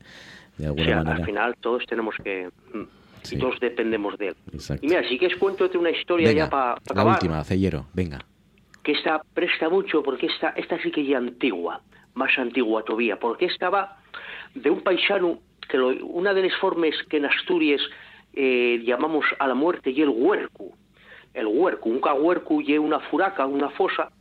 de 0.60 0.66
O 0.66 0.70
alguna 0.70 0.86
sea, 0.86 0.96
manera. 0.98 1.16
al 1.16 1.26
final 1.26 1.56
todos 1.60 1.84
tenemos 1.88 2.16
que... 2.24 2.50
mm, 2.74 2.84
Sí. 3.24 3.38
Y 3.38 3.40
todos 3.40 3.58
dependemos 3.62 4.18
de 4.18 4.28
él. 4.28 4.36
Exacto. 4.52 4.86
Y 4.86 4.90
mira, 4.90 5.02
si 5.08 5.18
quieres 5.18 5.38
cuéntate 5.38 5.78
una 5.78 5.92
historia 5.92 6.28
Venga, 6.28 6.44
ya 6.44 6.50
para 6.50 6.66
la 6.74 6.82
acabar. 6.92 7.14
última, 7.14 7.42
Cellero, 7.46 7.88
venga. 7.94 8.20
Que 8.84 8.92
esta 8.94 9.22
presta 9.34 9.70
mucho 9.70 10.04
porque 10.04 10.28
esta, 10.28 10.50
esta 10.50 10.78
sí 10.82 10.92
que 10.92 11.06
ya 11.06 11.18
antigua, 11.18 11.82
más 12.14 12.38
antigua 12.38 12.84
todavía, 12.84 13.18
porque 13.20 13.46
esta 13.46 13.70
va 13.70 13.98
de 14.56 14.70
un 14.70 14.82
paisano 14.82 15.40
que 15.70 15.78
lo- 15.78 16.06
una 16.06 16.34
de 16.34 16.44
las 16.44 16.56
formas 16.60 16.92
que 17.10 17.18
en 17.18 17.26
Asturias 17.26 17.82
eh, 18.34 18.82
llamamos 18.84 19.26
a 19.40 19.48
la 19.48 19.54
muerte 19.54 19.92
y 19.92 20.02
el 20.02 20.10
huerco. 20.10 20.72
El 21.34 21.48
huerco, 21.48 21.90
un 21.90 22.00
cahuerco 22.02 22.62
y 22.62 22.78
una 22.78 23.00
furaca, 23.00 23.46
una 23.48 23.70
fosa, 23.70 24.12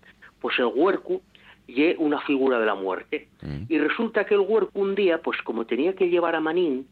pues 0.40 0.58
el 0.58 0.66
huerco 0.66 1.20
y 1.66 1.94
una 1.98 2.20
figura 2.20 2.58
de 2.58 2.66
la 2.66 2.74
muerte. 2.74 3.28
Y 3.68 3.78
resulta 3.78 4.24
que 4.24 4.34
el 4.34 4.40
huerco 4.40 4.70
un 4.78 4.94
día, 4.94 5.18
pues 5.20 5.40
como 5.42 5.64
tenía 5.66 5.94
que 5.94 6.08
llevar 6.08 6.34
a 6.34 6.40
Manín, 6.40 6.86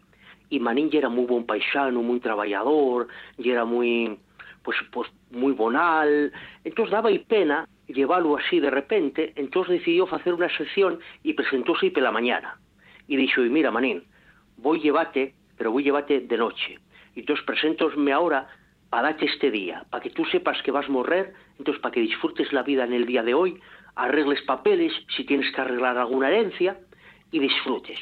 y 0.50 0.58
Manín 0.60 0.90
ya 0.90 0.98
era 0.98 1.08
muy 1.08 1.24
buen 1.26 1.44
paisano, 1.44 2.02
muy 2.02 2.20
trabajador, 2.20 3.08
y 3.38 3.50
era 3.50 3.64
muy, 3.64 4.18
pues, 4.70 5.08
pues 5.10 5.10
muy 5.30 5.52
bonal, 5.52 6.32
entonces 6.64 6.92
daba 6.92 7.10
y 7.10 7.18
pena 7.18 7.68
llevarlo 7.86 8.36
así 8.36 8.60
de 8.60 8.70
repente, 8.70 9.32
entonces 9.36 9.78
decidió 9.78 10.12
hacer 10.14 10.34
una 10.34 10.48
sesión 10.56 11.00
y 11.22 11.32
presentóse 11.34 11.86
y 11.86 11.90
pela 11.90 12.12
mañana. 12.12 12.58
Y 13.08 13.16
dijo, 13.16 13.44
y 13.44 13.50
mira 13.50 13.70
Manín, 13.70 14.04
voy 14.56 14.80
llevarte, 14.80 15.34
pero 15.56 15.72
voy 15.72 15.82
llevarte 15.82 16.20
de 16.20 16.36
noche. 16.36 16.78
Entonces 17.16 17.44
preséntosme 17.44 18.12
ahora 18.12 18.48
para 18.88 19.10
darte 19.10 19.26
este 19.26 19.50
día, 19.50 19.84
para 19.90 20.02
que 20.02 20.10
tú 20.10 20.24
sepas 20.26 20.62
que 20.62 20.70
vas 20.70 20.86
a 20.86 20.92
morrer, 20.92 21.32
entonces 21.58 21.80
para 21.82 21.92
que 21.92 22.00
disfrutes 22.00 22.52
la 22.52 22.62
vida 22.62 22.84
en 22.84 22.92
el 22.92 23.06
día 23.06 23.22
de 23.22 23.34
hoy, 23.34 23.60
arregles 23.96 24.42
papeles, 24.42 24.92
si 25.16 25.24
tienes 25.24 25.52
que 25.52 25.60
arreglar 25.60 25.98
alguna 25.98 26.28
herencia, 26.28 26.78
y 27.32 27.38
disfrutes. 27.38 27.98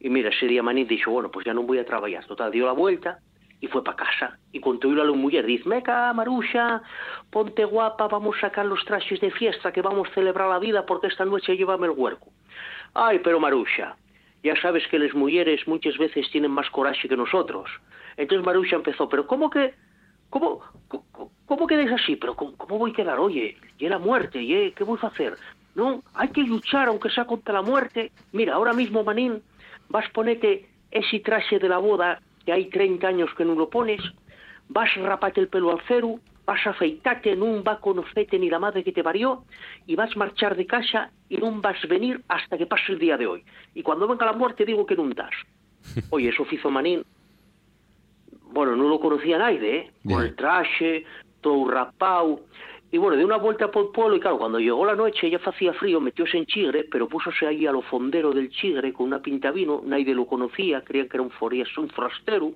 Y 0.00 0.08
mira, 0.08 0.30
ese 0.30 0.46
día 0.46 0.62
Manín 0.62 0.86
dijo, 0.86 1.10
bueno, 1.10 1.30
pues 1.30 1.44
ya 1.44 1.54
no 1.54 1.62
voy 1.62 1.78
a 1.78 1.84
trabajar. 1.84 2.24
Total, 2.26 2.50
dio 2.50 2.66
la 2.66 2.72
vuelta 2.72 3.18
y 3.60 3.66
fue 3.66 3.84
para 3.84 3.96
casa. 3.96 4.38
Y 4.52 4.60
cuando 4.60 4.88
oír 4.88 5.00
a 5.00 5.04
la 5.04 5.12
mujer, 5.12 5.44
dice, 5.44 5.68
meca, 5.68 6.12
Marusha, 6.12 6.82
ponte 7.30 7.64
guapa, 7.64 8.08
vamos 8.08 8.36
a 8.38 8.42
sacar 8.42 8.66
los 8.66 8.84
trajes 8.84 9.20
de 9.20 9.30
fiesta, 9.30 9.72
que 9.72 9.82
vamos 9.82 10.08
a 10.08 10.14
celebrar 10.14 10.48
la 10.48 10.58
vida 10.58 10.86
porque 10.86 11.08
esta 11.08 11.24
noche 11.24 11.56
llévame 11.56 11.86
el 11.86 11.92
huerco. 11.92 12.28
Ay, 12.94 13.20
pero 13.22 13.38
Marusha, 13.38 13.96
ya 14.42 14.56
sabes 14.60 14.86
que 14.88 14.98
las 14.98 15.14
mujeres 15.14 15.66
muchas 15.68 15.96
veces 15.98 16.30
tienen 16.30 16.50
más 16.50 16.70
coraje 16.70 17.08
que 17.08 17.16
nosotros. 17.16 17.70
Entonces 18.16 18.44
Marusha 18.44 18.76
empezó, 18.76 19.08
pero 19.08 19.26
¿cómo 19.26 19.50
que, 19.50 19.74
cómo, 20.30 20.60
cómo, 20.88 21.30
cómo 21.46 21.66
así? 21.94 22.16
Pero 22.16 22.34
¿cómo, 22.34 22.56
cómo 22.56 22.78
voy 22.78 22.92
a 22.92 22.94
quedar? 22.94 23.18
Oye, 23.18 23.56
y 23.78 23.88
la 23.88 23.98
muerte, 23.98 24.42
y 24.42 24.72
¿qué 24.72 24.84
voy 24.84 24.98
a 25.02 25.08
hacer? 25.08 25.34
No, 25.74 26.02
hay 26.14 26.28
que 26.28 26.42
luchar 26.42 26.88
aunque 26.88 27.10
sea 27.10 27.26
contra 27.26 27.54
la 27.54 27.62
muerte. 27.62 28.10
Mira, 28.32 28.54
ahora 28.54 28.72
mismo, 28.72 29.04
Manín, 29.04 29.42
vas 29.88 30.06
a 30.06 30.12
ponerte 30.12 30.66
ese 30.90 31.20
traje 31.20 31.58
de 31.58 31.68
la 31.68 31.78
boda 31.78 32.20
que 32.44 32.52
hay 32.52 32.70
30 32.70 33.06
años 33.06 33.30
que 33.36 33.44
no 33.44 33.54
lo 33.54 33.68
pones, 33.70 34.00
vas 34.68 34.90
a 34.96 35.00
raparte 35.00 35.40
el 35.40 35.48
pelo 35.48 35.70
al 35.70 35.82
cero, 35.86 36.20
vas 36.46 36.66
a 36.66 36.70
afeitarte, 36.70 37.36
no 37.36 37.62
va 37.62 37.72
a 37.72 37.80
conocerte 37.80 38.38
ni 38.38 38.50
la 38.50 38.58
madre 38.58 38.82
que 38.82 38.92
te 38.92 39.04
parió, 39.04 39.44
y 39.86 39.96
vas 39.96 40.10
a 40.14 40.18
marchar 40.18 40.56
de 40.56 40.66
casa 40.66 41.10
y 41.28 41.36
no 41.36 41.52
vas 41.60 41.76
a 41.84 41.86
venir 41.86 42.22
hasta 42.28 42.56
que 42.58 42.66
pase 42.66 42.92
el 42.92 42.98
día 42.98 43.16
de 43.16 43.26
hoy. 43.26 43.44
Y 43.74 43.82
cuando 43.82 44.08
venga 44.08 44.26
la 44.26 44.32
muerte 44.32 44.64
digo 44.64 44.86
que 44.86 44.96
no 44.96 45.08
das. 45.10 45.34
Oye, 46.10 46.28
eso 46.28 46.46
hizo 46.50 46.70
Manín. 46.70 47.04
Bueno, 48.52 48.74
no 48.74 48.88
lo 48.88 48.98
conocía 48.98 49.38
nadie, 49.38 49.76
¿eh? 49.76 49.90
Con 50.04 50.22
el 50.22 50.34
traje, 50.34 51.04
todo 51.40 51.70
rapado. 51.70 52.40
Y 52.92 52.98
bueno, 52.98 53.16
de 53.16 53.24
una 53.24 53.36
vuelta 53.36 53.70
por 53.70 53.86
el 53.86 53.90
pueblo, 53.92 54.16
y 54.16 54.20
claro, 54.20 54.38
cuando 54.38 54.58
llegó 54.58 54.84
la 54.84 54.96
noche 54.96 55.30
ya 55.30 55.38
hacía 55.44 55.72
frío, 55.74 56.00
metióse 56.00 56.36
en 56.36 56.46
Chigre, 56.46 56.84
pero 56.90 57.08
púsose 57.08 57.46
ahí 57.46 57.64
a 57.66 57.72
lo 57.72 57.82
fondero 57.82 58.32
del 58.32 58.50
Chigre 58.50 58.92
con 58.92 59.06
una 59.06 59.22
pinta 59.22 59.52
vino, 59.52 59.80
nadie 59.84 60.12
lo 60.12 60.26
conocía, 60.26 60.82
creían 60.82 61.08
que 61.08 61.16
era 61.16 61.22
un 61.22 61.30
forías, 61.30 61.68
un 61.78 61.88
forastero. 61.90 62.52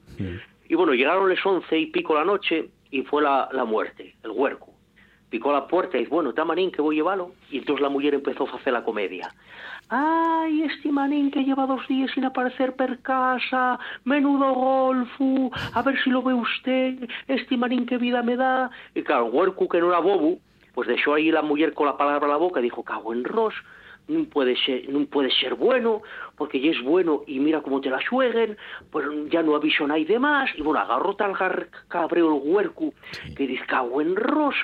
Y 0.68 0.74
bueno, 0.74 0.92
llegaron 0.92 1.28
las 1.28 1.44
once 1.46 1.78
y 1.78 1.86
pico 1.86 2.14
la 2.14 2.24
noche 2.24 2.68
y 2.90 3.02
fue 3.02 3.22
la, 3.22 3.48
la 3.52 3.64
muerte, 3.64 4.16
el 4.24 4.30
huerco. 4.32 4.72
Picó 5.30 5.50
a 5.50 5.54
la 5.54 5.66
puerta 5.68 5.96
y 5.96 6.00
dice, 6.00 6.10
bueno, 6.10 6.30
está 6.30 6.44
manín 6.44 6.72
que 6.72 6.82
voy 6.82 6.96
a 6.96 6.98
llevarlo. 6.98 7.32
Y 7.50 7.58
entonces 7.58 7.82
la 7.82 7.88
mujer 7.88 8.14
empezó 8.14 8.48
a 8.48 8.56
hacer 8.56 8.72
la 8.72 8.84
comedia. 8.84 9.32
Ay, 9.88 10.62
este 10.62 10.90
manín 10.90 11.30
que 11.30 11.44
lleva 11.44 11.66
dos 11.66 11.86
días 11.88 12.10
sin 12.14 12.24
aparecer 12.24 12.74
per 12.74 13.00
casa, 13.00 13.78
menudo 14.04 14.54
golfo, 14.54 15.50
a 15.74 15.82
ver 15.82 16.02
si 16.02 16.10
lo 16.10 16.22
ve 16.22 16.32
usted, 16.32 17.08
este 17.28 17.56
manín 17.56 17.86
que 17.86 17.98
vida 17.98 18.22
me 18.22 18.36
da. 18.36 18.70
Y 18.94 19.02
claro, 19.02 19.26
el 19.26 19.32
huerco 19.32 19.68
que 19.68 19.80
no 19.80 19.88
era 19.88 19.98
bobo, 19.98 20.38
pues 20.74 20.88
dejó 20.88 21.14
ahí 21.14 21.30
la 21.30 21.42
mujer 21.42 21.74
con 21.74 21.86
la 21.86 21.96
palabra 21.96 22.26
a 22.26 22.30
la 22.30 22.36
boca 22.36 22.60
y 22.60 22.64
dijo, 22.64 22.82
cago 22.82 23.12
en 23.12 23.24
ros, 23.24 23.54
no 24.08 24.24
puede 24.24 24.56
ser, 24.56 24.88
no 24.88 25.04
puede 25.06 25.30
ser 25.30 25.54
bueno, 25.54 26.02
porque 26.36 26.60
ya 26.60 26.70
es 26.70 26.82
bueno 26.82 27.22
y 27.26 27.38
mira 27.40 27.62
cómo 27.62 27.80
te 27.80 27.90
la 27.90 28.00
sueguen, 28.00 28.56
pues 28.90 29.06
ya 29.30 29.42
no 29.42 29.54
aviso 29.54 29.86
nadie 29.86 30.18
más, 30.18 30.50
y 30.56 30.62
bueno, 30.62 30.80
agarró 30.80 31.14
tal 31.16 31.32
cabreo 31.88 32.36
el 32.36 32.42
huerco 32.42 32.92
que 33.36 33.46
dice, 33.46 33.64
cago 33.66 34.00
en 34.00 34.16
ros, 34.16 34.54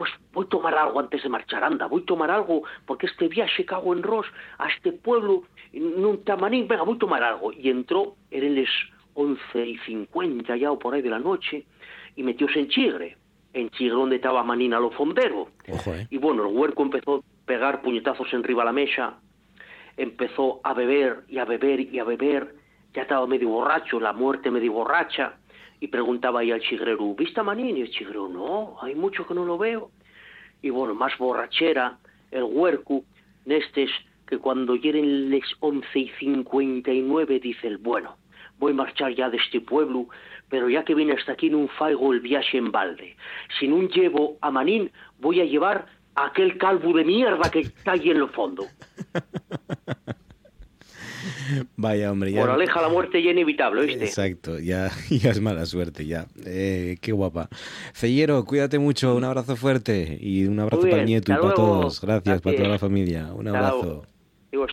pues 0.00 0.12
voy 0.32 0.46
a 0.46 0.48
tomar 0.48 0.74
algo 0.76 0.98
antes 0.98 1.22
de 1.22 1.28
marchar, 1.28 1.62
anda, 1.62 1.84
voy 1.84 2.00
a 2.00 2.06
tomar 2.06 2.30
algo, 2.30 2.62
porque 2.86 3.04
este 3.04 3.28
viaje, 3.28 3.66
cago 3.66 3.92
en 3.92 4.02
ros, 4.02 4.24
a 4.56 4.66
este 4.68 4.92
pueblo, 4.92 5.42
en 5.74 6.02
un 6.02 6.24
tamanín, 6.24 6.66
venga, 6.66 6.84
voy 6.84 6.96
a 6.96 7.00
tomar 7.00 7.22
algo. 7.22 7.52
Y 7.52 7.68
entró, 7.68 8.16
eran 8.30 8.54
las 8.54 8.70
once 9.12 9.66
y 9.66 9.76
cincuenta 9.80 10.56
ya 10.56 10.72
o 10.72 10.78
por 10.78 10.94
ahí 10.94 11.02
de 11.02 11.10
la 11.10 11.18
noche, 11.18 11.66
y 12.16 12.22
metióse 12.22 12.60
en 12.60 12.68
Chigre, 12.68 13.18
en 13.52 13.68
Chigre 13.68 13.92
donde 13.92 14.16
estaba 14.16 14.42
Manina 14.42 14.80
lo 14.80 14.90
fondero. 14.90 15.48
¿eh? 15.66 16.06
Y 16.08 16.16
bueno, 16.16 16.48
el 16.48 16.56
huerco 16.56 16.82
empezó 16.82 17.16
a 17.16 17.20
pegar 17.44 17.82
puñetazos 17.82 18.32
enriba 18.32 18.62
de 18.62 18.66
la 18.68 18.72
mesa, 18.72 19.18
empezó 19.98 20.62
a 20.64 20.72
beber 20.72 21.24
y 21.28 21.36
a 21.36 21.44
beber 21.44 21.78
y 21.78 21.98
a 21.98 22.04
beber, 22.04 22.54
ya 22.94 23.02
estaba 23.02 23.26
medio 23.26 23.50
borracho, 23.50 24.00
la 24.00 24.14
muerte 24.14 24.50
medio 24.50 24.72
borracha, 24.72 25.34
y 25.80 25.88
preguntaba 25.88 26.40
ahí 26.40 26.52
al 26.52 26.60
chigrero, 26.60 27.14
¿viste 27.14 27.40
a 27.40 27.42
Manín? 27.42 27.76
Y 27.78 27.80
el 27.80 27.90
chigrero, 27.90 28.28
no, 28.28 28.76
hay 28.82 28.94
mucho 28.94 29.26
que 29.26 29.34
no 29.34 29.44
lo 29.44 29.56
veo. 29.56 29.90
Y 30.62 30.70
bueno, 30.70 30.94
más 30.94 31.16
borrachera, 31.16 31.98
el 32.30 32.44
huerco, 32.44 33.02
nestes, 33.46 33.90
que 34.26 34.38
cuando 34.38 34.76
hieren 34.76 35.30
les 35.30 35.44
once 35.60 35.98
y 35.98 36.08
cincuenta 36.18 36.92
y 36.92 37.00
nueve, 37.00 37.40
dice 37.40 37.66
el, 37.66 37.78
bueno, 37.78 38.16
voy 38.58 38.72
a 38.72 38.76
marchar 38.76 39.14
ya 39.14 39.30
de 39.30 39.38
este 39.38 39.60
pueblo, 39.60 40.06
pero 40.48 40.68
ya 40.68 40.84
que 40.84 40.94
vine 40.94 41.14
hasta 41.14 41.32
aquí 41.32 41.48
no 41.48 41.66
faigo 41.66 42.12
el 42.12 42.20
viaje 42.20 42.58
en 42.58 42.70
balde. 42.70 43.16
Si 43.58 43.66
no 43.66 43.80
llevo 43.88 44.36
a 44.42 44.50
Manín, 44.50 44.92
voy 45.18 45.40
a 45.40 45.44
llevar 45.44 45.86
a 46.14 46.26
aquel 46.26 46.58
calvo 46.58 46.92
de 46.92 47.04
mierda 47.04 47.50
que 47.50 47.60
está 47.60 47.92
ahí 47.92 48.10
en 48.10 48.18
el 48.18 48.28
fondo. 48.28 48.66
Vaya, 51.76 52.10
hombre, 52.12 52.32
ya. 52.32 52.40
Moraleja, 52.40 52.80
la 52.80 52.88
muerte 52.88 53.22
ya 53.22 53.30
inevitable, 53.30 53.82
¿oíste? 53.82 54.04
Exacto, 54.04 54.58
ya, 54.58 54.90
ya 55.10 55.30
es 55.30 55.40
mala 55.40 55.66
suerte, 55.66 56.06
ya. 56.06 56.26
Eh, 56.44 56.98
qué 57.00 57.12
guapa. 57.12 57.48
Cellero, 57.92 58.44
cuídate 58.44 58.78
mucho, 58.78 59.14
un 59.14 59.24
abrazo 59.24 59.56
fuerte 59.56 60.18
y 60.20 60.44
un 60.44 60.60
abrazo 60.60 60.82
para 60.82 61.00
el 61.00 61.06
nieto 61.06 61.32
y 61.32 61.34
para 61.34 61.46
luego. 61.46 61.54
todos. 61.54 62.00
Gracias, 62.00 62.40
para 62.40 62.56
toda 62.56 62.68
la 62.68 62.78
familia. 62.78 63.32
Un 63.32 63.48
abrazo. 63.48 64.06
Digo, 64.50 64.66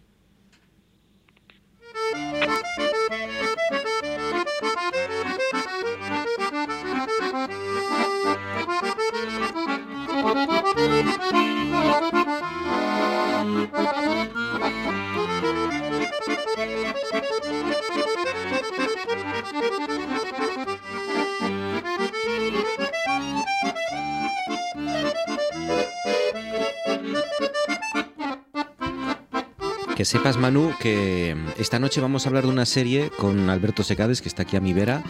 Que 29.98 30.06
sepas, 30.06 30.38
Manu, 30.38 30.74
que 30.80 31.36
esta 31.58 31.80
noche 31.80 32.00
vamos 32.02 32.26
a 32.26 32.30
hablar 32.30 32.44
de 32.44 32.52
una 32.52 32.68
serie 32.68 33.10
con 33.18 33.50
Alberto 33.50 33.82
Secades, 33.84 34.22
que 34.22 34.30
está 34.30 34.44
aquí 34.44 34.56
a 34.56 34.62
mi 34.62 34.72
vera, 34.72 35.02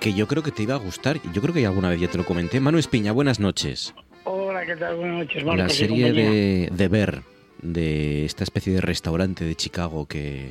que 0.00 0.14
yo 0.14 0.26
creo 0.26 0.42
que 0.42 0.50
te 0.50 0.62
iba 0.62 0.74
a 0.74 0.78
gustar. 0.78 1.20
Yo 1.34 1.42
creo 1.42 1.52
que 1.52 1.66
alguna 1.66 1.90
vez 1.90 2.00
ya 2.00 2.08
te 2.08 2.16
lo 2.16 2.24
comenté. 2.24 2.58
Manu 2.58 2.78
Espiña, 2.78 3.12
buenas 3.12 3.38
noches. 3.38 3.94
Hola, 4.24 4.64
¿qué 4.64 4.76
tal? 4.76 4.96
Buenas 4.96 5.18
noches, 5.18 5.44
Marcos. 5.44 5.58
La 5.58 5.68
serie 5.68 6.10
de, 6.14 6.70
de 6.72 6.88
Ver, 6.88 7.22
de 7.60 8.24
esta 8.24 8.42
especie 8.42 8.72
de 8.72 8.80
restaurante 8.80 9.44
de 9.44 9.54
Chicago 9.56 10.06
que, 10.06 10.48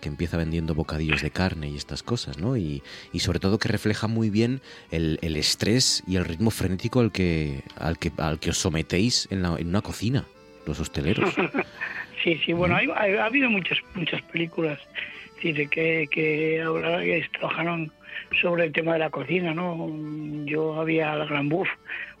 que 0.00 0.08
empieza 0.08 0.36
vendiendo 0.36 0.76
bocadillos 0.76 1.20
de 1.20 1.32
carne 1.32 1.68
y 1.68 1.76
estas 1.76 2.04
cosas, 2.04 2.38
¿no? 2.38 2.56
Y, 2.56 2.84
y 3.12 3.18
sobre 3.20 3.40
todo 3.40 3.58
que 3.58 3.66
refleja 3.68 4.06
muy 4.06 4.30
bien 4.30 4.60
el, 4.92 5.18
el 5.20 5.36
estrés 5.36 6.04
y 6.06 6.14
el 6.14 6.24
ritmo 6.26 6.52
frenético 6.52 7.00
al 7.00 7.10
que, 7.10 7.64
al 7.76 7.98
que, 7.98 8.12
al 8.18 8.38
que 8.38 8.50
os 8.50 8.58
sometéis 8.58 9.26
en, 9.32 9.42
la- 9.42 9.56
en 9.58 9.66
una 9.66 9.82
cocina, 9.82 10.26
los 10.64 10.78
hosteleros. 10.78 11.34
Sí, 12.22 12.40
sí, 12.44 12.52
bueno, 12.52 12.76
hay- 12.76 12.88
hay- 12.94 13.14
ha 13.16 13.24
habido 13.26 13.50
muchas 13.50 13.78
muchas 13.94 14.22
películas 14.22 14.78
decir, 15.36 15.68
que, 15.68 16.08
que 16.10 16.60
ahora 16.62 17.00
trabajaron 17.32 17.90
sobre 18.40 18.64
el 18.64 18.72
tema 18.72 18.92
de 18.94 19.00
la 19.00 19.10
cocina, 19.10 19.52
¿no? 19.52 19.90
Yo 20.44 20.80
había 20.80 21.14
La 21.16 21.24
Gran 21.26 21.48
Buff, 21.48 21.68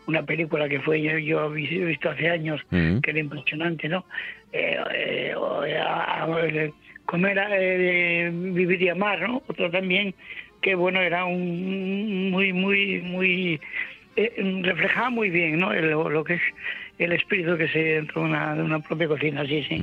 una 0.06 0.24
película 0.24 0.68
que 0.68 0.80
fue 0.80 1.00
yo, 1.00 1.16
yo 1.18 1.54
he 1.54 1.84
visto 1.84 2.10
hace 2.10 2.28
años, 2.28 2.60
que 3.00 3.10
era 3.10 3.20
impresionante, 3.20 3.88
¿no? 3.88 4.04
Eh, 4.52 4.76
eh, 4.94 5.34
eh, 5.66 6.72
comer, 7.06 7.38
eh, 7.50 8.30
vivir 8.32 8.82
y 8.82 8.88
amar, 8.88 9.20
¿no? 9.20 9.42
Otro 9.46 9.70
también 9.70 10.14
que, 10.60 10.74
bueno, 10.74 11.00
era 11.00 11.24
un 11.24 12.30
muy, 12.30 12.52
muy, 12.52 13.00
muy... 13.02 13.60
eh, 14.16 14.60
reflejaba 14.62 15.10
muy 15.10 15.30
bien, 15.30 15.58
¿no? 15.58 15.72
Lo, 15.72 16.08
lo 16.08 16.24
que 16.24 16.34
es 16.34 16.42
el 16.98 17.12
espíritu 17.12 17.56
que 17.56 17.68
se 17.68 17.78
dentro 17.78 18.22
de 18.22 18.28
una, 18.28 18.54
de 18.54 18.62
una 18.62 18.80
propia 18.80 19.08
cocina, 19.08 19.44
sí, 19.46 19.64
sí. 19.68 19.82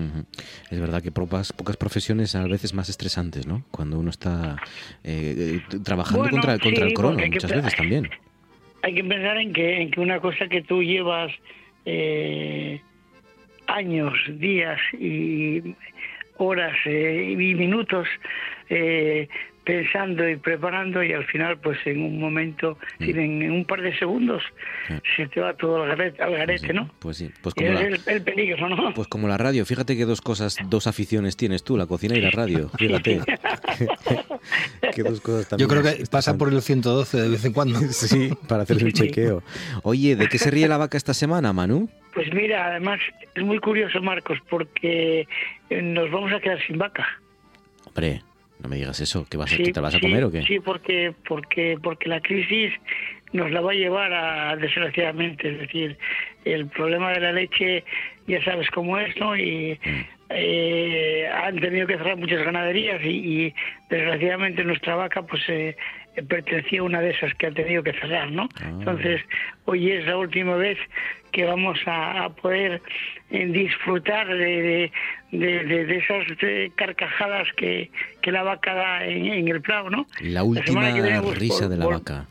Es 0.69 0.79
verdad 0.79 1.01
que 1.01 1.11
pocas, 1.11 1.51
pocas 1.53 1.77
profesiones 1.77 2.35
a 2.35 2.45
veces 2.47 2.73
más 2.73 2.89
estresantes, 2.89 3.47
¿no? 3.47 3.63
Cuando 3.71 3.99
uno 3.99 4.09
está 4.09 4.57
eh, 5.03 5.59
eh, 5.71 5.77
trabajando 5.83 6.19
Bueno, 6.19 6.37
contra, 6.37 6.57
contra 6.59 6.83
sí, 6.83 6.89
el 6.89 6.93
crono, 6.93 7.17
que 7.17 7.29
muchas 7.29 7.51
veces 7.51 7.75
también. 7.75 8.09
Hay 8.81 8.93
que 8.93 9.03
pensar 9.03 9.37
en 9.37 9.51
que, 9.51 9.81
en 9.81 9.91
que 9.91 9.99
una 9.99 10.19
cosa 10.19 10.47
que 10.47 10.61
tú 10.61 10.81
llevas 10.81 11.31
eh, 11.85 12.81
años, 13.67 14.13
días 14.27 14.79
y 14.93 15.75
horas 16.37 16.75
eh, 16.85 17.35
y 17.37 17.55
minutos 17.55 18.07
eh, 18.69 19.27
pensando 19.63 20.27
y 20.27 20.35
preparando 20.37 21.03
y 21.03 21.13
al 21.13 21.25
final 21.25 21.59
pues 21.59 21.77
en 21.85 22.01
un 22.01 22.19
momento, 22.19 22.77
Mm. 22.99 23.03
en, 23.03 23.41
en 23.43 23.51
un 23.51 23.65
par 23.65 23.81
de 23.81 23.97
segundos 23.97 24.43
se 25.15 25.27
te 25.27 25.39
va 25.39 25.53
todo 25.53 25.83
al 25.83 25.89
garete, 25.89 26.21
al 26.23 26.31
garete 26.35 26.73
¿no? 26.73 26.89
Pues 26.99 27.17
sí, 27.17 27.31
pues 27.41 27.53
como, 27.55 27.69
la, 27.69 27.81
el, 27.81 27.99
el 28.07 28.21
peligro, 28.23 28.67
¿no? 28.69 28.93
pues 28.93 29.07
como 29.07 29.27
la 29.27 29.37
radio. 29.37 29.65
Fíjate 29.65 29.95
que 29.95 30.05
dos 30.05 30.21
cosas, 30.21 30.57
dos 30.69 30.87
aficiones 30.87 31.37
tienes 31.37 31.63
tú, 31.63 31.77
la 31.77 31.85
cocina 31.85 32.15
y 32.17 32.21
la 32.21 32.31
radio. 32.31 32.69
Fíjate. 32.77 33.21
que 34.95 35.03
dos 35.03 35.21
cosas 35.21 35.43
Yo 35.57 35.67
también 35.67 35.69
creo 35.69 35.83
que 35.97 36.03
pasa 36.09 36.37
por 36.37 36.51
el 36.51 36.61
112 36.61 37.21
de 37.21 37.29
vez 37.29 37.45
en 37.45 37.53
cuando. 37.53 37.79
Sí, 37.89 38.31
para 38.47 38.63
hacer 38.63 38.83
un 38.83 38.91
chequeo. 38.91 39.43
Oye, 39.83 40.15
¿de 40.15 40.27
qué 40.27 40.37
se 40.37 40.49
ríe 40.51 40.67
la 40.67 40.77
vaca 40.77 40.97
esta 40.97 41.13
semana, 41.13 41.53
Manu? 41.53 41.89
Pues 42.13 42.33
mira, 42.33 42.67
además 42.67 42.99
es 43.35 43.43
muy 43.43 43.59
curioso 43.59 44.01
Marcos 44.01 44.39
porque 44.49 45.27
eh, 45.69 45.81
nos 45.81 46.09
vamos 46.11 46.31
a 46.33 46.39
quedar 46.39 46.59
sin 46.65 46.77
vaca. 46.77 47.05
Hombre, 47.85 48.21
no 48.59 48.69
me 48.69 48.75
digas 48.77 48.99
eso. 48.99 49.25
¿Qué 49.29 49.37
vas 49.37 49.51
a, 49.51 49.55
Sí, 49.55 49.63
que 49.63 49.73
te 49.73 49.79
vas 49.79 49.93
a 49.95 49.97
sí, 49.99 50.01
comer 50.01 50.23
o 50.23 50.31
qué? 50.31 50.43
Sí, 50.43 50.59
porque, 50.59 51.13
porque, 51.27 51.77
porque 51.81 52.09
la 52.09 52.19
crisis 52.21 52.73
nos 53.31 53.51
la 53.51 53.61
va 53.61 53.71
a 53.71 53.75
llevar 53.75 54.11
a, 54.13 54.55
desgraciadamente, 54.55 55.49
es 55.51 55.59
decir, 55.59 55.97
el 56.45 56.67
problema 56.67 57.11
de 57.11 57.19
la 57.19 57.31
leche 57.31 57.83
ya 58.27 58.43
sabes 58.43 58.69
cómo 58.71 58.97
es, 58.97 59.15
¿no? 59.17 59.35
Y 59.37 59.79
Mm. 59.85 60.01
eh, 60.31 61.27
han 61.33 61.59
tenido 61.59 61.87
que 61.87 61.97
cerrar 61.97 62.17
muchas 62.17 62.43
ganaderías 62.43 63.01
y, 63.03 63.07
y, 63.47 63.53
desgraciadamente 63.89 64.63
nuestra 64.63 64.95
vaca 64.95 65.23
pues 65.23 65.41
eh, 65.47 65.75
pertenecía 66.27 66.81
a 66.81 66.83
una 66.83 67.01
de 67.01 67.11
esas 67.11 67.33
que 67.35 67.47
ha 67.47 67.51
tenido 67.51 67.81
que 67.81 67.93
cerrar, 67.93 68.29
¿no? 68.31 68.47
Ah. 68.61 68.67
Entonces, 68.69 69.21
hoy 69.65 69.91
es 69.91 70.05
la 70.05 70.17
última 70.17 70.55
vez 70.55 70.77
que 71.31 71.45
vamos 71.45 71.79
a, 71.87 72.25
a 72.25 72.29
poder 72.29 72.81
eh, 73.31 73.45
disfrutar 73.47 74.27
de, 74.27 74.61
de, 74.61 74.91
de- 75.31 75.63
de- 75.63 75.85
de 75.85 75.97
esas 75.97 76.25
carcajadas 76.75 77.47
que, 77.55 77.91
que 78.21 78.31
la 78.31 78.43
vaca 78.43 78.73
da 78.73 79.05
en, 79.05 79.27
en 79.27 79.47
el 79.47 79.61
prado, 79.61 79.89
¿no? 79.89 80.05
La 80.21 80.43
última 80.43 80.91
viene, 80.91 81.21
pues, 81.21 81.37
risa 81.37 81.67
de 81.67 81.77
la 81.77 81.85
vaca. 81.87 82.27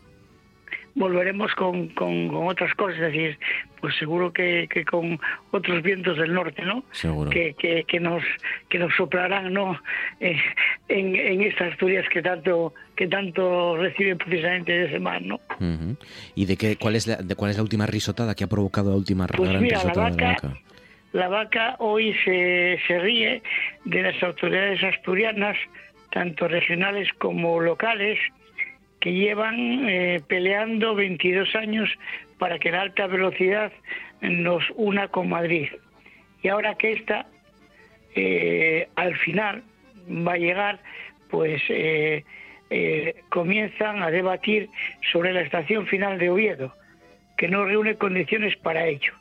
volveremos 0.95 1.55
con, 1.55 1.89
con, 1.91 2.29
con 2.29 2.49
otras 2.49 2.75
cosas, 2.75 2.97
es 2.97 3.13
decir, 3.13 3.39
pues 3.81 3.95
seguro 3.97 4.33
que, 4.33 4.67
que 4.69 4.85
con 4.85 5.21
otros 5.53 5.81
vientos 5.83 6.19
del 6.19 6.35
norte, 6.35 6.63
¿no? 6.65 6.83
Seguro. 6.91 7.31
Que, 7.31 7.55
que, 7.55 7.85
que 7.85 8.01
nos 8.01 8.23
que 8.69 8.81
nos 8.81 8.93
soplarán, 8.97 9.53
¿no? 9.53 9.81
Eh, 10.19 10.37
en, 10.89 11.15
en 11.15 11.43
estas 11.43 11.73
Asturias 11.73 12.05
que 12.13 12.21
tanto 12.21 12.75
que 12.97 13.07
tanto 13.07 13.77
recibe 13.77 14.17
precisamente 14.17 14.73
de 14.73 14.87
ese 14.87 14.99
mar, 14.99 15.23
¿no? 15.23 15.39
¿Y 16.35 16.47
de 16.47 16.57
qué, 16.57 16.77
cuál 16.77 16.97
es 16.97 17.07
la, 17.07 17.17
de 17.17 17.37
cuál 17.37 17.53
es 17.53 17.57
la 17.59 17.63
última 17.63 17.87
risotada 17.87 18.35
que 18.35 18.43
ha 18.43 18.49
provocado 18.49 18.91
la 18.91 18.97
última 18.97 19.29
Pues 19.29 19.51
gran 19.51 19.63
mira, 19.63 19.77
la 19.77 19.83
risotada 19.85 20.11
de 20.11 20.21
la 20.21 20.29
vaca? 20.33 20.59
La 21.13 21.29
vaca 21.29 21.77
hoy 21.79 22.15
se, 22.25 22.79
ríe 22.89 23.43
de 23.85 24.03
las 24.03 24.23
autoridades 24.23 24.83
asturianas, 24.83 25.57
tanto 26.11 26.49
regionales 26.49 27.09
como 27.15 27.61
locales, 27.61 28.19
que 29.01 29.13
llevan 29.13 29.89
eh, 29.89 30.21
peleando 30.27 30.95
22 30.95 31.55
años 31.55 31.89
para 32.39 32.59
que 32.59 32.71
la 32.71 32.83
alta 32.83 33.07
velocidad 33.07 33.73
nos 34.21 34.65
una 34.75 35.09
con 35.09 35.29
Madrid. 35.29 35.69
Y 36.43 36.49
ahora 36.49 36.75
que 36.75 36.93
esta, 36.93 37.27
eh, 38.15 38.89
al 38.97 39.17
final, 39.17 39.63
va 40.09 40.33
a 40.33 40.39
llegar, 40.39 40.81
pues 41.31 41.63
eh, 41.69 42.25
eh, 42.71 43.23
comienzan 43.29 44.03
a 44.03 44.11
debatir 44.11 44.69
sobre 45.13 45.33
la 45.33 45.41
estación 45.41 45.87
final 45.87 46.19
de 46.19 46.31
Oviedo, 46.31 46.75
que 47.37 47.49
no 47.49 47.65
reúne 47.65 47.97
condiciones 47.97 48.57
para 48.57 48.87
ello. 48.87 49.13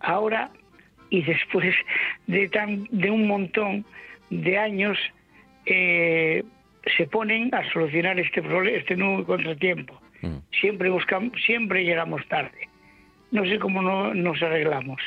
Ahora 0.00 0.50
y 1.10 1.22
después 1.22 1.74
de 2.26 2.48
tan 2.48 2.84
de 2.90 3.10
un 3.10 3.26
montón 3.26 3.84
de 4.30 4.58
años 4.58 4.98
eh, 5.66 6.44
se 6.96 7.06
ponen 7.06 7.54
a 7.54 7.68
solucionar 7.72 8.18
este 8.18 8.42
problema 8.42 8.78
este 8.78 8.96
nuevo 8.96 9.24
contratiempo. 9.24 10.00
Siempre 10.60 10.90
buscamos 10.90 11.32
siempre 11.44 11.84
llegamos 11.84 12.26
tarde. 12.28 12.68
No 13.30 13.44
sé 13.44 13.58
cómo 13.58 13.80
no 13.80 14.12
nos 14.14 14.42
arreglamos. 14.42 15.00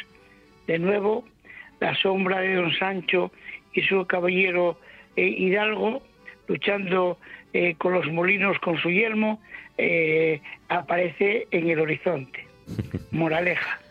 De 0.67 0.79
nuevo 0.79 1.25
la 1.79 1.95
sombra 1.95 2.39
de 2.39 2.55
don 2.55 2.73
Sancho 2.73 3.31
y 3.73 3.81
su 3.81 4.05
caballero 4.05 4.79
eh, 5.15 5.25
Hidalgo 5.25 6.01
luchando 6.47 7.17
eh, 7.53 7.75
con 7.75 7.93
los 7.93 8.07
molinos 8.11 8.57
con 8.59 8.77
su 8.77 8.89
yelmo 8.89 9.41
eh, 9.77 10.41
aparece 10.69 11.47
en 11.51 11.69
el 11.69 11.79
horizonte. 11.79 12.45
Moraleja 13.11 13.82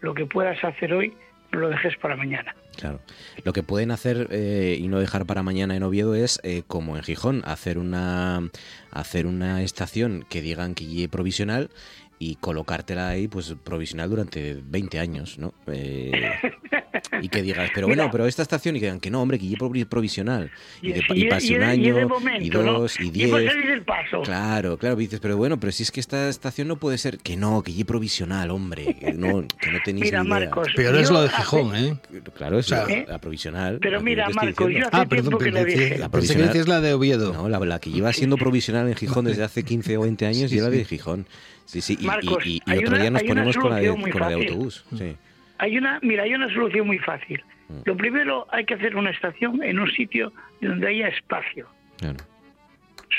lo 0.00 0.14
que 0.14 0.26
puedas 0.26 0.62
hacer 0.64 0.92
hoy, 0.92 1.14
no 1.52 1.60
lo 1.60 1.68
dejes 1.68 1.96
para 1.96 2.16
mañana. 2.16 2.54
Claro. 2.76 3.00
Lo 3.44 3.52
que 3.52 3.62
pueden 3.62 3.90
hacer 3.90 4.28
eh, 4.30 4.76
y 4.78 4.88
no 4.88 4.98
dejar 4.98 5.24
para 5.26 5.42
mañana 5.42 5.76
en 5.76 5.82
Oviedo 5.82 6.14
es, 6.14 6.40
eh, 6.42 6.62
como 6.66 6.96
en 6.96 7.02
Gijón, 7.02 7.42
hacer 7.46 7.78
una 7.78 8.50
hacer 8.90 9.26
una 9.26 9.62
estación 9.62 10.26
que 10.28 10.42
digan 10.42 10.74
que 10.74 10.84
lleve 10.84 11.08
provisional 11.08 11.70
y 12.18 12.36
colocártela 12.36 13.08
ahí, 13.08 13.28
pues 13.28 13.54
provisional 13.62 14.10
durante 14.10 14.58
20 14.62 14.98
años, 14.98 15.38
¿no? 15.38 15.54
Eh, 15.66 16.12
y 17.22 17.28
que 17.28 17.42
digas, 17.42 17.70
pero 17.74 17.86
bueno, 17.86 18.04
Mira. 18.04 18.12
pero 18.12 18.26
esta 18.26 18.42
estación 18.42 18.76
y 18.76 18.80
que 18.80 18.86
digan 18.86 19.00
que 19.00 19.10
no, 19.10 19.22
hombre, 19.22 19.38
que 19.38 19.46
lleve 19.46 19.58
provi- 19.58 19.86
provisional. 19.86 20.50
Y, 20.82 20.92
de- 20.92 21.02
Y- 21.14 21.24
y 21.26 21.28
pase 21.28 21.46
y 21.52 21.56
un 21.56 21.62
y 21.62 21.64
año, 21.64 22.08
momento, 22.08 22.44
y 22.44 22.50
¿no? 22.50 22.62
dos, 22.62 22.98
y 23.00 23.04
Y 23.04 23.26
pues 23.28 23.42
diez. 23.42 23.52
salir 23.52 23.66
del 23.68 23.82
paso. 23.82 24.22
Claro, 24.22 24.76
claro, 24.78 24.96
dices, 24.96 25.20
pero 25.20 25.36
bueno, 25.36 25.58
pero 25.60 25.72
si 25.72 25.82
es 25.82 25.90
que 25.90 26.00
esta 26.00 26.28
estación 26.28 26.68
no 26.68 26.76
puede 26.76 26.98
ser, 26.98 27.18
que 27.18 27.36
no, 27.36 27.62
que 27.62 27.72
lleve 27.72 27.84
provisional, 27.86 28.50
hombre, 28.50 28.96
que 28.98 29.12
no, 29.12 29.46
que 29.60 29.70
no 29.70 29.78
tenéis 29.84 30.06
Mira, 30.06 30.22
ni 30.22 30.28
idea. 30.28 30.40
Marcos, 30.40 30.68
Peor 30.74 30.96
es 30.96 31.10
lo 31.10 31.20
de 31.22 31.28
hace- 31.28 31.36
Gijón, 31.36 31.76
¿eh? 31.76 31.96
Claro, 32.36 32.58
O 32.58 32.62
sea, 32.62 32.84
la 33.08 33.18
provisional. 33.18 33.78
Pero 33.80 33.92
la 33.92 33.98
que 33.98 34.04
mira, 34.04 34.26
diciendo. 34.28 34.68
yo 34.70 34.78
hace 34.86 34.88
Ah, 34.92 35.06
perdón, 35.06 35.24
tiempo 35.30 35.38
que 35.38 35.50
lo 35.50 35.64
dije. 35.64 35.98
La 35.98 36.06
que 36.06 36.10
provisional- 36.12 36.46
decías 36.48 36.68
la 36.68 36.80
de 36.80 36.94
Oviedo. 36.94 37.32
No, 37.32 37.48
la, 37.48 37.58
la 37.60 37.78
que 37.78 37.90
lleva 37.90 38.12
siendo 38.12 38.36
provisional 38.36 38.88
en 38.88 38.94
Gijón 38.94 39.24
desde 39.26 39.42
hace 39.44 39.62
15 39.62 39.96
o 39.96 40.02
20 40.02 40.26
años 40.26 40.52
y 40.52 40.58
era 40.58 40.70
de 40.70 40.84
Gijón. 40.84 41.26
Sí, 41.64 41.80
sí, 41.80 41.96
y, 41.98 42.04
y- 42.04 42.06
Marcos, 42.06 42.46
y- 42.46 42.60
y 42.64 42.76
otro 42.78 42.88
una- 42.90 42.98
día 43.00 43.10
nos 43.10 43.22
ponemos 43.24 43.56
con 43.56 43.70
la 43.70 43.76
de, 43.76 43.88
con 43.88 44.20
la 44.20 44.28
de 44.28 44.34
autobús. 44.34 44.84
Sí. 44.96 45.16
Hay 45.58 45.76
una, 45.78 45.98
mira, 46.02 46.24
hay 46.24 46.34
una 46.34 46.48
solución 46.52 46.86
muy 46.86 46.98
fácil. 46.98 47.42
Lo 47.84 47.96
primero, 47.96 48.46
hay 48.50 48.64
que 48.64 48.74
hacer 48.74 48.94
una 48.96 49.10
estación 49.10 49.62
en 49.62 49.78
un 49.80 49.90
sitio 49.90 50.32
donde 50.60 50.86
haya 50.88 51.08
espacio 51.08 51.66
Claro. 51.98 52.16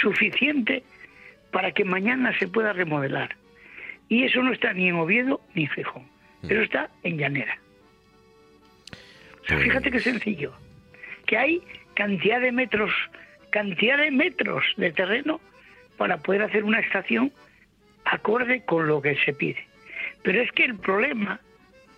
suficiente 0.01 0.83
para 1.51 1.71
que 1.71 1.83
mañana 1.83 2.37
se 2.39 2.47
pueda 2.47 2.73
remodelar. 2.73 3.35
Y 4.09 4.23
eso 4.23 4.41
no 4.41 4.53
está 4.53 4.71
ni 4.73 4.87
en 4.89 4.95
Oviedo 4.95 5.41
ni 5.53 5.63
en 5.63 5.69
Gijón. 5.69 6.03
Eso 6.43 6.61
está 6.61 6.89
en 7.03 7.17
Llanera. 7.17 7.57
O 9.41 9.45
sea, 9.47 9.57
fíjate 9.59 9.91
qué 9.91 9.99
sencillo. 9.99 10.53
Que 11.25 11.37
hay 11.37 11.61
cantidad 11.95 12.39
de 12.39 12.51
metros, 12.51 12.91
cantidad 13.49 13.97
de 13.97 14.11
metros 14.11 14.63
de 14.77 14.91
terreno 14.91 15.41
para 15.97 16.17
poder 16.17 16.43
hacer 16.43 16.63
una 16.63 16.79
estación 16.79 17.31
acorde 18.05 18.63
con 18.63 18.87
lo 18.87 19.01
que 19.01 19.15
se 19.25 19.33
pide. 19.33 19.65
Pero 20.23 20.41
es 20.41 20.51
que 20.51 20.63
el 20.65 20.75
problema, 20.75 21.39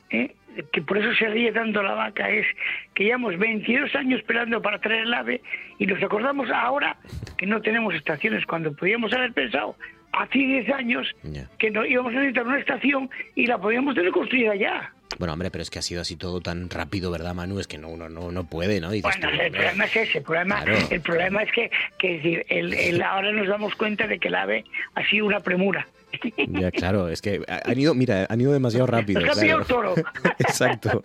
¿eh? 0.10 0.36
que 0.74 0.82
por 0.82 0.98
eso 0.98 1.14
se 1.16 1.28
ríe 1.30 1.52
tanto 1.52 1.82
la 1.82 1.94
vaca, 1.94 2.30
es 2.30 2.46
que 2.94 3.06
llevamos 3.06 3.38
22 3.38 3.96
años 3.96 4.20
esperando 4.20 4.62
para 4.62 4.80
traer 4.80 5.02
el 5.04 5.14
ave 5.14 5.42
y 5.78 5.86
nos 5.86 6.02
acordamos 6.04 6.50
ahora 6.52 6.98
que 7.38 7.46
no 7.46 7.62
tenemos 7.62 7.94
estaciones 7.96 8.46
cuando 8.46 8.74
podíamos 8.74 9.14
haber 9.14 9.32
pensado 9.32 9.76
hace 10.12 10.40
10 10.40 10.70
años 10.72 11.16
que 11.60 11.72
no 11.72 11.86
íbamos 11.86 12.12
a 12.14 12.18
necesitar 12.18 12.48
una 12.48 12.60
estación 12.60 13.10
y 13.36 13.46
la 13.46 13.58
podíamos 13.58 13.96
tener 13.96 14.12
construida 14.12 14.56
ya. 14.56 14.92
Bueno, 15.18 15.34
hombre, 15.34 15.50
pero 15.52 15.62
es 15.62 15.70
que 15.70 15.80
ha 15.80 15.84
sido 15.84 16.02
así 16.02 16.16
todo 16.18 16.40
tan 16.42 16.70
rápido, 16.70 17.10
¿verdad, 17.12 17.34
Manu? 17.36 17.60
Es 17.60 17.68
que 17.68 17.78
no, 17.78 17.90
uno 17.90 18.10
no, 18.10 18.32
no 18.32 18.44
puede, 18.46 18.80
¿no? 18.80 18.92
Dices 18.92 19.18
Bueno, 19.20 19.36
tú, 19.38 19.42
el 19.44 19.52
problema 19.52 19.86
es 19.86 19.96
ese, 19.96 20.18
el 20.20 20.24
problema, 20.24 20.64
Claro. 20.64 20.78
el 20.92 21.02
problema 21.02 21.44
es 21.44 21.52
que, 21.52 21.72
que 21.98 22.46
el- 22.50 22.74
el- 22.74 23.02
ahora 23.02 23.32
nos 23.32 23.48
damos 23.48 23.76
cuenta 23.76 24.08
de 24.08 24.20
que 24.20 24.28
el 24.28 24.36
ave 24.36 24.66
ha 24.96 25.04
sido 25.10 25.26
una 25.26 25.40
premura. 25.40 25.88
Ya, 26.48 26.72
claro, 26.72 27.08
es 27.10 27.22
que 27.22 27.42
han 27.48 27.80
ido, 27.80 27.94
mira, 27.94 28.26
han 28.30 28.42
ido 28.42 28.52
demasiado 28.52 28.88
rápido. 28.88 29.22
Nos 29.22 29.38
claro. 29.38 29.66
toro. 29.66 29.96
Exacto. 30.40 31.04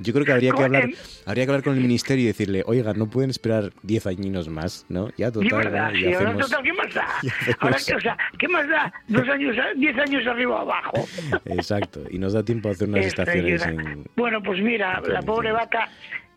Yo 0.00 0.12
creo 0.12 0.24
que 0.24 0.32
habría 0.32 0.52
que 0.52 0.62
hablar, 0.62 0.88
habría 1.24 1.44
que 1.44 1.50
hablar 1.50 1.64
con 1.64 1.74
el 1.74 1.80
ministerio 1.80 2.24
y 2.24 2.26
decirle, 2.28 2.62
oiga, 2.66 2.92
no 2.94 3.08
pueden 3.08 3.30
esperar 3.30 3.72
10 3.82 4.06
añinos 4.06 4.48
más, 4.48 4.86
¿no? 4.88 5.10
Ya 5.16 5.30
total, 5.30 5.58
verdad, 5.58 5.92
¿qué 5.92 6.72
más 6.72 6.94
da? 6.94 7.06
Ahora, 7.60 7.76
o 7.76 8.00
sea, 8.00 8.18
¿qué 8.38 8.48
más 8.48 8.68
da? 8.68 8.92
Dos 9.08 9.28
años, 9.28 9.56
diez 9.76 9.98
años 9.98 10.26
arriba 10.26 10.56
o 10.56 10.58
abajo. 10.58 11.06
Exacto, 11.46 12.02
y 12.10 12.18
nos 12.18 12.32
da 12.32 12.44
tiempo 12.44 12.68
a 12.68 12.72
hacer 12.72 12.88
unas 12.88 13.06
Esta 13.06 13.22
estaciones 13.22 13.64
en... 13.64 14.04
Bueno, 14.16 14.42
pues 14.42 14.60
mira, 14.60 15.00
la 15.06 15.22
pobre 15.22 15.52
vaca 15.52 15.88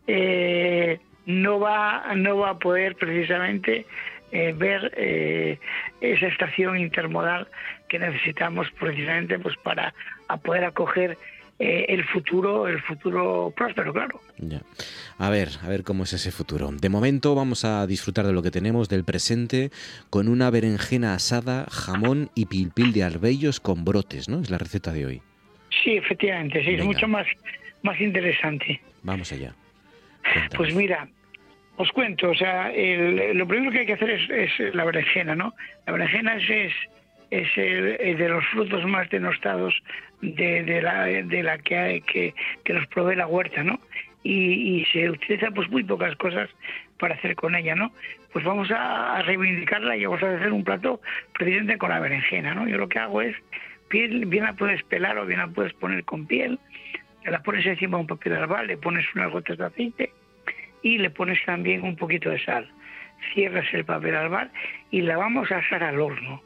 eh, 0.06 0.98
no 1.26 1.60
va 1.60 2.14
no 2.16 2.38
va 2.38 2.50
a 2.50 2.58
poder 2.58 2.96
precisamente 2.96 3.86
eh, 4.32 4.54
ver 4.56 4.92
eh, 4.96 5.58
esa 6.00 6.26
estación 6.26 6.78
intermodal 6.78 7.48
que 7.90 7.98
necesitamos 7.98 8.68
precisamente 8.78 9.38
pues 9.38 9.56
para 9.62 9.92
a 10.28 10.36
poder 10.38 10.64
acoger 10.64 11.18
eh, 11.58 11.86
el 11.88 12.04
futuro 12.04 12.68
el 12.68 12.80
futuro 12.80 13.52
próspero, 13.54 13.92
claro. 13.92 14.20
Ya. 14.38 14.62
A 15.18 15.28
ver, 15.28 15.48
a 15.62 15.68
ver 15.68 15.82
cómo 15.82 16.04
es 16.04 16.12
ese 16.14 16.30
futuro. 16.30 16.70
De 16.72 16.88
momento 16.88 17.34
vamos 17.34 17.64
a 17.66 17.86
disfrutar 17.86 18.24
de 18.26 18.32
lo 18.32 18.42
que 18.42 18.50
tenemos 18.50 18.88
del 18.88 19.04
presente 19.04 19.70
con 20.08 20.28
una 20.28 20.48
berenjena 20.50 21.12
asada, 21.14 21.66
jamón 21.70 22.30
y 22.34 22.46
pilpil 22.46 22.92
de 22.94 23.02
arbellos 23.04 23.60
con 23.60 23.84
brotes, 23.84 24.28
¿no? 24.30 24.40
Es 24.40 24.48
la 24.50 24.56
receta 24.56 24.92
de 24.92 25.04
hoy. 25.04 25.22
Sí, 25.84 25.96
efectivamente, 25.96 26.64
sí, 26.64 26.74
es 26.74 26.84
mucho 26.84 27.06
más 27.08 27.26
más 27.82 28.00
interesante. 28.00 28.80
Vamos 29.02 29.32
allá. 29.32 29.52
Pues 30.56 30.74
mira, 30.74 31.08
os 31.76 31.90
cuento, 31.92 32.30
o 32.30 32.34
sea, 32.34 32.70
el- 32.72 33.36
lo 33.36 33.46
primero 33.48 33.70
que 33.72 33.80
hay 33.80 33.86
que 33.86 33.94
hacer 33.94 34.10
es, 34.10 34.30
es 34.60 34.74
la 34.74 34.84
berenjena, 34.84 35.34
¿no? 35.34 35.54
La 35.86 35.92
berenjena 35.94 36.36
es, 36.36 36.48
es, 36.50 36.72
es 37.30 37.48
el- 37.56 38.16
de 38.16 38.28
los 38.28 38.44
frutos 38.48 38.84
más 38.86 39.08
denostados 39.10 39.74
de, 40.20 40.62
de 40.64 40.82
la, 40.82 41.04
de 41.04 41.42
la 41.42 41.58
que, 41.58 41.76
hay, 41.76 42.00
que, 42.02 42.34
que 42.64 42.72
nos 42.72 42.86
provee 42.88 43.16
la 43.16 43.26
huerta, 43.26 43.62
¿no? 43.62 43.80
Y, 44.22 44.80
y 44.80 44.84
se 44.86 45.08
utiliza 45.08 45.50
pues 45.50 45.70
muy 45.70 45.82
pocas 45.82 46.14
cosas 46.16 46.50
para 46.98 47.14
hacer 47.14 47.34
con 47.36 47.54
ella, 47.54 47.74
¿no? 47.74 47.92
Pues 48.32 48.44
vamos 48.44 48.70
a, 48.70 49.22
reivindicarla 49.22 49.96
y 49.96 50.04
vamos 50.04 50.22
a 50.22 50.36
hacer 50.36 50.52
un 50.52 50.62
plato 50.62 51.00
precisamente 51.32 51.78
con 51.78 51.90
la 51.90 52.00
berenjena, 52.00 52.54
¿no? 52.54 52.68
Yo 52.68 52.76
lo 52.76 52.88
que 52.88 52.98
hago 52.98 53.22
es, 53.22 53.34
piel, 53.88 54.26
bien 54.26 54.44
la 54.44 54.52
puedes 54.52 54.82
pelar 54.84 55.16
o 55.18 55.26
bien 55.26 55.38
la 55.40 55.48
puedes 55.48 55.72
poner 55.72 56.04
con 56.04 56.26
piel, 56.26 56.58
la 57.24 57.42
pones 57.42 57.64
encima 57.66 57.96
de 57.96 58.02
un 58.02 58.06
papel 58.06 58.34
albal, 58.36 58.66
le 58.66 58.76
pones 58.76 59.06
unas 59.14 59.32
gotas 59.32 59.58
de 59.58 59.64
aceite 59.66 60.12
y 60.82 60.98
le 60.98 61.10
pones 61.10 61.42
también 61.44 61.82
un 61.82 61.96
poquito 61.96 62.30
de 62.30 62.38
sal. 62.44 62.70
Cierras 63.34 63.66
el 63.72 63.84
papel 63.84 64.14
albal 64.16 64.50
y 64.90 65.00
la 65.02 65.16
vamos 65.16 65.50
a 65.50 65.58
asar 65.58 65.82
al 65.82 66.00
horno. 66.00 66.42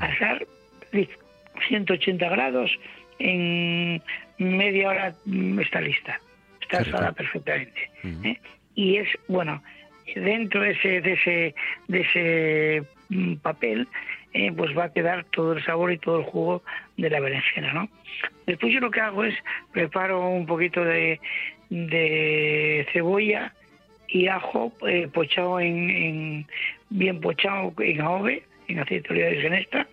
Asar 0.00 0.46
di- 0.92 1.08
180 1.68 2.28
grados, 2.28 2.70
en 3.18 4.02
media 4.38 4.88
hora 4.88 5.14
mm, 5.24 5.60
está 5.60 5.80
lista. 5.80 6.20
Está 6.60 6.78
asada 6.96 7.12
perfectamente. 7.12 7.90
¿eh? 8.24 8.38
Y 8.74 8.96
es, 8.96 9.08
bueno, 9.28 9.62
dentro 10.14 10.62
de 10.62 10.70
ese, 10.70 11.00
de 11.00 11.12
ese, 11.12 11.54
de 11.88 12.00
ese 12.00 12.82
mm, 13.10 13.34
papel, 13.36 13.86
eh, 14.34 14.50
pues 14.56 14.76
va 14.76 14.84
a 14.84 14.92
quedar 14.92 15.24
todo 15.26 15.52
el 15.52 15.62
sabor 15.64 15.92
y 15.92 15.98
todo 15.98 16.18
el 16.20 16.24
jugo 16.24 16.62
de 16.96 17.10
la 17.10 17.20
berenjena, 17.20 17.72
¿no? 17.74 17.88
Después 18.46 18.72
yo 18.72 18.80
lo 18.80 18.90
que 18.90 19.00
hago 19.00 19.24
es 19.24 19.34
preparo 19.72 20.26
un 20.28 20.46
poquito 20.46 20.82
de, 20.84 21.20
de 21.68 22.86
cebolla 22.92 23.52
y 24.08 24.26
ajo 24.28 24.72
eh, 24.88 25.08
pochado 25.12 25.60
en, 25.60 25.90
en- 25.90 26.46
bien 26.90 27.20
pochado 27.20 27.72
en 27.78 28.00
adobe, 28.00 28.42
en 28.68 28.78
aceite 28.78 29.08
de 29.08 29.14
oliva 29.14 29.30
virgen 29.30 29.54
extra. 29.54 29.86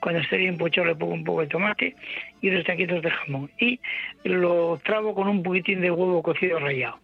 Cuando 0.00 0.20
esté 0.20 0.36
bien 0.38 0.56
pochado 0.58 0.86
le 0.86 0.94
pongo 0.94 1.14
un 1.14 1.24
poco 1.24 1.40
de 1.42 1.46
tomate 1.48 1.94
y 2.40 2.48
unos 2.48 2.64
taquitos 2.64 3.02
de 3.02 3.10
jamón. 3.10 3.50
Y 3.58 3.80
lo 4.24 4.80
trabo 4.84 5.14
con 5.14 5.28
un 5.28 5.42
poquitín 5.42 5.80
de 5.80 5.90
huevo 5.90 6.22
cocido 6.22 6.58
rallado. 6.58 6.98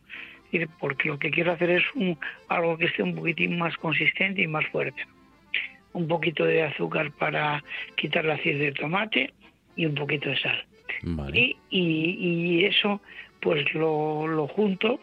Porque 0.80 1.08
lo 1.08 1.18
que 1.18 1.30
quiero 1.30 1.52
hacer 1.52 1.70
es 1.70 1.84
un, 1.94 2.18
algo 2.48 2.76
que 2.76 2.86
esté 2.86 3.02
un 3.02 3.14
poquitín 3.14 3.58
más 3.58 3.76
consistente 3.76 4.42
y 4.42 4.46
más 4.48 4.66
fuerte. 4.68 5.02
Un 5.92 6.08
poquito 6.08 6.44
de 6.44 6.62
azúcar 6.64 7.10
para 7.12 7.62
quitar 7.96 8.24
la 8.24 8.34
acidez 8.34 8.58
del 8.58 8.74
tomate 8.74 9.32
y 9.76 9.86
un 9.86 9.94
poquito 9.94 10.28
de 10.28 10.38
sal. 10.38 10.64
Y, 11.36 11.56
y- 11.70 12.16
y 12.60 12.64
eso 12.64 13.00
pues 13.40 13.72
lo, 13.74 14.26
lo 14.26 14.46
junto 14.48 15.00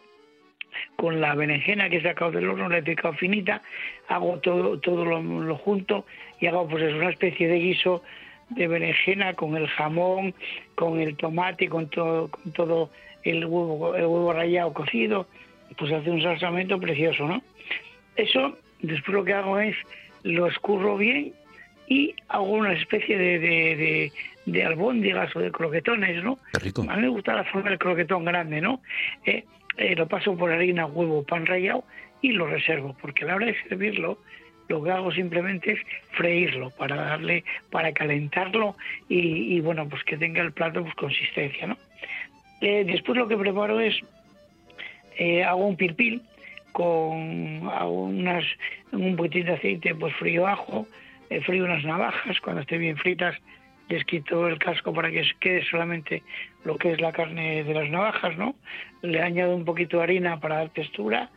con 0.96 1.22
la 1.22 1.36
berenjena 1.36 1.90
que 1.90 1.98
he 1.98 2.02
sacado 2.02 2.32
del 2.32 2.48
horno, 2.50 2.70
la 2.70 2.80
he 2.80 2.84
picado 2.84 3.14
finita, 3.14 3.62
hago 4.08 4.40
todo, 4.40 4.80
todo 4.80 5.06
lo, 5.06 5.22
lo 5.22 5.56
junto 5.58 6.06
y 6.40 6.48
hago 6.48 6.68
pues 6.68 6.84
eso, 6.84 6.98
una 6.98 7.10
especie 7.10 7.48
de 7.48 7.60
guiso 7.60 8.04
de 8.50 8.68
berenjena 8.68 9.34
con 9.34 9.56
el 9.58 9.68
jamón, 9.68 10.34
con 10.76 11.00
el 11.00 11.16
tomate, 11.18 11.68
con 11.68 11.90
todo, 11.90 12.30
con 12.30 12.52
todo 12.54 12.90
el 13.24 13.46
huevo, 13.46 13.96
el 13.96 14.06
huevo 14.06 14.34
rallado 14.34 14.74
cocido, 14.74 15.28
pues 15.78 15.92
hace 15.92 16.10
un 16.10 16.22
salsamento 16.22 16.80
precioso, 16.80 17.28
¿no? 17.28 17.42
Eso, 18.16 18.58
después 18.82 19.14
lo 19.14 19.24
que 19.24 19.34
hago 19.34 19.60
es 19.60 19.76
lo 20.24 20.48
escurro 20.48 20.98
bien 20.98 21.34
y 21.88 22.16
hago 22.30 22.52
una 22.52 22.74
especie 22.74 23.18
de, 23.18 23.40
de, 23.40 23.76
de, 23.76 24.12
de 24.46 24.64
albóndigas 24.64 25.36
o 25.36 25.40
de 25.40 25.52
croquetones, 25.52 26.24
¿no? 26.24 26.40
A 26.90 26.96
mí 26.96 27.02
me 27.04 27.10
gusta 27.10 27.34
la 27.34 27.44
forma 27.44 27.70
del 27.70 27.80
croquetón 27.80 28.26
grande, 28.26 28.62
¿no? 28.62 28.82
Eh, 29.26 29.46
eh, 29.78 29.96
lo 29.96 30.08
paso 30.08 30.36
por 30.36 30.52
harina, 30.52 30.86
huevo, 30.86 31.24
pan 31.24 31.46
rallado 31.46 31.84
y 32.22 32.32
lo 32.32 32.48
reservo, 32.48 32.96
porque 33.00 33.24
a 33.24 33.28
la 33.28 33.36
hora 33.36 33.46
de 33.48 33.56
servirlo, 33.68 34.18
lo 34.68 34.84
que 34.84 34.92
hago 34.92 35.12
simplemente 35.12 35.74
es 35.74 35.80
freírlo 36.12 36.72
para 36.72 36.96
darle, 36.96 37.44
para 37.72 37.94
calentarlo 37.94 38.76
y, 39.08 39.60
bueno, 39.62 39.88
pues 39.88 40.04
que 40.04 40.18
tenga 40.18 40.42
el 40.42 40.52
plato 40.52 40.84
pues 40.84 40.96
consistencia, 40.96 41.68
¿no? 41.68 41.78
Eh, 42.60 42.84
después 42.86 43.18
lo 43.18 43.28
que 43.28 43.38
preparo 43.38 43.80
es 43.80 43.96
eh, 45.18 45.44
hago 45.44 45.66
un 45.66 45.78
pilpil 45.78 46.24
con 46.72 47.68
unas 47.68 48.46
un 48.92 49.16
poquitín 49.16 49.46
de 49.46 49.54
aceite, 49.54 49.96
pues 49.96 50.14
frío 50.16 50.48
ajo, 50.48 50.88
eh, 51.30 51.40
frío 51.42 51.66
unas 51.66 51.84
navajas, 51.84 52.40
cuando 52.42 52.62
estén 52.62 52.80
bien 52.80 52.98
fritas 52.98 53.36
les 53.90 54.04
quito 54.04 54.48
el 54.48 54.60
casco 54.60 54.94
para 54.94 55.12
que 55.12 55.24
quede 55.40 55.64
solamente 55.66 56.24
lo 56.68 56.78
que 56.78 56.92
es 56.92 57.02
la 57.02 57.14
carne 57.14 57.64
de 57.64 57.74
las 57.74 57.90
navajas, 57.90 58.38
¿no? 58.38 58.54
Le 59.02 59.22
añado 59.22 59.56
un 59.56 59.64
poquito 59.66 59.98
de 59.98 60.04
harina 60.04 60.40
para 60.40 60.58
dar 60.58 60.70
textura, 60.70 61.30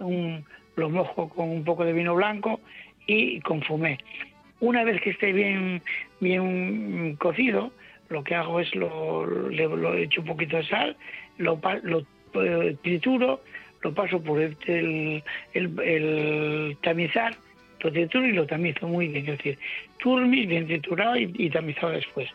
un- 0.00 0.44
lo 0.76 0.88
mojo 0.88 1.28
con 1.28 1.48
un 1.50 1.62
poco 1.64 1.84
de 1.84 1.92
vino 1.92 2.14
blanco 2.14 2.60
y 3.06 3.40
con 3.40 3.62
fumé. 3.62 3.98
Una 4.60 4.82
vez 4.84 5.00
que 5.02 5.10
esté 5.10 5.32
bien, 5.32 5.82
bien 6.20 7.16
cocido, 7.16 7.70
lo 8.08 8.24
que 8.24 8.34
hago 8.34 8.60
es 8.60 8.74
lo, 8.74 9.48
le 9.50 9.64
lo 9.68 9.94
echo 9.94 10.22
un 10.22 10.26
poquito 10.28 10.56
de 10.56 10.64
sal, 10.64 10.96
lo, 11.36 11.60
lo 11.82 11.98
eh, 12.42 12.76
trituro, 12.82 13.40
lo 13.82 13.92
paso 13.92 14.22
por 14.22 14.40
el, 14.40 14.56
el, 14.66 15.22
el- 15.52 15.80
el 15.80 16.76
tamizar, 16.80 17.34
lo 17.80 17.92
trituro 17.92 18.26
y 18.26 18.32
lo 18.32 18.46
tamizo 18.46 18.88
muy 18.88 19.08
bien, 19.08 19.28
es 19.28 19.36
decir, 19.36 19.58
turmis 19.98 20.48
bien 20.48 20.66
triturado 20.66 21.16
y, 21.16 21.30
y 21.36 21.50
tamizado 21.50 21.92
después, 21.92 22.28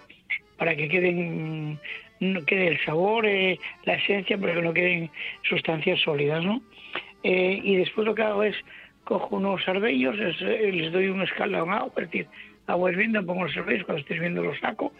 para 0.57 0.75
que 0.75 0.87
queden 0.87 1.79
no 2.23 2.45
quede 2.45 2.67
el 2.67 2.85
sabor, 2.85 3.25
eh, 3.25 3.59
la 3.85 3.95
esencia, 3.95 4.37
pero 4.37 4.55
que 4.55 4.61
no 4.61 4.73
queden 4.73 5.09
sustancias 5.47 5.99
sólidas, 6.01 6.43
¿no? 6.43 6.61
Eh, 7.23 7.59
y 7.63 7.75
después 7.77 8.05
lo 8.05 8.15
que 8.15 8.23
hago 8.23 8.43
es 8.43 8.55
cojo 9.03 9.35
unos 9.35 9.67
arbellos, 9.67 10.15
eh, 10.19 10.71
les 10.71 10.91
doy 10.91 11.07
un 11.07 11.21
escalón 11.21 11.71
agua, 11.71 11.91
es 11.97 12.05
decir, 12.05 12.27
agua 12.67 12.91
hirviendo, 12.91 13.25
pongo 13.25 13.45
los 13.45 13.57
arbellos, 13.57 13.85
cuando 13.85 14.01
estés 14.01 14.19
viendo 14.19 14.43
los 14.43 14.59
saco, 14.59 14.93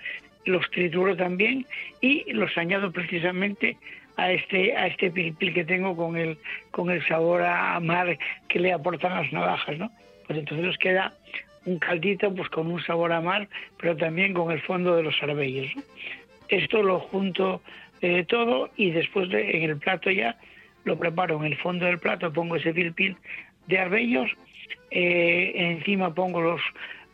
los 0.45 0.69
trituro 0.71 1.15
también 1.15 1.65
y 2.01 2.31
los 2.33 2.57
añado 2.57 2.91
precisamente 2.91 3.77
a 4.17 4.31
este 4.31 4.75
a 4.75 4.87
este 4.87 5.09
pil 5.09 5.33
pil 5.33 5.53
que 5.53 5.63
tengo 5.63 5.95
con 5.95 6.17
el 6.17 6.37
con 6.71 6.91
el 6.91 7.05
sabor 7.07 7.41
a 7.43 7.79
mar 7.79 8.17
que 8.47 8.59
le 8.59 8.73
aportan 8.73 9.15
las 9.15 9.31
navajas, 9.31 9.77
¿no? 9.77 9.89
Pues 10.27 10.39
entonces 10.39 10.65
nos 10.65 10.77
queda 10.77 11.13
un 11.65 11.79
caldito 11.79 12.33
pues 12.33 12.49
con 12.49 12.67
un 12.67 12.83
sabor 12.83 13.11
a 13.13 13.21
mar, 13.21 13.47
pero 13.79 13.95
también 13.95 14.33
con 14.33 14.51
el 14.51 14.61
fondo 14.61 14.95
de 14.95 15.03
los 15.03 15.15
arbellos. 15.23 15.73
¿no? 15.75 15.83
Esto 16.49 16.83
lo 16.83 16.99
junto 16.99 17.61
eh, 18.01 18.25
todo 18.27 18.69
y 18.75 18.91
después 18.91 19.29
de- 19.29 19.57
en 19.57 19.63
el 19.63 19.77
plato 19.77 20.11
ya 20.11 20.37
lo 20.83 20.97
preparo. 20.99 21.37
En 21.39 21.45
el 21.51 21.57
fondo 21.57 21.85
del 21.85 21.99
plato, 21.99 22.31
pongo 22.33 22.55
ese 22.57 22.73
pil 22.73 22.93
pil 22.93 23.15
de 23.67 23.79
arbellos, 23.79 24.29
eh, 24.91 25.53
encima 25.55 26.13
pongo 26.13 26.41
los 26.41 26.61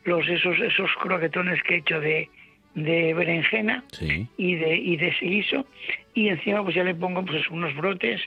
los 0.06 0.28
esos 0.28 0.58
esos 0.60 0.90
croquetones 1.02 1.62
que 1.64 1.76
he 1.76 1.78
hecho 1.80 2.00
de, 2.00 2.30
de 2.74 3.14
berenjena 3.14 3.84
y 4.38 4.56
de 4.56 4.76
y 4.78 4.98
de 4.98 5.10
ese 5.10 5.26
guiso 5.26 5.66
y 6.16 6.30
encima 6.30 6.64
pues 6.64 6.76
ya 6.76 6.84
le 6.84 6.96
pongo 6.96 7.24
pues 7.26 7.48
unos 7.50 7.76
brotes 7.76 8.22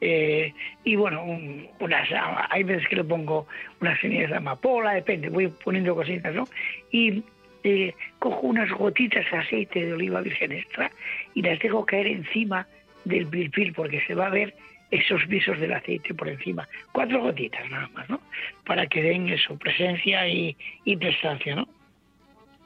eh, 0.00 0.52
y 0.84 0.96
bueno 0.96 1.22
un- 1.22 1.68
unas 1.80 2.08
hay 2.50 2.62
veces 2.64 2.88
que 2.88 2.96
le 2.96 3.04
pongo 3.04 3.46
unas 3.80 4.00
semillas 4.00 4.30
de 4.30 4.36
amapola 4.36 4.94
depende 4.94 5.28
voy 5.28 5.48
poniendo 5.62 5.94
cositas 5.94 6.34
no 6.34 6.48
y 6.90 7.22
eh, 7.64 7.94
cojo 8.18 8.46
unas 8.46 8.70
gotitas 8.70 9.24
de 9.30 9.36
aceite 9.38 9.86
de 9.86 9.92
oliva 9.92 10.20
virgen 10.20 10.52
extra 10.52 10.90
y 11.34 11.42
las 11.42 11.58
dejo 11.58 11.84
caer 11.84 12.06
encima 12.06 12.66
del 13.04 13.26
pil 13.26 13.50
pil 13.50 13.72
porque 13.72 14.00
se 14.06 14.14
va 14.14 14.26
a 14.26 14.30
ver 14.30 14.54
esos 14.90 15.26
visos 15.28 15.58
del 15.60 15.72
aceite 15.72 16.14
por 16.14 16.28
encima. 16.28 16.68
Cuatro 16.92 17.20
gotitas 17.20 17.68
nada 17.70 17.88
más 17.94 18.08
no 18.08 18.20
para 18.64 18.86
que 18.86 19.02
den 19.02 19.28
eso 19.28 19.56
presencia 19.56 20.28
y, 20.28 20.56
y 20.84 20.96
prestancia 20.96 21.54
no 21.54 21.68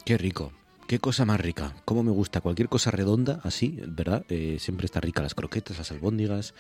Qué 0.05 0.19
rico. 0.19 0.53
Qué 0.93 0.99
cosa 0.99 1.25
más 1.25 1.41
rica. 1.41 1.73
Cómo 1.87 2.03
me 2.03 2.11
gusta 2.11 2.43
cualquier 2.43 2.69
cosa 2.69 2.91
redonda, 2.91 3.41
así, 3.45 3.79
¿verdad? 3.89 4.27
Eh, 4.29 4.57
siempre 4.59 4.85
está 4.85 5.01
rica 5.01 5.23
las 5.23 5.35
croquetas, 5.35 5.79
las 5.79 5.91
albóndigas, 5.91 6.55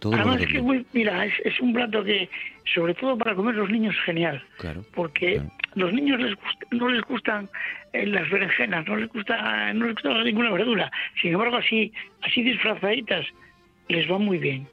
todo 0.00 0.12
Además, 0.14 0.40
es 0.40 0.48
que, 0.48 0.60
muy- 0.60 0.84
mira, 0.92 1.24
es, 1.24 1.32
es 1.44 1.60
un 1.60 1.72
plato 1.72 2.02
que, 2.02 2.28
sobre 2.74 2.94
todo 2.94 3.16
para 3.16 3.36
comer 3.36 3.54
los 3.54 3.70
niños, 3.70 3.94
genial. 4.04 4.42
Claro. 4.58 4.84
Porque 4.92 5.40
los 5.76 5.92
niños 5.92 6.20
les 6.20 6.32
gust- 6.32 6.66
no 6.72 6.88
les 6.88 7.02
gustan 7.02 7.48
eh, 7.92 8.06
las 8.06 8.28
berenjenas, 8.28 8.88
no 8.88 8.96
les 8.96 9.08
gusta, 9.08 9.72
no 9.72 9.84
les 9.84 9.94
gusta 9.94 10.24
ninguna 10.24 10.50
verdura. 10.50 10.90
Sin 11.22 11.30
embargo, 11.34 11.58
así, 11.58 11.92
así 12.22 12.42
disfrazaditas, 12.42 13.24
les 13.86 14.10
va 14.10 14.18
muy 14.18 14.38
bien. 14.38 14.66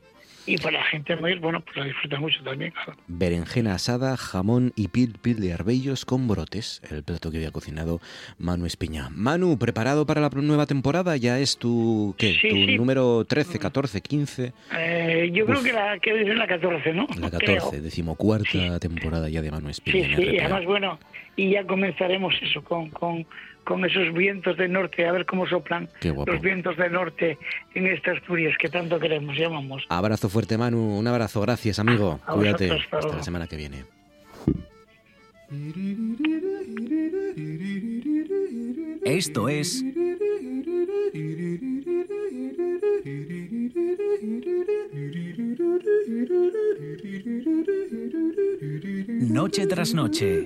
Y 0.46 0.58
para 0.58 0.80
la 0.80 0.84
gente 0.86 1.16
mayor, 1.16 1.40
bueno, 1.40 1.62
pues 1.62 1.78
la 1.78 1.86
disfruta 1.86 2.20
mucho 2.20 2.44
también, 2.44 2.72
claro. 2.72 2.96
Berenjena 3.08 3.76
asada, 3.76 4.18
jamón 4.18 4.74
y 4.76 4.90
pil 4.90 5.16
pil 5.22 5.40
de 5.40 5.54
arbellos 5.54 6.04
con 6.06 6.28
brotes, 6.28 6.82
el 6.92 7.04
plato 7.04 7.32
que 7.32 7.38
había 7.38 7.52
cocinado 7.52 8.02
Manu 8.38 8.66
Espiña. 8.66 9.10
Manu, 9.12 9.58
¿preparado 9.58 10.06
para 10.06 10.20
la 10.20 10.30
nueva 10.30 10.66
temporada? 10.66 11.16
¿Ya 11.16 11.40
es 11.40 11.58
tu, 11.58 12.14
qué, 12.18 12.34
Sí, 12.42 12.50
tu 12.50 12.56
sí. 12.56 12.78
número 12.78 13.24
13, 13.26 13.58
14, 13.58 14.02
15? 14.02 14.54
Eh, 14.78 15.32
yo 15.34 15.46
creo 15.46 15.64
que 15.64 15.72
la 15.72 15.98
que 16.00 16.22
es 16.22 16.38
la 16.38 16.48
14, 16.48 16.94
¿no? 16.94 17.08
La 17.20 17.30
Creo. 17.30 17.56
14, 17.60 17.82
decimocuarta 17.82 18.80
temporada 18.80 19.30
ya 19.30 19.42
de 19.42 19.52
Manu 19.52 19.70
Espiña. 19.70 20.16
Sí, 20.18 20.24
sí, 20.24 20.30
y 20.34 20.40
además, 20.40 20.66
bueno, 20.66 21.00
y 21.36 21.52
ya 21.52 21.66
comenzaremos 21.66 22.34
eso 22.42 22.64
con, 22.64 22.90
con, 22.90 23.26
con 23.64 23.86
esos 23.86 24.14
vientos 24.14 24.58
del 24.58 24.72
norte, 24.72 25.06
a 25.06 25.12
ver 25.12 25.26
cómo 25.26 25.48
soplan 25.48 25.90
los 26.26 26.42
vientos 26.42 26.78
del 26.78 26.92
norte 26.92 27.38
en 27.74 27.88
estas 27.88 28.18
Asturias 28.18 28.56
que 28.60 28.70
tanto 28.70 29.00
queremos, 29.00 29.36
llamamos. 29.38 29.86
Abrazo 29.90 30.30
fuerte, 30.30 30.58
Manu. 30.58 30.98
Un 30.98 31.08
abrazo, 31.08 31.42
gracias, 31.42 31.80
amigo. 31.80 32.20
A 32.26 32.34
Cuídate. 32.34 32.68
vosotros, 32.68 33.04
hasta 33.04 33.18
la 33.18 33.24
semana 33.24 33.48
que 33.48 33.58
viene. 33.58 33.84
Esto 39.06 39.50
es 39.50 39.84
Noche 49.34 49.68
tras 49.68 49.94
noche. 49.94 50.46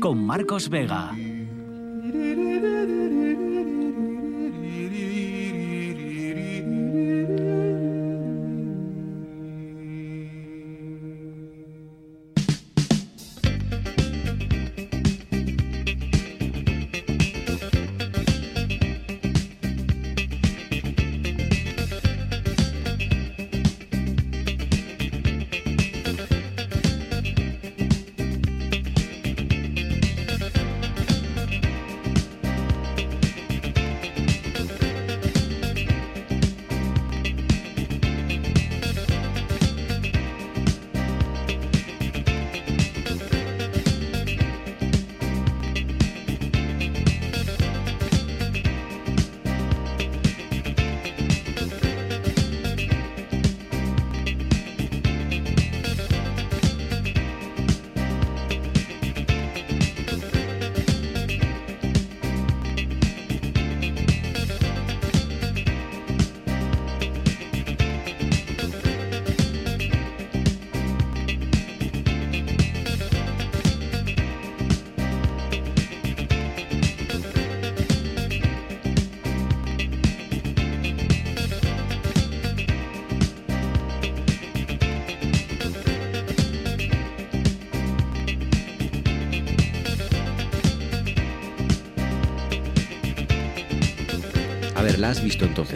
Con 0.00 0.26
Marcos 0.26 0.68
Vega. 0.68 1.12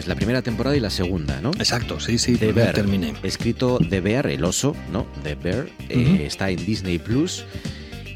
La 0.09 0.15
primera 0.15 0.41
temporada 0.41 0.75
y 0.75 0.79
la 0.79 0.89
segunda, 0.89 1.39
¿no? 1.39 1.51
Exacto, 1.51 1.99
sí, 1.99 2.17
sí, 2.17 2.35
The 2.35 2.51
Bear, 2.51 2.73
terminé. 2.73 3.13
Escrito 3.21 3.77
The 3.77 4.01
Bear, 4.01 4.25
el 4.25 4.43
oso, 4.43 4.75
¿no? 4.91 5.05
The 5.21 5.35
Bear, 5.35 5.67
eh, 5.87 6.23
está 6.25 6.49
en 6.49 6.65
Disney 6.65 6.97
Plus. 6.97 7.45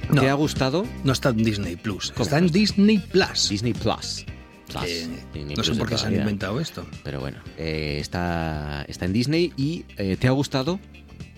No. 0.10 0.20
¿Te 0.20 0.30
ha 0.30 0.34
gustado? 0.34 0.88
No 1.04 1.14
está 1.14 1.30
en 1.30 1.44
Disney 1.44 1.76
Plus, 1.76 2.12
está 2.20 2.40
en 2.40 2.48
Disney 2.48 2.98
Plus. 2.98 3.48
Disney 3.48 3.74
Plus. 3.74 4.26
Disney 4.82 5.56
no 5.56 5.64
sé 5.64 5.70
Plus 5.70 5.78
por 5.78 5.88
qué 5.88 5.98
se 6.00 6.08
han 6.08 6.16
inventado 6.16 6.60
esto. 6.60 6.84
Pero 7.04 7.20
bueno, 7.20 7.38
eh, 7.60 8.00
está, 8.02 8.86
está 8.88 9.06
en 9.06 9.14
Disney 9.14 9.54
y 9.56 9.86
eh, 9.98 10.18
¿te 10.20 10.28
ha 10.28 10.32
gustado? 10.32 10.80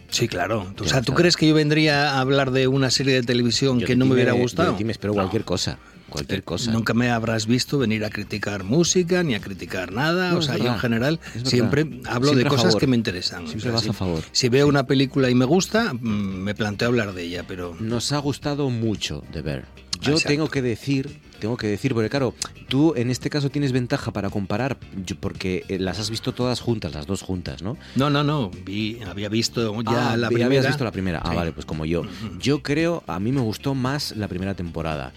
Sí, 0.07 0.30
claro. 0.30 0.72
¿Te 0.77 0.86
O 0.86 0.88
sea, 0.88 1.02
¿tú 1.02 1.14
crees 1.14 1.36
que 1.36 1.49
yo 1.49 1.53
vendría 1.53 2.11
a 2.11 2.22
hablar 2.22 2.52
de 2.52 2.69
una 2.69 2.91
serie 2.91 3.14
de 3.14 3.23
televisión 3.23 3.82
Yo 3.82 3.88
que 3.88 3.98
no 3.98 4.06
me 4.06 4.14
hubiera 4.14 4.32
yo 4.32 4.38
gustado? 4.38 4.72
de 4.72 4.77
ti 4.77 4.86
me 4.86 4.94
espero 4.94 5.14
cualquier 5.14 5.44
cosa, 5.44 5.80
cualquier 6.10 6.44
cosa. 6.44 6.72
Nunca 6.72 6.94
me 6.94 7.10
habrás 7.11 7.45
visto 7.48 7.77
venir 7.77 8.06
a 8.06 8.10
criticar 8.10 8.64
música 8.64 9.23
ni 9.23 9.36
a 9.36 9.40
criticar 9.40 9.91
nada. 9.91 10.32
No, 10.32 10.38
o 10.38 10.41
sea, 10.41 10.57
yo 10.57 10.68
en 10.68 10.80
general 10.80 11.19
siempre 11.44 11.82
hablo 12.06 12.27
Siempre 12.30 12.44
de 12.44 12.49
cosas 12.49 12.65
favor. 12.68 12.80
que 12.80 12.88
me 12.88 12.95
interesan. 12.95 13.48
Siempre 13.48 13.60
O 13.60 13.61
sea, 13.64 13.72
vas 13.73 13.84
si, 13.84 13.90
a 13.90 13.94
favor. 13.94 14.23
si 14.32 14.49
veo 14.49 14.68
una 14.68 14.86
película 14.88 15.30
y 15.30 15.36
me 15.36 15.45
gusta, 15.45 15.94
mm, 15.94 15.98
me 15.99 16.56
planteo 16.56 16.88
hablar 16.90 17.14
de 17.14 17.23
ella, 17.23 17.44
pero 17.48 17.76
Nos 17.80 18.11
ha 18.11 18.18
gustado 18.19 18.69
mucho 18.69 19.23
de 19.34 19.41
ver. 19.41 19.65
Yo 20.02 20.11
Exacto. 20.11 20.27
tengo 20.27 20.49
que 20.49 20.61
decir, 20.61 21.22
tengo 21.40 21.56
que 21.56 21.68
decir, 21.68 21.94
porque 21.94 22.10
claro, 22.10 22.36
tú 22.68 22.94
en 22.98 23.10
este 23.10 23.30
caso 23.30 23.49
tienes 23.49 23.72
ventaja 23.72 24.11
para 24.11 24.30
comparar, 24.30 24.77
porque 25.22 25.64
eh, 25.69 25.80
las 25.80 25.99
has 25.99 26.10
visto 26.10 26.34
todas 26.34 26.60
juntas, 26.60 26.94
las 26.94 27.07
dos 27.07 27.22
juntas, 27.22 27.61
¿no? 27.64 27.77
no, 27.95 28.10
no, 28.10 28.22
no. 28.23 28.52
Vi, 28.65 28.99
había 29.10 29.30
visto 29.30 29.73
ya 29.84 30.11
Ah, 30.11 30.18
la 30.18 30.27
primera. 30.27 30.48
habías 30.48 30.68
visto 30.68 30.84
la 30.84 30.91
primera. 30.91 31.22
Ah, 31.23 31.30
Sí. 31.30 31.36
vale, 31.38 31.52
pues 31.53 31.65
como 31.65 31.86
yo. 31.86 32.03
Yo 32.40 32.61
creo, 32.61 33.03
a 33.07 33.19
mí 33.22 33.32
me 33.32 33.40
gustó 33.41 33.73
más 33.73 34.14
la 34.18 34.27
primera 34.27 34.53
temporada. 34.53 35.14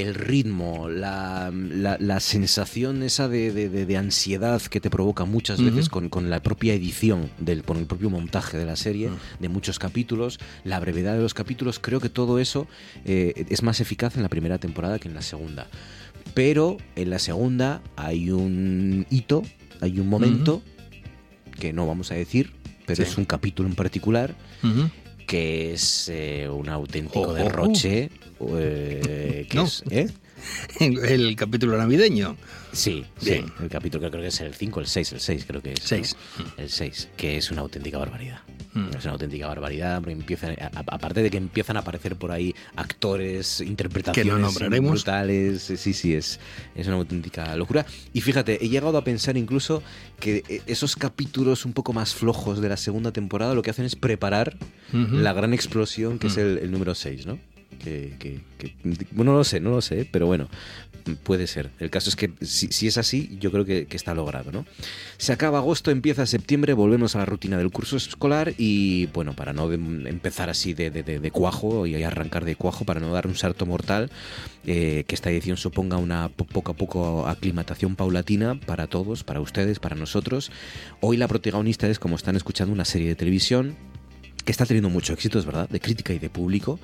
El 0.00 0.14
ritmo, 0.14 0.88
la, 0.88 1.50
la- 1.52 1.96
la 1.98 2.20
sensación 2.20 3.02
esa 3.02 3.28
de, 3.28 3.52
de- 3.52 3.96
ansiedad 3.96 4.60
que 4.62 4.80
te 4.80 4.90
provoca 4.90 5.24
muchas 5.24 5.62
veces 5.62 5.88
con, 5.88 6.08
con 6.08 6.30
la 6.30 6.42
propia 6.42 6.74
edición, 6.74 7.30
del, 7.38 7.62
con 7.64 7.76
el 7.78 7.86
propio 7.86 8.10
montaje 8.10 8.56
de 8.58 8.64
la 8.66 8.76
serie, 8.76 9.10
de 9.38 9.48
muchos 9.48 9.78
capítulos, 9.78 10.38
la 10.64 10.78
brevedad 10.80 11.14
de 11.14 11.22
los 11.22 11.34
capítulos, 11.34 11.78
creo 11.78 12.00
que 12.00 12.08
todo 12.08 12.38
eso 12.38 12.66
eh, 13.04 13.46
es 13.48 13.62
más 13.62 13.80
eficaz 13.80 14.16
en 14.16 14.22
la 14.22 14.28
primera 14.28 14.58
temporada 14.58 14.98
que 14.98 15.08
en 15.08 15.14
la 15.14 15.22
segunda. 15.22 15.66
Pero 16.34 16.76
en 16.96 17.10
la 17.10 17.18
segunda 17.18 17.82
hay 17.96 18.30
un 18.30 19.06
hito, 19.10 19.42
hay 19.80 19.98
un 19.98 20.08
momento 20.08 20.62
que 21.58 21.72
no 21.72 21.86
vamos 21.86 22.12
a 22.12 22.14
decir, 22.14 22.52
pero 22.86 23.04
Sí. 23.04 23.10
es 23.10 23.18
un 23.18 23.24
capítulo 23.24 23.68
en 23.68 23.74
particular. 23.74 24.34
Que 25.28 25.74
es 25.74 26.08
eh, 26.08 26.48
un 26.48 26.68
auténtico 26.68 27.20
Oh, 27.20 27.26
oh, 27.28 27.30
oh. 27.30 27.34
derroche. 27.34 28.10
eh, 28.40 29.46
que 29.48 29.56
No. 29.56 29.64
es, 29.64 29.84
¿eh? 29.90 30.08
El, 30.80 31.36
capítulo 31.36 31.76
navideño. 31.76 32.36
Sí, 32.72 33.04
Bien. 33.22 33.46
sí, 33.46 33.52
el 33.62 33.68
capítulo 33.68 34.04
que 34.04 34.10
creo 34.10 34.22
que 34.22 34.28
es 34.28 34.40
el 34.40 34.54
5, 34.54 34.80
el 34.80 34.86
6, 34.86 35.12
el 35.12 35.20
6 35.20 35.44
creo 35.46 35.60
que 35.62 35.72
es. 35.72 35.80
¿no? 35.80 35.86
Seis. 35.86 36.16
El 36.56 36.70
6, 36.70 37.08
que 37.16 37.36
es 37.36 37.50
una 37.50 37.60
auténtica 37.62 37.98
barbaridad. 37.98 38.40
Mm. 38.74 38.88
Es 38.96 39.04
una 39.04 39.12
auténtica 39.12 39.46
barbaridad, 39.46 39.98
porque 39.98 40.12
empiezan, 40.12 40.50
a- 40.60 40.70
aparte 40.86 41.22
de 41.22 41.30
que 41.30 41.38
empiezan 41.38 41.76
a 41.76 41.80
aparecer 41.80 42.16
por 42.16 42.30
ahí 42.32 42.54
actores, 42.76 43.60
interpretaciones 43.60 44.38
nombraremos. 44.38 44.90
brutales, 44.90 45.62
sí, 45.62 45.92
sí, 45.94 46.14
es, 46.14 46.38
es 46.74 46.86
una 46.86 46.96
auténtica 46.96 47.54
locura. 47.56 47.86
Y 48.12 48.20
fíjate, 48.20 48.64
he 48.64 48.68
llegado 48.68 48.96
a 48.98 49.04
pensar 49.04 49.36
incluso 49.36 49.82
que 50.20 50.42
eh, 50.48 50.62
esos 50.66 50.96
capítulos 50.96 51.64
un 51.64 51.72
poco 51.72 51.92
más 51.92 52.14
flojos 52.14 52.60
de 52.60 52.68
la 52.68 52.76
segunda 52.76 53.12
temporada 53.12 53.54
lo 53.54 53.62
que 53.62 53.70
hacen 53.70 53.84
es 53.84 53.96
preparar 53.96 54.56
la 54.92 55.32
gran 55.32 55.52
explosión 55.54 56.18
que 56.18 56.26
es 56.28 56.36
Mm. 56.36 56.40
el, 56.40 56.58
el 56.58 56.70
número 56.70 56.94
6, 56.94 57.26
¿no? 57.26 57.38
Que, 57.82 58.14
que- 58.18 58.40
que- 58.58 58.74
bueno, 59.12 59.32
no 59.32 59.38
lo 59.38 59.44
sé, 59.44 59.60
no 59.60 59.70
lo 59.70 59.80
sé, 59.80 60.08
pero 60.10 60.26
bueno, 60.26 60.48
puede 61.16 61.46
ser. 61.46 61.70
El 61.78 61.90
caso 61.90 62.08
es 62.10 62.16
que 62.16 62.32
si, 62.40 62.86
es 62.86 62.98
así, 62.98 63.36
yo 63.40 63.50
creo 63.50 63.64
que, 63.64 63.86
está 63.90 64.14
logrado, 64.14 64.52
¿no? 64.52 64.64
Se 65.16 65.32
acaba 65.32 65.58
agosto, 65.58 65.90
empieza 65.90 66.26
septiembre, 66.26 66.72
volvemos 66.72 67.14
a 67.16 67.18
la 67.20 67.24
rutina 67.26 67.56
del 67.58 67.70
curso 67.70 67.96
escolar 67.96 68.54
y, 68.58 69.06
bueno, 69.06 69.34
para 69.34 69.52
no 69.52 69.72
em- 69.72 70.06
empezar 70.06 70.48
así 70.50 70.74
de, 70.74 70.90
de- 70.90 71.02
de- 71.02 71.30
cuajo 71.30 71.86
y 71.86 72.02
arrancar 72.02 72.44
de 72.44 72.56
cuajo, 72.56 72.84
para 72.84 73.00
no 73.00 73.12
dar 73.12 73.26
un 73.26 73.34
salto 73.34 73.66
mortal, 73.66 74.10
eh, 74.66 75.04
que 75.06 75.14
esta 75.14 75.30
edición 75.30 75.56
suponga 75.56 75.96
una 75.96 76.28
po- 76.28 76.44
poco 76.44 76.72
a 76.72 76.74
poco 76.76 77.26
aclimatación 77.26 77.96
paulatina 77.96 78.58
para 78.58 78.86
todos, 78.86 79.24
para 79.24 79.40
ustedes, 79.40 79.78
para 79.78 79.96
nosotros. 79.96 80.50
Hoy 81.00 81.16
la 81.16 81.28
protagonista 81.28 81.88
es, 81.88 81.98
como 81.98 82.16
están 82.16 82.36
escuchando, 82.36 82.72
una 82.72 82.84
serie 82.84 83.08
de 83.08 83.14
televisión 83.16 83.76
que 84.48 84.52
está 84.52 84.64
teniendo 84.64 84.88
mucho 84.88 85.12
éxito, 85.12 85.38
es 85.38 85.44
verdad, 85.44 85.68
de 85.68 85.78
crítica 85.78 86.14
y 86.14 86.18
de 86.18 86.30
público. 86.30 86.80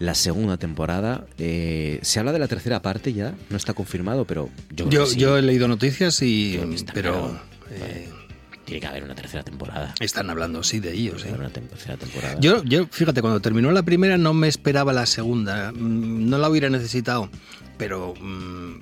La 0.00 0.16
segunda 0.16 0.56
temporada, 0.56 1.24
eh, 1.38 2.00
se 2.02 2.18
habla 2.18 2.32
de 2.32 2.40
la 2.40 2.48
tercera 2.48 2.82
parte 2.82 3.12
ya, 3.12 3.34
no 3.50 3.56
está 3.56 3.72
confirmado, 3.72 4.24
pero 4.24 4.50
yo 4.74 4.88
creo 4.88 4.90
Yo, 4.90 5.04
que 5.04 5.10
sí. 5.12 5.16
yo 5.20 5.38
he 5.38 5.42
leído 5.42 5.68
noticias 5.68 6.20
y. 6.22 6.58
Pero. 6.92 7.38
claro. 7.68 8.14
Tiene 8.64 8.80
que 8.80 8.86
haber 8.88 9.04
una 9.04 9.14
tercera 9.14 9.44
temporada. 9.44 9.94
Están 10.00 10.28
hablando, 10.28 10.64
sí, 10.64 10.80
de 10.80 10.92
ellos. 10.92 11.24
¿eh? 11.24 11.32
Una 11.38 11.50
tem- 11.52 11.68
tercera 11.68 11.96
temporada. 11.98 12.36
Yo, 12.40 12.64
yo, 12.64 12.86
fíjate, 12.90 13.20
cuando 13.20 13.38
terminó 13.40 13.70
la 13.70 13.84
primera 13.84 14.18
no 14.18 14.34
me 14.34 14.48
esperaba 14.48 14.92
la 14.92 15.06
segunda. 15.06 15.70
Mm, 15.70 16.28
No 16.30 16.38
la 16.38 16.48
hubiera 16.50 16.68
necesitado, 16.68 17.30
pero 17.78 18.14
mm, 18.20 18.74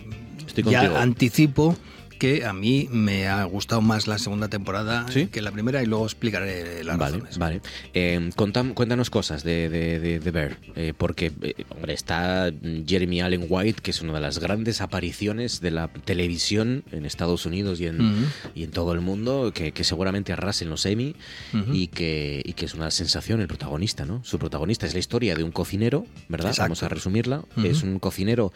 Estoy 0.46 0.64
ya 0.72 1.02
anticipo 1.02 1.76
que 2.22 2.44
a 2.44 2.52
mí 2.52 2.86
me 2.92 3.26
ha 3.26 3.42
gustado 3.42 3.80
más 3.80 4.06
la 4.06 4.16
segunda 4.16 4.46
temporada 4.46 5.06
¿Sí? 5.10 5.26
que 5.26 5.42
la 5.42 5.50
primera 5.50 5.82
y 5.82 5.86
luego 5.86 6.04
explicaré 6.04 6.84
las 6.84 6.96
Vale, 6.96 7.14
razones. 7.16 7.36
vale. 7.38 7.60
Eh, 7.94 8.30
contam- 8.36 8.74
cuéntanos 8.74 9.10
cosas 9.10 9.42
de, 9.42 9.68
de, 9.68 9.98
de, 9.98 10.20
de 10.20 10.30
Bear, 10.30 10.56
eh, 10.76 10.94
porque, 10.96 11.32
eh, 11.42 11.64
hombre, 11.70 11.94
está 11.94 12.52
Jeremy 12.86 13.22
Allen 13.22 13.46
White, 13.48 13.82
que 13.82 13.90
es 13.90 14.00
una 14.02 14.12
de 14.12 14.20
las 14.20 14.38
grandes 14.38 14.80
apariciones 14.80 15.60
de 15.60 15.72
la 15.72 15.88
televisión 15.88 16.84
en 16.92 17.06
Estados 17.06 17.44
Unidos 17.44 17.80
y 17.80 17.86
en, 17.86 18.28
y 18.54 18.62
en 18.62 18.70
todo 18.70 18.92
el 18.92 19.00
mundo, 19.00 19.50
que, 19.52 19.72
que 19.72 19.82
seguramente 19.82 20.32
arrasen 20.32 20.70
los 20.70 20.86
Emmy 20.86 21.16
y, 21.72 21.88
que, 21.88 22.40
y 22.44 22.52
que 22.52 22.66
es 22.66 22.74
una 22.74 22.92
sensación 22.92 23.40
el 23.40 23.48
protagonista, 23.48 24.04
¿no? 24.04 24.22
Su 24.24 24.38
protagonista 24.38 24.86
es 24.86 24.92
la 24.92 25.00
historia 25.00 25.34
de 25.34 25.42
un 25.42 25.50
cocinero, 25.50 26.06
¿verdad? 26.28 26.50
Exacto. 26.50 26.62
Vamos 26.68 26.82
a 26.84 26.88
resumirla. 26.88 27.42
Es 27.64 27.82
un 27.82 27.98
cocinero 27.98 28.52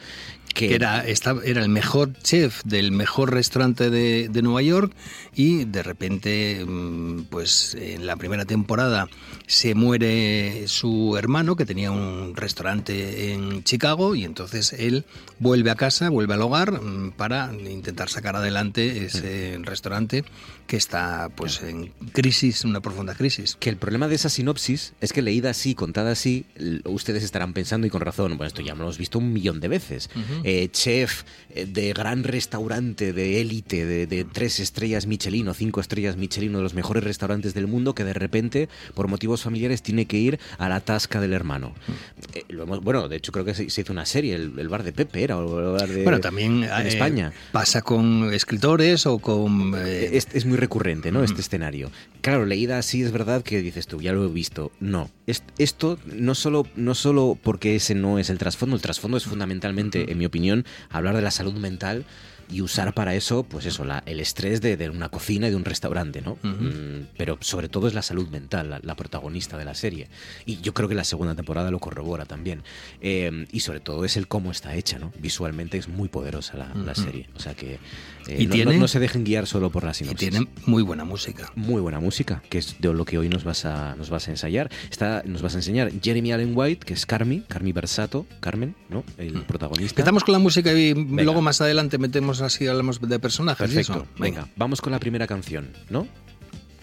que... 0.56 0.68
que 0.68 0.74
era, 0.74 1.04
era 1.04 1.62
el 1.62 1.68
mejor 1.68 2.12
chef 2.22 2.62
del 2.64 2.90
mejor 2.90 3.32
restaurante 3.32 3.90
de, 3.90 4.28
de 4.28 4.42
Nueva 4.42 4.62
York 4.62 4.92
y 5.34 5.64
de 5.64 5.82
repente, 5.82 6.64
mm, 6.66 7.24
pues 7.30 7.76
en 7.78 8.06
la 8.06 8.16
primera 8.16 8.44
temporada 8.44 9.08
se 9.46 9.74
muere 9.74 10.64
su 10.66 11.16
hermano 11.16 11.56
que 11.56 11.66
tenía 11.66 11.90
un 11.90 12.34
restaurante 12.34 13.32
en 13.32 13.62
Chicago 13.62 14.14
y 14.14 14.24
entonces 14.24 14.72
él 14.72 15.04
vuelve 15.38 15.70
a 15.70 15.74
casa, 15.74 16.08
vuelve 16.08 16.34
al 16.34 16.42
hogar 16.42 16.80
mm, 16.80 17.12
para 17.12 17.52
intentar 17.52 18.08
sacar 18.08 18.36
adelante 18.36 19.04
ese 19.04 19.58
restaurante 19.62 20.24
que 20.66 20.76
está 20.76 21.28
pues 21.34 21.62
en 21.62 21.92
crisis, 22.12 22.64
una 22.64 22.80
profunda 22.80 23.14
crisis. 23.14 23.56
Que 23.58 23.70
el 23.70 23.76
problema 23.76 24.08
de 24.08 24.16
esa 24.16 24.28
sinopsis 24.28 24.94
es 25.00 25.12
que 25.12 25.22
leída 25.22 25.50
así, 25.50 25.74
contada 25.74 26.10
así, 26.12 26.44
ustedes 26.84 27.22
estarán 27.22 27.52
pensando 27.52 27.86
y 27.86 27.90
con 27.90 28.00
razón, 28.00 28.36
bueno, 28.36 28.46
esto 28.48 28.62
ya 28.62 28.74
lo 28.74 28.82
hemos 28.82 28.98
visto 28.98 29.18
un 29.18 29.32
millón 29.32 29.60
de 29.60 29.68
veces. 29.68 30.10
Eh, 30.44 30.68
chef 30.72 31.22
eh, 31.50 31.66
de 31.66 31.92
gran 31.92 32.24
restaurante, 32.24 33.12
de 33.12 33.40
élite, 33.40 33.86
de, 33.86 34.06
de 34.06 34.24
tres 34.24 34.60
estrellas 34.60 35.06
Michelin 35.06 35.48
o 35.48 35.54
cinco 35.54 35.80
estrellas 35.80 36.16
Michelin, 36.16 36.50
uno 36.50 36.58
de 36.58 36.64
los 36.64 36.74
mejores 36.74 37.04
restaurantes 37.04 37.54
del 37.54 37.66
mundo, 37.66 37.94
que 37.94 38.04
de 38.04 38.12
repente, 38.12 38.68
por 38.94 39.08
motivos 39.08 39.42
familiares, 39.42 39.82
tiene 39.82 40.06
que 40.06 40.16
ir 40.18 40.38
a 40.58 40.68
la 40.68 40.80
tasca 40.80 41.20
del 41.20 41.32
hermano. 41.32 41.74
Mm. 41.86 41.92
Eh, 42.34 42.44
lo 42.48 42.64
hemos- 42.64 42.82
bueno, 42.82 43.08
de 43.08 43.16
hecho 43.16 43.32
creo 43.32 43.44
que 43.44 43.54
se, 43.54 43.70
se 43.70 43.80
hizo 43.82 43.92
una 43.92 44.06
serie, 44.06 44.34
el, 44.34 44.58
el 44.58 44.68
bar 44.68 44.82
de 44.82 44.92
Pepe 44.92 45.22
era, 45.22 45.38
o 45.38 45.58
el 45.60 45.80
bar 45.80 45.88
de... 45.88 46.02
Bueno, 46.02 46.20
también 46.20 46.64
en 46.64 46.86
eh, 46.86 46.88
España. 46.88 47.32
pasa 47.52 47.82
con 47.82 48.32
escritores 48.34 49.06
o 49.06 49.18
con... 49.18 49.74
Es, 49.86 50.28
es 50.32 50.44
muy 50.44 50.55
recurrente, 50.56 51.12
¿no? 51.12 51.22
Este 51.22 51.40
escenario. 51.40 51.90
Claro, 52.20 52.46
leída 52.46 52.78
así 52.78 53.02
es 53.02 53.12
verdad 53.12 53.42
que 53.42 53.62
dices 53.62 53.86
tú, 53.86 54.00
ya 54.00 54.12
lo 54.12 54.24
he 54.24 54.28
visto. 54.28 54.72
No. 54.80 55.10
Es- 55.26 55.42
esto 55.58 55.98
no 56.06 56.34
solo, 56.34 56.66
no 56.76 56.94
solo 56.94 57.38
porque 57.42 57.76
ese 57.76 57.94
no 57.94 58.18
es 58.18 58.30
el 58.30 58.38
trasfondo, 58.38 58.76
el 58.76 58.82
trasfondo 58.82 59.16
es 59.16 59.24
fundamentalmente, 59.24 60.10
en 60.10 60.18
mi 60.18 60.26
opinión, 60.26 60.64
hablar 60.90 61.14
de 61.16 61.22
la 61.22 61.30
salud 61.30 61.54
mental 61.54 62.04
y 62.48 62.60
usar 62.60 62.94
para 62.94 63.16
eso, 63.16 63.42
pues 63.42 63.66
eso, 63.66 63.84
la- 63.84 64.04
el 64.06 64.20
estrés 64.20 64.60
de, 64.60 64.76
de 64.76 64.88
una 64.88 65.08
cocina 65.08 65.48
y 65.48 65.50
de 65.50 65.56
un 65.56 65.64
restaurante, 65.64 66.22
¿no? 66.22 66.38
Mm, 66.44 67.08
pero 67.18 67.38
sobre 67.40 67.68
todo 67.68 67.88
es 67.88 67.94
la 67.94 68.02
salud 68.02 68.28
mental, 68.28 68.70
la, 68.70 68.78
la 68.84 68.94
protagonista 68.94 69.58
de 69.58 69.64
la 69.64 69.74
serie. 69.74 70.08
Y 70.44 70.60
yo 70.60 70.72
creo 70.72 70.88
que 70.88 70.94
la 70.94 71.02
segunda 71.02 71.34
temporada 71.34 71.72
lo 71.72 71.80
corrobora 71.80 72.24
también. 72.24 72.62
Eh, 73.00 73.46
y 73.50 73.60
sobre 73.60 73.80
todo 73.80 74.04
es 74.04 74.16
el 74.16 74.28
cómo 74.28 74.52
está 74.52 74.76
hecha, 74.76 75.00
¿no? 75.00 75.12
Visualmente 75.18 75.76
es 75.76 75.88
muy 75.88 76.08
poderosa 76.08 76.56
la, 76.56 76.94
serie. 76.94 77.28
O 77.34 77.40
sea 77.40 77.54
que 77.54 77.80
eh, 78.28 78.36
Y 78.42 78.46
no, 78.46 78.52
tiene- 78.54 78.74
no- 78.74 78.80
no 78.80 78.88
se 78.88 78.98
dejen 79.00 79.24
guiar 79.24 79.46
solo 79.46 79.70
por 79.70 79.84
la 79.84 79.94
sinopsis. 79.94 80.30
tiene 80.30 80.46
muy 80.66 80.82
buena 80.82 81.04
música. 81.04 81.50
Muy 81.54 81.80
buena 81.80 82.00
música, 82.00 82.42
que 82.48 82.58
es 82.58 82.76
de 82.80 82.92
lo 82.92 83.04
que 83.04 83.18
hoy 83.18 83.28
nos 83.28 83.44
vas 83.44 83.64
a, 83.64 83.94
nos 83.96 84.10
vas 84.10 84.28
a 84.28 84.30
ensayar. 84.32 84.70
Está, 84.90 85.22
nos 85.26 85.42
vas 85.42 85.54
a 85.54 85.58
enseñar 85.58 85.90
Jeremy 86.02 86.32
Allen 86.32 86.52
White, 86.54 86.84
que 86.86 86.94
es 86.94 87.06
Carmi, 87.06 87.42
Carmi 87.48 87.72
Versato, 87.72 88.26
Carmen, 88.40 88.74
¿no? 88.88 89.04
El 89.18 89.42
protagonista. 89.44 89.92
Empezamos 90.00 90.24
con 90.24 90.32
la 90.32 90.38
música 90.38 90.72
y 90.72 90.94
luego 90.94 91.42
más 91.42 91.60
adelante 91.60 91.98
metemos 91.98 92.40
así, 92.40 92.66
hablamos 92.66 93.00
de 93.00 93.18
personajes. 93.18 93.70
y 93.70 93.74
Perfecto. 93.74 94.02
eso. 94.02 94.06
Venga, 94.18 94.48
vamos 94.56 94.80
con 94.80 94.92
la 94.92 94.98
primera 94.98 95.26
canción, 95.26 95.70
¿no? 95.90 96.06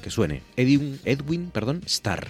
Que 0.01 0.09
suene. 0.09 0.41
Edwin, 0.57 0.99
Edwin, 1.05 1.49
perdón, 1.51 1.81
Star. 1.85 2.27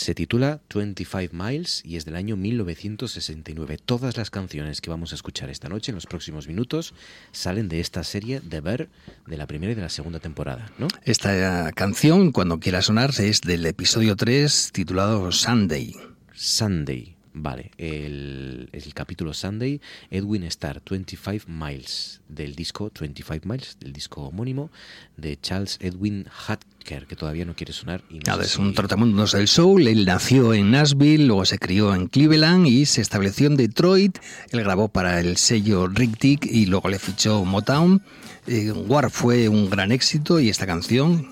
Se 0.00 0.14
titula 0.14 0.62
25 0.74 1.36
Miles 1.36 1.82
y 1.84 1.96
es 1.96 2.06
del 2.06 2.16
año 2.16 2.34
1969. 2.34 3.76
Todas 3.84 4.16
las 4.16 4.30
canciones 4.30 4.80
que 4.80 4.88
vamos 4.88 5.12
a 5.12 5.14
escuchar 5.14 5.50
esta 5.50 5.68
noche, 5.68 5.90
en 5.90 5.96
los 5.96 6.06
próximos 6.06 6.48
minutos, 6.48 6.94
salen 7.32 7.68
de 7.68 7.80
esta 7.80 8.02
serie 8.02 8.40
de 8.40 8.62
ver 8.62 8.88
de 9.26 9.36
la 9.36 9.46
primera 9.46 9.72
y 9.72 9.74
de 9.74 9.82
la 9.82 9.90
segunda 9.90 10.18
temporada, 10.18 10.72
¿no? 10.78 10.88
Esta 11.04 11.70
canción, 11.72 12.32
cuando 12.32 12.60
quiera 12.60 12.80
sonar, 12.80 13.10
es 13.18 13.42
del 13.42 13.66
episodio 13.66 14.16
3 14.16 14.70
titulado 14.72 15.30
Sunday. 15.32 15.94
Sunday. 16.32 17.19
Vale, 17.32 17.70
el, 17.78 18.68
el 18.72 18.92
capítulo 18.94 19.32
Sunday, 19.32 19.80
Edwin 20.10 20.42
Starr, 20.44 20.82
25 20.90 21.44
Miles, 21.46 22.20
del 22.28 22.56
disco 22.56 22.90
25 22.98 23.46
Miles, 23.48 23.76
del 23.78 23.92
disco 23.92 24.22
homónimo 24.22 24.70
de 25.16 25.38
Charles 25.40 25.78
Edwin 25.80 26.26
Hatker, 26.28 27.06
que 27.06 27.14
todavía 27.14 27.44
no 27.44 27.54
quiere 27.54 27.72
sonar. 27.72 28.02
Y 28.10 28.18
no 28.18 28.40
es 28.40 28.50
si- 28.50 28.60
un 28.60 28.74
trotamundos 28.74 29.30
del 29.32 29.46
soul. 29.46 29.86
Él 29.86 30.06
nació 30.06 30.54
en 30.54 30.72
Nashville, 30.72 31.26
luego 31.26 31.44
se 31.44 31.58
crió 31.60 31.94
en 31.94 32.08
Cleveland 32.08 32.66
y 32.66 32.84
se 32.86 33.00
estableció 33.00 33.46
en 33.46 33.56
Detroit. 33.56 34.18
Él 34.50 34.64
grabó 34.64 34.88
para 34.88 35.20
el 35.20 35.36
sello 35.36 35.86
Rick 35.86 36.18
Tick 36.18 36.46
y 36.46 36.66
luego 36.66 36.88
le 36.88 36.98
fichó 36.98 37.44
Motown. 37.44 38.02
Eh, 38.48 38.72
War 38.72 39.08
fue 39.08 39.48
un 39.48 39.70
gran 39.70 39.92
éxito 39.92 40.40
y 40.40 40.48
esta 40.48 40.66
canción, 40.66 41.30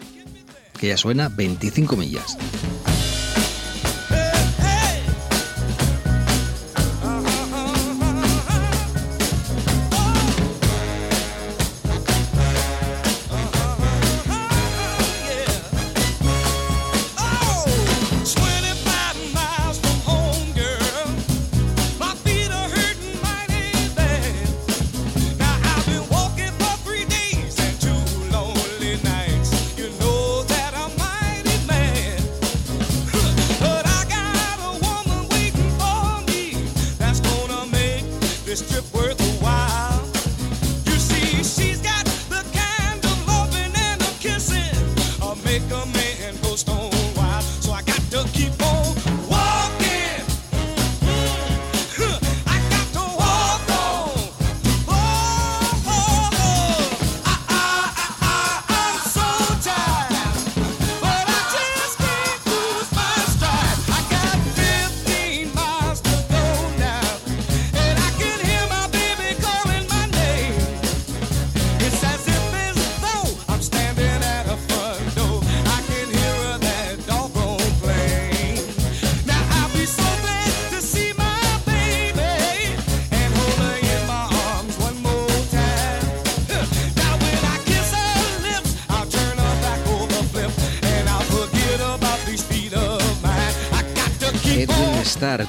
que 0.78 0.86
ya 0.88 0.96
suena, 0.96 1.28
25 1.28 1.96
millas. 1.96 2.38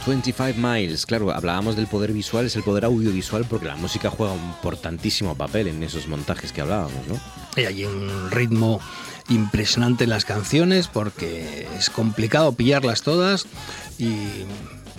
25 0.10 0.54
Miles. 0.60 1.06
Claro, 1.06 1.32
hablábamos 1.32 1.76
del 1.76 1.88
poder 1.88 2.12
visual, 2.14 2.46
es 2.46 2.56
el 2.56 2.64
poder 2.64 2.86
audiovisual 2.86 3.46
porque 3.50 3.66
la 3.68 3.76
música 3.76 4.10
juega 4.10 4.34
un 4.34 4.44
importantísimo 4.44 5.36
papel 5.36 5.68
en 5.68 5.82
esos 5.84 6.08
montajes 6.08 6.52
que 6.52 6.62
hablábamos, 6.62 7.08
¿no? 7.08 7.20
Y 7.62 7.66
hay 7.66 7.86
un 7.86 8.30
ritmo 8.32 8.80
impresionante 9.30 10.04
en 10.06 10.10
las 10.10 10.26
canciones 10.26 10.88
porque 10.88 11.68
es 11.78 11.90
complicado 11.90 12.52
pillarlas 12.54 13.02
todas 13.04 13.46
y 13.98 14.10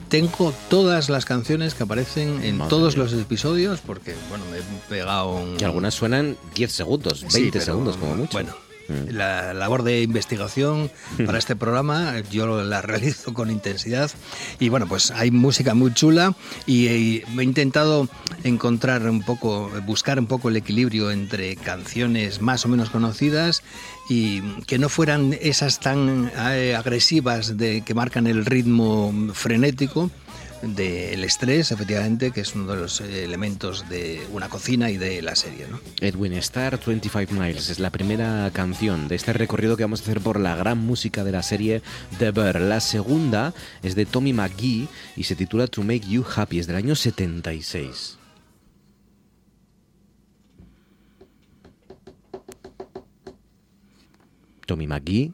tengo 0.08 0.52
todas 0.68 1.08
las 1.08 1.24
canciones 1.24 1.74
que 1.74 1.82
aparecen 1.84 2.42
en 2.44 2.58
Madre 2.58 2.70
todos 2.70 2.96
mía. 2.96 3.04
los 3.04 3.12
episodios 3.12 3.80
porque, 3.80 4.14
bueno, 4.28 4.44
me 4.50 4.58
he 4.58 4.62
pegado 4.88 5.30
un... 5.30 5.56
Y 5.60 5.64
algunas 5.64 5.94
suenan 5.94 6.36
10 6.54 6.72
segundos, 6.72 7.20
20 7.22 7.38
Sí, 7.38 7.48
pero, 7.52 7.64
segundos 7.64 7.96
como 7.96 8.14
mucho. 8.16 8.32
Bueno, 8.32 8.52
Mm. 8.90 9.14
la 9.14 9.54
labor 9.54 9.84
de 9.84 10.02
investigación 10.02 10.90
para 11.26 11.38
este 11.38 11.54
programa 11.54 12.18
yo 12.30 12.64
la 12.64 12.82
realizo 12.82 13.32
con 13.32 13.50
intensidad 13.50 14.10
y 14.58 14.68
bueno 14.68 14.88
pues 14.88 15.12
hay 15.12 15.30
música 15.30 15.74
muy 15.74 15.94
chula 15.94 16.34
y, 16.66 16.88
y 16.88 17.24
he 17.38 17.42
intentado 17.42 18.08
encontrar 18.42 19.08
un 19.08 19.22
poco 19.22 19.70
buscar 19.86 20.18
un 20.18 20.26
poco 20.26 20.48
el 20.48 20.56
equilibrio 20.56 21.12
entre 21.12 21.54
canciones 21.54 22.40
más 22.40 22.64
o 22.64 22.68
menos 22.68 22.90
conocidas 22.90 23.62
y 24.08 24.40
que 24.66 24.78
no 24.78 24.88
fueran 24.88 25.36
esas 25.40 25.78
tan 25.78 26.32
eh, 26.36 26.74
agresivas 26.74 27.56
de 27.56 27.82
que 27.82 27.94
marcan 27.94 28.26
el 28.26 28.44
ritmo 28.44 29.14
frenético 29.34 30.10
del 30.62 31.24
estrés, 31.24 31.72
efectivamente, 31.72 32.30
que 32.32 32.40
es 32.40 32.54
uno 32.54 32.72
de 32.72 32.80
los 32.80 33.00
eh, 33.00 33.24
elementos 33.24 33.88
de 33.88 34.26
una 34.32 34.48
cocina 34.48 34.90
y 34.90 34.96
de 34.96 35.22
la 35.22 35.34
serie. 35.34 35.66
¿no? 35.70 35.80
Edwin 36.00 36.34
Starr, 36.34 36.78
25 36.84 37.32
Miles, 37.34 37.70
es 37.70 37.78
la 37.78 37.90
primera 37.90 38.50
canción 38.52 39.08
de 39.08 39.16
este 39.16 39.32
recorrido 39.32 39.76
que 39.76 39.84
vamos 39.84 40.00
a 40.00 40.02
hacer 40.04 40.20
por 40.20 40.38
la 40.38 40.56
gran 40.56 40.78
música 40.78 41.24
de 41.24 41.32
la 41.32 41.42
serie 41.42 41.82
The 42.18 42.30
Bear. 42.30 42.60
La 42.60 42.80
segunda 42.80 43.54
es 43.82 43.94
de 43.94 44.06
Tommy 44.06 44.32
McGee 44.32 44.88
y 45.16 45.24
se 45.24 45.34
titula 45.34 45.66
To 45.66 45.82
Make 45.82 46.08
You 46.08 46.24
Happy, 46.36 46.58
es 46.58 46.66
del 46.66 46.76
año 46.76 46.94
76. 46.94 48.18
Tommy 54.66 54.86
McGee, 54.86 55.32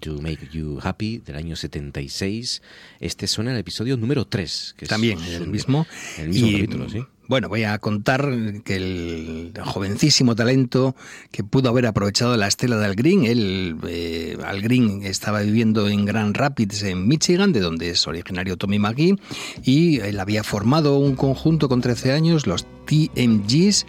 To 0.00 0.20
Make 0.20 0.48
You 0.52 0.78
Happy, 0.82 1.18
del 1.18 1.36
año 1.36 1.56
76. 1.56 2.62
Este 3.00 3.26
suena 3.26 3.52
el 3.52 3.58
episodio 3.58 3.96
número 3.96 4.26
3. 4.26 4.74
Que 4.78 4.84
es 4.86 4.88
También 4.88 5.18
un- 5.18 5.24
el 5.24 5.48
mismo. 5.48 5.86
El 6.18 6.28
mismo 6.30 6.46
Y, 6.48 6.52
capítulo, 6.54 6.88
sí. 6.88 7.00
Bueno, 7.26 7.48
voy 7.48 7.64
a 7.64 7.78
contar 7.78 8.28
que 8.64 8.76
el 8.76 9.52
jovencísimo 9.64 10.36
talento 10.36 10.94
que 11.30 11.42
pudo 11.42 11.70
haber 11.70 11.86
aprovechado 11.86 12.36
la 12.36 12.46
estela 12.48 12.76
de 12.76 12.84
Al 12.84 12.94
Green, 12.96 13.24
él, 13.24 13.76
eh, 13.88 14.36
Al 14.44 14.60
Green 14.60 15.02
estaba 15.04 15.40
viviendo 15.40 15.88
en 15.88 16.04
Grand 16.04 16.36
Rapids, 16.36 16.82
en 16.82 17.08
Michigan, 17.08 17.52
de 17.52 17.60
donde 17.60 17.88
es 17.88 18.06
originario 18.06 18.58
Tommy 18.58 18.78
McGee, 18.78 19.16
y 19.62 20.00
él 20.00 20.20
había 20.20 20.44
formado 20.44 20.98
un 20.98 21.16
conjunto 21.16 21.66
con 21.70 21.80
13 21.80 22.12
años, 22.12 22.46
los 22.46 22.66
TMGs, 22.84 23.86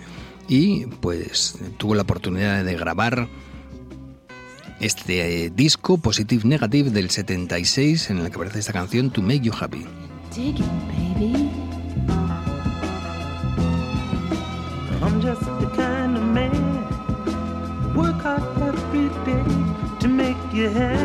y 0.47 0.85
pues 1.01 1.57
tuvo 1.77 1.93
la 1.95 2.03
oportunidad 2.03 2.63
de 2.63 2.75
grabar 2.77 3.27
este 4.79 5.45
eh, 5.45 5.49
disco 5.49 5.97
Positive 5.97 6.43
Negative 6.47 6.89
del 6.89 7.09
76 7.09 8.09
en 8.09 8.19
el 8.19 8.29
que 8.29 8.35
aparece 8.35 8.59
esta 8.59 8.73
canción 8.73 9.09
To 9.11 9.21
Make 9.21 9.41
You 9.41 9.53
Happy. 9.59 9.85
Dig 10.35 10.59
it, 10.59 10.65
baby. 10.87 11.49
I'm 15.01 15.21
just 15.21 15.41
the 15.59 15.67
kind 15.75 16.17
of 16.17 16.23
man 16.23 16.85
work 17.95 18.21
hard 18.21 18.41
every 18.61 19.09
day 19.23 19.43
to 19.99 20.07
make 20.07 20.37
you 20.51 20.67
happy, 20.69 21.04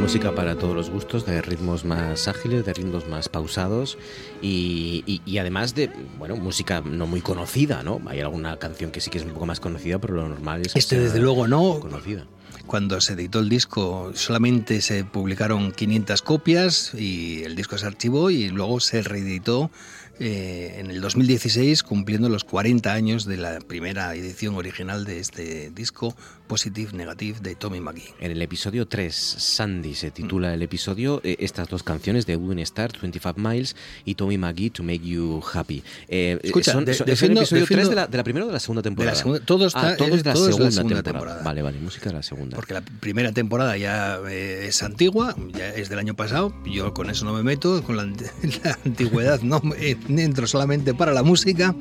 música 0.00 0.32
para 0.36 0.54
todos 0.56 0.74
los 0.76 0.88
gustos, 0.90 1.26
de 1.26 1.42
ritmos 1.42 1.84
más 1.84 2.28
ágiles, 2.28 2.64
de 2.64 2.72
ritmos 2.72 3.08
más 3.08 3.28
pausados 3.28 3.98
y, 4.40 5.02
y- 5.04 5.20
y 5.26 5.38
además 5.38 5.74
de, 5.74 5.90
bueno, 6.18 6.36
música 6.36 6.80
no 6.80 7.06
muy 7.08 7.20
conocida, 7.20 7.82
¿no? 7.82 8.00
Hay 8.06 8.20
alguna 8.20 8.56
canción 8.58 8.92
que 8.92 9.00
sí 9.00 9.10
que 9.10 9.18
es 9.18 9.24
un 9.24 9.32
poco 9.32 9.46
más 9.46 9.58
conocida, 9.58 9.98
pero 9.98 10.14
lo 10.14 10.28
normal 10.28 10.62
es 10.64 10.72
que 10.74 10.78
Este 10.78 10.94
sea 10.96 11.04
desde 11.04 11.18
luego 11.18 11.48
no. 11.48 11.80
conocida. 11.80 12.24
Cuando 12.66 13.00
se 13.00 13.14
editó 13.14 13.40
el 13.40 13.48
disco 13.48 14.12
solamente 14.14 14.80
se 14.80 15.04
publicaron 15.04 15.72
500 15.72 16.22
copias 16.22 16.92
y 16.94 17.42
el 17.42 17.56
disco 17.56 17.76
se 17.76 17.86
archivó 17.86 18.30
y 18.30 18.48
luego 18.48 18.78
se 18.80 19.02
reeditó 19.02 19.70
eh, 20.18 20.76
en 20.78 20.90
el 20.90 21.00
2016 21.00 21.82
cumpliendo 21.82 22.28
los 22.28 22.44
40 22.44 22.92
años 22.92 23.26
de 23.26 23.36
la 23.36 23.58
primera 23.60 24.14
edición 24.14 24.54
original 24.54 25.04
de 25.04 25.20
este 25.20 25.70
disco 25.70 26.16
Positive 26.46 26.92
Negative 26.92 27.40
de 27.40 27.54
Tommy 27.54 27.80
McGee. 27.80 28.14
En 28.20 28.30
el 28.30 28.40
episodio 28.42 28.86
3, 28.86 29.14
Sandy 29.14 29.94
se 29.94 30.10
titula 30.10 30.54
el 30.54 30.62
episodio, 30.62 31.20
eh, 31.24 31.36
estas 31.40 31.68
dos 31.68 31.82
canciones 31.82 32.26
de 32.26 32.34
Edwin 32.34 32.58
Starr, 32.60 32.92
25 33.00 33.38
Miles 33.40 33.76
y 34.04 34.14
Tommy 34.14 34.38
McGee, 34.38 34.70
To 34.70 34.82
Make 34.82 35.00
You 35.00 35.42
Happy. 35.52 35.82
Eh, 36.08 36.38
Escucha, 36.42 36.72
son, 36.72 36.84
de- 36.84 36.94
son- 36.94 37.08
¿es 37.08 37.22
el 37.22 37.28
defiendo- 37.28 37.40
episodio 37.40 37.66
3 37.66 37.68
defiendo- 37.78 37.90
de 37.90 37.96
la, 37.96 38.06
de 38.06 38.16
la 38.16 38.24
primera 38.24 38.44
o 38.44 38.48
de 38.48 38.54
la 38.54 38.60
segunda 38.60 38.82
temporada? 38.82 39.14
segunda- 39.16 39.40
todo 39.44 39.66
está- 39.66 39.90
ah, 39.90 39.96
todo 39.96 40.14
es 40.14 40.22
de 40.22 40.28
la, 40.30 40.34
todo 40.34 40.48
es 40.48 40.54
segunda, 40.54 40.64
la 40.66 40.70
segunda 40.72 41.02
temporada. 41.02 41.02
temporada. 41.02 41.42
Vale, 41.44 41.62
vale, 41.62 41.78
música 41.80 42.10
de 42.10 42.16
la 42.16 42.22
segunda. 42.22 42.54
Porque 42.56 42.74
la 42.74 42.80
primera 42.82 43.32
temporada 43.32 43.76
ya 43.76 44.18
eh, 44.28 44.66
es 44.68 44.82
antigua, 44.82 45.34
ya 45.52 45.68
es 45.74 45.88
del 45.88 45.98
año 45.98 46.14
pasado. 46.14 46.54
Yo 46.64 46.94
con 46.94 47.10
eso 47.10 47.24
no 47.24 47.32
me 47.32 47.42
meto, 47.42 47.82
con 47.82 47.96
la, 47.96 48.04
la 48.64 48.78
antigüedad 48.84 49.40
no 49.42 49.60
entro 50.08 50.46
solamente 50.46 50.94
para 50.94 51.12
la 51.12 51.22
música. 51.22 51.74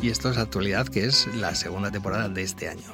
Y 0.00 0.10
esto 0.10 0.30
es 0.30 0.36
actualidad, 0.38 0.88
que 0.88 1.06
es 1.06 1.26
la 1.36 1.54
segunda 1.54 1.90
temporada 1.90 2.28
de 2.28 2.42
este 2.42 2.68
año. 2.68 2.84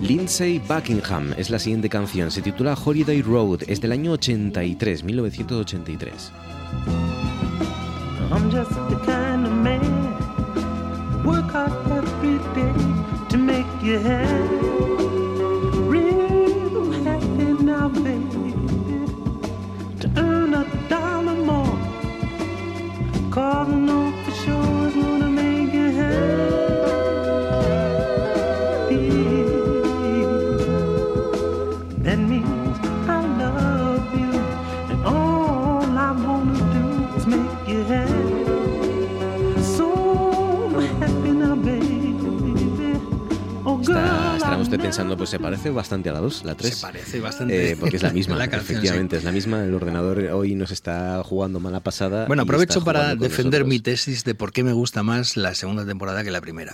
Lindsay 0.00 0.58
Buckingham 0.58 1.32
es 1.36 1.50
la 1.50 1.58
siguiente 1.58 1.88
canción, 1.88 2.30
se 2.30 2.42
titula 2.42 2.74
Holiday 2.74 3.22
Road, 3.22 3.60
es 3.68 3.80
del 3.80 3.92
año 3.92 4.12
83, 4.12 5.04
1983. 5.04 6.32
I'm 8.32 8.50
just 8.50 8.70
the 8.88 8.96
kind 9.04 9.46
of 9.46 9.52
man 9.52 9.82
work 11.24 11.50
hard 11.52 11.70
every 11.92 12.38
day 12.54 12.72
to 13.28 13.36
make 13.38 13.66
you 13.82 13.98
happy, 13.98 14.41
estará 44.52 44.62
usted 44.62 44.80
pensando, 44.80 45.16
pues 45.16 45.30
se 45.30 45.38
parece 45.38 45.70
bastante 45.70 46.08
a 46.10 46.12
la 46.12 46.20
2, 46.20 46.44
la 46.44 46.54
3. 46.54 46.74
Se 46.74 46.80
parece 46.82 47.20
bastante. 47.20 47.72
Eh, 47.72 47.76
porque 47.76 47.96
es 47.96 48.02
la 48.02 48.10
misma, 48.12 48.36
La 48.42 48.48
canción, 48.48 48.76
efectivamente, 48.76 49.16
es 49.16 49.24
la 49.24 49.32
misma. 49.32 49.64
El 49.64 49.74
ordenador 49.74 50.18
hoy 50.32 50.54
nos 50.54 50.70
está 50.70 51.22
jugando 51.24 51.60
mala 51.60 51.80
pasada. 51.80 52.26
Bueno, 52.26 52.42
aprovecho 52.42 52.84
para 52.84 53.14
defender 53.14 53.60
nosotros. 53.62 53.68
mi 53.68 53.80
tesis 53.80 54.24
de 54.24 54.34
por 54.34 54.52
qué 54.52 54.62
me 54.64 54.72
gusta 54.72 55.02
más 55.02 55.36
la 55.36 55.54
segunda 55.54 55.84
temporada 55.86 56.22
que 56.24 56.30
la 56.30 56.40
primera. 56.40 56.72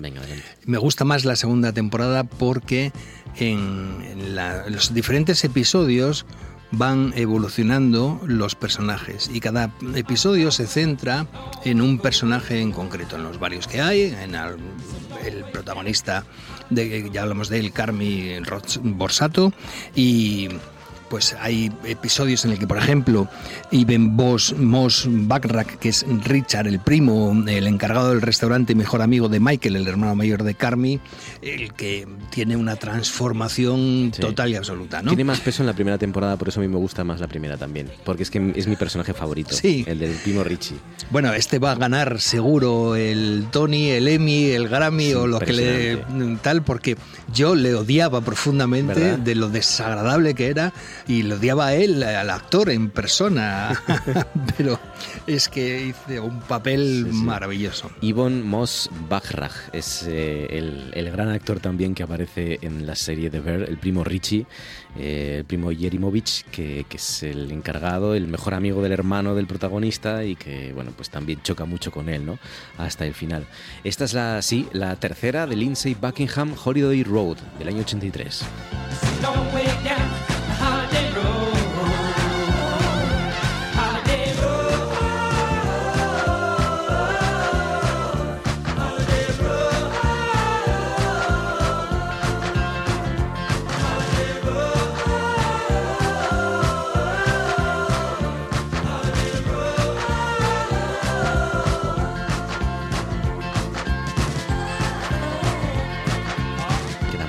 Me 0.67 0.79
gusta 0.79 1.05
más 1.05 1.25
la 1.25 1.37
segunda 1.37 1.73
temporada 1.73 2.25
porque 2.25 2.93
en, 3.37 4.35
la- 4.35 4.69
los 4.69 4.93
diferentes 4.95 5.45
episodios 5.45 6.27
van 6.71 7.15
evolucionando 7.17 8.21
los 8.27 8.55
personajes 8.55 9.31
y 9.33 9.41
cada 9.41 9.73
episodio 9.95 10.51
se 10.51 10.67
centra 10.67 11.27
en 11.65 11.81
un 11.81 11.99
personaje 11.99 12.61
en 12.61 12.73
concreto, 12.73 13.17
en 13.17 13.23
los 13.23 13.39
varios 13.41 13.67
que 13.67 13.81
hay, 13.81 14.03
en 14.21 14.35
al- 14.35 14.57
el 15.25 15.45
protagonista, 15.51 16.25
de, 16.71 17.11
ya 17.13 17.23
hablamos 17.23 17.49
de 17.49 17.59
él, 17.61 17.73
Carmi 17.73 18.37
Borsato, 18.83 19.53
y 19.95 20.49
pues 21.09 21.37
hay 21.41 21.73
episodios 21.85 22.45
en 22.45 22.53
el 22.53 22.59
que, 22.59 22.67
por 22.67 22.79
ejemplo, 22.79 23.29
Iben 23.71 24.17
Boss 24.17 24.55
Moss 24.59 25.07
Backrack, 25.09 25.79
que 25.79 25.89
es 25.91 26.05
Richard, 26.25 26.67
el 26.67 26.81
primo, 26.81 27.35
el 27.47 27.67
encargado 27.67 28.11
del 28.11 28.21
restaurante, 28.23 28.75
mejor 28.75 29.03
amigo 29.03 29.29
de 29.29 29.41
Michael, 29.41 29.77
el 29.77 29.89
hermano 29.89 30.15
mayor 30.15 30.43
de 30.43 30.55
Carmi, 30.55 31.01
el 31.43 31.73
que 31.75 32.07
tiene 32.31 32.57
una 32.57 32.77
transformación 32.77 34.11
Sí. 34.15 34.21
total 34.21 34.51
y 34.51 34.57
absoluta, 34.57 35.03
¿no? 35.03 35.09
Tiene 35.11 35.25
más 35.25 35.41
peso 35.41 35.63
en 35.63 35.67
la 35.67 35.73
primera 35.75 35.99
temporada, 35.99 36.37
por 36.37 36.49
eso 36.49 36.61
a 36.61 36.63
mí 36.63 36.69
me 36.69 36.77
gusta 36.77 37.05
más 37.05 37.21
la 37.21 37.27
primera 37.29 37.57
también. 37.57 37.91
Porque 38.05 38.23
es 38.23 38.31
que 38.31 38.53
es 38.57 38.67
mi 38.67 38.77
personaje 38.77 39.13
favorito. 39.15 39.55
Sí. 39.55 39.85
El 39.87 39.99
del 39.99 40.13
primo 40.17 40.43
Richie. 40.45 40.77
Bueno, 41.11 41.33
este 41.33 41.59
va 41.59 41.73
a 41.73 41.75
ganar 41.75 42.21
seguro 42.21 42.97
el 42.97 43.47
Tony, 43.51 43.91
el 43.91 44.09
Emmy, 44.09 44.47
el 44.51 44.69
Grammy 44.69 45.15
o 45.15 45.27
lo 45.27 45.39
que 45.41 45.53
le 45.53 45.99
tal, 46.43 46.63
porque 46.63 46.97
yo 47.33 47.55
le 47.55 47.75
odiaba 47.75 48.21
profundamente 48.21 48.95
¿Verdad? 49.01 49.19
de 49.19 49.35
lo 49.35 49.49
desagradable 49.49 50.35
que 50.35 50.49
era 50.49 50.73
y 51.09 51.23
le 51.23 51.35
odiaba 51.35 51.69
a 51.69 51.75
él, 51.75 52.03
al 52.03 52.29
actor 52.29 52.69
en 52.69 52.91
persona. 52.91 53.83
Pero 54.57 54.79
es 55.27 55.49
que 55.49 55.87
hice 55.87 56.21
un 56.21 56.41
papel 56.41 57.07
maravilloso. 57.11 57.91
Yvonne 58.03 58.43
Moss 58.43 58.91
Bachrach 59.09 59.55
es 59.73 60.05
eh, 60.07 60.47
el, 60.51 60.91
el 60.95 61.11
gran 61.11 61.31
actor 61.31 61.61
también 61.61 61.95
que 61.95 62.03
aparece 62.03 62.59
en 62.61 62.87
la 62.87 62.95
serie 62.95 63.31
de 63.31 63.41
Ver, 63.41 63.63
el 63.69 63.79
primo 63.79 64.05
Richie, 64.05 64.47
eh, 64.99 65.37
el 65.39 65.45
primo 65.47 65.71
Jerimovich, 65.71 66.45
que, 66.51 66.85
que 66.89 66.99
es 66.99 67.23
el 67.23 67.51
encargado, 67.51 68.15
el 68.15 68.29
mejor 68.29 68.53
amigo 68.53 68.83
del 68.83 68.93
hermano 68.93 69.35
del 69.35 69.47
protagonista 69.47 70.25
y 70.25 70.37
que, 70.37 70.73
bueno, 70.75 70.93
pues 70.95 71.09
también 71.09 71.41
choca 71.43 71.65
mucho 71.65 71.91
con 71.91 72.11
él, 72.11 72.27
¿no? 72.27 72.39
Hasta 72.77 73.07
el 73.07 73.15
final. 73.15 73.47
Esta 73.83 74.05
es 74.05 74.13
la, 74.13 74.43
sí, 74.43 74.69
la 74.73 74.95
tercera 74.97 75.47
de 75.47 75.57
Lindsay 75.57 75.95
Buckingham, 75.95 76.55
Holiday 76.63 77.03
Road, 77.03 77.39
del 77.59 77.69
año 77.69 77.81
83. 77.81 78.45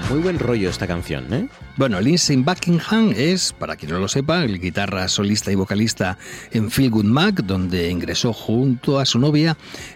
Muy 0.09 0.19
buen 0.19 0.39
rollo 0.39 0.69
esta 0.69 0.87
canción, 0.87 1.31
¿eh? 1.33 1.47
Bueno, 1.79 2.01
Lindsay 2.01 2.35
Buckingham 2.35 3.13
es, 3.15 3.53
para 3.53 3.77
quien 3.77 3.93
no 3.93 3.99
lo 3.99 4.09
sepa, 4.09 4.43
el 4.43 4.59
guitarra 4.59 5.07
solista 5.07 5.49
y 5.49 5.55
vocalista 5.55 6.17
en 6.51 6.69
Feel 6.69 6.89
Good 6.89 7.05
Mac, 7.05 7.35
donde 7.45 7.89
ingresó 7.89 8.33
junto 8.33 8.99
a 8.99 9.05
su 9.05 9.17
novia, 9.17 9.55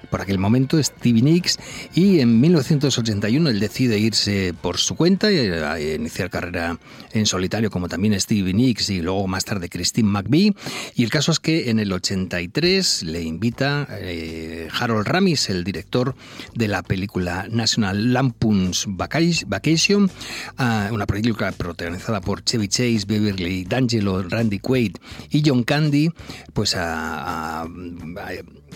por 0.09 0.21
aquel 0.21 0.39
momento 0.39 0.81
Stevie 0.81 1.21
Nicks, 1.21 1.59
y 1.93 2.21
en 2.21 2.39
1981 2.39 3.49
él 3.49 3.59
decide 3.59 3.99
irse 3.99 4.53
por 4.61 4.77
su 4.77 4.95
cuenta 4.95 5.29
y 5.29 5.39
a 5.39 5.77
iniciar 5.95 6.29
carrera 6.29 6.79
en 7.11 7.25
solitario, 7.25 7.69
como 7.69 7.89
también 7.89 8.17
Stevie 8.17 8.53
Nicks 8.53 8.89
y 8.89 9.01
luego 9.01 9.27
más 9.27 9.43
tarde 9.43 9.67
Christine 9.67 10.07
McVie. 10.07 10.53
Y 10.95 11.03
el 11.03 11.09
caso 11.09 11.33
es 11.33 11.41
que 11.41 11.69
en 11.69 11.79
el 11.79 11.91
83 11.91 13.03
le 13.03 13.23
invita 13.23 13.89
eh, 13.91 14.69
Harold 14.71 15.05
Ramis, 15.05 15.49
el 15.49 15.65
director 15.65 16.15
de 16.55 16.69
la 16.69 16.81
película 16.81 17.47
National 17.51 18.13
Lampoon's 18.13 18.85
Vaca- 18.87 19.19
Vacation, 19.47 20.09
una 20.57 21.05
película 21.05 21.51
protagonizada 21.77 22.21
por 22.21 22.43
Chevy 22.43 22.67
Chase, 22.67 23.03
Beverly 23.07 23.63
D'Angelo, 23.65 24.21
Randy 24.23 24.59
Quaid 24.59 24.97
y 25.31 25.41
John 25.45 25.63
Candy, 25.63 26.09
pues 26.53 26.75
a, 26.75 27.61
a- 27.61 27.63
a- 27.63 27.67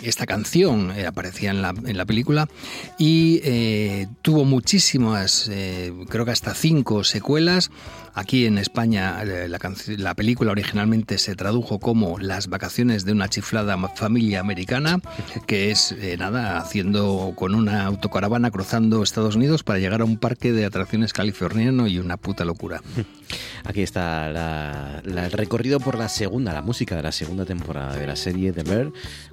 esta 0.02 0.26
canción 0.26 0.92
eh, 0.96 1.06
aparecía 1.06 1.50
en 1.50 1.60
la, 1.62 1.70
en 1.70 1.96
la 1.96 2.06
película 2.06 2.48
y 2.98 3.40
eh, 3.42 4.06
tuvo 4.22 4.44
muchísimas, 4.44 5.48
eh, 5.50 5.92
creo 6.08 6.24
que 6.24 6.30
hasta 6.30 6.54
cinco 6.54 7.02
secuelas. 7.04 7.70
Aquí 8.18 8.46
en 8.46 8.58
España 8.58 9.22
eh, 9.22 9.48
la, 9.96 10.14
película 10.16 10.50
originalmente 10.50 11.18
se 11.18 11.36
tradujo 11.36 11.78
como 11.78 12.18
Las 12.18 12.48
vacaciones 12.48 13.04
de 13.04 13.12
una 13.12 13.28
chiflada 13.28 13.76
familia 13.94 14.40
americana, 14.40 14.98
que 15.46 15.70
es 15.70 15.92
eh, 15.92 16.16
nada, 16.18 16.58
haciendo 16.58 17.32
con 17.36 17.54
una 17.54 17.84
autocaravana 17.84 18.50
cruzando 18.50 19.04
Estados 19.04 19.36
Unidos 19.36 19.62
para 19.62 19.78
llegar 19.78 20.00
a 20.00 20.04
un 20.04 20.18
parque 20.18 20.50
de 20.52 20.64
atracciones 20.64 21.12
californiano 21.12 21.86
y 21.86 22.00
una 22.00 22.16
puta 22.16 22.44
locura. 22.44 22.82
Aquí 23.64 23.82
está 23.82 24.28
la- 24.30 25.00
el 25.04 25.30
recorrido 25.30 25.78
por 25.78 25.96
la 25.96 26.08
segunda, 26.08 26.52
la 26.52 26.62
música 26.62 26.96
de 26.96 27.02
la 27.04 27.12
segunda 27.12 27.44
temporada 27.44 27.94
de 27.94 28.06
la 28.06 28.16
serie 28.16 28.50
de 28.50 28.64
Ver 28.64 28.92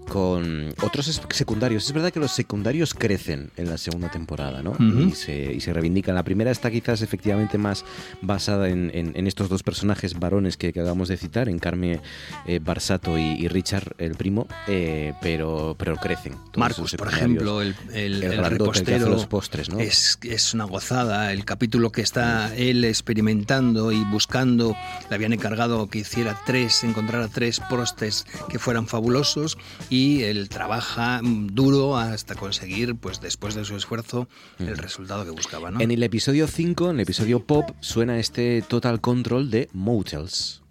con 0.10 0.74
otros 0.84 1.22
secundarios. 1.32 1.86
Es 1.86 1.94
verdad 1.94 2.12
que 2.12 2.20
los 2.20 2.32
secundarios 2.32 2.94
crecen 2.94 3.52
en 3.58 3.70
la 3.70 3.78
segunda 3.78 4.10
temporada, 4.10 4.62
¿no? 4.62 4.76
Y, 4.80 5.12
se, 5.14 5.54
y 5.54 5.60
se 5.60 5.74
reivindican. 5.74 6.16
La 6.16 6.24
primera 6.24 6.52
está 6.52 6.70
quizás 6.72 7.02
efectivamente 7.02 7.58
más 7.58 7.84
basada 8.22 8.70
en, 8.70 8.92
en- 8.94 9.14
en 9.16 9.28
estos 9.28 9.50
dos 9.50 9.64
personajes 9.64 10.18
varones 10.20 10.58
que, 10.58 10.72
que 10.74 10.80
acabamos 10.82 11.08
de 11.08 11.18
citar, 11.18 11.50
en 11.50 11.60
Carme 11.60 12.02
eh, 12.46 12.60
Barsato 12.64 13.18
y, 13.18 13.22
y 13.34 13.48
Richard, 13.48 13.96
el 13.98 14.16
primo, 14.16 14.48
eh, 14.68 15.14
pero, 15.22 15.76
pero 15.78 15.96
crecen. 15.98 16.34
todos 16.52 16.58
Marcus, 16.58 16.96
por 16.96 17.08
ejemplo, 17.08 17.62
el, 17.62 17.76
el, 17.94 18.24
El 18.24 18.46
repostero 18.46 19.10
los 19.10 19.26
postres, 19.26 19.70
¿no? 19.70 19.80
es, 19.80 20.20
es 20.24 20.54
una 20.54 20.66
gozada. 20.66 21.32
El 21.34 21.46
capítulo 21.46 21.92
que 21.92 22.02
está 22.02 22.54
él 22.56 22.86
experimentando 22.86 23.92
y 23.92 24.04
buscando, 24.06 24.76
le 25.10 25.16
habían 25.16 25.34
encargado 25.34 25.88
que 25.88 26.00
hiciera 26.00 26.40
tres, 26.46 26.84
encontrara 26.84 27.28
tres 27.28 27.60
postres 27.70 28.26
que 28.50 28.60
fueran 28.60 28.88
fabulosos 28.88 29.58
y 29.90 29.95
él 30.24 30.50
trabaja 30.50 31.22
mm, 31.22 31.48
duro 31.54 31.98
hasta 31.98 32.36
conseguir, 32.36 32.96
pues 32.96 33.22
después 33.22 33.56
de 33.56 33.66
su 33.66 33.76
esfuerzo, 33.76 34.28
el 34.60 34.78
resultado 34.78 35.26
que 35.26 35.32
buscaba. 35.32 35.72
¿no? 35.72 35.82
En 35.82 35.92
el 35.92 36.04
episodio 36.04 36.48
5, 36.48 36.90
en 36.90 36.96
el 36.96 37.02
episodio 37.02 37.46
pop, 37.46 37.70
suena 37.80 38.20
este 38.20 38.62
Total 38.62 39.02
Control 39.02 39.50
de 39.50 39.70
Motels. 39.74 40.65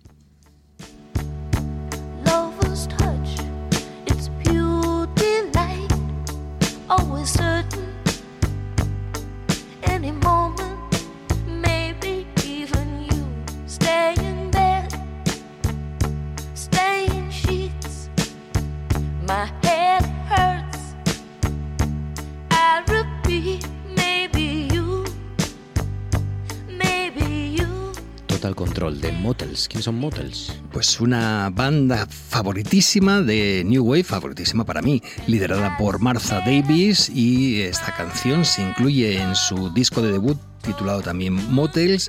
Motels. 29.75 29.75
¿Quiénes 29.75 29.85
son 29.85 29.97
Motels? 29.97 30.53
Pues 30.73 31.01
una 31.01 31.51
banda 31.51 32.07
favoritísima 32.07 33.21
de 33.21 33.65
New 33.67 33.85
Wave, 33.85 34.05
favoritísima 34.05 34.65
para 34.65 34.83
mí, 34.83 35.03
liderada 35.27 35.77
por 35.77 36.01
Martha 36.01 36.41
Davis 36.47 37.11
y 37.13 37.63
esta 37.63 37.93
canción 37.93 38.45
se 38.45 38.63
incluye 38.63 39.21
en 39.21 39.35
su 39.35 39.71
disco 39.71 40.01
de 40.01 40.13
debut 40.13 40.39
titulado 40.63 41.03
también 41.03 41.35
Motels 41.53 42.09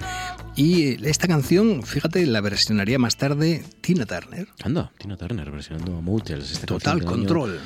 y 0.57 1.06
esta 1.06 1.27
canción, 1.27 1.84
fíjate, 1.84 2.26
la 2.26 2.40
versionaría 2.40 2.98
más 2.98 3.18
tarde 3.18 3.64
Tina 3.82 4.06
Turner. 4.06 4.48
Anda, 4.64 4.91
Tina 4.98 5.18
Turner 5.18 5.52
versionando 5.52 5.98
a 5.98 6.02
Motels. 6.02 6.52
esta 6.52 6.65
Total 6.65 7.03
control. 7.03 7.60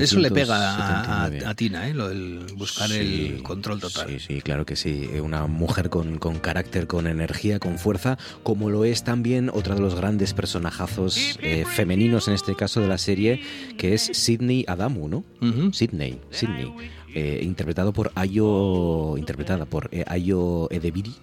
Eso 0.00 0.18
le 0.20 0.30
pega 0.30 0.56
a, 0.56 1.24
a- 1.24 1.28
1979. 1.30 1.46
a 1.46 1.54
Tina, 1.54 1.88
¿eh? 1.88 1.94
lo 1.94 2.08
del 2.08 2.46
buscar 2.56 2.90
el 2.92 3.42
control 3.44 3.80
total. 3.80 4.08
Sí, 4.08 4.18
sí, 4.18 4.40
claro 4.40 4.66
que 4.66 4.74
sí. 4.76 5.08
Eh, 5.12 5.20
Una 5.20 5.46
mujer 5.46 5.88
con, 5.88 6.18
con 6.18 6.38
carácter, 6.38 6.86
con 6.86 7.06
energía, 7.06 7.58
con 7.60 7.78
fuerza, 7.78 8.18
como 8.42 8.70
lo 8.70 8.84
es 8.84 9.04
también 9.04 9.48
otra 9.52 9.74
de 9.76 9.80
los 9.80 9.94
grandes 9.94 10.34
personajazos 10.34 11.38
eh, 11.42 11.64
femeninos, 11.64 12.28
en 12.28 12.34
este 12.34 12.54
caso 12.56 12.80
de 12.80 12.88
la 12.88 12.98
serie, 12.98 13.40
que 13.78 13.94
es 13.94 14.02
Sidney 14.12 14.64
Adamu, 14.66 15.08
¿no? 15.08 15.24
Sidney, 15.72 16.20
Sidney. 16.30 16.72
eh, 17.14 17.40
interpretado 17.42 17.92
por 17.92 18.10
Ayo, 18.16 19.16
interpretada 19.16 19.64
por 19.64 19.88
eh, 19.92 20.04
Ayo 20.08 20.68
Edebiri. 20.72 21.14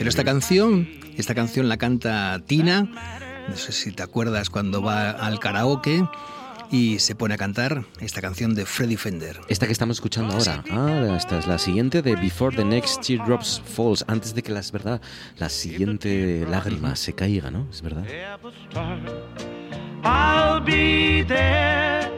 Pero 0.00 0.08
esta 0.08 0.24
canción, 0.24 0.88
esta 1.18 1.34
canción 1.34 1.68
la 1.68 1.76
canta 1.76 2.40
Tina, 2.46 2.88
no 3.46 3.54
sé 3.54 3.70
si 3.70 3.92
te 3.92 4.02
acuerdas 4.02 4.48
cuando 4.48 4.80
va 4.80 5.10
al 5.10 5.38
karaoke 5.40 6.02
y 6.70 7.00
se 7.00 7.14
pone 7.14 7.34
a 7.34 7.36
cantar 7.36 7.84
esta 8.00 8.22
canción 8.22 8.54
de 8.54 8.64
Freddie 8.64 8.96
Fender. 8.96 9.38
Esta 9.48 9.66
que 9.66 9.72
estamos 9.72 9.98
escuchando 9.98 10.32
ahora. 10.32 10.64
Ah, 10.70 11.16
esta 11.18 11.38
es 11.38 11.46
la 11.46 11.58
siguiente 11.58 12.00
de 12.00 12.16
Before 12.16 12.56
the 12.56 12.64
Next 12.64 13.02
Teardrops 13.02 13.60
Falls. 13.62 14.02
Antes 14.08 14.34
de 14.34 14.42
que 14.42 14.52
la, 14.52 14.60
es 14.60 14.72
verdad, 14.72 15.02
la 15.36 15.50
siguiente 15.50 16.46
lágrima 16.48 16.96
se 16.96 17.12
caiga, 17.12 17.50
¿no? 17.50 17.68
Es 17.70 17.82
verdad. 17.82 18.06
I'll 20.02 20.64
be 20.64 21.26
there 21.28 22.10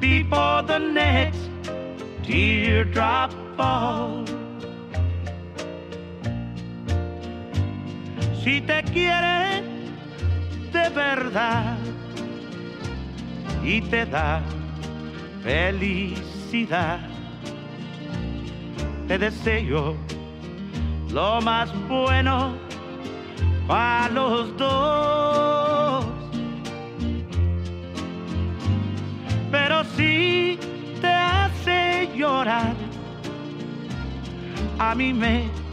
before 0.00 0.62
the 0.66 0.78
next 0.78 1.38
teardrop 2.26 3.32
falls. 3.56 4.39
Si 8.42 8.62
te 8.62 8.82
quiere 8.84 9.62
de 10.72 10.88
verdad 10.94 11.76
y 13.62 13.82
te 13.82 14.06
da 14.06 14.40
felicidad, 15.42 17.00
te 19.06 19.18
deseo 19.18 19.94
lo 21.12 21.40
más 21.42 21.70
bueno 21.86 22.56
para 23.66 24.08
los 24.08 24.56
dos. 24.56 26.06
Pero 29.50 29.84
si 29.96 30.58
te 31.02 31.12
hace 31.12 32.08
llorar, 32.16 32.74
a 34.78 34.94
mí 34.94 35.12
me. 35.12 35.69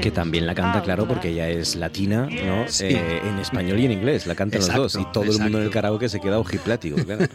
Que 0.00 0.10
también 0.10 0.46
la 0.46 0.54
canta, 0.54 0.82
claro, 0.82 1.06
porque 1.06 1.30
ella 1.30 1.48
es 1.48 1.76
latina, 1.76 2.28
¿no? 2.30 2.68
Sí. 2.68 2.86
Eh, 2.86 3.20
en 3.24 3.38
español 3.38 3.80
y 3.80 3.86
en 3.86 3.92
inglés, 3.92 4.26
la 4.26 4.34
cantan 4.34 4.60
Exacto, 4.60 4.82
los 4.82 4.92
dos. 4.94 5.02
Y 5.02 5.12
todo 5.12 5.24
el 5.24 5.38
mundo 5.38 5.58
en 5.58 5.64
el 5.64 5.70
karaoke 5.70 6.08
se 6.08 6.20
queda 6.20 6.38
ojiplático, 6.38 6.96
claro. 7.04 7.26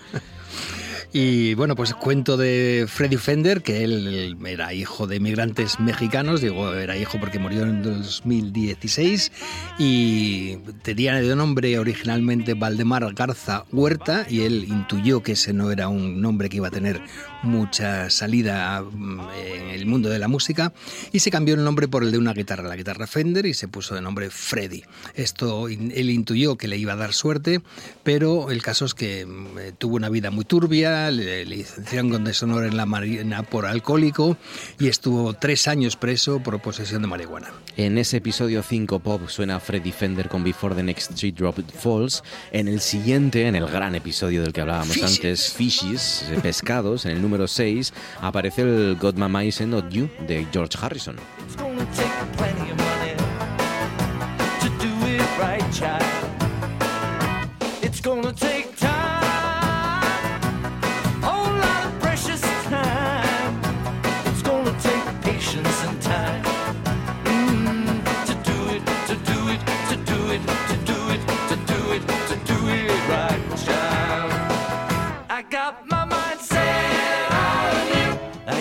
Y 1.12 1.56
bueno, 1.56 1.76
pues 1.76 1.96
cuento 1.96 2.38
de 2.38 2.86
Freddie 2.88 3.18
Fender, 3.18 3.64
que 3.64 3.84
él 3.84 4.38
era 4.46 4.74
hijo 4.76 5.08
de 5.08 5.20
migrantes 5.20 5.80
mexicanos, 5.80 6.42
digo, 6.42 6.72
era 6.76 6.98
hijo 6.98 7.20
porque 7.20 7.40
murió 7.40 7.64
en 7.64 7.82
2016, 7.82 9.32
y 9.80 10.58
tenía 10.84 11.16
de 11.16 11.36
nombre 11.36 11.80
originalmente 11.80 12.54
Valdemar 12.54 13.12
Garza 13.16 13.66
Huerta, 13.72 14.28
y 14.30 14.42
él 14.42 14.66
intuyó 14.68 15.24
que 15.24 15.32
ese 15.32 15.52
no 15.52 15.72
era 15.72 15.88
un 15.88 16.22
nombre 16.22 16.48
que 16.48 16.58
iba 16.58 16.68
a 16.68 16.72
tener 16.72 17.02
mucha 17.44 18.10
salida 18.10 18.82
mm, 18.82 19.20
en 19.46 19.70
el 19.70 19.86
mundo 19.86 20.10
de 20.10 20.20
la 20.20 20.28
música, 20.28 20.74
y 21.12 21.20
se 21.20 21.32
cambió 21.32 21.56
el 21.56 21.64
nombre 21.64 21.88
por 21.88 22.04
el 22.04 22.12
de 22.12 22.18
una 22.18 22.34
guitarra, 22.34 22.68
la 22.68 22.76
guitarra 22.76 23.08
Fender, 23.08 23.46
y 23.46 23.54
se 23.54 23.68
puso 23.68 23.96
de 23.96 24.02
nombre 24.02 24.30
Freddy. 24.30 24.84
Esto 25.16 25.68
él 25.68 26.10
intuyó 26.10 26.58
que 26.58 26.68
le 26.68 26.78
iba 26.78 26.94
a 26.94 26.96
dar 26.96 27.14
suerte, 27.14 27.62
pero 28.04 28.52
el 28.52 28.62
caso 28.62 28.86
es 28.86 28.94
que 28.94 29.26
mm, 29.26 29.58
eh, 29.60 29.74
tuvo 29.78 29.96
una 29.96 30.10
vida 30.10 30.32
muy 30.32 30.46
turbia, 30.46 31.12
le, 31.12 31.46
licenciaron 31.46 32.10
con 32.10 32.24
deshonor 32.24 32.66
en 32.66 32.78
la 32.78 32.86
marina 32.86 33.44
por 33.44 33.66
alcohólico 33.66 34.38
y 34.80 34.88
estuvo 34.88 35.34
tres 35.34 35.68
años 35.68 35.96
preso 35.96 36.40
por 36.40 36.60
posesión 36.62 37.02
de 37.02 37.08
marihuana. 37.08 37.52
En 37.78 37.98
ese 37.98 38.18
episodio 38.18 38.64
5 38.64 39.00
Pop 39.00 39.30
suena 39.30 39.60
Freddy 39.60 39.92
Fender 39.92 40.28
con 40.28 40.44
Before 40.44 40.76
the 40.76 40.84
Next 40.84 41.12
Street 41.12 41.36
Drop 41.36 41.60
Falls. 41.72 42.24
En 42.52 42.68
el 42.68 42.82
siguiente, 42.82 43.48
en 43.48 43.56
el 43.56 43.68
gran 43.68 43.96
episodio 43.96 44.42
del 44.42 44.54
que 44.54 44.62
hablábamos 44.62 44.96
Fishes. 44.96 45.16
antes, 45.16 45.54
Fishes, 45.54 46.26
eh, 46.30 46.40
pescados, 46.42 47.06
en 47.06 47.12
el 47.12 47.22
número 47.30 47.48
6, 47.48 47.94
aparece 48.22 48.64
el 48.64 48.98
My 49.16 49.30
Mice 49.30 49.64
and 49.64 49.74
Not 49.74 49.94
You 49.94 50.10
de 50.28 50.48
George 50.52 50.78
Harrison. 50.82 51.16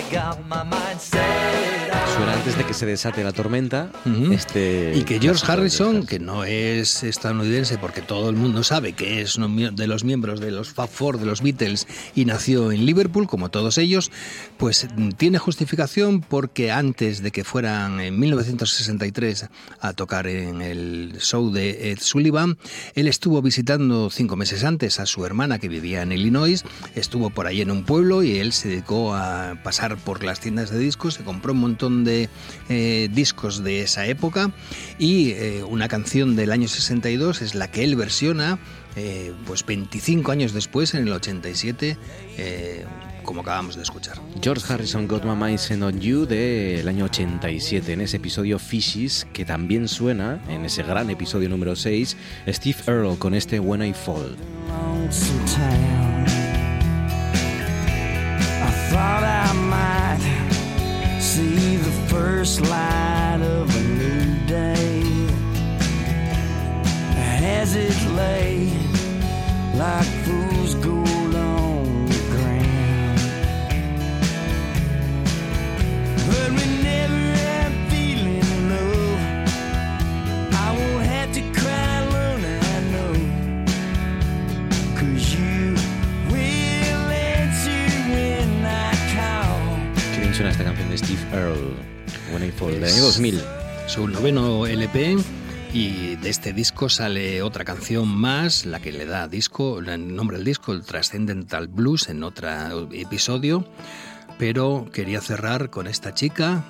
Got 0.09 0.43
my 0.47 0.63
mind 0.63 0.99
set 0.99 1.28
antes 2.39 2.57
de 2.57 2.65
que 2.65 2.73
se 2.73 2.85
desate 2.85 3.21
la 3.21 3.33
tormenta. 3.33 3.91
Ujú. 4.05 4.31
este 4.31 4.93
Y 4.95 5.03
que 5.03 5.19
George 5.19 5.43
Harrison, 5.45 6.05
que 6.05 6.19
no 6.19 6.45
es 6.45 7.03
estadounidense 7.03 7.77
porque 7.77 8.01
todo 8.01 8.29
el 8.29 8.37
mundo 8.37 8.63
sabe 8.63 8.93
que 8.93 9.21
es 9.21 9.35
uno 9.35 9.71
de 9.71 9.87
los 9.87 10.05
miembros 10.05 10.39
de 10.39 10.51
los 10.51 10.69
Fab 10.69 10.87
Four, 10.87 11.19
de 11.19 11.25
los 11.25 11.41
Beatles, 11.41 11.85
y 12.15 12.23
nació 12.23 12.71
en 12.71 12.85
Liverpool, 12.85 13.27
como 13.27 13.49
todos 13.49 13.77
ellos, 13.77 14.09
pues 14.55 14.87
tiene 15.17 15.37
justificación 15.37 16.21
porque 16.21 16.71
antes 16.71 17.21
de 17.21 17.31
que 17.31 17.43
fueran 17.43 17.99
en 17.99 18.17
1963 18.17 19.49
a 19.81 19.93
tocar 19.93 20.27
en 20.27 20.61
el 20.61 21.17
show 21.19 21.51
de 21.51 21.91
Ed 21.91 21.99
Sullivan, 21.99 22.57
él 22.95 23.09
estuvo 23.09 23.41
visitando 23.41 24.09
cinco 24.09 24.37
meses 24.37 24.63
antes 24.63 25.01
a 25.01 25.05
su 25.05 25.25
hermana 25.25 25.59
que 25.59 25.67
vivía 25.67 26.03
en 26.03 26.13
Illinois, 26.13 26.63
estuvo 26.95 27.31
por 27.31 27.47
ahí 27.47 27.59
en 27.59 27.71
un 27.71 27.83
pueblo 27.83 28.23
y 28.23 28.37
él 28.37 28.53
se 28.53 28.69
dedicó 28.69 29.13
a 29.13 29.59
pasar 29.61 29.97
por 29.97 30.23
las 30.23 30.39
tiendas 30.39 30.69
de 30.69 30.79
discos, 30.79 31.15
se 31.15 31.23
compró 31.25 31.51
un 31.51 31.59
montón 31.59 32.05
de 32.05 32.28
eh, 32.69 33.09
discos 33.11 33.63
de 33.63 33.81
esa 33.81 34.05
época 34.05 34.51
y 34.97 35.31
eh, 35.31 35.63
una 35.63 35.87
canción 35.87 36.35
del 36.35 36.51
año 36.51 36.67
62 36.67 37.41
es 37.41 37.55
la 37.55 37.69
que 37.69 37.83
él 37.83 37.95
versiona 37.95 38.59
eh, 38.95 39.33
pues 39.45 39.65
25 39.65 40.31
años 40.31 40.51
después, 40.51 40.93
en 40.93 41.07
el 41.07 41.13
87, 41.13 41.97
eh, 42.37 42.85
como 43.23 43.41
acabamos 43.41 43.75
de 43.75 43.83
escuchar. 43.83 44.19
George 44.41 44.73
Harrison 44.73 45.07
Got 45.07 45.23
My 45.23 45.35
Mind 45.35 45.59
Set 45.59 45.81
on 45.81 45.99
You 46.01 46.25
del 46.25 46.87
año 46.87 47.05
87, 47.05 47.93
en 47.93 48.01
ese 48.01 48.17
episodio 48.17 48.57
Fishes, 48.57 49.27
que 49.31 49.45
también 49.45 49.87
suena 49.87 50.41
en 50.49 50.65
ese 50.65 50.83
gran 50.83 51.09
episodio 51.09 51.49
número 51.49 51.75
6, 51.75 52.17
Steve 52.47 52.77
Earle 52.87 53.17
con 53.17 53.35
este 53.35 53.59
When 53.59 53.83
I 53.83 53.93
Fall. 53.93 54.35
I 58.61 58.71
thought 58.91 59.23
I 59.23 59.53
might 59.53 60.19
see 61.21 61.55
the 61.55 61.68
first 62.19 62.59
light 62.59 63.39
of 63.41 63.65
a 63.73 63.83
new 64.01 64.45
day 64.45 65.01
as 67.61 67.75
it 67.75 67.95
lay 68.11 68.67
like 69.83 70.11
fool's 70.25 70.75
gold 70.87 71.33
on 71.35 72.05
the 72.07 72.21
ground. 72.33 73.19
But 76.27 76.49
we 76.57 76.65
never 76.91 77.23
had 77.45 77.71
feeling 77.89 78.49
low. 78.71 79.01
I 80.65 80.67
won't 80.77 81.05
have 81.15 81.31
to 81.37 81.43
cry 81.59 81.93
alone, 82.05 82.43
I 82.73 82.79
know. 82.93 83.13
Cause 84.99 85.25
you 85.35 85.75
will 86.33 87.05
answer 87.35 87.83
when 88.13 88.49
I 88.65 88.91
call. 89.15 89.61
Qué 90.13 90.47
esta 90.49 90.63
canción 90.65 90.89
de 90.89 90.97
Steve 90.97 91.25
Earle, 91.31 91.88
When 92.31 92.43
I 92.43 92.51
Fall, 92.51 92.73
del 92.73 92.83
año 92.83 93.01
2000. 93.03 93.41
Su 93.87 94.07
noveno 94.07 94.67
LP 94.67 95.17
y 95.73 96.15
de 96.17 96.29
este 96.29 96.53
disco 96.53 96.89
sale 96.89 97.41
otra 97.41 97.65
canción 97.65 98.07
más, 98.07 98.65
la 98.65 98.79
que 98.79 98.91
le 98.91 99.05
da 99.05 99.27
disco, 99.27 99.79
el 99.79 100.15
nombre 100.15 100.37
del 100.37 100.45
disco, 100.45 100.71
el 100.71 100.83
Transcendental 100.83 101.67
Blues, 101.67 102.09
en 102.09 102.23
otro 102.23 102.49
episodio. 102.91 103.65
Pero 104.37 104.87
quería 104.93 105.21
cerrar 105.21 105.69
con 105.69 105.87
esta 105.87 106.13
chica 106.13 106.63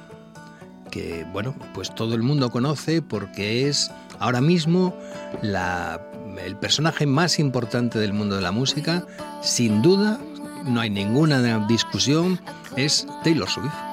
que, 0.91 1.25
bueno, 1.31 1.55
pues 1.73 1.93
todo 1.93 2.15
el 2.15 2.23
mundo 2.23 2.51
conoce 2.51 3.01
porque 3.01 3.67
es 3.67 3.91
ahora 4.19 4.41
mismo 4.41 4.97
la, 5.41 6.01
el 6.43 6.55
personaje 6.55 7.05
más 7.05 7.39
importante 7.39 7.99
del 7.99 8.13
mundo 8.13 8.35
de 8.35 8.41
la 8.41 8.51
música. 8.51 9.05
Sin 9.41 9.81
duda, 9.81 10.19
no 10.65 10.79
hay 10.81 10.89
ninguna 10.89 11.67
discusión, 11.67 12.39
es 12.75 13.07
Taylor 13.23 13.49
Swift. 13.49 13.88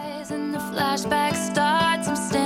Flashback 0.58 1.34
starts, 1.34 2.08
I'm 2.08 2.16
standing 2.16 2.45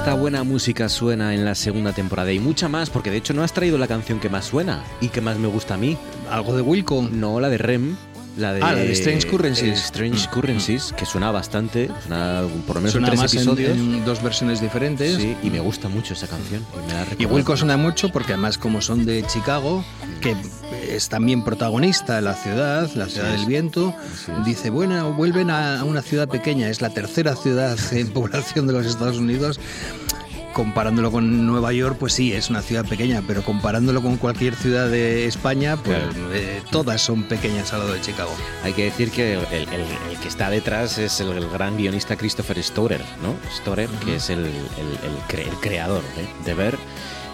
esta 0.00 0.14
buena 0.14 0.44
música 0.44 0.88
suena 0.88 1.34
en 1.34 1.44
la 1.44 1.54
segunda 1.54 1.92
temporada 1.92 2.32
y 2.32 2.38
mucha 2.38 2.70
más, 2.70 2.88
porque 2.88 3.10
de 3.10 3.18
hecho 3.18 3.34
no 3.34 3.42
has 3.42 3.52
traído 3.52 3.76
la 3.76 3.86
canción 3.86 4.18
que 4.18 4.30
más 4.30 4.46
suena 4.46 4.82
y 5.02 5.08
que 5.08 5.20
más 5.20 5.36
me 5.36 5.46
gusta 5.46 5.74
a 5.74 5.76
mí. 5.76 5.98
¿Algo 6.30 6.56
de 6.56 6.62
Wilco? 6.62 7.06
No, 7.12 7.38
la 7.38 7.50
de 7.50 7.58
Rem. 7.58 7.96
La 8.38 8.54
de, 8.54 8.62
Ah, 8.62 8.72
la 8.72 8.78
de 8.78 8.92
Strange 8.92 9.28
Currencies. 9.28 9.78
eh, 9.78 9.82
Strange 9.84 10.28
Currencies, 10.30 10.94
que 10.96 11.04
suena 11.04 11.30
bastante, 11.30 11.90
suena 12.06 12.44
por 12.66 12.76
lo 12.76 12.80
menos 12.80 12.92
Suena 12.92 13.08
en 13.08 13.10
tres 13.12 13.20
más 13.20 13.34
episodios. 13.34 13.72
en 13.76 14.02
dos 14.06 14.22
versiones 14.22 14.62
diferentes. 14.62 15.16
Sí, 15.16 15.36
y 15.42 15.50
me 15.50 15.60
gusta 15.60 15.88
mucho 15.90 16.14
esa 16.14 16.26
canción. 16.28 16.64
Y, 16.72 16.86
me 16.86 16.94
la 16.94 17.06
Y. 17.18 17.26
Wilco 17.26 17.54
suena 17.58 17.76
mucho 17.76 18.08
porque 18.08 18.32
además 18.32 18.56
como 18.56 18.80
son 18.80 19.04
de 19.04 19.22
Chicago, 19.26 19.84
que 20.22 20.34
es 20.88 21.08
también 21.08 21.42
protagonista 21.44 22.16
de 22.16 22.22
la 22.22 22.34
ciudad, 22.34 22.90
la 22.94 23.06
ciudad 23.06 23.30
del 23.32 23.46
viento, 23.46 23.94
dice, 24.44 24.70
bueno, 24.70 25.12
vuelven 25.14 25.50
a 25.50 25.84
una 25.84 26.02
ciudad 26.02 26.28
pequeña, 26.28 26.68
es 26.68 26.80
la 26.80 26.90
tercera 26.90 27.36
ciudad 27.36 27.78
en 27.92 28.08
población 28.12 28.66
de 28.66 28.72
los 28.72 28.86
Estados 28.86 29.18
Unidos. 29.18 29.60
Comparándolo 30.52 31.12
con 31.12 31.46
Nueva 31.46 31.72
York, 31.72 31.96
pues 32.00 32.12
sí, 32.12 32.32
es 32.32 32.50
una 32.50 32.60
ciudad 32.60 32.84
pequeña, 32.84 33.22
pero 33.24 33.44
comparándolo 33.44 34.02
con 34.02 34.16
cualquier 34.16 34.56
ciudad 34.56 34.88
de 34.88 35.26
España, 35.26 35.76
pues 35.76 35.96
eh, 36.32 36.60
todas 36.72 37.00
son 37.00 37.22
pequeñas 37.22 37.72
al 37.72 37.78
lado 37.80 37.92
de 37.92 38.00
Chicago. 38.00 38.32
Hay 38.64 38.72
que 38.72 38.84
decir 38.86 39.12
que 39.12 39.34
el, 39.34 39.40
el- 39.52 39.68
el 40.10 40.18
que 40.20 40.26
está 40.26 40.50
detrás 40.50 40.98
es 40.98 41.20
el, 41.20 41.28
el 41.30 41.48
gran 41.50 41.76
guionista 41.76 42.16
Christopher 42.16 42.60
Storer, 42.64 43.00
¿no? 43.22 43.36
Storer, 43.58 43.88
que 44.04 44.16
es 44.16 44.28
el 44.28 44.50
creador 45.60 46.02
de, 46.16 46.44
de 46.50 46.54
Ver, 46.54 46.76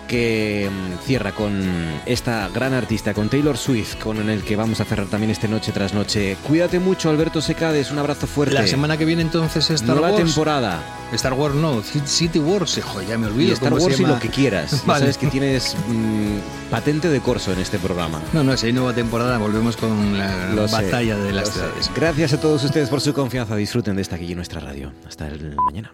que 0.07 0.71
mm, 0.71 1.07
cierra 1.07 1.33
con 1.33 1.63
esta 2.07 2.49
gran 2.49 2.75
artista, 2.75 3.15
con 3.15 3.29
Taylor 3.29 3.57
Swift, 3.57 3.97
con 3.97 4.29
el 4.29 4.43
que 4.43 4.57
vamos 4.57 4.81
a 4.81 4.85
cerrar 4.85 5.07
también 5.07 5.31
este 5.31 5.49
noche 5.49 5.73
tras 5.73 5.95
noche. 5.95 6.37
Cuídate 6.47 6.79
mucho, 6.79 7.11
Alberto 7.11 7.41
Secades, 7.41 7.91
un 7.91 7.99
abrazo 7.99 8.27
fuerte. 8.27 8.55
La 8.55 8.67
semana 8.67 8.97
que 8.97 9.05
viene 9.05 9.23
entonces 9.23 9.71
Star 9.71 9.97
Nueva 9.97 10.13
Wars. 10.13 10.25
temporada. 10.25 10.83
Star 11.13 11.35
Wars 11.35 11.55
no, 11.55 11.83
City 11.83 12.39
Wars, 12.39 12.79
hijo, 12.79 13.01
ya 13.03 13.17
me 13.17 13.27
olvido. 13.27 13.51
Y 13.51 13.53
Star 13.53 13.73
Wars 13.75 14.01
y 14.01 14.05
lo 14.05 14.19
que 14.19 14.29
quieras. 14.29 14.83
Vale. 14.87 15.01
sabes 15.01 15.19
que 15.19 15.29
tienes 15.29 15.77
mm, 15.89 16.71
patente 16.71 17.09
de 17.09 17.21
corso 17.21 17.53
en 17.53 17.61
este 17.61 17.79
programa. 17.79 18.21
No, 18.33 18.43
no, 18.43 18.57
si 18.57 18.67
hay 18.67 18.73
nueva 18.73 18.93
temporada, 18.93 19.39
volvemos 19.39 19.77
con 19.77 20.19
la 20.19 20.53
Lo 20.55 20.67
sé, 20.69 20.75
batalla 20.75 21.17
de 21.17 21.33
las 21.33 21.53
ciudades. 21.53 21.91
Gracias 21.95 22.33
a 22.33 22.41
todos 22.41 22.65
ustedes 22.65 22.89
por 22.89 23.01
su 23.01 23.13
confianza. 23.13 23.57
Disfruten 23.57 23.97
de 23.97 24.03
esta 24.03 24.17
aquí 24.17 24.31
en 24.31 24.37
nuestra 24.37 24.61
radio. 24.61 24.93
Hasta 25.07 25.29
el 25.29 25.55
mañana. 25.67 25.93